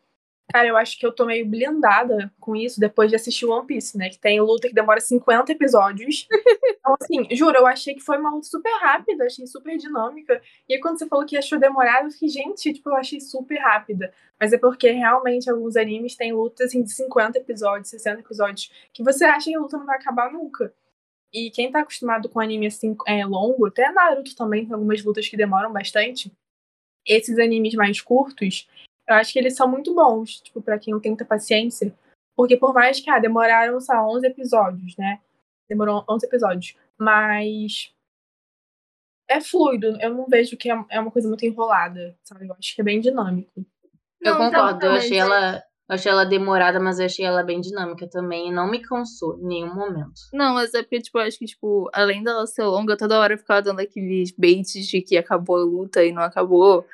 Cara, 0.51 0.67
eu 0.67 0.75
acho 0.75 0.97
que 0.97 1.05
eu 1.05 1.11
tô 1.11 1.25
meio 1.25 1.45
blindada 1.45 2.33
com 2.39 2.55
isso 2.55 2.79
depois 2.79 3.09
de 3.09 3.15
assistir 3.15 3.45
One 3.45 3.67
Piece, 3.67 3.95
né? 3.95 4.09
Que 4.09 4.17
tem 4.17 4.41
luta 4.41 4.67
que 4.67 4.73
demora 4.73 4.99
50 4.99 5.51
episódios. 5.51 6.27
Então, 6.81 6.95
assim, 6.99 7.35
juro, 7.35 7.57
eu 7.57 7.67
achei 7.67 7.93
que 7.93 7.99
foi 7.99 8.17
uma 8.17 8.31
luta 8.31 8.47
super 8.47 8.71
rápida, 8.79 9.25
achei 9.25 9.45
super 9.45 9.77
dinâmica. 9.77 10.41
E 10.67 10.73
aí, 10.73 10.79
quando 10.79 10.97
você 10.97 11.05
falou 11.07 11.25
que 11.25 11.37
achou 11.37 11.59
demorado, 11.59 12.07
eu 12.07 12.11
fiquei, 12.11 12.29
gente, 12.29 12.73
tipo, 12.73 12.89
eu 12.89 12.95
achei 12.95 13.19
super 13.19 13.59
rápida. 13.59 14.11
Mas 14.39 14.53
é 14.53 14.57
porque 14.57 14.89
realmente 14.89 15.49
alguns 15.51 15.75
animes 15.75 16.15
têm 16.15 16.33
lutas 16.33 16.67
assim, 16.67 16.81
de 16.81 16.91
50 16.91 17.37
episódios, 17.37 17.89
60 17.89 18.21
episódios, 18.21 18.71
que 18.91 19.03
você 19.03 19.25
acha 19.25 19.51
que 19.51 19.55
a 19.55 19.59
luta 19.59 19.77
não 19.77 19.85
vai 19.85 19.97
acabar 19.97 20.31
nunca. 20.31 20.73
E 21.31 21.51
quem 21.51 21.71
tá 21.71 21.81
acostumado 21.81 22.27
com 22.27 22.39
anime 22.39 22.67
assim 22.67 22.95
é, 23.05 23.23
longo, 23.25 23.67
até 23.67 23.91
Naruto 23.91 24.35
também 24.35 24.65
tem 24.65 24.73
algumas 24.73 25.03
lutas 25.03 25.27
que 25.27 25.37
demoram 25.37 25.71
bastante. 25.71 26.31
Esses 27.05 27.37
animes 27.37 27.75
mais 27.75 28.01
curtos, 28.01 28.67
eu 29.09 29.15
acho 29.15 29.33
que 29.33 29.39
eles 29.39 29.55
são 29.55 29.67
muito 29.67 29.93
bons, 29.93 30.39
tipo, 30.39 30.61
para 30.61 30.77
quem 30.77 30.93
não 30.93 31.01
tem 31.01 31.11
muita 31.11 31.25
paciência. 31.25 31.93
Porque 32.35 32.55
por 32.55 32.73
mais 32.73 32.99
que, 32.99 33.09
ah, 33.09 33.19
demoraram 33.19 33.81
só 33.81 34.05
11 34.07 34.27
episódios, 34.27 34.95
né? 34.97 35.19
Demorou 35.67 36.05
11 36.07 36.25
episódios. 36.25 36.75
Mas 36.97 37.91
é 39.27 39.41
fluido. 39.41 39.97
Eu 39.99 40.13
não 40.13 40.27
vejo 40.27 40.55
que 40.55 40.69
é 40.71 40.85
é 40.89 40.99
uma 40.99 41.11
coisa 41.11 41.27
muito 41.27 41.45
enrolada, 41.45 42.15
sabe? 42.23 42.47
Eu 42.47 42.55
acho 42.57 42.75
que 42.75 42.81
é 42.81 42.83
bem 42.83 43.01
dinâmico. 43.01 43.65
Eu 44.21 44.33
Não, 44.33 44.51
concordo, 44.51 44.85
eu 44.85 44.91
achei 44.91 45.17
ela, 45.17 45.55
eu 45.57 45.95
achei 45.95 46.11
ela 46.11 46.25
demorada, 46.25 46.79
mas 46.79 46.99
eu 46.99 47.05
achei 47.05 47.25
ela 47.25 47.41
bem 47.41 47.59
dinâmica 47.61 48.07
também 48.07 48.49
e 48.49 48.51
não 48.51 48.69
me 48.69 48.79
cansou 48.79 49.39
em 49.39 49.45
nenhum 49.45 49.73
momento. 49.73 50.21
Não, 50.31 50.53
mas 50.53 50.73
é 50.73 50.83
porque, 50.83 51.01
tipo, 51.01 51.17
eu 51.17 51.23
acho 51.23 51.39
que, 51.39 51.45
tipo, 51.45 51.89
além 51.93 52.23
dela 52.23 52.45
ser 52.45 52.63
longa, 52.63 52.97
toda 52.97 53.19
hora 53.19 53.33
eu 53.33 53.37
ficava 53.37 53.61
dando 53.61 53.79
aqueles 53.79 54.31
baits 54.37 54.87
de 54.87 55.01
que 55.01 55.17
acabou 55.17 55.55
a 55.55 55.63
luta 55.63 56.03
e 56.03 56.11
não 56.11 56.21
acabou. 56.21 56.85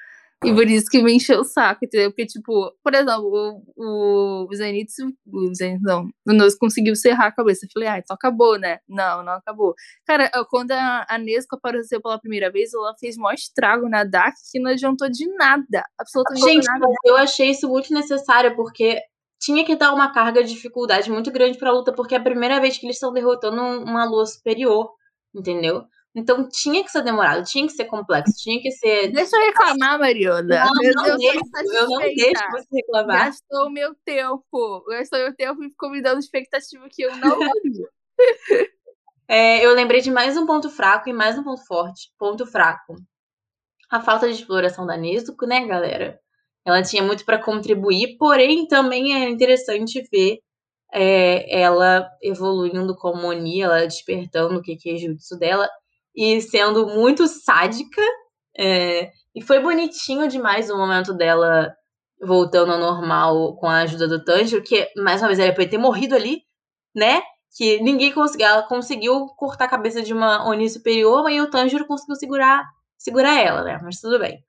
E 0.45 0.53
por 0.53 0.67
isso 0.67 0.85
que 0.89 1.01
me 1.01 1.13
encheu 1.13 1.41
o 1.41 1.43
saco, 1.43 1.85
entendeu? 1.85 2.09
Porque, 2.11 2.25
tipo, 2.25 2.71
por 2.83 2.93
exemplo, 2.93 3.61
o, 3.75 4.47
o 4.49 4.55
Zenitsu, 4.55 5.07
o 5.27 5.51
não, 5.81 6.07
o 6.27 6.33
Noz 6.33 6.55
conseguiu 6.57 6.95
serrar 6.95 7.27
a 7.27 7.31
cabeça. 7.31 7.65
Eu 7.65 7.69
falei, 7.73 7.89
ah, 7.89 7.97
então 7.99 8.15
acabou, 8.15 8.57
né? 8.59 8.79
Não, 8.87 9.23
não 9.23 9.33
acabou. 9.33 9.73
Cara, 10.05 10.29
quando 10.49 10.71
a, 10.71 11.05
a 11.09 11.17
Nesco 11.17 11.55
apareceu 11.55 12.01
pela 12.01 12.19
primeira 12.19 12.51
vez, 12.51 12.73
ela 12.73 12.93
fez 12.99 13.17
maior 13.17 13.33
estrago 13.35 13.89
na 13.89 14.03
Dark 14.03 14.35
que 14.51 14.59
não 14.59 14.71
adiantou 14.71 15.09
de 15.09 15.27
nada. 15.35 15.83
Absolutamente 15.99 16.45
Gente, 16.45 16.65
nada. 16.65 16.79
mas 16.79 16.95
eu 17.05 17.17
achei 17.17 17.49
isso 17.49 17.67
muito 17.67 17.93
necessário, 17.93 18.55
porque 18.55 18.99
tinha 19.41 19.65
que 19.65 19.75
dar 19.75 19.93
uma 19.93 20.11
carga 20.11 20.43
de 20.43 20.53
dificuldade 20.53 21.11
muito 21.11 21.31
grande 21.31 21.57
pra 21.57 21.71
luta, 21.71 21.91
porque 21.93 22.15
é 22.15 22.17
a 22.17 22.23
primeira 22.23 22.59
vez 22.59 22.77
que 22.77 22.85
eles 22.85 22.95
estão 22.95 23.11
derrotando 23.13 23.61
um- 23.61 23.83
uma 23.83 24.05
lua 24.05 24.25
superior, 24.25 24.89
entendeu? 25.35 25.83
Então 26.15 26.47
tinha 26.47 26.81
que 26.81 26.89
ser 26.89 27.01
demorado, 27.01 27.43
tinha 27.43 27.67
que 27.67 27.73
ser 27.73 27.85
complexo, 27.85 28.33
tinha 28.37 28.61
que 28.61 28.71
ser. 28.71 29.11
Deixa 29.11 29.35
eu 29.35 29.47
reclamar, 29.47 29.99
Mariana. 29.99 30.63
Não, 30.63 30.83
eu, 30.83 30.93
não 30.93 31.05
eu 31.05 31.11
tô 31.11 31.17
deixo, 31.17 31.39
eu 31.73 31.89
não 31.89 31.99
deixo 31.99 32.51
você 32.51 32.67
reclamar. 32.77 33.25
Gastou 33.25 33.67
o 33.67 33.69
meu 33.69 33.93
tempo. 34.05 34.85
Gastou 34.87 35.19
meu 35.19 35.35
tempo 35.35 35.63
e 35.63 35.69
ficou 35.69 35.91
me 35.91 36.01
dando 36.01 36.19
expectativa 36.19 36.87
que 36.89 37.01
eu 37.01 37.15
não 37.17 37.37
queria. 37.37 37.89
É, 39.27 39.65
eu 39.65 39.73
lembrei 39.73 40.01
de 40.01 40.11
mais 40.11 40.37
um 40.37 40.45
ponto 40.45 40.69
fraco 40.69 41.09
e 41.09 41.13
mais 41.13 41.35
um 41.35 41.43
ponto 41.43 41.65
forte. 41.65 42.11
Ponto 42.15 42.45
fraco. 42.45 42.95
A 43.89 43.99
falta 43.99 44.27
de 44.27 44.35
exploração 44.35 44.85
da 44.85 44.95
Nezuko, 44.95 45.47
né, 45.47 45.65
galera? 45.65 46.19
Ela 46.63 46.83
tinha 46.83 47.01
muito 47.01 47.25
pra 47.25 47.41
contribuir, 47.41 48.17
porém 48.19 48.67
também 48.67 49.15
é 49.15 49.27
interessante 49.27 50.07
ver 50.11 50.37
é, 50.93 51.59
ela 51.59 52.07
evoluindo 52.21 52.95
como 52.95 53.25
Oni, 53.25 53.63
ela 53.63 53.87
despertando 53.87 54.59
o 54.59 54.61
que 54.61 54.75
que 54.75 54.91
é 54.91 54.97
jutsu 54.97 55.39
dela 55.39 55.67
e 56.15 56.41
sendo 56.41 56.87
muito 56.87 57.27
sádica. 57.27 58.01
é, 58.57 59.11
e 59.35 59.41
foi 59.41 59.59
bonitinho 59.59 60.27
demais 60.27 60.69
o 60.69 60.77
momento 60.77 61.13
dela 61.13 61.75
voltando 62.21 62.71
ao 62.71 62.79
normal 62.79 63.55
com 63.57 63.67
a 63.67 63.79
ajuda 63.81 64.07
do 64.07 64.23
Tanjiro, 64.23 64.63
que 64.63 64.87
mais 64.97 65.21
uma 65.21 65.27
vez 65.27 65.39
ela 65.39 65.53
podia 65.53 65.71
ter 65.71 65.77
morrido 65.77 66.15
ali, 66.15 66.41
né? 66.95 67.21
que 67.55 67.81
ninguém 67.81 68.11
conseguiu, 68.11 68.47
ela 68.47 68.63
conseguiu 68.63 69.27
cortar 69.37 69.65
a 69.65 69.69
cabeça 69.69 70.01
de 70.01 70.13
uma 70.13 70.45
Oni 70.47 70.69
superior, 70.69 71.23
mas 71.23 71.41
o 71.41 71.49
Tanjiro 71.49 71.87
conseguiu 71.87 72.15
segurar, 72.15 72.65
segurar 72.97 73.39
ela, 73.39 73.63
né? 73.63 73.79
Mas 73.81 74.01
tudo 74.01 74.19
bem. 74.19 74.43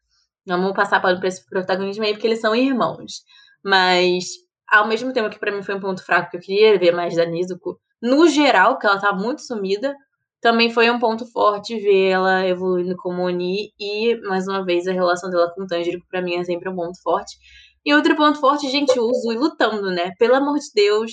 Não 0.45 0.61
vamos 0.61 0.75
passar 0.75 1.01
pano 1.01 1.21
pra 1.21 1.29
esse 1.29 1.49
protagonismo 1.49 2.05
aí, 2.05 2.13
porque 2.13 2.27
eles 2.27 2.41
são 2.41 2.55
irmãos. 2.55 3.23
Mas, 3.65 4.27
ao 4.69 4.89
mesmo 4.89 5.13
tempo 5.13 5.31
que 5.31 5.39
pra 5.39 5.53
mim 5.53 5.63
foi 5.63 5.77
um 5.77 5.81
ponto 5.81 6.05
fraco, 6.05 6.31
que 6.31 6.37
eu 6.37 6.41
queria 6.41 6.79
ver 6.79 6.93
mais 6.93 7.15
da 7.15 7.25
Nizuko, 7.25 7.79
no 8.03 8.29
geral, 8.29 8.77
que 8.79 8.87
ela 8.87 8.99
tá 9.01 9.13
muito 9.13 9.43
sumida, 9.43 9.95
também 10.41 10.71
foi 10.71 10.91
um 10.91 10.99
ponto 10.99 11.27
forte 11.33 11.79
ver 11.79 12.11
ela 12.11 12.47
evoluindo 12.47 12.97
como 12.97 13.23
Oni 13.23 13.73
e, 13.79 14.17
mais 14.29 14.47
uma 14.47 14.65
vez, 14.65 14.87
a 14.87 14.93
relação 14.93 15.31
dela 15.31 15.53
com 15.55 15.63
o 15.63 15.67
Tanjiro, 15.67 16.01
que 16.01 16.09
pra 16.09 16.23
mim 16.23 16.37
é 16.37 16.45
sempre 16.45 16.69
um 16.69 16.77
ponto 16.77 17.01
forte. 17.03 17.37
E 17.85 17.95
outro 17.95 18.17
ponto 18.17 18.41
forte, 18.41 18.69
gente, 18.69 18.99
o 18.99 19.05
Uzui 19.09 19.37
lutando, 19.37 19.91
né? 19.91 20.13
Pelo 20.19 20.35
amor 20.35 20.59
de 20.59 20.71
Deus, 20.75 21.13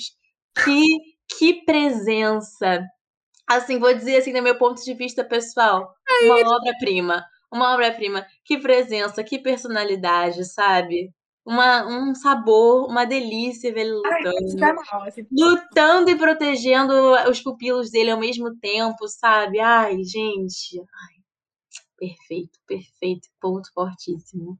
que 0.64 0.82
que 1.38 1.64
presença. 1.64 2.82
Assim, 3.48 3.78
vou 3.78 3.94
dizer 3.94 4.16
assim, 4.18 4.32
do 4.32 4.42
meu 4.42 4.56
ponto 4.58 4.82
de 4.84 4.94
vista 4.94 5.24
pessoal, 5.24 5.92
uma 6.22 6.56
obra-prima. 6.56 7.24
Uma 7.52 7.74
obra-prima. 7.74 8.26
Que 8.44 8.58
presença, 8.58 9.22
que 9.24 9.38
personalidade, 9.38 10.44
sabe? 10.44 11.10
Uma, 11.44 11.86
um 11.86 12.14
sabor, 12.14 12.88
uma 12.88 13.04
delícia 13.04 13.72
ver 13.72 13.80
ele 13.82 14.00
Ai, 14.06 14.22
lutando. 14.22 14.64
é 14.64 14.72
mal, 14.72 15.02
assim, 15.02 15.26
Lutando 15.30 16.10
e 16.10 16.16
protegendo 16.16 16.92
os 17.28 17.40
pupilos 17.40 17.90
dele 17.90 18.10
ao 18.10 18.18
mesmo 18.18 18.56
tempo, 18.56 19.06
sabe? 19.06 19.60
Ai, 19.60 20.02
gente. 20.04 20.80
Ai, 20.80 21.16
perfeito, 21.98 22.58
perfeito. 22.66 23.28
Ponto 23.38 23.70
fortíssimo. 23.74 24.58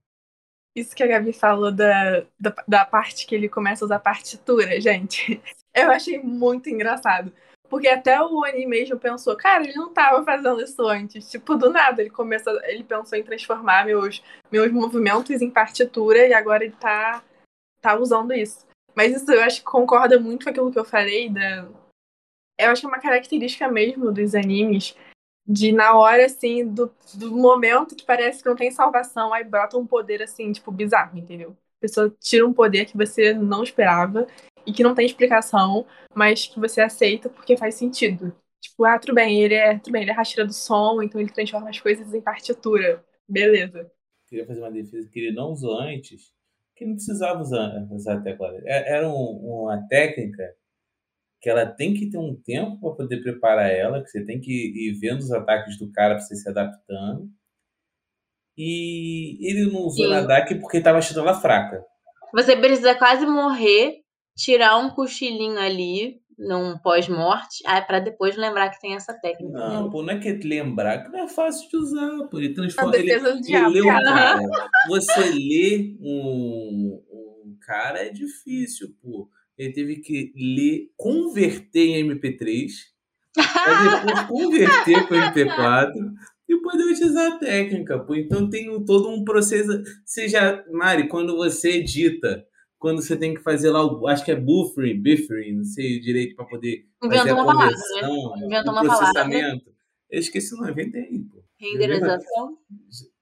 Isso 0.75 0.95
que 0.95 1.03
a 1.03 1.07
Gabi 1.07 1.33
falou 1.33 1.71
da, 1.71 2.27
da, 2.39 2.55
da 2.67 2.85
parte 2.85 3.27
que 3.27 3.35
ele 3.35 3.49
começa 3.49 3.85
a 3.85 3.87
usar 3.87 4.01
partitura, 4.01 4.81
gente. 4.81 5.41
Eu 5.73 5.91
achei 5.91 6.19
muito 6.19 6.69
engraçado. 6.69 7.33
Porque 7.69 7.89
até 7.89 8.21
o 8.21 8.37
Oni 8.37 8.67
mesmo 8.67 8.99
pensou, 8.99 9.37
cara, 9.37 9.65
ele 9.65 9.75
não 9.75 9.93
tava 9.93 10.25
fazendo 10.25 10.61
isso 10.61 10.87
antes. 10.87 11.31
Tipo, 11.31 11.57
do 11.57 11.71
nada, 11.71 12.03
ele 12.03 12.11
começa, 12.11 12.51
ele 12.65 12.85
pensou 12.85 13.19
em 13.19 13.23
transformar 13.23 13.87
meus, 13.87 14.23
meus 14.51 14.71
movimentos 14.71 15.41
em 15.41 15.51
partitura 15.51 16.27
e 16.27 16.35
agora 16.35 16.65
ele 16.65 16.75
tá, 16.79 17.23
tá 17.81 17.97
usando 17.97 18.33
isso. 18.33 18.67
Mas 18.95 19.15
isso 19.15 19.31
eu 19.33 19.43
acho 19.43 19.61
que 19.61 19.65
concorda 19.65 20.21
muito 20.21 20.45
com 20.45 20.51
aquilo 20.51 20.71
que 20.71 20.79
eu 20.79 20.85
falei 20.85 21.29
da. 21.29 21.67
Eu 22.59 22.71
acho 22.71 22.83
que 22.83 22.87
é 22.87 22.89
uma 22.89 23.01
característica 23.01 23.67
mesmo 23.69 24.13
dos 24.13 24.35
animes 24.35 24.95
de 25.47 25.73
na 25.73 25.95
hora, 25.95 26.25
assim, 26.25 26.67
do, 26.67 26.91
do 27.15 27.37
momento 27.37 27.95
que 27.95 28.05
parece 28.05 28.43
que 28.43 28.49
não 28.49 28.57
tem 28.57 28.71
salvação, 28.71 29.33
aí 29.33 29.45
brota 29.45 29.77
um 29.77 29.87
poder, 29.87 30.23
assim, 30.23 30.53
tipo, 30.53 30.71
bizarro, 30.73 31.19
entendeu? 31.19 31.51
A 31.51 31.81
pessoa 31.81 32.15
tira 32.19 32.47
um 32.47 32.53
poder 32.53 32.87
que 32.87 32.97
você 32.97 33.35
não 33.35 33.63
esperava 33.63 34.27
e 34.67 34.73
que 34.73 34.83
não 34.83 34.95
tem 34.95 35.07
explicação, 35.07 35.87
mas 36.15 36.47
que 36.47 36.59
você 36.59 36.81
aceita 36.81 37.29
porque 37.29 37.57
faz 37.57 37.75
sentido. 37.75 38.35
Tipo, 38.61 38.85
ah, 38.85 38.99
tudo 38.99 39.15
bem, 39.15 39.43
ele 39.43 39.55
é, 39.55 39.79
tudo 39.79 39.93
bem, 39.93 40.03
ele 40.03 40.11
é 40.11 40.15
rasteira 40.15 40.47
do 40.47 40.55
som, 40.55 41.03
então 41.03 41.21
ele 41.21 41.31
transforma 41.31 41.69
as 41.69 41.79
coisas 41.79 42.13
em 42.15 42.21
partitura. 42.21 43.05
Beleza. 43.29 43.91
Queria 44.27 44.47
fazer 44.47 44.61
uma 44.61 44.71
defesa 44.71 45.09
que 45.11 45.21
ele 45.21 45.33
não 45.33 45.53
usou 45.53 45.79
antes, 45.79 46.33
que 46.75 46.85
não 46.85 46.95
precisava 46.95 47.41
usar, 47.41 47.87
usar 47.91 48.15
até 48.15 48.33
agora. 48.33 48.63
Era 48.65 49.09
um- 49.09 49.63
uma 49.63 49.87
técnica 49.87 50.55
que 51.41 51.51
ela 51.51 51.67
tem 51.67 51.93
que 51.93 52.09
ter 52.09 52.17
um 52.17 52.35
tempo 52.35 52.81
para 52.81 52.97
poder 52.97 53.23
preparar 53.23 53.71
ela, 53.71 54.03
que 54.03 54.09
você 54.09 54.25
tem 54.25 54.41
que 54.41 54.51
ir 54.51 54.99
vendo 54.99 55.19
os 55.19 55.31
ataques 55.31 55.79
do 55.79 55.93
cara 55.93 56.15
para 56.15 56.25
você 56.25 56.35
se 56.35 56.49
adaptando. 56.49 57.29
E 58.57 59.39
ele 59.47 59.71
não 59.71 59.81
usou 59.81 60.07
Sim. 60.07 60.11
na 60.11 60.23
DAC 60.23 60.55
porque 60.55 60.79
estava 60.79 60.99
achando 60.99 61.21
ela 61.21 61.39
fraca. 61.39 61.85
Você 62.33 62.57
precisa 62.57 62.95
quase 62.95 63.27
morrer, 63.27 64.04
tirar 64.37 64.79
um 64.79 64.91
cochilinho 64.91 65.59
ali, 65.59 66.21
num 66.39 66.77
pós-morte, 66.79 67.63
ah, 67.67 67.81
para 67.81 68.01
depois 68.01 68.37
lembrar 68.37 68.71
que 68.71 68.81
tem 68.81 68.95
essa 68.95 69.15
técnica. 69.15 69.57
Não, 69.57 69.89
pô, 69.91 70.03
não 70.03 70.15
é 70.15 70.19
que 70.19 70.33
lembrar, 70.47 71.05
que 71.05 71.11
não 71.11 71.25
é 71.25 71.29
fácil 71.29 71.69
de 71.71 71.77
usar, 71.77 72.29
pô. 72.29 72.39
Ele 72.39 72.53
transforma. 72.55 72.97
Ele, 72.97 73.11
ele 73.13 73.41
diabo. 73.41 73.71
lê 73.71 73.83
um 73.83 73.87
cara. 73.87 74.41
Você 74.89 75.31
lê 75.31 75.97
um, 76.01 77.01
um 77.13 77.57
cara 77.61 78.01
é 78.01 78.11
difícil, 78.11 78.89
pô. 79.01 79.29
Ele 79.57 79.73
teve 79.73 79.97
que 80.01 80.33
ler, 80.37 80.91
converter 80.97 81.87
em 82.01 82.09
MP3, 82.11 82.67
pra 83.33 84.01
depois 84.01 84.21
converter 84.27 85.07
para 85.07 85.33
MP4 85.33 85.93
e 86.49 86.57
poder 86.61 86.85
utilizar 86.85 87.33
a 87.33 87.39
técnica, 87.39 87.99
pô. 88.01 88.17
Então 88.17 88.51
tem 88.51 88.69
um- 88.69 88.85
todo 88.85 89.09
um 89.09 89.23
processo. 89.25 89.83
Seja, 90.05 90.65
Mari, 90.73 91.09
quando 91.09 91.37
você 91.37 91.77
edita, 91.79 92.45
quando 92.85 93.01
você 93.01 93.17
tem 93.17 93.33
que 93.33 93.41
fazer 93.41 93.71
lá, 93.71 93.83
o, 93.83 94.07
acho 94.07 94.23
que 94.23 94.31
é 94.31 94.37
buffering, 94.37 95.03
buffering, 95.03 95.57
não 95.57 95.65
sei 95.65 95.99
direito, 96.01 96.37
para 96.37 96.45
poder 96.45 96.85
fazer 97.01 97.15
Inventou 97.15 97.39
a 97.39 97.43
uma 97.43 97.47
palavra, 97.47 97.77
né? 97.77 98.45
Inventou 98.45 98.73
uma 98.73 98.83
palavra. 98.83 98.99
processamento. 98.99 99.75
Eu 100.11 100.21
esqueci 100.21 100.53
o 100.53 100.59
nome, 100.59 100.73
inventei, 100.73 101.25
pô. 101.33 101.43
Renderização. 101.59 102.59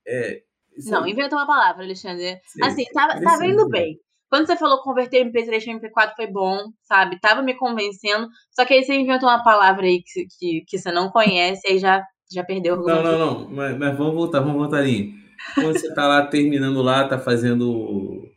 É, 0.04 0.42
Não, 0.86 1.04
aí. 1.04 1.12
inventa 1.12 1.36
uma 1.36 1.46
palavra, 1.46 1.84
Alexandre. 1.84 2.40
Sei. 2.44 2.64
Assim, 2.66 2.84
tava, 2.92 3.12
Precisa. 3.12 3.30
tava 3.30 3.46
indo 3.46 3.68
bem. 3.68 4.00
Quando 4.28 4.48
você 4.48 4.56
falou 4.56 4.82
converter 4.82 5.30
MP3 5.30 5.64
para 5.92 6.08
MP4 6.08 6.16
foi 6.16 6.26
bom, 6.26 6.58
sabe? 6.82 7.20
Tava 7.20 7.40
me 7.40 7.54
convencendo. 7.54 8.26
Só 8.50 8.64
que 8.64 8.74
aí 8.74 8.82
você 8.82 8.94
inventou 8.94 9.28
uma 9.28 9.44
palavra 9.44 9.86
aí 9.86 10.02
que, 10.02 10.26
que, 10.40 10.64
que 10.66 10.76
você 10.76 10.90
não 10.90 11.08
conhece, 11.12 11.68
aí 11.68 11.78
já, 11.78 12.04
já 12.32 12.42
perdeu 12.42 12.74
o 12.74 12.84
Não, 12.84 13.00
não, 13.00 13.16
não. 13.16 13.48
Mas, 13.48 13.78
mas 13.78 13.96
vamos 13.96 14.14
voltar, 14.14 14.40
vamos 14.40 14.56
voltar 14.56 14.78
ali. 14.78 15.14
Quando 15.54 15.78
você 15.78 15.94
tá 15.94 16.08
lá 16.08 16.26
terminando 16.26 16.82
lá, 16.82 17.06
tá 17.06 17.16
fazendo 17.16 18.28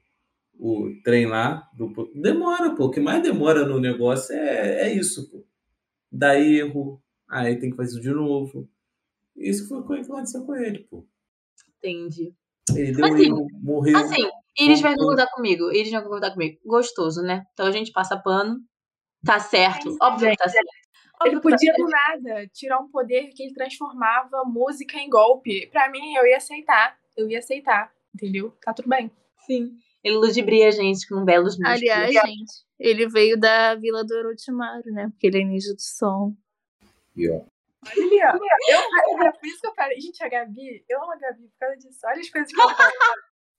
o, 0.60 0.90
trem 1.04 1.26
lá, 1.26 1.70
do- 1.74 2.12
demora, 2.16 2.76
pô. 2.76 2.86
O 2.86 2.92
que 2.92 3.00
mais 3.00 3.22
demora 3.22 3.66
no 3.66 3.80
negócio 3.80 4.34
é, 4.36 4.88
é 4.88 4.94
isso, 4.94 5.30
pô. 5.30 5.46
Dá 6.12 6.40
erro, 6.40 7.02
aí 7.30 7.58
tem 7.60 7.70
que 7.72 7.76
fazer 7.76 7.92
isso 7.92 8.02
de 8.02 8.10
novo. 8.12 8.70
Isso 9.36 9.68
foi 9.68 9.80
o 9.80 9.86
que 9.86 9.94
aconteceu 10.12 10.46
com 10.46 10.56
ele, 10.56 10.80
pô. 10.90 11.06
Entendi. 11.78 12.34
Ele 12.76 12.92
deu 12.94 13.06
Assim, 13.06 13.26
erro, 13.26 13.48
morreu. 13.62 13.98
Assim, 13.98 14.30
Iris 14.60 14.82
vai 14.82 14.92
Voltou. 14.92 15.10
concordar 15.10 15.32
comigo. 15.32 15.72
Iris 15.72 15.92
vai 15.92 16.02
concordar 16.02 16.32
comigo. 16.34 16.60
Gostoso, 16.66 17.22
né? 17.22 17.46
Então 17.54 17.68
a 17.68 17.72
gente 17.72 17.92
passa 17.92 18.18
pano. 18.18 18.60
Tá 19.24 19.40
certo. 19.40 19.92
Sim, 19.92 19.98
Óbvio 20.02 20.30
que 20.32 20.38
tá 20.38 20.50
certo. 20.50 20.68
Ele 21.26 21.36
Óbvio 21.36 21.42
tá 21.42 21.50
podia 21.50 21.74
do 21.74 21.88
nada 21.88 22.48
tirar 22.48 22.80
um 22.80 22.90
poder 22.90 23.30
que 23.36 23.44
ele 23.44 23.54
transformava 23.54 24.44
música 24.46 24.98
em 24.98 25.10
golpe. 25.10 25.68
Pra 25.68 25.90
mim, 25.92 26.14
eu 26.16 26.26
ia 26.26 26.38
aceitar. 26.38 26.98
Eu 27.16 27.30
ia 27.30 27.40
aceitar, 27.40 27.92
entendeu? 28.14 28.54
Tá 28.64 28.74
tudo 28.74 28.90
bem. 28.90 29.10
Sim. 29.46 29.78
Ele 30.06 30.18
ludibria 30.18 30.68
a 30.68 30.72
gente 30.72 31.08
com 31.08 31.26
belos 31.26 31.58
músicos. 31.58 31.82
Aliás, 31.82 32.14
gente, 32.14 32.54
ele 32.80 33.10
veio 33.10 33.40
da 33.40 33.74
Vila 33.74 34.04
do 34.06 34.14
Orochimaru, 34.14 34.92
né? 34.92 35.10
Porque 35.10 35.26
ele 35.26 35.42
é 35.42 35.44
ninja 35.44 35.74
do 35.74 35.82
som. 35.82 36.36
E, 37.16 37.28
ó, 37.32 37.38
Olha 37.88 38.06
ali, 38.06 38.20
ó. 38.24 39.26
Eu, 39.26 39.34
por 39.34 39.46
isso 39.48 39.62
que 39.62 39.68
eu 39.68 39.74
falei. 39.74 40.00
Gente, 40.00 40.24
a 40.24 40.30
Gabi, 40.30 40.86
eu 40.88 41.02
amo 41.02 41.12
a 41.12 41.18
Gabi 41.18 41.48
por 41.48 41.58
causa 41.60 41.76
disso. 41.78 42.00
Olha 42.06 42.20
as 42.22 42.30
coisas 42.30 42.52
que 42.54 42.62
ela 42.62 42.76
fala. 42.76 42.92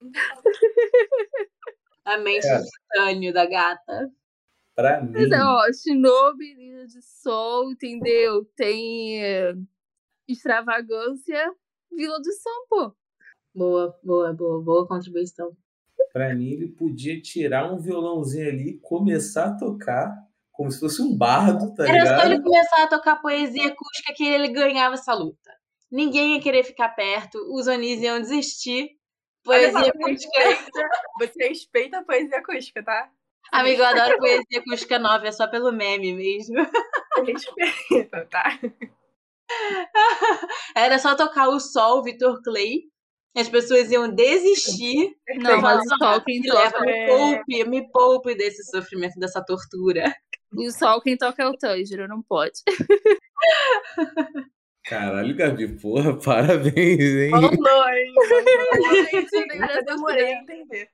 A 2.04 2.18
mente 2.18 2.46
É. 2.46 2.58
do 2.58 2.64
titânio 2.64 3.32
da 3.34 3.46
gata. 3.46 4.12
pra 4.76 5.00
mim, 5.02 5.10
Mas 5.12 5.28
ó, 5.32 5.72
Shinobi, 5.72 6.54
ninja 6.54 6.86
de 6.86 7.02
som, 7.02 7.70
entendeu? 7.72 8.44
Tem 8.54 9.24
eh, 9.24 9.54
extravagância, 10.28 11.52
Vila 11.90 12.18
do 12.20 12.32
Som, 12.32 12.66
pô. 12.68 12.96
Boa, 13.52 13.98
boa, 14.04 14.32
boa, 14.32 14.62
boa 14.62 14.86
contribuição. 14.86 15.56
Pra 16.12 16.34
mim, 16.34 16.50
ele 16.50 16.68
podia 16.68 17.20
tirar 17.20 17.72
um 17.72 17.78
violãozinho 17.78 18.48
ali 18.48 18.70
e 18.70 18.78
começar 18.78 19.46
a 19.46 19.56
tocar 19.56 20.14
como 20.52 20.70
se 20.70 20.80
fosse 20.80 21.02
um 21.02 21.14
bardo, 21.16 21.74
tá 21.74 21.86
Era 21.86 22.06
só 22.06 22.20
ele 22.24 22.36
ligado? 22.36 22.44
começar 22.44 22.82
a 22.84 22.88
tocar 22.88 23.16
poesia 23.16 23.66
acústica 23.68 24.14
que 24.14 24.24
ele 24.26 24.48
ganhava 24.48 24.94
essa 24.94 25.12
luta. 25.12 25.52
Ninguém 25.90 26.34
ia 26.34 26.40
querer 26.40 26.64
ficar 26.64 26.88
perto, 26.90 27.38
os 27.54 27.66
Onis 27.66 28.00
iam 28.00 28.20
desistir. 28.20 28.96
Só, 29.44 29.52
Poesia 29.52 29.78
acústica. 29.90 30.40
respeita, 30.42 30.88
você 31.20 31.48
respeita 31.48 31.98
a 31.98 32.04
poesia 32.04 32.38
acústica, 32.38 32.82
tá? 32.82 33.10
Amigo, 33.52 33.80
eu 33.82 33.86
adoro 33.86 34.18
poesia 34.18 34.58
acústica 34.60 34.98
nova, 34.98 35.28
é 35.28 35.32
só 35.32 35.46
pelo 35.46 35.70
meme 35.72 36.14
mesmo. 36.14 36.56
Respeita, 37.24 38.26
tá? 38.30 38.58
Era 40.74 40.98
só 40.98 41.14
tocar 41.14 41.48
o 41.48 41.60
sol, 41.60 42.02
Vitor 42.02 42.42
Clay. 42.42 42.84
As 43.36 43.48
pessoas 43.48 43.90
iam 43.90 44.08
desistir. 44.08 45.14
Não, 45.36 45.60
mas 45.60 45.84
o 45.84 45.90
leva, 45.90 46.70
toca 46.70 46.80
me 46.80 46.92
é... 46.92 47.06
poupe, 47.06 47.64
me 47.64 47.90
poupe 47.90 48.34
desse 48.34 48.64
sofrimento, 48.64 49.18
dessa 49.18 49.44
tortura. 49.44 50.14
O 50.56 50.70
sol 50.70 51.02
quem 51.02 51.16
toca 51.16 51.42
é 51.42 51.46
o 51.46 51.52
Tanjiro, 51.52 52.08
não 52.08 52.22
pode. 52.22 52.62
Caralho, 54.86 55.34
Gabi, 55.34 55.68
porra, 55.80 56.16
parabéns, 56.22 57.00
hein? 57.00 57.30
Rolou, 57.30 57.88
hein? 57.88 58.14
Gente, 59.10 59.36
eu 59.76 59.84
demorei 59.84 60.32
a 60.32 60.40
entender. 60.40 60.88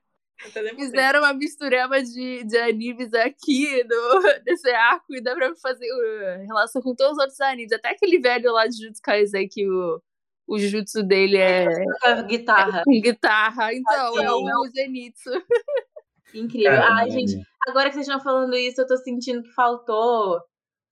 Fizeram 0.74 1.20
uma 1.20 1.32
mistureba 1.34 2.02
de, 2.02 2.42
de 2.42 2.56
animes 2.56 3.14
aqui 3.14 3.84
no, 3.84 4.22
nesse 4.44 4.68
arco 4.74 5.14
e 5.14 5.20
dá 5.20 5.34
pra 5.36 5.54
fazer 5.56 5.86
uh, 5.86 6.46
relação 6.46 6.82
com 6.82 6.94
todos 6.96 7.12
os 7.12 7.18
outros 7.18 7.40
animes. 7.40 7.70
Até 7.70 7.90
aquele 7.90 8.18
velho 8.18 8.50
lá 8.52 8.66
de 8.66 8.76
Jujutsu 8.76 9.00
Kaisen 9.02 9.46
que 9.48 9.68
o, 9.68 10.02
o 10.46 10.58
jutsu 10.58 11.02
dele 11.02 11.36
é 11.38 11.66
Com 11.66 12.08
a 12.08 12.22
guitarra. 12.22 12.82
com 12.84 13.00
guitarra. 13.00 13.72
Então, 13.74 14.18
é 14.20 14.30
o 14.56 14.66
Zenitsu. 14.68 15.30
Incrível. 16.34 16.70
Caralho. 16.72 16.94
Ai, 16.98 17.10
gente, 17.10 17.42
agora 17.68 17.88
que 17.88 17.94
vocês 17.94 18.06
estão 18.06 18.20
falando 18.20 18.54
isso, 18.56 18.80
eu 18.80 18.86
tô 18.86 18.96
sentindo 18.96 19.42
que 19.42 19.52
faltou. 19.52 20.40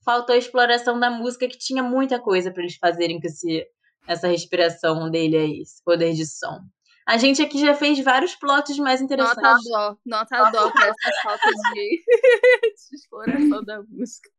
Faltou 0.04 0.34
a 0.34 0.38
exploração 0.38 0.98
da 0.98 1.10
música, 1.10 1.46
que 1.46 1.58
tinha 1.58 1.82
muita 1.82 2.18
coisa 2.18 2.50
pra 2.50 2.62
eles 2.62 2.76
fazerem 2.76 3.20
com 3.20 3.26
esse, 3.26 3.66
essa 4.06 4.28
respiração 4.28 5.10
dele 5.10 5.36
aí, 5.36 5.60
esse 5.60 5.82
poder 5.84 6.14
de 6.14 6.24
som. 6.26 6.58
A 7.06 7.16
gente 7.18 7.42
aqui 7.42 7.58
já 7.60 7.74
fez 7.74 7.98
vários 8.02 8.34
plots 8.36 8.78
mais 8.78 9.00
Nota 9.00 9.14
interessantes. 9.14 9.68
dó, 9.68 9.96
nota 10.06 10.50
dó 10.50 10.70
pra 10.70 10.86
essa 10.86 11.22
falta 11.22 11.50
de, 11.74 12.02
de 12.90 12.96
exploração 12.96 13.64
da 13.64 13.82
música. 13.82 14.30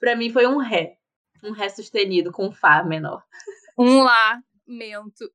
Pra 0.00 0.16
mim 0.16 0.30
foi 0.30 0.46
um 0.46 0.56
ré. 0.58 0.96
Um 1.42 1.52
ré 1.52 1.68
sustenido 1.68 2.32
com 2.32 2.50
Fá 2.50 2.82
menor. 2.82 3.22
Um 3.78 4.04
lamento. 4.66 5.30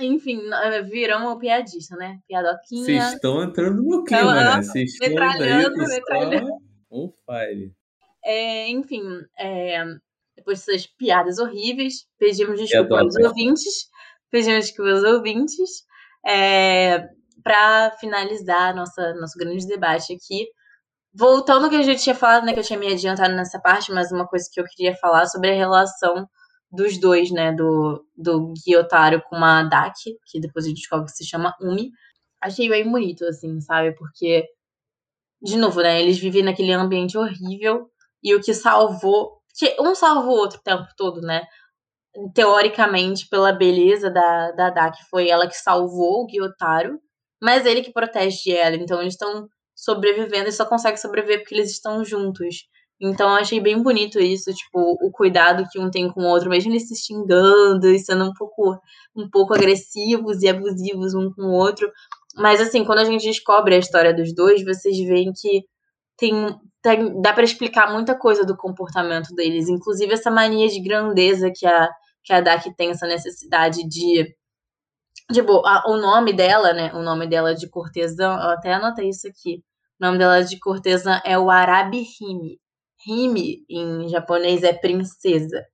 Enfim, 0.00 0.40
eh, 0.52 0.82
viramos 0.82 1.26
uma 1.28 1.38
piadista, 1.38 1.96
né? 1.96 2.18
Piadoquinha. 2.28 2.84
Vocês 2.84 3.14
estão 3.14 3.42
entrando 3.42 3.82
no 3.82 4.04
clima, 4.04 4.34
né? 4.34 4.62
Vocês 4.62 4.92
estão 4.92 5.08
Metralhando, 5.08 5.80
aí, 5.80 5.88
metralhando. 5.88 6.50
On 6.90 7.10
fire. 7.24 7.74
É, 8.22 8.68
enfim, 8.68 9.02
é, 9.38 9.82
depois 10.36 10.64
dessas 10.64 10.86
piadas 10.86 11.38
horríveis, 11.38 12.06
pedimos 12.18 12.60
desculpa 12.60 13.00
aos 13.00 13.16
ouvintes. 13.16 13.88
Pedimos 14.30 14.66
desculpa 14.66 14.90
aos 14.90 15.04
ouvintes. 15.04 15.86
É, 16.26 17.08
para 17.42 17.92
finalizar 18.00 18.74
nossa, 18.74 19.14
nosso 19.14 19.38
grande 19.38 19.66
debate 19.66 20.12
aqui. 20.12 20.46
Voltando 21.18 21.64
ao 21.64 21.70
que 21.70 21.76
a 21.76 21.82
gente 21.82 22.02
tinha 22.02 22.14
falado, 22.14 22.44
né? 22.44 22.52
Que 22.52 22.60
eu 22.60 22.64
tinha 22.64 22.78
me 22.78 22.92
adiantado 22.92 23.34
nessa 23.34 23.58
parte, 23.60 23.90
mas 23.92 24.12
uma 24.12 24.26
coisa 24.26 24.48
que 24.52 24.60
eu 24.60 24.64
queria 24.64 24.94
falar 24.96 25.26
sobre 25.26 25.50
a 25.50 25.54
relação 25.54 26.28
dos 26.70 26.98
dois, 27.00 27.30
né? 27.30 27.52
Do, 27.52 28.04
do 28.16 28.52
Gyotaro 28.66 29.22
com 29.22 29.36
a 29.36 29.62
Daki, 29.62 30.18
que 30.26 30.40
depois 30.40 30.66
a 30.66 30.68
gente 30.68 30.78
descobre 30.78 31.06
que 31.06 31.12
se 31.12 31.26
chama 31.26 31.54
Umi. 31.60 31.90
Achei 32.40 32.68
bem 32.68 32.90
bonito, 32.90 33.24
assim, 33.24 33.60
sabe? 33.60 33.94
Porque 33.96 34.44
de 35.42 35.56
novo, 35.56 35.80
né? 35.82 36.02
Eles 36.02 36.18
vivem 36.18 36.42
naquele 36.42 36.72
ambiente 36.72 37.16
horrível 37.16 37.90
e 38.22 38.34
o 38.34 38.40
que 38.40 38.52
salvou. 38.54 39.40
Que 39.58 39.76
um 39.80 39.94
salvou 39.94 40.34
o 40.34 40.38
outro 40.38 40.58
o 40.58 40.62
tempo 40.62 40.86
todo, 40.96 41.20
né? 41.22 41.46
Teoricamente, 42.34 43.28
pela 43.28 43.52
beleza 43.52 44.10
da, 44.10 44.52
da 44.52 44.70
Daki, 44.70 45.02
foi 45.10 45.28
ela 45.28 45.48
que 45.48 45.56
salvou 45.56 46.24
o 46.24 46.26
Gyotaro, 46.26 47.00
mas 47.42 47.66
ele 47.66 47.82
que 47.82 47.92
protege 47.92 48.52
ela. 48.52 48.76
Então 48.76 49.00
eles 49.00 49.14
estão 49.14 49.48
sobrevivendo 49.76 50.48
e 50.48 50.52
só 50.52 50.64
conseguem 50.64 50.96
sobreviver 50.96 51.40
porque 51.40 51.54
eles 51.54 51.70
estão 51.70 52.04
juntos. 52.04 52.66
Então 53.00 53.28
eu 53.28 53.36
achei 53.36 53.60
bem 53.60 53.82
bonito 53.82 54.18
isso, 54.18 54.52
tipo, 54.54 54.80
o 55.02 55.10
cuidado 55.12 55.68
que 55.70 55.78
um 55.78 55.90
tem 55.90 56.10
com 56.10 56.22
o 56.22 56.26
outro, 56.26 56.48
mesmo 56.48 56.72
eles 56.72 56.88
se 56.88 56.96
xingando 56.96 57.90
e 57.90 57.98
sendo 57.98 58.24
um 58.24 58.32
pouco, 58.32 58.80
um 59.14 59.28
pouco 59.28 59.54
agressivos 59.54 60.42
e 60.42 60.48
abusivos 60.48 61.14
um 61.14 61.30
com 61.30 61.42
o 61.42 61.52
outro. 61.52 61.90
Mas 62.36 62.60
assim, 62.60 62.84
quando 62.84 63.00
a 63.00 63.04
gente 63.04 63.26
descobre 63.26 63.74
a 63.74 63.78
história 63.78 64.14
dos 64.14 64.34
dois, 64.34 64.64
vocês 64.64 64.96
veem 64.98 65.30
que 65.32 65.64
tem, 66.16 66.58
tem 66.82 67.20
dá 67.20 67.32
pra 67.34 67.44
explicar 67.44 67.92
muita 67.92 68.18
coisa 68.18 68.44
do 68.46 68.56
comportamento 68.56 69.34
deles, 69.34 69.68
inclusive 69.68 70.14
essa 70.14 70.30
mania 70.30 70.68
de 70.68 70.80
grandeza 70.80 71.52
que 71.54 71.66
a 71.66 71.88
que 72.26 72.32
a 72.32 72.40
Daki 72.40 72.74
tem 72.74 72.90
essa 72.90 73.06
necessidade 73.06 73.86
de 73.88 74.34
Tipo, 75.32 75.66
a- 75.66 75.82
o 75.88 75.96
nome 75.96 76.32
dela, 76.32 76.72
né? 76.72 76.92
O 76.94 77.02
nome 77.02 77.26
dela 77.26 77.54
de 77.54 77.68
cortesã, 77.68 78.26
eu 78.34 78.50
até 78.50 78.72
anotei 78.74 79.08
isso 79.08 79.26
aqui. 79.28 79.62
O 80.00 80.04
nome 80.06 80.18
dela 80.18 80.42
de 80.44 80.58
cortesã 80.58 81.20
é 81.24 81.36
o 81.38 81.50
Arabi 81.50 82.04
Hime. 82.20 82.60
Hime, 83.06 83.64
em 83.68 84.08
japonês, 84.08 84.62
é 84.62 84.72
princesa. 84.72 85.64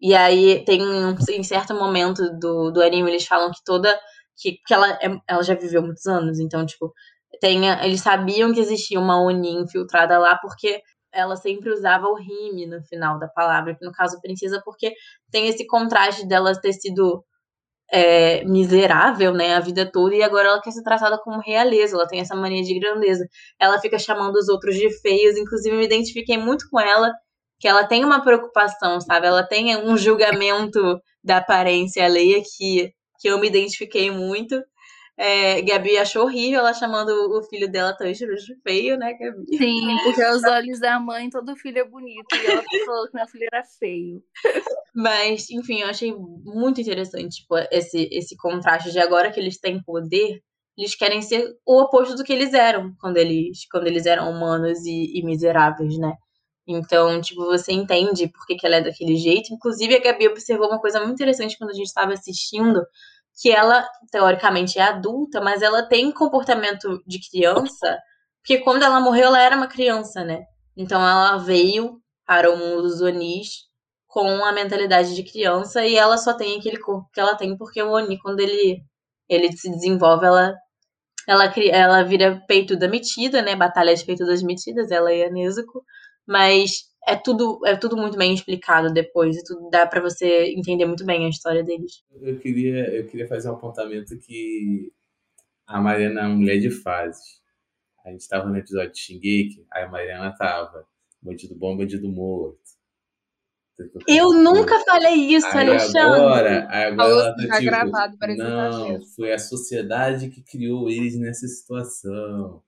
E 0.00 0.14
aí 0.14 0.64
tem 0.64 0.82
um, 0.82 1.16
em 1.30 1.44
certo 1.44 1.74
momento 1.74 2.22
do, 2.40 2.70
do 2.72 2.82
anime, 2.82 3.10
eles 3.10 3.26
falam 3.26 3.50
que 3.52 3.62
toda. 3.64 3.98
Que, 4.40 4.52
que 4.66 4.74
ela, 4.74 4.88
é- 5.02 5.18
ela 5.28 5.42
já 5.42 5.54
viveu 5.54 5.82
muitos 5.82 6.06
anos, 6.06 6.40
então, 6.40 6.66
tipo, 6.66 6.92
tenha. 7.40 7.84
Eles 7.84 8.00
sabiam 8.00 8.52
que 8.52 8.60
existia 8.60 8.98
uma 9.00 9.20
Oni 9.22 9.52
infiltrada 9.54 10.18
lá, 10.18 10.36
porque 10.38 10.82
ela 11.12 11.36
sempre 11.36 11.70
usava 11.72 12.06
o 12.06 12.14
rime 12.16 12.66
no 12.66 12.82
final 12.84 13.18
da 13.18 13.28
palavra, 13.28 13.74
que 13.76 13.84
no 13.84 13.92
caso 13.92 14.20
princesa, 14.20 14.60
porque 14.64 14.92
tem 15.30 15.48
esse 15.48 15.66
contraste 15.66 16.26
dela 16.26 16.52
ter 16.60 16.72
sido 16.74 17.24
é, 17.92 18.44
miserável, 18.44 19.32
né, 19.32 19.54
a 19.54 19.60
vida 19.60 19.90
toda, 19.90 20.14
e 20.14 20.22
agora 20.22 20.48
ela 20.48 20.60
quer 20.60 20.70
ser 20.72 20.82
tratada 20.82 21.18
como 21.18 21.40
realeza, 21.40 21.96
ela 21.96 22.06
tem 22.06 22.20
essa 22.20 22.36
mania 22.36 22.62
de 22.62 22.78
grandeza. 22.78 23.26
Ela 23.58 23.80
fica 23.80 23.98
chamando 23.98 24.36
os 24.36 24.48
outros 24.48 24.76
de 24.76 24.90
feios, 25.00 25.36
inclusive 25.36 25.76
me 25.76 25.84
identifiquei 25.84 26.36
muito 26.36 26.68
com 26.70 26.78
ela, 26.80 27.12
que 27.58 27.66
ela 27.66 27.84
tem 27.86 28.04
uma 28.04 28.22
preocupação, 28.22 29.00
sabe? 29.00 29.26
Ela 29.26 29.42
tem 29.42 29.76
um 29.76 29.96
julgamento 29.96 31.00
da 31.24 31.38
aparência 31.38 32.04
alheia 32.04 32.42
que, 32.42 32.92
que 33.20 33.28
eu 33.28 33.38
me 33.38 33.48
identifiquei 33.48 34.10
muito. 34.10 34.62
É, 35.20 35.60
Gabi 35.62 35.98
achou 35.98 36.26
horrível 36.26 36.60
ela 36.60 36.72
chamando 36.72 37.10
o 37.10 37.42
filho 37.42 37.68
dela 37.68 37.92
tão 37.92 38.10
de 38.10 38.60
feio, 38.62 38.96
né, 38.96 39.14
Gabi? 39.14 39.56
Sim, 39.56 39.96
porque 40.04 40.22
aos 40.22 40.44
olhos 40.44 40.78
da 40.78 41.00
mãe 41.00 41.28
todo 41.28 41.56
filho 41.56 41.80
é 41.80 41.84
bonito. 41.84 42.36
E 42.36 42.46
ela 42.46 42.62
falou 42.86 43.08
que 43.08 43.16
meu 43.16 43.26
filho 43.26 43.48
era 43.52 43.64
feio. 43.64 44.22
Mas, 44.94 45.50
enfim, 45.50 45.80
eu 45.80 45.88
achei 45.88 46.14
muito 46.14 46.80
interessante 46.80 47.40
tipo, 47.40 47.56
esse, 47.72 48.08
esse 48.12 48.36
contraste 48.36 48.92
de 48.92 49.00
agora 49.00 49.32
que 49.32 49.40
eles 49.40 49.58
têm 49.58 49.82
poder, 49.82 50.40
eles 50.76 50.94
querem 50.94 51.20
ser 51.20 51.52
o 51.66 51.82
oposto 51.82 52.14
do 52.14 52.22
que 52.22 52.32
eles 52.32 52.54
eram 52.54 52.94
quando 53.00 53.16
eles, 53.16 53.66
quando 53.68 53.88
eles 53.88 54.06
eram 54.06 54.30
humanos 54.30 54.84
e, 54.86 55.18
e 55.18 55.24
miseráveis, 55.24 55.98
né? 55.98 56.12
Então, 56.64 57.20
tipo, 57.20 57.44
você 57.46 57.72
entende 57.72 58.28
por 58.28 58.46
que, 58.46 58.54
que 58.54 58.66
ela 58.66 58.76
é 58.76 58.82
daquele 58.82 59.16
jeito. 59.16 59.52
Inclusive, 59.52 59.96
a 59.96 60.00
Gabi 60.00 60.28
observou 60.28 60.68
uma 60.68 60.78
coisa 60.78 61.00
muito 61.00 61.14
interessante 61.14 61.56
quando 61.58 61.70
a 61.70 61.74
gente 61.74 61.86
estava 61.86 62.12
assistindo, 62.12 62.84
que 63.40 63.50
ela, 63.50 63.88
teoricamente, 64.10 64.78
é 64.78 64.82
adulta, 64.82 65.40
mas 65.40 65.62
ela 65.62 65.82
tem 65.82 66.10
comportamento 66.12 67.02
de 67.06 67.20
criança, 67.30 67.98
porque 68.40 68.58
quando 68.58 68.82
ela 68.82 69.00
morreu, 69.00 69.26
ela 69.26 69.40
era 69.40 69.56
uma 69.56 69.68
criança, 69.68 70.24
né? 70.24 70.42
Então 70.76 71.00
ela 71.00 71.36
veio 71.38 72.00
para 72.26 72.50
o 72.52 72.56
mundo 72.56 72.82
dos 72.82 73.00
Onis 73.00 73.68
com 74.06 74.44
a 74.44 74.52
mentalidade 74.52 75.14
de 75.14 75.22
criança 75.22 75.84
e 75.84 75.96
ela 75.96 76.18
só 76.18 76.34
tem 76.34 76.58
aquele 76.58 76.78
corpo 76.78 77.08
que 77.12 77.20
ela 77.20 77.36
tem 77.36 77.56
porque 77.56 77.82
o 77.82 77.90
Oni, 77.92 78.18
quando 78.18 78.40
ele, 78.40 78.82
ele 79.28 79.52
se 79.52 79.70
desenvolve, 79.70 80.26
ela, 80.26 80.54
ela, 81.26 81.52
ela 81.70 82.02
vira 82.04 82.42
peituda 82.48 82.88
metida, 82.88 83.42
né? 83.42 83.54
Batalha 83.54 83.94
de 83.94 84.04
peitudas 84.04 84.42
metidas, 84.42 84.90
ela 84.90 85.12
e 85.12 85.24
a 85.24 85.30
Nezuko. 85.30 85.82
Mas 86.26 86.84
é 87.06 87.16
tudo, 87.16 87.60
é 87.64 87.76
tudo 87.76 87.96
muito 87.96 88.16
bem 88.18 88.34
explicado 88.34 88.92
depois, 88.92 89.36
e 89.36 89.44
tudo 89.44 89.70
dá 89.70 89.86
para 89.86 90.00
você 90.00 90.52
entender 90.56 90.84
muito 90.84 91.04
bem 91.04 91.26
a 91.26 91.28
história 91.28 91.62
deles. 91.62 92.02
Eu 92.20 92.38
queria, 92.38 92.94
eu 92.94 93.06
queria 93.06 93.26
fazer 93.26 93.48
um 93.48 93.54
apontamento 93.54 94.18
que 94.18 94.92
a 95.66 95.80
Mariana 95.80 96.20
é 96.20 96.26
uma 96.26 96.36
mulher 96.36 96.58
de 96.58 96.70
fases. 96.70 97.40
A 98.04 98.10
gente 98.10 98.20
estava 98.20 98.48
no 98.48 98.56
episódio 98.56 98.92
de 98.92 99.00
Shingeki, 99.00 99.66
aí 99.70 99.84
a 99.84 99.88
Mariana 99.88 100.34
tava 100.36 100.86
bandido 101.20 101.54
bom, 101.54 101.76
bandido 101.76 102.08
morto. 102.08 102.58
Eu 104.08 104.32
nunca 104.32 104.80
falei 104.80 105.14
isso, 105.14 105.46
aí 105.46 105.68
Alexandre. 105.68 106.20
Agora, 106.20 106.68
aí 106.68 106.84
agora 106.86 106.96
Falou 106.96 107.20
ela 107.20 107.30
assim, 107.30 107.46
tá 107.46 107.58
tipo, 107.58 107.70
gravado, 107.70 108.12
que 108.18 108.18
tá 108.18 108.34
não, 108.34 108.88
mesmo. 108.88 109.06
foi 109.14 109.32
a 109.32 109.38
sociedade 109.38 110.30
que 110.30 110.42
criou 110.42 110.90
eles 110.90 111.16
nessa 111.16 111.46
situação. 111.46 112.62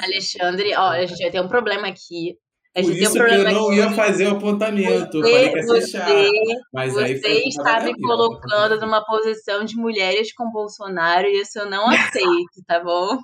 Alexandre, 0.00 0.74
ó, 0.74 0.90
a 0.90 1.04
gente 1.04 1.20
vai 1.20 1.30
ter 1.30 1.40
um 1.40 1.48
problema 1.48 1.88
aqui. 1.88 2.38
A 2.76 2.80
Por 2.80 2.92
gente 2.92 2.98
tem 2.98 3.00
um 3.00 3.02
isso 3.02 3.12
que 3.12 3.18
eu 3.18 3.26
problema 3.26 3.50
não 3.52 3.66
aqui. 3.66 3.76
ia 3.76 3.90
fazer 3.92 4.26
o 4.28 4.36
apontamento. 4.36 5.16
eu 5.18 5.22
falei 5.22 5.48
que 5.50 5.56
ia 5.56 5.62
ser 5.62 5.68
Você, 5.68 5.88
chato. 5.88 6.08
você, 6.08 6.30
Mas 6.72 6.96
aí 6.96 7.16
você 7.16 7.20
foi 7.22 7.32
culpa 7.42 7.48
está 7.48 7.80
me 7.80 8.00
colocando 8.00 8.80
numa 8.80 9.04
posição 9.04 9.64
de 9.64 9.76
mulheres 9.76 10.32
com 10.34 10.50
Bolsonaro 10.50 11.26
e 11.26 11.40
isso 11.40 11.58
eu 11.58 11.68
não 11.70 11.88
aceito, 11.88 12.62
tá 12.66 12.78
bom? 12.80 13.18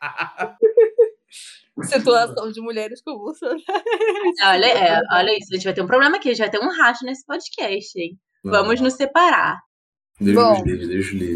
Situação 1.82 2.50
de 2.50 2.60
mulheres 2.60 3.00
com 3.02 3.16
Bolsonaro. 3.16 3.60
Olha, 4.44 4.66
é, 4.66 5.00
olha 5.12 5.36
isso, 5.38 5.48
a 5.52 5.54
gente 5.54 5.64
vai 5.64 5.72
ter 5.74 5.82
um 5.82 5.86
problema 5.86 6.16
aqui, 6.16 6.28
a 6.30 6.32
gente 6.34 6.40
vai 6.40 6.50
ter 6.50 6.58
um 6.64 6.70
racho 6.76 7.04
nesse 7.04 7.24
podcast, 7.24 7.98
hein? 8.00 8.18
Não, 8.44 8.50
Vamos 8.52 8.80
nos 8.80 8.94
separar. 8.94 9.60
Deus 10.20 10.34
Bom. 10.34 10.64
livre, 10.64 10.88
Deus 10.88 11.06
livre. 11.12 11.34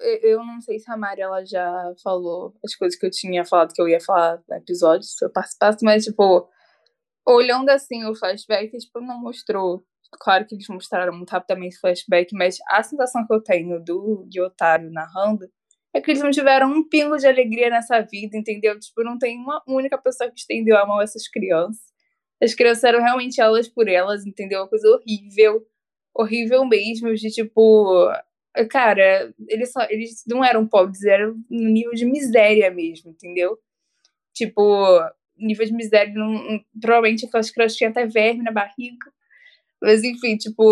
Eu 0.00 0.30
eu 0.38 0.44
não 0.44 0.60
sei 0.60 0.78
se 0.78 0.90
a 0.90 0.96
Mari 0.96 1.20
ela 1.20 1.44
já 1.44 1.92
falou 2.02 2.54
as 2.64 2.74
coisas 2.74 2.98
que 2.98 3.04
eu 3.06 3.10
tinha 3.10 3.44
falado 3.44 3.72
que 3.74 3.80
eu 3.80 3.88
ia 3.88 4.00
falar 4.00 4.38
no 4.48 4.56
episódio, 4.56 5.04
se 5.06 5.22
eu 5.24 5.30
participasse, 5.30 5.84
mas, 5.84 6.04
tipo, 6.04 6.48
olhando 7.26 7.70
assim 7.70 8.04
o 8.04 8.14
flashback, 8.14 8.76
tipo, 8.78 9.00
não 9.00 9.20
mostrou. 9.20 9.84
Claro 10.20 10.46
que 10.46 10.54
eles 10.54 10.68
mostraram 10.68 11.12
muito 11.12 11.30
rapidamente 11.30 11.76
o 11.76 11.80
flashback, 11.80 12.32
mas 12.34 12.58
a 12.68 12.82
sensação 12.82 13.26
que 13.26 13.34
eu 13.34 13.42
tenho 13.42 13.82
do 13.82 14.26
Gyotaro 14.30 14.90
narrando 14.90 15.46
é 15.92 16.00
que 16.00 16.10
eles 16.10 16.22
não 16.22 16.30
tiveram 16.30 16.70
um 16.70 16.88
pingo 16.88 17.16
de 17.16 17.26
alegria 17.26 17.70
nessa 17.70 18.00
vida, 18.02 18.36
entendeu? 18.36 18.78
Tipo, 18.78 19.02
não 19.02 19.18
tem 19.18 19.38
uma 19.38 19.62
única 19.66 19.98
pessoa 19.98 20.30
que 20.30 20.38
estendeu 20.38 20.76
a 20.76 20.86
mão 20.86 21.00
a 21.00 21.02
essas 21.02 21.26
crianças. 21.26 21.82
As 22.42 22.54
crianças 22.54 22.84
eram 22.84 23.00
realmente 23.02 23.40
elas 23.40 23.68
por 23.68 23.88
elas, 23.88 24.26
entendeu? 24.26 24.60
Uma 24.60 24.68
coisa 24.68 24.88
horrível, 24.88 25.66
horrível 26.14 26.64
mesmo, 26.66 27.14
de 27.14 27.30
tipo. 27.30 28.10
Cara, 28.70 29.32
eles, 29.48 29.72
só, 29.72 29.82
eles 29.90 30.22
não 30.26 30.44
eram 30.44 30.66
pobres, 30.66 31.04
eram 31.04 31.34
no 31.50 31.68
nível 31.70 31.92
de 31.92 32.06
miséria 32.06 32.70
mesmo, 32.70 33.10
entendeu? 33.10 33.58
Tipo, 34.34 34.62
nível 35.38 35.66
de 35.66 35.72
miséria, 35.72 36.12
não, 36.14 36.60
provavelmente 36.80 37.26
aquelas 37.26 37.50
crianças 37.50 37.76
tinham 37.76 37.90
até 37.90 38.06
verme 38.06 38.42
na 38.42 38.52
barriga. 38.52 39.10
Mas 39.80 40.02
enfim, 40.02 40.36
tipo, 40.36 40.62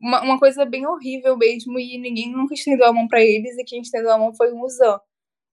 uma, 0.00 0.22
uma 0.22 0.38
coisa 0.38 0.64
bem 0.64 0.86
horrível 0.86 1.36
mesmo, 1.36 1.78
e 1.78 1.98
ninguém 1.98 2.30
nunca 2.30 2.54
estendeu 2.54 2.86
a 2.86 2.92
mão 2.92 3.08
pra 3.08 3.22
eles, 3.22 3.56
e 3.56 3.64
quem 3.64 3.80
estendeu 3.80 4.12
a 4.12 4.18
mão 4.18 4.34
foi 4.34 4.52
o 4.52 4.56
Muzan. 4.56 4.98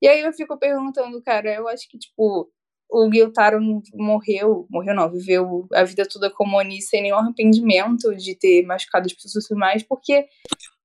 E 0.01 0.07
aí 0.07 0.21
eu 0.21 0.33
fico 0.33 0.57
perguntando, 0.57 1.21
cara, 1.21 1.53
eu 1.53 1.67
acho 1.67 1.87
que, 1.89 1.97
tipo, 1.97 2.51
o 2.91 3.09
não 3.09 3.81
morreu, 3.93 4.67
morreu 4.69 4.93
não, 4.93 5.09
viveu 5.09 5.67
a 5.73 5.83
vida 5.83 6.05
toda 6.05 6.29
como 6.29 6.57
Oni 6.57 6.81
sem 6.81 7.01
nenhum 7.01 7.15
arrependimento 7.15 8.13
de 8.15 8.35
ter 8.35 8.65
machucado 8.65 9.05
as 9.05 9.13
pessoas 9.13 9.45
e 9.45 9.47
tudo 9.47 9.59
mais, 9.59 9.81
porque, 9.83 10.27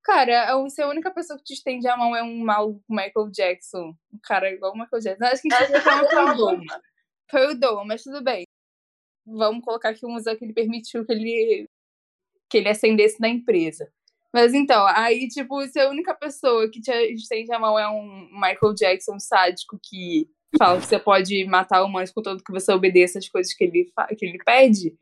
cara, 0.05 0.55
se 0.69 0.81
a 0.83 0.89
única 0.89 1.11
pessoa 1.11 1.37
que 1.37 1.45
te 1.45 1.55
estende 1.55 1.89
a 1.89 1.97
mão 1.97 2.15
é 2.15 2.23
um 2.23 2.39
maluco 2.45 2.81
Michael 2.89 3.31
Jackson, 3.33 3.93
um 4.13 4.19
cara 4.23 4.53
igual 4.53 4.73
o 4.73 4.79
Michael 4.79 5.03
Jackson, 5.03 5.25
acho 5.25 5.43
que 5.43 5.53
a 5.53 5.67
gente 5.67 5.83
vai 5.83 6.33
o 6.33 6.37
Doma. 6.37 6.63
Foi 7.31 7.53
o 7.53 7.59
Doma, 7.59 7.85
mas 7.85 8.03
tudo 8.03 8.23
bem. 8.23 8.45
Vamos 9.27 9.65
colocar 9.65 9.91
aqui 9.91 10.07
o 10.07 10.37
que 10.37 10.45
ele 10.45 10.53
permitiu 10.53 11.05
que 11.05 11.13
ele 11.13 11.69
que 12.49 12.59
ele 12.59 12.69
ascendesse 12.69 13.21
na 13.21 13.29
empresa. 13.29 13.91
Mas 14.33 14.55
então, 14.55 14.87
aí, 14.89 15.27
tipo, 15.29 15.67
se 15.67 15.81
a 15.81 15.89
única 15.89 16.15
pessoa 16.15 16.71
que 16.71 16.81
te 16.81 16.93
estende 17.15 17.53
a 17.53 17.59
mão 17.59 17.79
é 17.79 17.89
um 17.89 18.29
Michael 18.33 18.75
Jackson 18.75 19.19
sádico 19.19 19.81
que 19.83 20.29
fala 20.59 20.81
que 20.81 20.87
você 20.87 20.99
pode 20.99 21.45
matar 21.47 21.83
humanos 21.83 22.13
contanto 22.13 22.45
que 22.45 22.53
você 22.53 22.73
obedeça 22.73 23.19
as 23.19 23.29
coisas 23.29 23.53
que 23.53 23.65
ele, 23.65 23.91
que 24.17 24.27
ele 24.27 24.39
pede, 24.45 24.97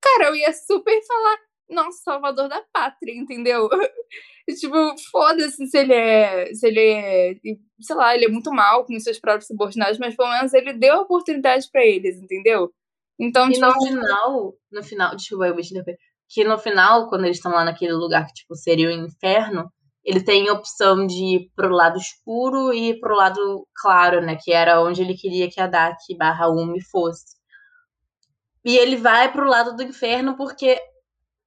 cara, 0.00 0.28
eu 0.28 0.36
ia 0.36 0.52
super 0.52 1.00
falar, 1.06 1.38
nossa, 1.68 2.02
salvador 2.02 2.48
da 2.48 2.62
pátria, 2.72 3.14
entendeu? 3.14 3.68
E, 4.48 4.54
tipo, 4.54 4.74
foda-se 5.12 5.68
se 5.68 5.78
ele 5.78 5.94
é. 5.94 6.52
Se 6.52 6.66
ele 6.66 6.80
é. 6.80 7.34
Sei 7.80 7.94
lá, 7.94 8.12
ele 8.12 8.24
é 8.24 8.28
muito 8.28 8.52
mal 8.52 8.84
com 8.84 8.96
os 8.96 9.04
seus 9.04 9.20
próprios 9.20 9.46
subordinados, 9.46 9.98
mas 10.00 10.16
pelo 10.16 10.30
menos 10.30 10.52
ele 10.52 10.72
deu 10.72 10.94
a 10.94 11.00
oportunidade 11.02 11.68
pra 11.70 11.84
eles, 11.86 12.16
entendeu? 12.20 12.72
Então, 13.20 13.48
E 13.48 13.52
tipo, 13.52 13.66
no 13.66 13.72
final, 13.80 14.54
no 14.72 14.82
final, 14.82 15.14
desculpa, 15.14 15.46
eu 15.46 15.54
vou 15.54 15.62
te 15.62 15.68
interromper. 15.68 15.96
Que 16.28 16.42
no 16.42 16.58
final, 16.58 17.08
quando 17.08 17.24
eles 17.24 17.36
estão 17.36 17.52
lá 17.52 17.64
naquele 17.64 17.92
lugar 17.92 18.26
que, 18.26 18.32
tipo, 18.32 18.56
seria 18.56 18.88
o 18.88 18.90
inferno, 18.90 19.70
ele 20.04 20.24
tem 20.24 20.48
a 20.48 20.54
opção 20.54 21.06
de 21.06 21.36
ir 21.36 21.50
pro 21.54 21.68
lado 21.68 21.96
escuro 21.96 22.74
e 22.74 22.98
pro 22.98 23.14
lado 23.14 23.66
claro, 23.76 24.20
né? 24.20 24.36
Que 24.42 24.52
era 24.52 24.82
onde 24.82 25.02
ele 25.02 25.14
queria 25.14 25.48
que 25.48 25.60
a 25.60 25.68
Daki 25.68 26.16
barra 26.16 26.48
Umi 26.48 26.82
fosse. 26.82 27.36
E 28.64 28.76
ele 28.76 28.96
vai 28.96 29.30
pro 29.32 29.48
lado 29.48 29.76
do 29.76 29.82
inferno 29.82 30.36
porque 30.36 30.80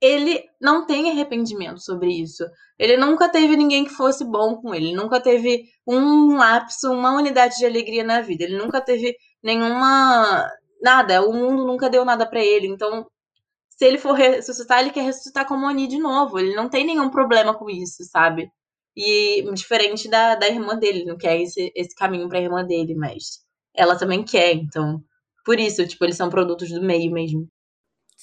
ele 0.01 0.43
não 0.61 0.85
tem 0.85 1.09
arrependimento 1.09 1.79
sobre 1.81 2.11
isso. 2.11 2.43
Ele 2.77 2.97
nunca 2.97 3.29
teve 3.29 3.55
ninguém 3.55 3.85
que 3.85 3.91
fosse 3.91 4.23
bom 4.25 4.57
com 4.57 4.73
ele. 4.73 4.93
Nunca 4.93 5.19
teve 5.21 5.65
um 5.87 6.35
lapso, 6.35 6.91
uma 6.91 7.13
unidade 7.15 7.57
de 7.57 7.65
alegria 7.65 8.03
na 8.03 8.21
vida. 8.21 8.43
Ele 8.43 8.57
nunca 8.57 8.81
teve 8.81 9.15
nenhuma. 9.43 10.49
Nada. 10.81 11.21
O 11.25 11.33
mundo 11.33 11.65
nunca 11.65 11.89
deu 11.89 12.05
nada 12.05 12.25
pra 12.27 12.43
ele. 12.43 12.67
Então, 12.67 13.07
se 13.69 13.85
ele 13.85 13.97
for 13.97 14.13
ressuscitar, 14.13 14.79
ele 14.81 14.91
quer 14.91 15.03
ressuscitar 15.03 15.47
como 15.47 15.67
Oni 15.67 15.87
de 15.87 15.99
novo. 15.99 16.39
Ele 16.39 16.55
não 16.55 16.69
tem 16.69 16.85
nenhum 16.85 17.09
problema 17.09 17.53
com 17.57 17.69
isso, 17.69 18.03
sabe? 18.05 18.49
E 18.95 19.43
diferente 19.53 20.09
da, 20.09 20.35
da 20.35 20.47
irmã 20.47 20.77
dele, 20.77 20.99
ele 20.99 21.05
não 21.05 21.17
quer 21.17 21.39
esse, 21.41 21.71
esse 21.75 21.93
caminho 21.95 22.29
pra 22.29 22.39
irmã 22.39 22.63
dele, 22.65 22.95
mas 22.95 23.39
ela 23.75 23.97
também 23.97 24.23
quer, 24.23 24.53
então. 24.53 25.01
Por 25.45 25.59
isso, 25.59 25.85
tipo, 25.87 26.05
eles 26.05 26.15
são 26.17 26.29
produtos 26.29 26.69
do 26.69 26.81
meio 26.81 27.11
mesmo. 27.11 27.47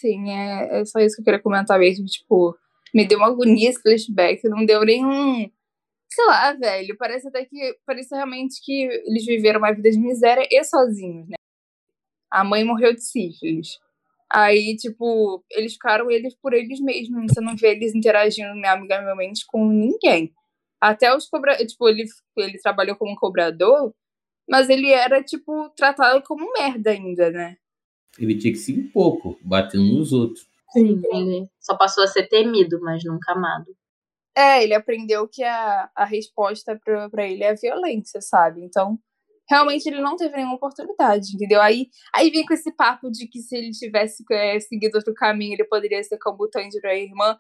Sim, 0.03 0.31
é, 0.33 0.81
é 0.81 0.85
só 0.85 0.99
isso 0.99 1.15
que 1.15 1.21
eu 1.23 1.25
queria 1.25 1.41
comentar 1.41 1.79
mesmo. 1.79 2.05
Tipo, 2.07 2.59
me 2.93 3.07
deu 3.07 3.19
uma 3.19 3.29
agonia 3.29 3.71
esse 3.71 3.81
flashback, 3.81 4.43
não 4.49 4.67
deu 4.67 4.85
nenhum. 4.85 5.49
Sei 6.11 6.27
lá, 6.27 6.53
velho. 6.55 6.97
Parece 6.99 7.29
até 7.29 7.45
que. 7.45 7.77
Parece 7.87 8.15
realmente 8.15 8.61
que 8.65 8.85
eles 9.07 9.25
viveram 9.25 9.61
uma 9.61 9.73
vida 9.73 9.91
de 9.91 9.99
miséria 9.99 10.47
e 10.51 10.65
sozinhos, 10.65 11.29
né? 11.29 11.37
A 12.31 12.45
mãe 12.45 12.65
morreu 12.65 12.95
de 12.95 13.05
sífilis. 13.05 13.79
Aí, 14.31 14.77
tipo, 14.77 15.45
eles 15.51 15.75
ficaram 15.75 16.11
eles 16.11 16.35
por 16.37 16.55
eles 16.55 16.81
mesmos. 16.81 17.33
Você 17.33 17.41
não 17.41 17.57
vê 17.57 17.73
eles 17.73 17.95
interagindo 17.95 18.51
amigavelmente 18.67 19.47
com 19.47 19.69
ninguém. 19.69 20.33
Até 20.81 21.15
os 21.17 21.29
cobradores. 21.29 21.73
Tipo, 21.73 21.89
ele, 21.89 22.05
ele 22.39 22.59
trabalhou 22.61 22.97
como 22.97 23.17
cobrador. 23.17 23.95
Mas 24.49 24.69
ele 24.71 24.91
era, 24.91 25.23
tipo, 25.23 25.71
tratado 25.77 26.23
como 26.25 26.53
merda 26.55 26.91
ainda, 26.91 27.31
né? 27.31 27.57
Ele 28.19 28.37
tinha 28.37 28.53
que 28.53 28.59
se 28.59 28.73
impor, 28.73 29.21
pô, 29.21 29.39
batendo 29.43 29.85
nos 29.85 30.13
outros. 30.13 30.47
Sim, 30.73 31.01
ele 31.13 31.49
só 31.61 31.77
passou 31.77 32.05
a 32.05 32.07
ser 32.07 32.29
temido, 32.29 32.81
mas 32.81 33.05
nunca 33.05 33.33
amado. 33.33 33.77
É, 34.35 34.63
ele 34.63 34.75
aprendeu 34.75 35.29
que 35.29 35.43
a, 35.45 35.91
a 35.95 36.05
resposta 36.05 36.79
pra, 36.83 37.09
pra 37.11 37.27
ele 37.27 37.45
é 37.45 37.51
a 37.51 37.55
violência, 37.55 38.21
sabe? 38.23 38.63
Então, 38.65 38.99
realmente 39.49 39.87
ele 39.87 40.01
não 40.01 40.17
teve 40.17 40.35
nenhuma 40.35 40.55
oportunidade, 40.55 41.35
entendeu? 41.35 41.61
Aí, 41.61 41.89
aí 42.15 42.31
vem 42.31 42.45
com 42.47 42.55
esse 42.55 42.73
papo 42.75 43.11
de 43.11 43.27
que 43.27 43.41
se 43.41 43.55
ele 43.55 43.71
tivesse 43.71 44.25
é, 44.31 44.59
seguido 44.61 44.97
outro 44.97 45.13
caminho, 45.13 45.53
ele 45.53 45.65
poderia 45.65 46.03
ser 46.03 46.19
como 46.19 46.45
o 46.45 46.49
Tanjiro 46.49 46.87
e 46.87 46.91
a 46.91 46.97
irmã. 46.97 47.37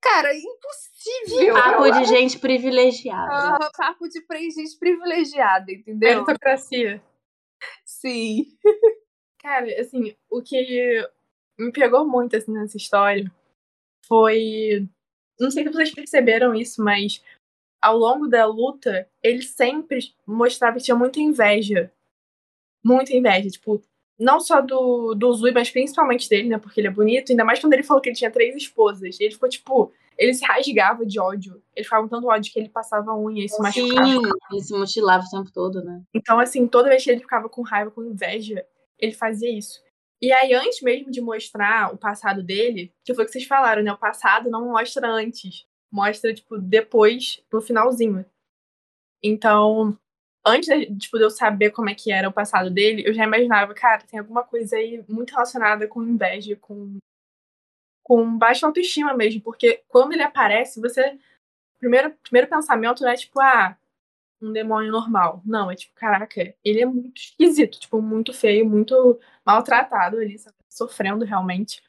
Cara, 0.00 0.30
impossível! 0.34 1.54
Papo 1.54 1.90
de 1.90 2.04
gente 2.04 2.38
privilegiada. 2.38 3.56
Ah, 3.56 3.70
papo 3.76 4.08
de 4.08 4.20
gente 4.50 4.78
privilegiada, 4.78 5.70
entendeu? 5.70 6.24
Meritocracia. 6.24 7.02
Sim. 7.84 8.46
Cara, 9.44 9.66
assim, 9.78 10.16
o 10.30 10.40
que 10.40 11.06
me 11.58 11.70
pegou 11.70 12.08
muito 12.08 12.34
assim, 12.34 12.50
nessa 12.50 12.78
história 12.78 13.30
foi. 14.08 14.88
Não 15.38 15.50
sei 15.50 15.64
se 15.64 15.70
vocês 15.70 15.90
perceberam 15.90 16.54
isso, 16.54 16.82
mas 16.82 17.22
ao 17.82 17.98
longo 17.98 18.26
da 18.26 18.46
luta, 18.46 19.06
ele 19.22 19.42
sempre 19.42 20.14
mostrava 20.26 20.78
que 20.78 20.84
tinha 20.84 20.96
muita 20.96 21.20
inveja. 21.20 21.92
Muita 22.82 23.14
inveja. 23.14 23.50
Tipo, 23.50 23.82
não 24.18 24.40
só 24.40 24.62
do, 24.62 25.14
do 25.14 25.34
Zui, 25.34 25.52
mas 25.52 25.70
principalmente 25.70 26.26
dele, 26.26 26.48
né? 26.48 26.56
Porque 26.56 26.80
ele 26.80 26.88
é 26.88 26.90
bonito. 26.90 27.30
Ainda 27.30 27.44
mais 27.44 27.60
quando 27.60 27.74
ele 27.74 27.82
falou 27.82 28.00
que 28.00 28.08
ele 28.08 28.16
tinha 28.16 28.30
três 28.30 28.56
esposas. 28.56 29.20
Ele 29.20 29.32
ficou, 29.32 29.48
tipo. 29.50 29.92
Ele 30.16 30.32
se 30.32 30.42
rasgava 30.42 31.04
de 31.04 31.20
ódio. 31.20 31.62
Ele 31.76 31.84
ficava 31.84 32.02
com 32.02 32.08
tanto 32.08 32.28
ódio 32.28 32.50
que 32.50 32.58
ele 32.58 32.70
passava 32.70 33.10
a 33.10 33.18
unha 33.18 33.44
e 33.44 33.48
se 33.50 33.60
machucava. 33.60 34.06
Sim, 34.06 34.22
ele 34.52 34.62
se 34.62 34.72
mutilava 34.72 35.22
o 35.22 35.30
tempo 35.30 35.52
todo, 35.52 35.84
né? 35.84 36.00
Então, 36.14 36.40
assim, 36.40 36.66
toda 36.66 36.88
vez 36.88 37.04
que 37.04 37.10
ele 37.10 37.20
ficava 37.20 37.46
com 37.46 37.60
raiva, 37.60 37.90
com 37.90 38.02
inveja, 38.02 38.64
ele 38.98 39.12
fazia 39.12 39.50
isso. 39.50 39.82
E 40.20 40.32
aí, 40.32 40.54
antes 40.54 40.80
mesmo 40.80 41.10
de 41.10 41.20
mostrar 41.20 41.92
o 41.92 41.98
passado 41.98 42.42
dele, 42.42 42.92
que 43.04 43.12
foi 43.14 43.24
o 43.24 43.26
que 43.26 43.32
vocês 43.32 43.44
falaram, 43.44 43.82
né? 43.82 43.92
O 43.92 43.98
passado 43.98 44.50
não 44.50 44.70
mostra 44.70 45.06
antes. 45.06 45.66
Mostra, 45.92 46.32
tipo, 46.32 46.58
depois, 46.58 47.42
no 47.52 47.60
finalzinho. 47.60 48.24
Então, 49.22 49.98
antes 50.46 50.68
de, 50.68 50.96
tipo, 50.96 51.18
de 51.18 51.24
eu 51.24 51.30
saber 51.30 51.70
como 51.70 51.90
é 51.90 51.94
que 51.94 52.12
era 52.12 52.28
o 52.28 52.32
passado 52.32 52.70
dele, 52.70 53.02
eu 53.06 53.12
já 53.12 53.24
imaginava, 53.24 53.74
cara, 53.74 54.02
tem 54.02 54.18
alguma 54.18 54.44
coisa 54.44 54.76
aí 54.76 55.04
muito 55.08 55.32
relacionada 55.32 55.86
com 55.86 56.02
inveja, 56.02 56.56
com, 56.56 56.98
com 58.02 58.38
baixa 58.38 58.66
autoestima 58.66 59.14
mesmo. 59.14 59.42
Porque 59.42 59.82
quando 59.88 60.12
ele 60.12 60.22
aparece, 60.22 60.80
você. 60.80 61.18
Primeiro, 61.78 62.14
primeiro 62.22 62.48
pensamento 62.48 63.02
não 63.02 63.10
é 63.10 63.14
tipo, 63.14 63.38
ah, 63.40 63.76
um 64.44 64.52
demônio 64.52 64.92
normal. 64.92 65.42
Não, 65.44 65.70
é 65.70 65.74
tipo, 65.74 65.94
caraca, 65.94 66.54
ele 66.64 66.80
é 66.80 66.86
muito 66.86 67.20
esquisito, 67.20 67.78
tipo, 67.80 68.00
muito 68.00 68.32
feio, 68.32 68.68
muito 68.68 69.18
maltratado 69.44 70.18
ali, 70.18 70.36
sofrendo 70.68 71.24
realmente. 71.24 71.82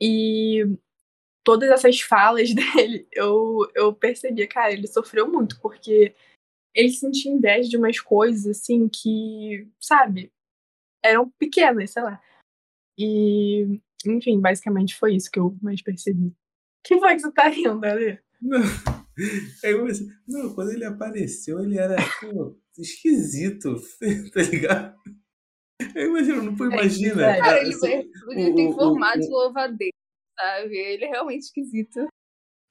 E 0.00 0.64
todas 1.44 1.70
essas 1.70 2.00
falas 2.00 2.52
dele, 2.54 3.06
eu, 3.12 3.70
eu 3.74 3.94
percebia, 3.94 4.48
cara, 4.48 4.72
ele 4.72 4.86
sofreu 4.86 5.30
muito, 5.30 5.60
porque 5.60 6.14
ele 6.74 6.90
sentia 6.90 7.32
inveja 7.32 7.68
de 7.68 7.76
umas 7.76 8.00
coisas, 8.00 8.46
assim, 8.46 8.88
que, 8.88 9.68
sabe, 9.80 10.32
eram 11.02 11.30
pequenas, 11.38 11.90
sei 11.90 12.02
lá. 12.02 12.20
E, 12.98 13.80
enfim, 14.06 14.40
basicamente 14.40 14.96
foi 14.96 15.14
isso 15.14 15.30
que 15.30 15.38
eu 15.38 15.56
mais 15.62 15.82
percebi. 15.82 16.34
que 16.84 16.98
foi 16.98 17.14
que 17.14 17.20
você 17.20 17.32
tá 17.32 17.48
rindo, 17.48 17.84
Ale? 17.84 18.18
Não. 18.40 18.95
Aí 19.64 19.74
você, 19.74 20.04
não, 20.28 20.54
quando 20.54 20.72
ele 20.72 20.84
apareceu, 20.84 21.60
ele 21.60 21.78
era 21.78 21.96
pô, 22.20 22.56
esquisito, 22.78 23.76
tá 24.34 24.42
ligado? 24.42 24.94
Eu 25.94 26.08
imagino, 26.08 26.42
não 26.42 26.56
pô, 26.56 26.64
imagina. 26.66 27.22
É, 27.36 27.38
Cara, 27.40 27.60
ele, 27.60 27.72
só- 27.74 27.86
ele 27.86 28.10
o- 28.50 28.54
tem 28.54 28.68
o- 28.68 28.72
formato 28.74 29.18
o- 29.18 29.20
de 29.22 29.28
louvadeira, 29.28 29.96
sabe? 30.38 30.76
Ele 30.76 31.04
é 31.04 31.08
realmente 31.08 31.42
esquisito. 31.42 32.06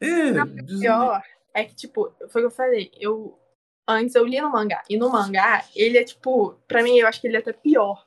É, 0.01 0.33
pior 0.79 1.21
é 1.53 1.63
que, 1.65 1.75
tipo, 1.75 2.11
foi 2.29 2.41
o 2.41 2.45
que 2.45 2.53
eu 2.53 2.55
falei. 2.55 2.91
Eu, 2.99 3.39
antes 3.87 4.13
eu 4.15 4.25
li 4.25 4.39
no 4.41 4.51
mangá. 4.51 4.83
E 4.89 4.97
no 4.97 5.09
mangá, 5.09 5.65
ele 5.75 5.97
é, 5.97 6.03
tipo, 6.03 6.53
pra 6.67 6.83
mim, 6.83 6.97
eu 6.97 7.07
acho 7.07 7.21
que 7.21 7.27
ele 7.27 7.37
é 7.37 7.39
até 7.39 7.53
pior. 7.53 8.05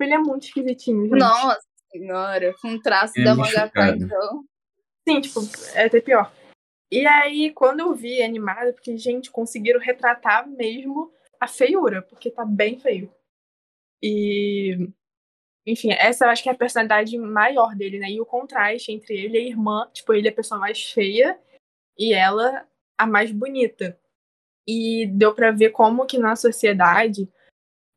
Ele 0.00 0.14
é 0.14 0.18
muito 0.18 0.46
esquisitinho, 0.46 1.04
gente. 1.04 1.18
Nossa 1.18 1.60
senhora, 1.92 2.54
com 2.60 2.78
traço 2.80 3.18
É 3.18 3.24
da 3.24 3.34
mangaka, 3.34 3.68
chocado. 3.68 4.04
então. 4.04 4.44
Sim, 5.08 5.20
tipo, 5.20 5.40
é 5.74 5.84
até 5.84 6.00
pior. 6.00 6.32
E 6.90 7.06
aí, 7.06 7.52
quando 7.52 7.80
eu 7.80 7.94
vi 7.94 8.22
animado, 8.22 8.72
porque, 8.72 8.96
gente, 8.96 9.30
conseguiram 9.30 9.80
retratar 9.80 10.48
mesmo 10.48 11.12
a 11.40 11.48
feiura, 11.48 12.02
porque 12.02 12.30
tá 12.30 12.44
bem 12.44 12.78
feio. 12.78 13.12
E. 14.02 14.88
Enfim, 15.66 15.90
essa 15.92 16.26
eu 16.26 16.30
acho 16.30 16.42
que 16.42 16.48
é 16.48 16.52
a 16.52 16.56
personalidade 16.56 17.18
maior 17.18 17.74
dele, 17.74 17.98
né? 17.98 18.08
E 18.10 18.20
o 18.20 18.26
contraste 18.26 18.92
entre 18.92 19.14
ele 19.16 19.38
e 19.38 19.42
a 19.42 19.48
irmã, 19.48 19.90
tipo, 19.92 20.12
ele 20.14 20.28
é 20.28 20.30
a 20.30 20.34
pessoa 20.34 20.60
mais 20.60 20.92
feia 20.92 21.38
e 21.98 22.14
ela 22.14 22.66
a 22.96 23.06
mais 23.06 23.32
bonita. 23.32 23.98
E 24.66 25.06
deu 25.06 25.34
pra 25.34 25.50
ver 25.50 25.70
como 25.70 26.06
que 26.06 26.18
na 26.18 26.36
sociedade 26.36 27.28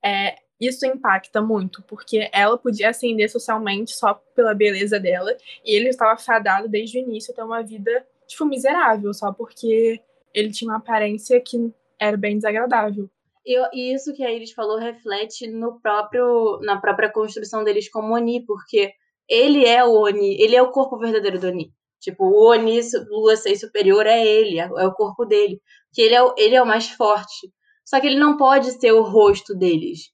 é, 0.04 0.38
isso 0.60 0.86
impacta 0.86 1.42
muito, 1.42 1.82
porque 1.84 2.30
ela 2.34 2.58
podia 2.58 2.90
ascender 2.90 3.30
socialmente 3.30 3.92
só 3.92 4.14
pela 4.36 4.54
beleza 4.54 5.00
dela, 5.00 5.36
e 5.66 5.76
ele 5.76 5.90
estava 5.90 6.18
fadado 6.18 6.68
desde 6.68 7.00
o 7.00 7.02
início 7.02 7.32
a 7.32 7.36
ter 7.36 7.44
uma 7.44 7.64
vida, 7.64 8.06
tipo, 8.30 8.46
miserável, 8.46 9.14
só 9.14 9.34
porque 9.34 10.00
ele 10.34 10.52
tinha 10.52 10.70
uma 10.72 10.78
aparência 10.78 11.42
que 11.42 11.58
era 12.00 12.16
bem 12.16 12.38
desagradável. 12.38 13.10
E 13.46 13.94
isso 13.94 14.14
que 14.14 14.24
a 14.24 14.32
Iris 14.32 14.52
falou 14.52 14.78
reflete 14.78 15.48
no 15.48 15.80
próprio, 15.82 16.60
na 16.62 16.80
própria 16.80 17.12
construção 17.12 17.64
deles 17.64 17.90
como 17.90 18.14
Oni, 18.14 18.46
porque 18.46 18.94
ele 19.28 19.66
é 19.66 19.84
o 19.84 19.92
Oni, 20.04 20.40
ele 20.40 20.56
é 20.56 20.62
o 20.62 20.72
corpo 20.72 20.98
verdadeiro 21.00 21.40
do 21.40 21.48
Oni. 21.48 21.74
Tipo, 22.00 22.26
o 22.26 22.50
Oni, 22.52 22.80
Lua 23.10 23.36
6 23.36 23.60
superior 23.60 24.06
é 24.06 24.24
ele, 24.26 24.60
é 24.60 24.64
é 24.66 24.86
o 24.88 24.94
corpo 24.94 25.26
dele. 25.26 25.60
Que 25.92 26.02
ele 26.04 26.14
é, 26.16 26.22
o- 26.24 26.36
ele 26.38 26.56
é 26.56 26.62
o 26.62 26.66
mais 26.66 26.90
forte. 26.92 27.52
Só 27.84 28.00
que 28.00 28.08
ele 28.08 28.20
não 28.20 28.38
pode 28.38 28.72
ser 28.80 28.92
o 28.92 29.02
rosto 29.02 29.56
deles. 29.56 30.12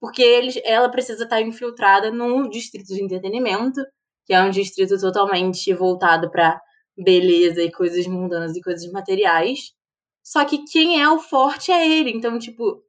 Porque 0.00 0.22
eles, 0.22 0.58
ela 0.64 0.88
precisa 0.88 1.24
estar 1.24 1.42
infiltrada 1.42 2.10
num 2.10 2.48
distrito 2.48 2.88
de 2.94 3.02
entretenimento, 3.02 3.80
que 4.24 4.32
é 4.32 4.40
um 4.42 4.50
distrito 4.50 4.98
totalmente 5.00 5.72
voltado 5.74 6.30
para 6.30 6.58
beleza 6.98 7.62
e 7.62 7.70
coisas 7.70 8.06
mundanas 8.06 8.56
e 8.56 8.60
coisas 8.60 8.90
materiais. 8.90 9.72
Só 10.22 10.44
que 10.44 10.64
quem 10.64 11.00
é 11.00 11.08
o 11.08 11.18
forte 11.18 11.70
é 11.70 11.88
ele. 11.88 12.10
Então, 12.10 12.38
tipo, 12.38 12.82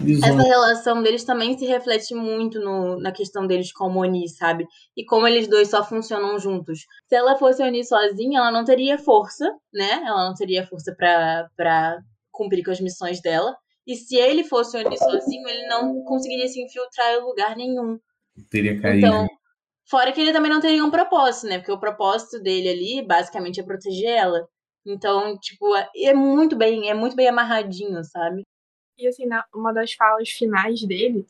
essa 0.00 0.42
relação 0.42 1.02
deles 1.02 1.22
também 1.22 1.56
se 1.56 1.64
reflete 1.64 2.14
muito 2.14 2.58
no, 2.58 2.98
na 2.98 3.12
questão 3.12 3.46
deles 3.46 3.72
como 3.72 4.00
Oni, 4.00 4.28
sabe? 4.28 4.66
E 4.96 5.04
como 5.04 5.28
eles 5.28 5.46
dois 5.46 5.68
só 5.68 5.84
funcionam 5.84 6.38
juntos. 6.38 6.80
Se 7.06 7.14
ela 7.14 7.36
fosse 7.36 7.62
Oni 7.62 7.84
sozinha, 7.84 8.40
ela 8.40 8.50
não 8.50 8.64
teria 8.64 8.98
força, 8.98 9.48
né? 9.72 10.02
Ela 10.04 10.26
não 10.26 10.34
teria 10.34 10.66
força 10.66 10.94
pra, 10.96 11.48
pra 11.56 11.98
cumprir 12.32 12.64
com 12.64 12.72
as 12.72 12.80
missões 12.80 13.20
dela. 13.20 13.54
E 13.86 13.94
se 13.94 14.16
ele 14.16 14.42
fosse 14.42 14.76
Oni 14.76 14.96
sozinho, 14.96 15.48
ele 15.48 15.66
não 15.68 16.02
conseguiria 16.04 16.48
se 16.48 16.60
infiltrar 16.60 17.14
em 17.14 17.22
lugar 17.22 17.56
nenhum. 17.56 17.98
Teria 18.50 18.80
carisma. 18.80 19.08
Então, 19.08 19.28
fora 19.92 20.10
que 20.10 20.18
ele 20.22 20.32
também 20.32 20.50
não 20.50 20.58
teria 20.58 20.82
um 20.82 20.90
propósito, 20.90 21.48
né? 21.48 21.58
Porque 21.58 21.70
o 21.70 21.78
propósito 21.78 22.40
dele 22.42 22.70
ali, 22.70 23.06
basicamente, 23.06 23.60
é 23.60 23.62
proteger 23.62 24.08
ela. 24.08 24.48
Então, 24.86 25.38
tipo, 25.38 25.76
é- 25.76 25.90
é 25.96 26.14
muito 26.14 26.56
bem, 26.56 26.88
é 26.88 26.94
muito 26.94 27.14
bem 27.14 27.28
amarradinho, 27.28 28.02
sabe? 28.02 28.42
E 28.98 29.06
assim, 29.06 29.24
uma 29.54 29.70
das 29.70 29.92
falas 29.92 30.30
finais 30.30 30.82
dele, 30.82 31.26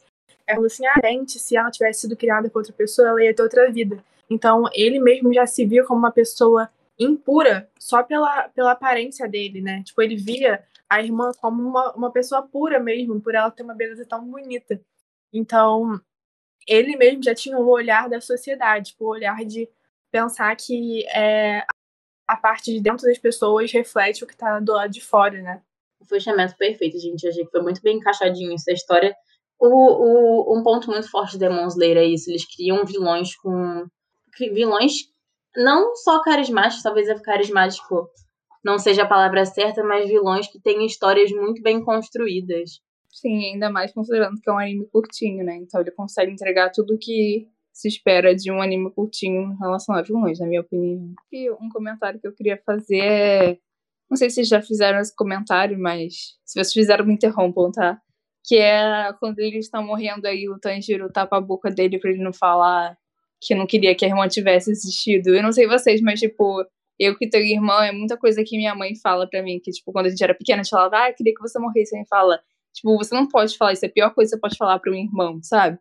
é 0.47 0.57
assim, 0.57 0.87
ah, 0.87 1.01
gente, 1.05 1.41
se 1.41 1.57
ela 1.57 1.73
tivesse 1.73 2.03
sido 2.03 2.17
criada 2.17 2.49
por 2.49 2.61
outra 2.61 2.73
pessoa, 2.73 3.09
ela 3.09 3.25
ia 3.25 3.35
ter 3.35 3.43
outra 3.43 3.69
vida. 3.73 4.03
Então, 4.31 4.63
ele 4.73 5.01
mesmo 5.01 5.35
já 5.35 5.45
se 5.45 5.67
viu 5.67 5.85
como 5.85 5.99
uma 5.99 6.13
pessoa 6.13 6.71
impura 6.97 7.69
só 7.81 8.05
pela, 8.05 8.49
pela 8.51 8.73
aparência 8.73 9.29
dele, 9.29 9.61
né? 9.61 9.83
Tipo, 9.83 10.03
ele 10.03 10.15
via 10.15 10.63
a 10.89 11.03
irmã 11.03 11.33
como 11.41 11.61
uma, 11.69 11.93
uma 11.95 12.13
pessoa 12.13 12.43
pura 12.43 12.79
mesmo, 12.79 13.21
por 13.21 13.35
ela 13.35 13.51
ter 13.51 13.65
uma 13.65 13.75
beleza 13.75 14.07
tão 14.07 14.25
bonita. 14.25 14.81
Então, 15.33 16.01
ele 16.67 16.97
mesmo 16.97 17.23
já 17.23 17.35
tinha 17.35 17.59
o 17.59 17.69
olhar 17.69 18.09
da 18.09 18.21
sociedade, 18.21 18.91
tipo, 18.91 19.05
o 19.05 19.11
olhar 19.11 19.45
de 19.45 19.69
pensar 20.11 20.55
que 20.57 21.07
é, 21.09 21.65
a 22.27 22.37
parte 22.37 22.73
de 22.73 22.81
dentro 22.81 23.07
das 23.07 23.19
pessoas 23.19 23.73
reflete 23.73 24.25
o 24.25 24.27
que 24.27 24.37
tá 24.37 24.61
do 24.61 24.73
lado 24.73 24.91
de 24.91 25.01
fora, 25.01 25.41
né? 25.41 25.63
O 26.01 26.05
fechamento 26.05 26.57
perfeito, 26.57 26.99
gente. 26.99 27.27
Achei 27.27 27.45
que 27.45 27.51
foi 27.51 27.63
muito 27.63 27.81
bem 27.83 27.97
encaixadinho 27.97 28.55
essa 28.55 28.73
história. 28.73 29.15
O, 29.59 29.69
o, 29.69 30.59
um 30.59 30.63
ponto 30.63 30.91
muito 30.91 31.11
forte 31.11 31.33
de 31.33 31.39
Demon 31.39 31.67
Slayer 31.69 31.99
é 31.99 32.05
isso. 32.05 32.31
Eles 32.31 32.45
criam 32.45 32.85
vilões 32.85 33.37
com. 33.37 33.87
Vilões 34.39 34.93
não 35.55 35.95
só 35.95 36.23
carismáticos, 36.23 36.83
talvez 36.83 37.09
é 37.09 37.19
carismático 37.21 38.11
não 38.65 38.79
seja 38.79 39.03
a 39.03 39.09
palavra 39.09 39.45
certa, 39.45 39.83
mas 39.83 40.09
vilões 40.09 40.47
que 40.47 40.61
têm 40.61 40.87
histórias 40.87 41.31
muito 41.33 41.61
bem 41.63 41.85
construídas. 41.85 42.81
Sim, 43.13 43.53
ainda 43.53 43.71
mais 43.71 43.93
considerando 43.93 44.41
que 44.41 44.49
é 44.49 44.53
um 44.53 44.59
anime 44.59 44.87
curtinho, 44.87 45.45
né? 45.45 45.57
Então 45.57 45.81
ele 45.83 45.91
consegue 45.91 46.33
entregar 46.33 46.71
tudo 46.71 46.99
que 46.99 47.47
se 47.71 47.87
espera 47.87 48.35
de 48.35 48.51
um 48.51 48.61
anime 48.61 48.91
curtinho 48.91 49.53
em 49.53 49.59
relação 49.59 49.95
a 49.95 50.03
vilões, 50.03 50.41
na 50.41 50.47
minha 50.47 50.63
opinião. 50.63 51.15
E 51.31 51.51
um 51.51 51.69
comentário 51.71 52.19
que 52.19 52.27
eu 52.27 52.35
queria 52.35 52.61
fazer 52.65 52.99
é. 52.99 53.59
Não 54.11 54.17
sei 54.17 54.29
se 54.29 54.37
vocês 54.37 54.49
já 54.49 54.63
fizeram 54.63 54.99
esse 54.99 55.15
comentário, 55.15 55.79
mas 55.79 56.37
se 56.45 56.55
vocês 56.55 56.73
fizeram, 56.73 57.07
me 57.07 57.15
interrompam, 57.15 57.71
tá? 57.71 58.01
Que 58.47 58.57
é 58.57 59.13
quando 59.21 59.39
eles 59.39 59.67
estão 59.67 59.85
morrendo 59.85 60.27
aí, 60.27 60.49
o 60.49 60.59
Tanjiro 60.59 61.11
tapa 61.11 61.37
a 61.39 61.41
boca 61.41 61.71
dele 61.71 61.99
pra 61.99 62.11
ele 62.11 62.23
não 62.23 62.33
falar 62.33 62.97
que 63.41 63.55
não 63.55 63.67
queria 63.67 63.95
que 63.95 64.05
a 64.05 64.09
irmã 64.09 64.29
tivesse 64.29 64.71
existido. 64.71 65.35
Eu 65.35 65.43
não 65.43 65.53
sei 65.53 65.67
vocês, 65.67 66.01
mas, 66.01 66.21
tipo, 66.21 66.65
eu 66.99 67.17
que 67.17 67.29
tenho 67.29 67.45
irmã, 67.45 67.85
é 67.85 67.93
muita 67.93 68.17
coisa 68.17 68.43
que 68.45 68.57
minha 68.57 68.75
mãe 68.75 68.95
fala 69.03 69.29
pra 69.29 69.43
mim, 69.43 69.59
que, 69.63 69.71
tipo, 69.71 69.93
quando 69.93 70.07
a 70.07 70.11
gente 70.11 70.23
era 70.23 70.35
pequena, 70.35 70.61
a 70.61 70.63
gente 70.63 70.71
falava, 70.71 71.07
ah, 71.07 71.13
queria 71.13 71.35
que 71.35 71.41
você 71.41 71.59
morresse. 71.59 71.97
Aí 71.97 72.05
fala, 72.09 72.41
tipo, 72.73 72.97
você 72.97 73.15
não 73.15 73.29
pode 73.29 73.57
falar 73.57 73.73
isso, 73.73 73.85
é 73.85 73.89
a 73.89 73.93
pior 73.93 74.15
coisa 74.15 74.31
que 74.31 74.37
você 74.37 74.41
pode 74.41 74.57
falar 74.57 74.79
pra 74.79 74.91
um 74.91 74.95
irmão, 74.95 75.41
sabe? 75.43 75.79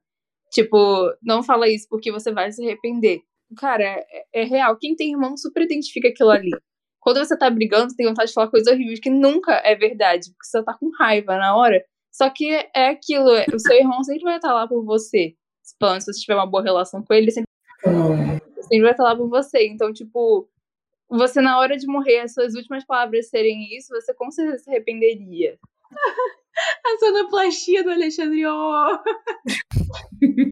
Tipo, 0.52 0.78
não 1.24 1.42
fala 1.42 1.70
isso 1.70 1.88
porque 1.90 2.12
você 2.12 2.32
vai 2.32 2.52
se 2.52 2.64
arrepender. 2.64 3.22
Cara, 3.58 3.84
é, 3.84 4.06
é 4.34 4.44
real. 4.44 4.78
Quem 4.78 4.96
tem 4.96 5.12
irmão 5.12 5.38
super 5.38 5.64
identifica 5.64 6.10
aquilo 6.10 6.30
ali. 6.30 6.52
Quando 7.00 7.18
você 7.18 7.38
tá 7.38 7.50
brigando, 7.50 7.90
você 7.90 7.96
tem 7.96 8.08
vontade 8.08 8.30
de 8.30 8.34
falar 8.34 8.50
coisas 8.50 8.72
horríveis 8.72 9.00
que 9.00 9.10
nunca 9.10 9.54
é 9.66 9.76
verdade, 9.76 10.30
porque 10.32 10.46
você 10.46 10.64
tá 10.64 10.74
com 10.74 10.92
raiva 11.00 11.38
na 11.38 11.56
hora. 11.56 11.84
Só 12.12 12.30
que 12.30 12.48
é 12.76 12.90
aquilo, 12.90 13.34
é, 13.34 13.46
o 13.54 13.60
seu 13.60 13.76
irmão 13.78 14.04
sempre 14.04 14.24
vai 14.24 14.36
estar 14.36 14.54
lá 14.54 14.68
por 14.68 14.84
você. 14.84 15.36
Se 15.64 15.76
você 15.80 16.12
tiver 16.20 16.36
uma 16.36 16.46
boa 16.46 16.62
relação 16.62 17.02
com 17.02 17.14
ele, 17.14 17.26
ele 17.26 17.32
sempre, 17.32 17.50
sempre 18.62 18.82
vai 18.82 18.92
estar 18.92 19.04
lá 19.04 19.16
por 19.16 19.30
você. 19.30 19.66
Então, 19.68 19.94
tipo, 19.94 20.48
você 21.10 21.42
na 21.42 21.58
hora 21.58 21.78
de 21.78 21.88
morrer, 21.88 22.20
as 22.20 22.34
suas 22.34 22.56
últimas 22.56 22.86
palavras 22.86 23.30
serem 23.30 23.76
isso, 23.76 23.90
você 23.90 24.14
com 24.14 24.30
certeza 24.30 24.64
se 24.64 24.70
arrependeria. 24.70 25.58
A 26.86 27.00
sonoplastia 27.00 27.84
do 27.84 27.92
Alexandre. 27.92 28.46
Oh. 28.46 29.00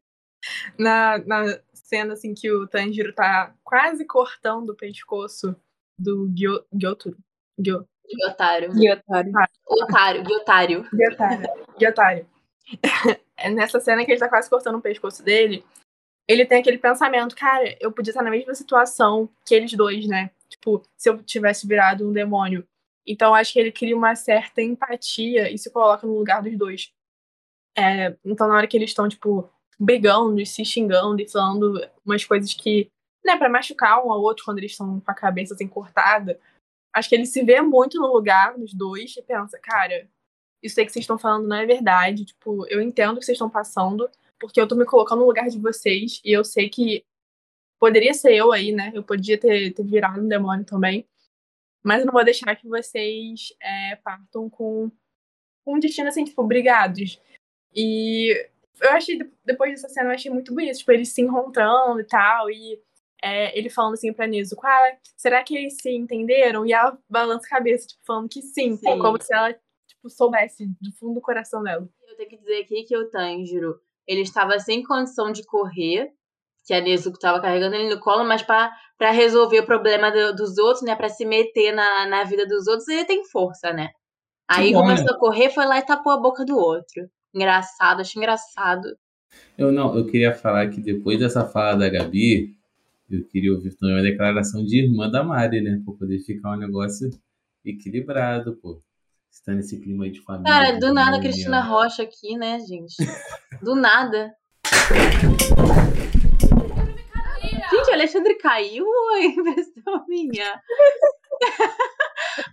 na, 0.77 1.18
na 1.19 1.60
cena 1.73 2.14
assim 2.14 2.34
que 2.34 2.52
o 2.52 2.68
Tanjiro 2.68 3.14
tá 3.14 3.53
quase 3.64 4.06
cortando 4.06 4.72
o 4.72 4.76
pescoço 4.76 5.56
do 5.98 6.30
Gyo, 6.30 6.64
Gyotaro. 6.73 7.18
Gyo, 7.60 7.86
Gyotaro. 8.07 8.73
Gyotaro. 8.73 9.31
Otário, 9.68 10.23
Gyotaro. 10.23 10.88
Gyotaro. 10.94 11.44
Gyotaro. 11.77 12.26
É 13.41 13.49
nessa 13.49 13.80
cena 13.80 14.03
que 14.03 14.11
ele 14.11 14.19
tá 14.19 14.27
quase 14.27 14.49
cortando 14.49 14.76
o 14.76 14.81
pescoço 14.81 15.23
dele, 15.23 15.64
ele 16.27 16.45
tem 16.45 16.60
aquele 16.60 16.77
pensamento, 16.77 17.34
cara, 17.38 17.73
eu 17.80 17.90
podia 17.90 18.11
estar 18.11 18.22
na 18.22 18.30
mesma 18.30 18.53
situação 18.53 19.30
que 19.45 19.56
eles 19.56 19.73
dois, 19.73 20.06
né? 20.07 20.30
Tipo, 20.49 20.84
se 20.98 21.10
eu 21.10 21.23
tivesse 21.23 21.65
virado 21.65 22.06
um 22.06 22.11
demônio. 22.11 22.68
Então 23.10 23.34
acho 23.34 23.53
que 23.53 23.60
ele 23.60 23.72
cria 23.72 23.98
uma 23.98 24.15
certa 24.15 24.61
empatia 24.61 25.52
e 25.52 25.57
se 25.57 25.72
coloca 25.72 26.06
no 26.06 26.15
lugar 26.15 26.44
dos 26.44 26.56
dois. 26.56 26.94
É, 27.76 28.15
então 28.23 28.48
na 28.48 28.56
hora 28.56 28.68
que 28.68 28.77
eles 28.77 28.91
estão, 28.91 29.10
tipo, 29.10 29.49
brigando 29.80 30.40
e 30.40 30.45
se 30.45 30.64
xingando 30.64 31.19
e 31.19 31.27
falando 31.27 31.81
umas 32.06 32.23
coisas 32.23 32.53
que, 32.53 32.91
né, 33.26 33.36
pra 33.36 33.49
machucar 33.49 34.06
um 34.06 34.11
ao 34.11 34.22
outro 34.22 34.45
quando 34.45 34.60
eles 34.60 34.72
estão 34.72 34.99
com 34.99 35.11
a 35.11 35.15
cabeça 35.15 35.56
assim 35.56 35.68
cortada, 35.68 36.40
acho 36.94 37.10
que 37.10 37.15
ele 37.15 37.26
se 37.26 37.44
vê 37.44 37.61
muito 37.61 37.99
no 37.99 38.14
lugar 38.14 38.56
dos 38.56 38.73
dois 38.76 39.18
e 39.18 39.23
pensa, 39.23 39.57
cara, 39.60 40.07
isso 40.61 40.80
aí 40.80 40.86
que 40.86 40.91
vocês 40.91 41.03
estão 41.03 41.18
falando 41.18 41.48
não 41.48 41.57
é 41.57 41.65
verdade. 41.65 42.26
Tipo, 42.26 42.68
eu 42.68 42.80
entendo 42.80 43.18
o 43.18 43.19
que 43.19 43.26
vocês 43.26 43.38
estão 43.38 43.49
passando, 43.49 44.07
porque 44.40 44.61
eu 44.61 44.68
tô 44.68 44.76
me 44.76 44.86
colocando 44.86 45.19
no 45.19 45.26
lugar 45.26 45.48
de 45.49 45.57
vocês 45.57 46.22
e 46.23 46.31
eu 46.31 46.44
sei 46.44 46.69
que 46.69 47.03
poderia 47.80 48.14
ser 48.14 48.36
eu 48.36 48.52
aí, 48.52 48.72
né? 48.72 48.91
Eu 48.94 49.03
podia 49.03 49.38
ter, 49.38 49.73
ter 49.73 49.84
virado 49.84 50.22
um 50.22 50.27
demônio 50.27 50.65
também. 50.65 51.07
Mas 51.84 52.01
eu 52.01 52.06
não 52.06 52.14
vou 52.14 52.23
deixar 52.23 52.56
que 52.56 52.68
vocês 52.68 53.53
é, 53.61 53.95
partam 53.97 54.49
com, 54.49 54.91
um 55.65 55.80
destino 55.80 56.07
assim, 56.07 56.23
tipo, 56.23 56.43
brigados. 56.43 57.22
E 57.73 58.34
eu 58.81 58.91
achei, 58.91 59.19
depois 59.45 59.72
dessa 59.72 59.89
cena, 59.89 60.10
eu 60.10 60.15
achei 60.15 60.31
muito 60.31 60.53
bonito, 60.53 60.77
tipo, 60.77 60.91
eles 60.91 61.10
se 61.10 61.22
encontrando 61.22 61.99
e 61.99 62.06
tal, 62.06 62.49
e 62.49 62.81
é, 63.22 63.57
ele 63.57 63.69
falando 63.69 63.93
assim 63.93 64.14
pra 64.14 64.27
Nezuko, 64.27 64.65
ah, 64.65 64.97
será 65.18 65.43
que 65.43 65.56
eles 65.56 65.76
se 65.81 65.91
entenderam? 65.91 66.65
E 66.65 66.73
ela 66.73 66.97
balança 67.10 67.45
a 67.45 67.49
cabeça, 67.49 67.88
tipo, 67.88 68.01
falando 68.06 68.30
que 68.30 68.41
sim, 68.41 68.76
Sim. 68.77 68.99
como 68.99 69.22
se 69.22 69.34
ela, 69.34 69.53
tipo, 69.53 70.10
soubesse 70.10 70.65
do 70.81 70.91
fundo 70.93 71.15
do 71.15 71.22
coração 71.22 71.61
dela. 71.61 71.88
Eu 72.07 72.15
tenho 72.15 72.30
que 72.30 72.38
dizer 72.38 72.61
aqui 72.61 72.84
que 72.84 72.97
o 72.97 73.10
Tanjiro, 73.10 73.80
ele 74.07 74.22
estava 74.22 74.60
sem 74.60 74.84
condição 74.84 75.31
de 75.31 75.45
correr, 75.45 76.14
que 76.70 76.74
a 76.76 76.80
Nezuko 76.82 77.18
estava 77.18 77.41
carregando 77.41 77.76
ele 77.76 77.90
no 77.90 78.00
colo, 78.00 78.24
mas 78.24 78.44
para 78.44 78.72
resolver 79.12 79.62
o 79.62 79.66
problema 79.66 80.12
do- 80.12 80.36
dos 80.36 80.56
outros, 80.60 80.84
né, 80.84 80.96
para 80.96 81.10
se 81.10 81.26
meter 81.26 81.72
na, 81.72 82.06
na 82.06 82.24
vida 82.24 82.46
dos 82.46 82.68
outros, 82.68 82.88
ele 82.88 83.06
tem 83.06 83.26
força, 83.26 83.74
né? 83.74 83.90
Aí 84.48 84.72
bom, 84.72 84.82
começou 84.82 85.10
a 85.16 85.18
correr, 85.18 85.50
foi 85.50 85.66
lá 85.66 85.80
e 85.80 85.86
tapou 85.86 86.14
a 86.14 86.20
boca 86.22 86.46
do 86.46 86.56
outro. 86.56 87.10
Engraçado, 87.34 88.02
acho 88.02 88.16
engraçado. 88.20 88.88
Eu 89.58 89.72
não, 89.72 89.98
eu 89.98 90.06
queria 90.06 90.32
falar 90.32 90.70
que 90.70 90.80
depois 90.80 91.18
dessa 91.18 91.44
fala 91.44 91.76
da 91.76 91.90
Gabi, 91.90 92.56
eu 93.10 93.26
queria 93.26 93.52
ouvir 93.52 93.76
também 93.76 93.96
uma 93.96 94.04
declaração 94.04 94.64
de 94.64 94.84
irmã 94.84 95.10
da 95.10 95.24
Mari, 95.24 95.62
né? 95.62 95.82
Pra 95.84 95.96
poder 95.96 96.20
ficar 96.20 96.52
um 96.52 96.58
negócio 96.58 97.10
equilibrado, 97.66 98.56
pô. 98.58 98.80
Você 99.28 99.44
tá 99.44 99.54
nesse 99.54 99.80
clima 99.82 100.04
aí 100.04 100.12
de 100.12 100.22
família. 100.22 100.54
Cara, 100.54 100.80
do 100.80 100.94
nada. 100.94 101.20
Cristina 101.20 101.62
Rocha 101.62 102.04
aqui, 102.04 102.38
né, 102.38 102.60
gente? 102.60 102.94
Do 103.60 103.74
nada. 103.76 104.36
Alexandre 107.99 108.35
caiu 108.35 108.85
ou 108.85 109.11
é 109.17 109.26
impressão 109.26 110.05
minha? 110.07 110.61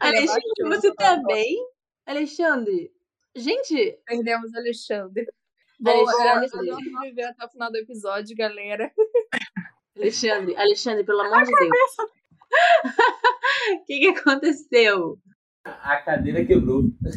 Alexandre, 0.00 0.42
você 0.64 0.92
tá 0.94 1.22
bem? 1.24 1.56
Alexandre, 2.04 2.90
gente, 3.34 3.96
Perdemos 4.04 4.52
Alexandre. 4.54 5.24
Bom, 5.78 6.08
Alexandre. 6.08 6.70
vamos 6.70 7.00
viver 7.02 7.24
até 7.24 7.44
o 7.44 7.48
final 7.48 7.70
do 7.70 7.76
episódio, 7.76 8.36
galera. 8.36 8.92
Alexandre, 9.96 10.56
Alexandre, 10.56 11.04
pelo 11.04 11.20
amor 11.20 11.44
de 11.44 11.52
Deus. 11.52 11.70
O 13.72 13.84
que, 13.86 14.00
que 14.00 14.08
aconteceu? 14.08 15.16
A 15.64 15.96
cadeira 15.98 16.44
quebrou. 16.44 16.82
Mentira! 16.82 17.16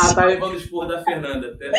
Ah, 0.00 0.14
tá 0.14 0.24
levando 0.26 0.52
o 0.52 0.56
esporro 0.56 0.88
da 0.88 1.02
Fernanda. 1.02 1.56
Aí. 1.62 1.70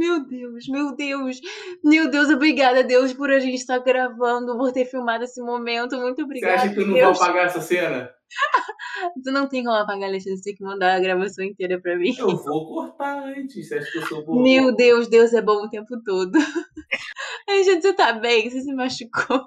Meu 0.00 0.26
Deus, 0.26 0.66
meu 0.66 0.96
Deus, 0.96 1.40
meu 1.84 2.10
Deus, 2.10 2.30
obrigada, 2.30 2.82
Deus, 2.82 3.12
por 3.12 3.30
a 3.30 3.38
gente 3.38 3.56
estar 3.56 3.76
gravando, 3.80 4.56
por 4.56 4.72
ter 4.72 4.86
filmado 4.86 5.24
esse 5.24 5.42
momento. 5.42 5.94
Muito 5.98 6.16
Você 6.16 6.22
obrigada. 6.22 6.54
acha 6.54 6.72
que 6.72 6.80
eu 6.80 6.86
não 6.86 6.94
Deus. 6.94 7.18
vou 7.18 7.26
apagar 7.26 7.44
essa 7.44 7.60
cena? 7.60 8.10
Tu 9.22 9.30
não 9.30 9.46
tem 9.46 9.62
como 9.62 9.76
apagar, 9.76 10.08
Alexandre, 10.08 10.38
você 10.38 10.44
tem 10.44 10.54
que 10.54 10.64
mandar 10.64 10.94
a 10.96 11.00
gravação 11.00 11.44
inteira 11.44 11.78
pra 11.78 11.98
mim. 11.98 12.14
Eu 12.18 12.34
vou 12.34 12.66
cortar 12.66 13.24
antes. 13.24 13.68
Você 13.68 13.74
acha 13.76 13.92
que 13.92 13.98
eu 13.98 14.06
sou 14.06 14.24
bobo? 14.24 14.42
Meu 14.42 14.74
Deus, 14.74 15.06
Deus 15.06 15.34
é 15.34 15.42
bom 15.42 15.64
o 15.66 15.68
tempo 15.68 16.02
todo. 16.02 16.32
Alexandre, 17.46 17.82
você 17.82 17.92
tá 17.92 18.14
bem? 18.14 18.48
Você 18.48 18.62
se 18.62 18.72
machucou? 18.72 19.46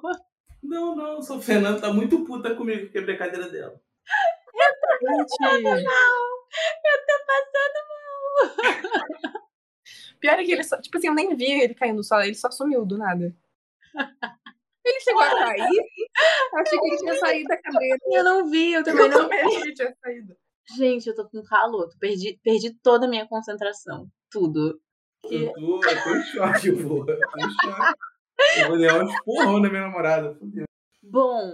Não, 0.62 0.96
não, 0.96 1.20
sua 1.20 1.42
Fernanda 1.42 1.82
tá 1.82 1.92
muito 1.92 2.24
puta 2.26 2.54
comigo 2.54 2.82
que 2.86 2.92
quebrei 2.92 3.16
a 3.16 3.20
cadeira 3.20 3.50
dela. 3.50 3.74
Gente, 3.74 4.62
Eu 4.62 5.26
tô 5.26 5.26
passando 5.34 5.84
mal. 9.24 9.34
pior 10.20 10.40
é 10.40 10.44
que 10.44 10.52
ele 10.52 10.64
só, 10.64 10.80
tipo 10.82 10.98
assim, 10.98 11.08
eu 11.08 11.14
nem 11.14 11.36
vi 11.36 11.46
ele 11.62 11.74
caindo 11.74 11.98
no 11.98 12.04
solo, 12.04 12.24
ele 12.24 12.36
só 12.36 12.50
sumiu 12.52 12.86
do 12.86 12.98
nada. 12.98 13.36
Ele 14.86 15.00
chegou 15.00 15.22
a 15.22 15.30
cair? 15.30 15.82
Achei 16.56 16.78
que 16.78 16.88
ele 16.88 16.98
tinha 16.98 17.16
saído 17.16 17.48
da 17.48 17.56
cadeira. 17.58 17.98
Eu 18.12 18.22
não 18.22 18.50
vi, 18.50 18.74
eu 18.74 18.84
também 18.84 19.08
não 19.08 19.32
achei 19.32 19.62
que 19.62 19.74
tinha 19.76 19.96
saído. 20.04 20.36
Gente, 20.76 21.08
eu 21.08 21.16
tô 21.16 21.30
com 21.30 21.42
calor. 21.42 21.88
tô- 21.88 21.98
Perdi, 21.98 22.38
perdi 22.44 22.74
toda 22.84 23.06
a 23.06 23.10
minha 23.10 23.26
concentração. 23.26 24.10
Tudo. 24.30 24.82
Que- 25.26 25.46
Eu 25.46 25.54
tô, 25.54 25.86
eu 25.86 26.04
tô 26.04 26.10
em 26.16 26.24
choque. 26.24 26.68
Eu 26.68 26.76
tô 26.90 27.06
em 27.06 27.50
choque. 27.64 28.00
Eu 28.60 28.68
vou 28.68 28.76
levar 28.76 29.04
um 29.06 29.10
esporrão 29.10 29.62
da 29.62 29.70
minha 29.70 29.84
namorada. 29.84 30.36
Fudeu. 30.36 30.66
Bom, 31.02 31.54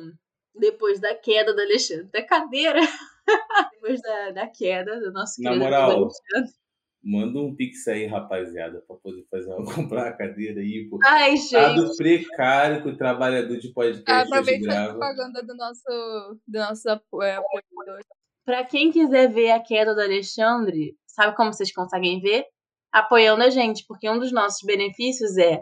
depois 0.55 0.99
da 0.99 1.13
queda 1.13 1.53
do 1.53 1.61
Alexandre 1.61 2.05
da 2.11 2.25
cadeira, 2.25 2.79
depois 3.73 4.01
da, 4.01 4.31
da 4.31 4.47
queda 4.47 4.99
do 4.99 5.11
nosso 5.11 5.39
Na 5.43 5.51
querido 5.51 5.65
moral, 5.65 5.91
Alexandre. 5.91 6.51
Manda 7.01 7.39
um 7.39 7.55
pix 7.55 7.87
aí, 7.87 8.05
rapaziada, 8.05 8.83
pra 8.85 8.95
poder 8.97 9.25
fazer 9.31 9.53
uma, 9.53 9.63
comprar 9.73 10.09
a 10.09 10.17
cadeira 10.17 10.59
aí. 10.59 10.89
Ai, 11.05 11.37
gente. 11.37 11.95
precário 11.97 12.83
que 12.83 12.89
o 12.89 12.97
trabalhador 12.97 13.57
de 13.57 13.71
podcast 13.73 14.27
Aproveita 14.27 14.65
a 14.65 14.69
grava. 14.69 14.89
propaganda 14.89 15.43
do 15.43 15.55
nosso, 15.55 16.39
do 16.47 16.59
nosso 16.59 16.89
é, 16.89 16.93
apoiador. 17.35 18.01
Pra 18.45 18.65
quem 18.65 18.91
quiser 18.91 19.31
ver 19.31 19.51
a 19.51 19.59
queda 19.59 19.95
do 19.95 20.01
Alexandre, 20.01 20.95
sabe 21.07 21.35
como 21.35 21.53
vocês 21.53 21.71
conseguem 21.73 22.19
ver? 22.19 22.43
Apoiando 22.91 23.43
a 23.43 23.49
gente, 23.49 23.85
porque 23.87 24.09
um 24.09 24.19
dos 24.19 24.31
nossos 24.31 24.65
benefícios 24.65 25.37
é 25.37 25.61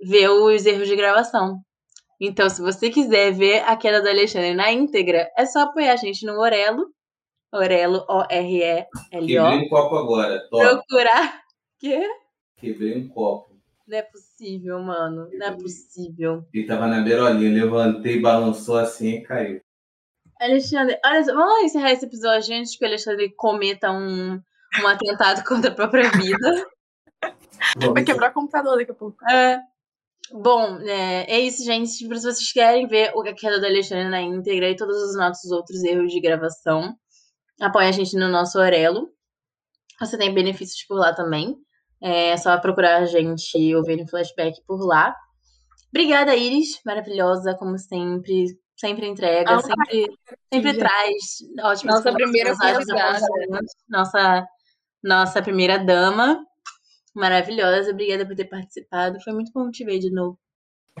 ver 0.00 0.28
os 0.28 0.64
erros 0.64 0.86
de 0.86 0.94
gravação. 0.94 1.60
Então, 2.20 2.48
se 2.50 2.60
você 2.60 2.90
quiser 2.90 3.32
ver 3.32 3.60
a 3.60 3.76
queda 3.76 4.02
do 4.02 4.08
Alexandre 4.08 4.54
na 4.54 4.72
íntegra, 4.72 5.28
é 5.36 5.46
só 5.46 5.60
apoiar 5.60 5.92
a 5.92 5.96
gente 5.96 6.26
no 6.26 6.38
Orelo. 6.38 6.86
Orelo, 7.52 8.04
O-R-E-L-O. 8.08 8.86
Quebrei 9.10 9.38
um 9.38 9.68
copo 9.68 9.96
agora, 9.96 10.46
top. 10.50 10.64
Procurar. 10.64 11.42
Quê? 11.78 12.06
Quebrei 12.56 12.98
um 12.98 13.08
copo. 13.08 13.56
Não 13.86 13.96
é 13.96 14.02
possível, 14.02 14.78
mano. 14.80 15.28
Não 15.32 15.46
é 15.46 15.52
possível. 15.52 16.44
Ele 16.52 16.66
tava 16.66 16.86
na 16.86 17.00
beirolinha, 17.00 17.64
levantei, 17.64 18.20
balançou 18.20 18.76
assim 18.76 19.14
e 19.14 19.22
caiu. 19.22 19.62
Alexandre, 20.38 20.98
olha 21.04 21.24
só, 21.24 21.34
vamos 21.34 21.64
encerrar 21.64 21.92
esse 21.92 22.04
episódio 22.04 22.54
antes 22.54 22.76
que 22.76 22.84
o 22.84 22.88
Alexandre 22.88 23.34
cometa 23.34 23.90
um, 23.90 24.34
um 24.34 24.86
atentado 24.86 25.42
contra 25.48 25.70
a 25.70 25.74
própria 25.74 26.10
vida. 26.10 26.66
Vai 27.92 28.04
quebrar 28.04 28.30
o 28.30 28.34
computador 28.34 28.76
daqui 28.76 28.92
a 28.92 28.94
pouco. 28.94 29.16
É. 29.28 29.58
Bom, 30.30 30.78
é, 30.80 31.24
é 31.32 31.40
isso, 31.40 31.64
gente. 31.64 31.88
Se 31.88 32.06
vocês 32.06 32.52
querem 32.52 32.86
ver 32.86 33.10
o 33.14 33.22
a 33.22 33.32
queda 33.32 33.58
do 33.58 33.66
Alexandre 33.66 34.08
na 34.08 34.20
íntegra 34.20 34.68
e 34.68 34.76
todos 34.76 34.96
os 35.02 35.16
nossos 35.16 35.50
outros 35.50 35.82
erros 35.82 36.12
de 36.12 36.20
gravação, 36.20 36.94
apoia 37.60 37.88
a 37.88 37.92
gente 37.92 38.16
no 38.16 38.28
nosso 38.28 38.58
Orelo. 38.58 39.08
Você 40.00 40.16
tem 40.16 40.32
benefícios 40.32 40.84
por 40.86 40.96
lá 40.96 41.12
também. 41.12 41.56
É 42.00 42.36
só 42.36 42.56
procurar 42.58 42.98
a 42.98 43.06
gente 43.06 43.74
ouvir 43.74 43.96
no 43.96 44.08
flashback 44.08 44.62
por 44.66 44.80
lá. 44.86 45.14
Obrigada, 45.88 46.36
Iris, 46.36 46.80
maravilhosa, 46.84 47.54
como 47.54 47.78
sempre. 47.78 48.46
Sempre 48.76 49.08
entrega, 49.08 49.56
Ah, 49.56 49.60
sempre, 49.60 50.06
sempre 50.52 50.78
traz 50.78 51.16
ótimas 51.64 51.96
Nossa 51.96 52.12
primeira 52.12 52.56
convidada. 52.56 53.26
Nossa, 53.88 54.46
nossa 55.02 55.42
primeira 55.42 55.78
dama. 55.78 56.46
Maravilhosa. 57.12 57.90
Obrigada 57.90 58.24
por 58.24 58.36
ter 58.36 58.44
participado. 58.44 59.20
Foi 59.20 59.32
muito 59.32 59.50
bom 59.52 59.68
te 59.68 59.84
ver 59.84 59.98
de 59.98 60.12
novo. 60.12 60.38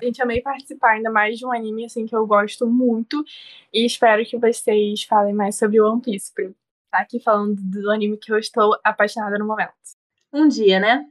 Gente, 0.02 0.22
amei 0.22 0.40
participar 0.40 0.92
ainda 0.92 1.10
mais 1.10 1.38
de 1.38 1.46
um 1.46 1.52
anime 1.52 1.84
assim 1.84 2.06
que 2.06 2.14
eu 2.14 2.26
gosto 2.26 2.66
muito 2.66 3.24
e 3.72 3.84
espero 3.84 4.24
que 4.24 4.38
vocês 4.38 5.02
falem 5.04 5.34
mais 5.34 5.56
sobre 5.56 5.80
One 5.80 6.00
Piece. 6.00 6.32
Pra 6.32 6.44
estar 6.44 6.54
aqui 7.00 7.20
falando 7.20 7.56
do 7.60 7.90
anime 7.90 8.16
que 8.16 8.32
eu 8.32 8.38
estou 8.38 8.78
apaixonada 8.84 9.38
no 9.38 9.46
momento. 9.46 9.72
Um 10.32 10.48
dia, 10.48 10.78
né? 10.80 11.04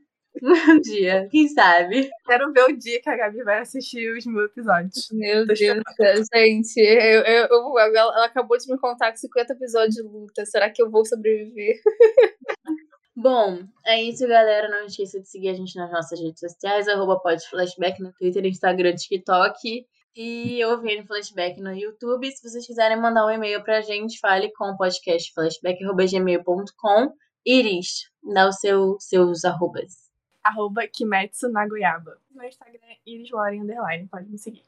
Um 0.43 0.79
dia, 0.79 1.27
quem 1.31 1.47
sabe? 1.47 2.09
Quero 2.25 2.53
ver 2.53 2.65
o 2.65 2.77
dia 2.77 3.01
que 3.01 3.09
a 3.09 3.15
Gabi 3.17 3.43
vai 3.43 3.59
assistir 3.59 4.15
os 4.15 4.23
mil 4.25 4.43
episódios. 4.45 5.09
Meu 5.11 5.47
Tô 5.47 5.53
Deus 5.55 6.27
gente. 6.31 6.79
Eu, 6.79 7.21
eu, 7.21 7.47
eu- 7.47 7.79
ela, 7.79 7.99
ela 7.99 8.25
acabou 8.25 8.55
de 8.57 8.71
me 8.71 8.77
contar 8.77 9.09
com 9.11 9.17
50 9.17 9.53
episódios 9.53 9.95
de 9.95 10.03
luta. 10.03 10.45
Será 10.45 10.69
que 10.69 10.79
eu 10.81 10.91
vou 10.91 11.03
sobreviver? 11.05 11.79
Bom, 13.19 13.67
é 13.83 13.99
isso, 14.03 14.27
galera. 14.27 14.69
Não 14.69 14.85
esqueça 14.85 15.19
de 15.19 15.27
seguir 15.27 15.49
a 15.49 15.55
gente 15.55 15.75
nas 15.75 15.91
nossas 15.91 16.21
redes 16.21 16.39
sociais, 16.39 16.87
arroba 16.87 17.19
podflashback 17.19 17.99
no 17.99 18.13
Twitter, 18.13 18.45
Instagram, 18.45 18.93
TikTok. 18.93 19.87
E 20.15 20.63
ouvir 20.65 21.03
Flashback 21.03 21.59
no 21.59 21.73
YouTube. 21.73 22.31
Se 22.31 22.47
vocês 22.47 22.67
quiserem 22.67 23.01
mandar 23.01 23.25
um 23.25 23.31
e-mail 23.31 23.63
pra 23.63 23.81
gente, 23.81 24.19
fale 24.19 24.53
com 24.53 24.77
podcastflashback.gmail.com. 24.77 27.11
Iris, 27.43 28.11
dá 28.23 28.49
os 28.49 28.59
seu, 28.59 28.97
seus 28.99 29.43
arrobas. 29.43 30.11
Arroba 30.43 30.87
Kimetsu 30.87 31.49
na 31.49 31.67
Goiaba. 31.67 32.19
No 32.29 32.43
Instagram 32.43 32.77
é 32.83 32.97
IrisLore 33.03 33.59
Underline, 33.59 34.07
pode 34.09 34.29
me 34.29 34.37
seguir. 34.37 34.61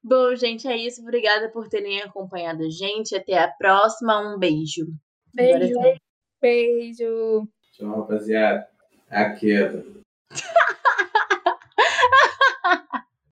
Bom, 0.00 0.32
gente, 0.36 0.68
é 0.68 0.76
isso. 0.76 1.02
Obrigada 1.02 1.48
por 1.48 1.68
terem 1.68 2.02
acompanhado 2.02 2.62
a 2.62 2.70
gente. 2.70 3.16
Até 3.16 3.36
a 3.36 3.48
próxima. 3.48 4.20
Um 4.20 4.38
beijo. 4.38 4.86
Beijo. 5.34 5.74
sim. 5.74 5.96
Beijo. 6.40 7.48
Tchau, 7.76 8.00
rapaziada. 8.00 8.66
A 9.10 9.30
queda. 9.34 9.84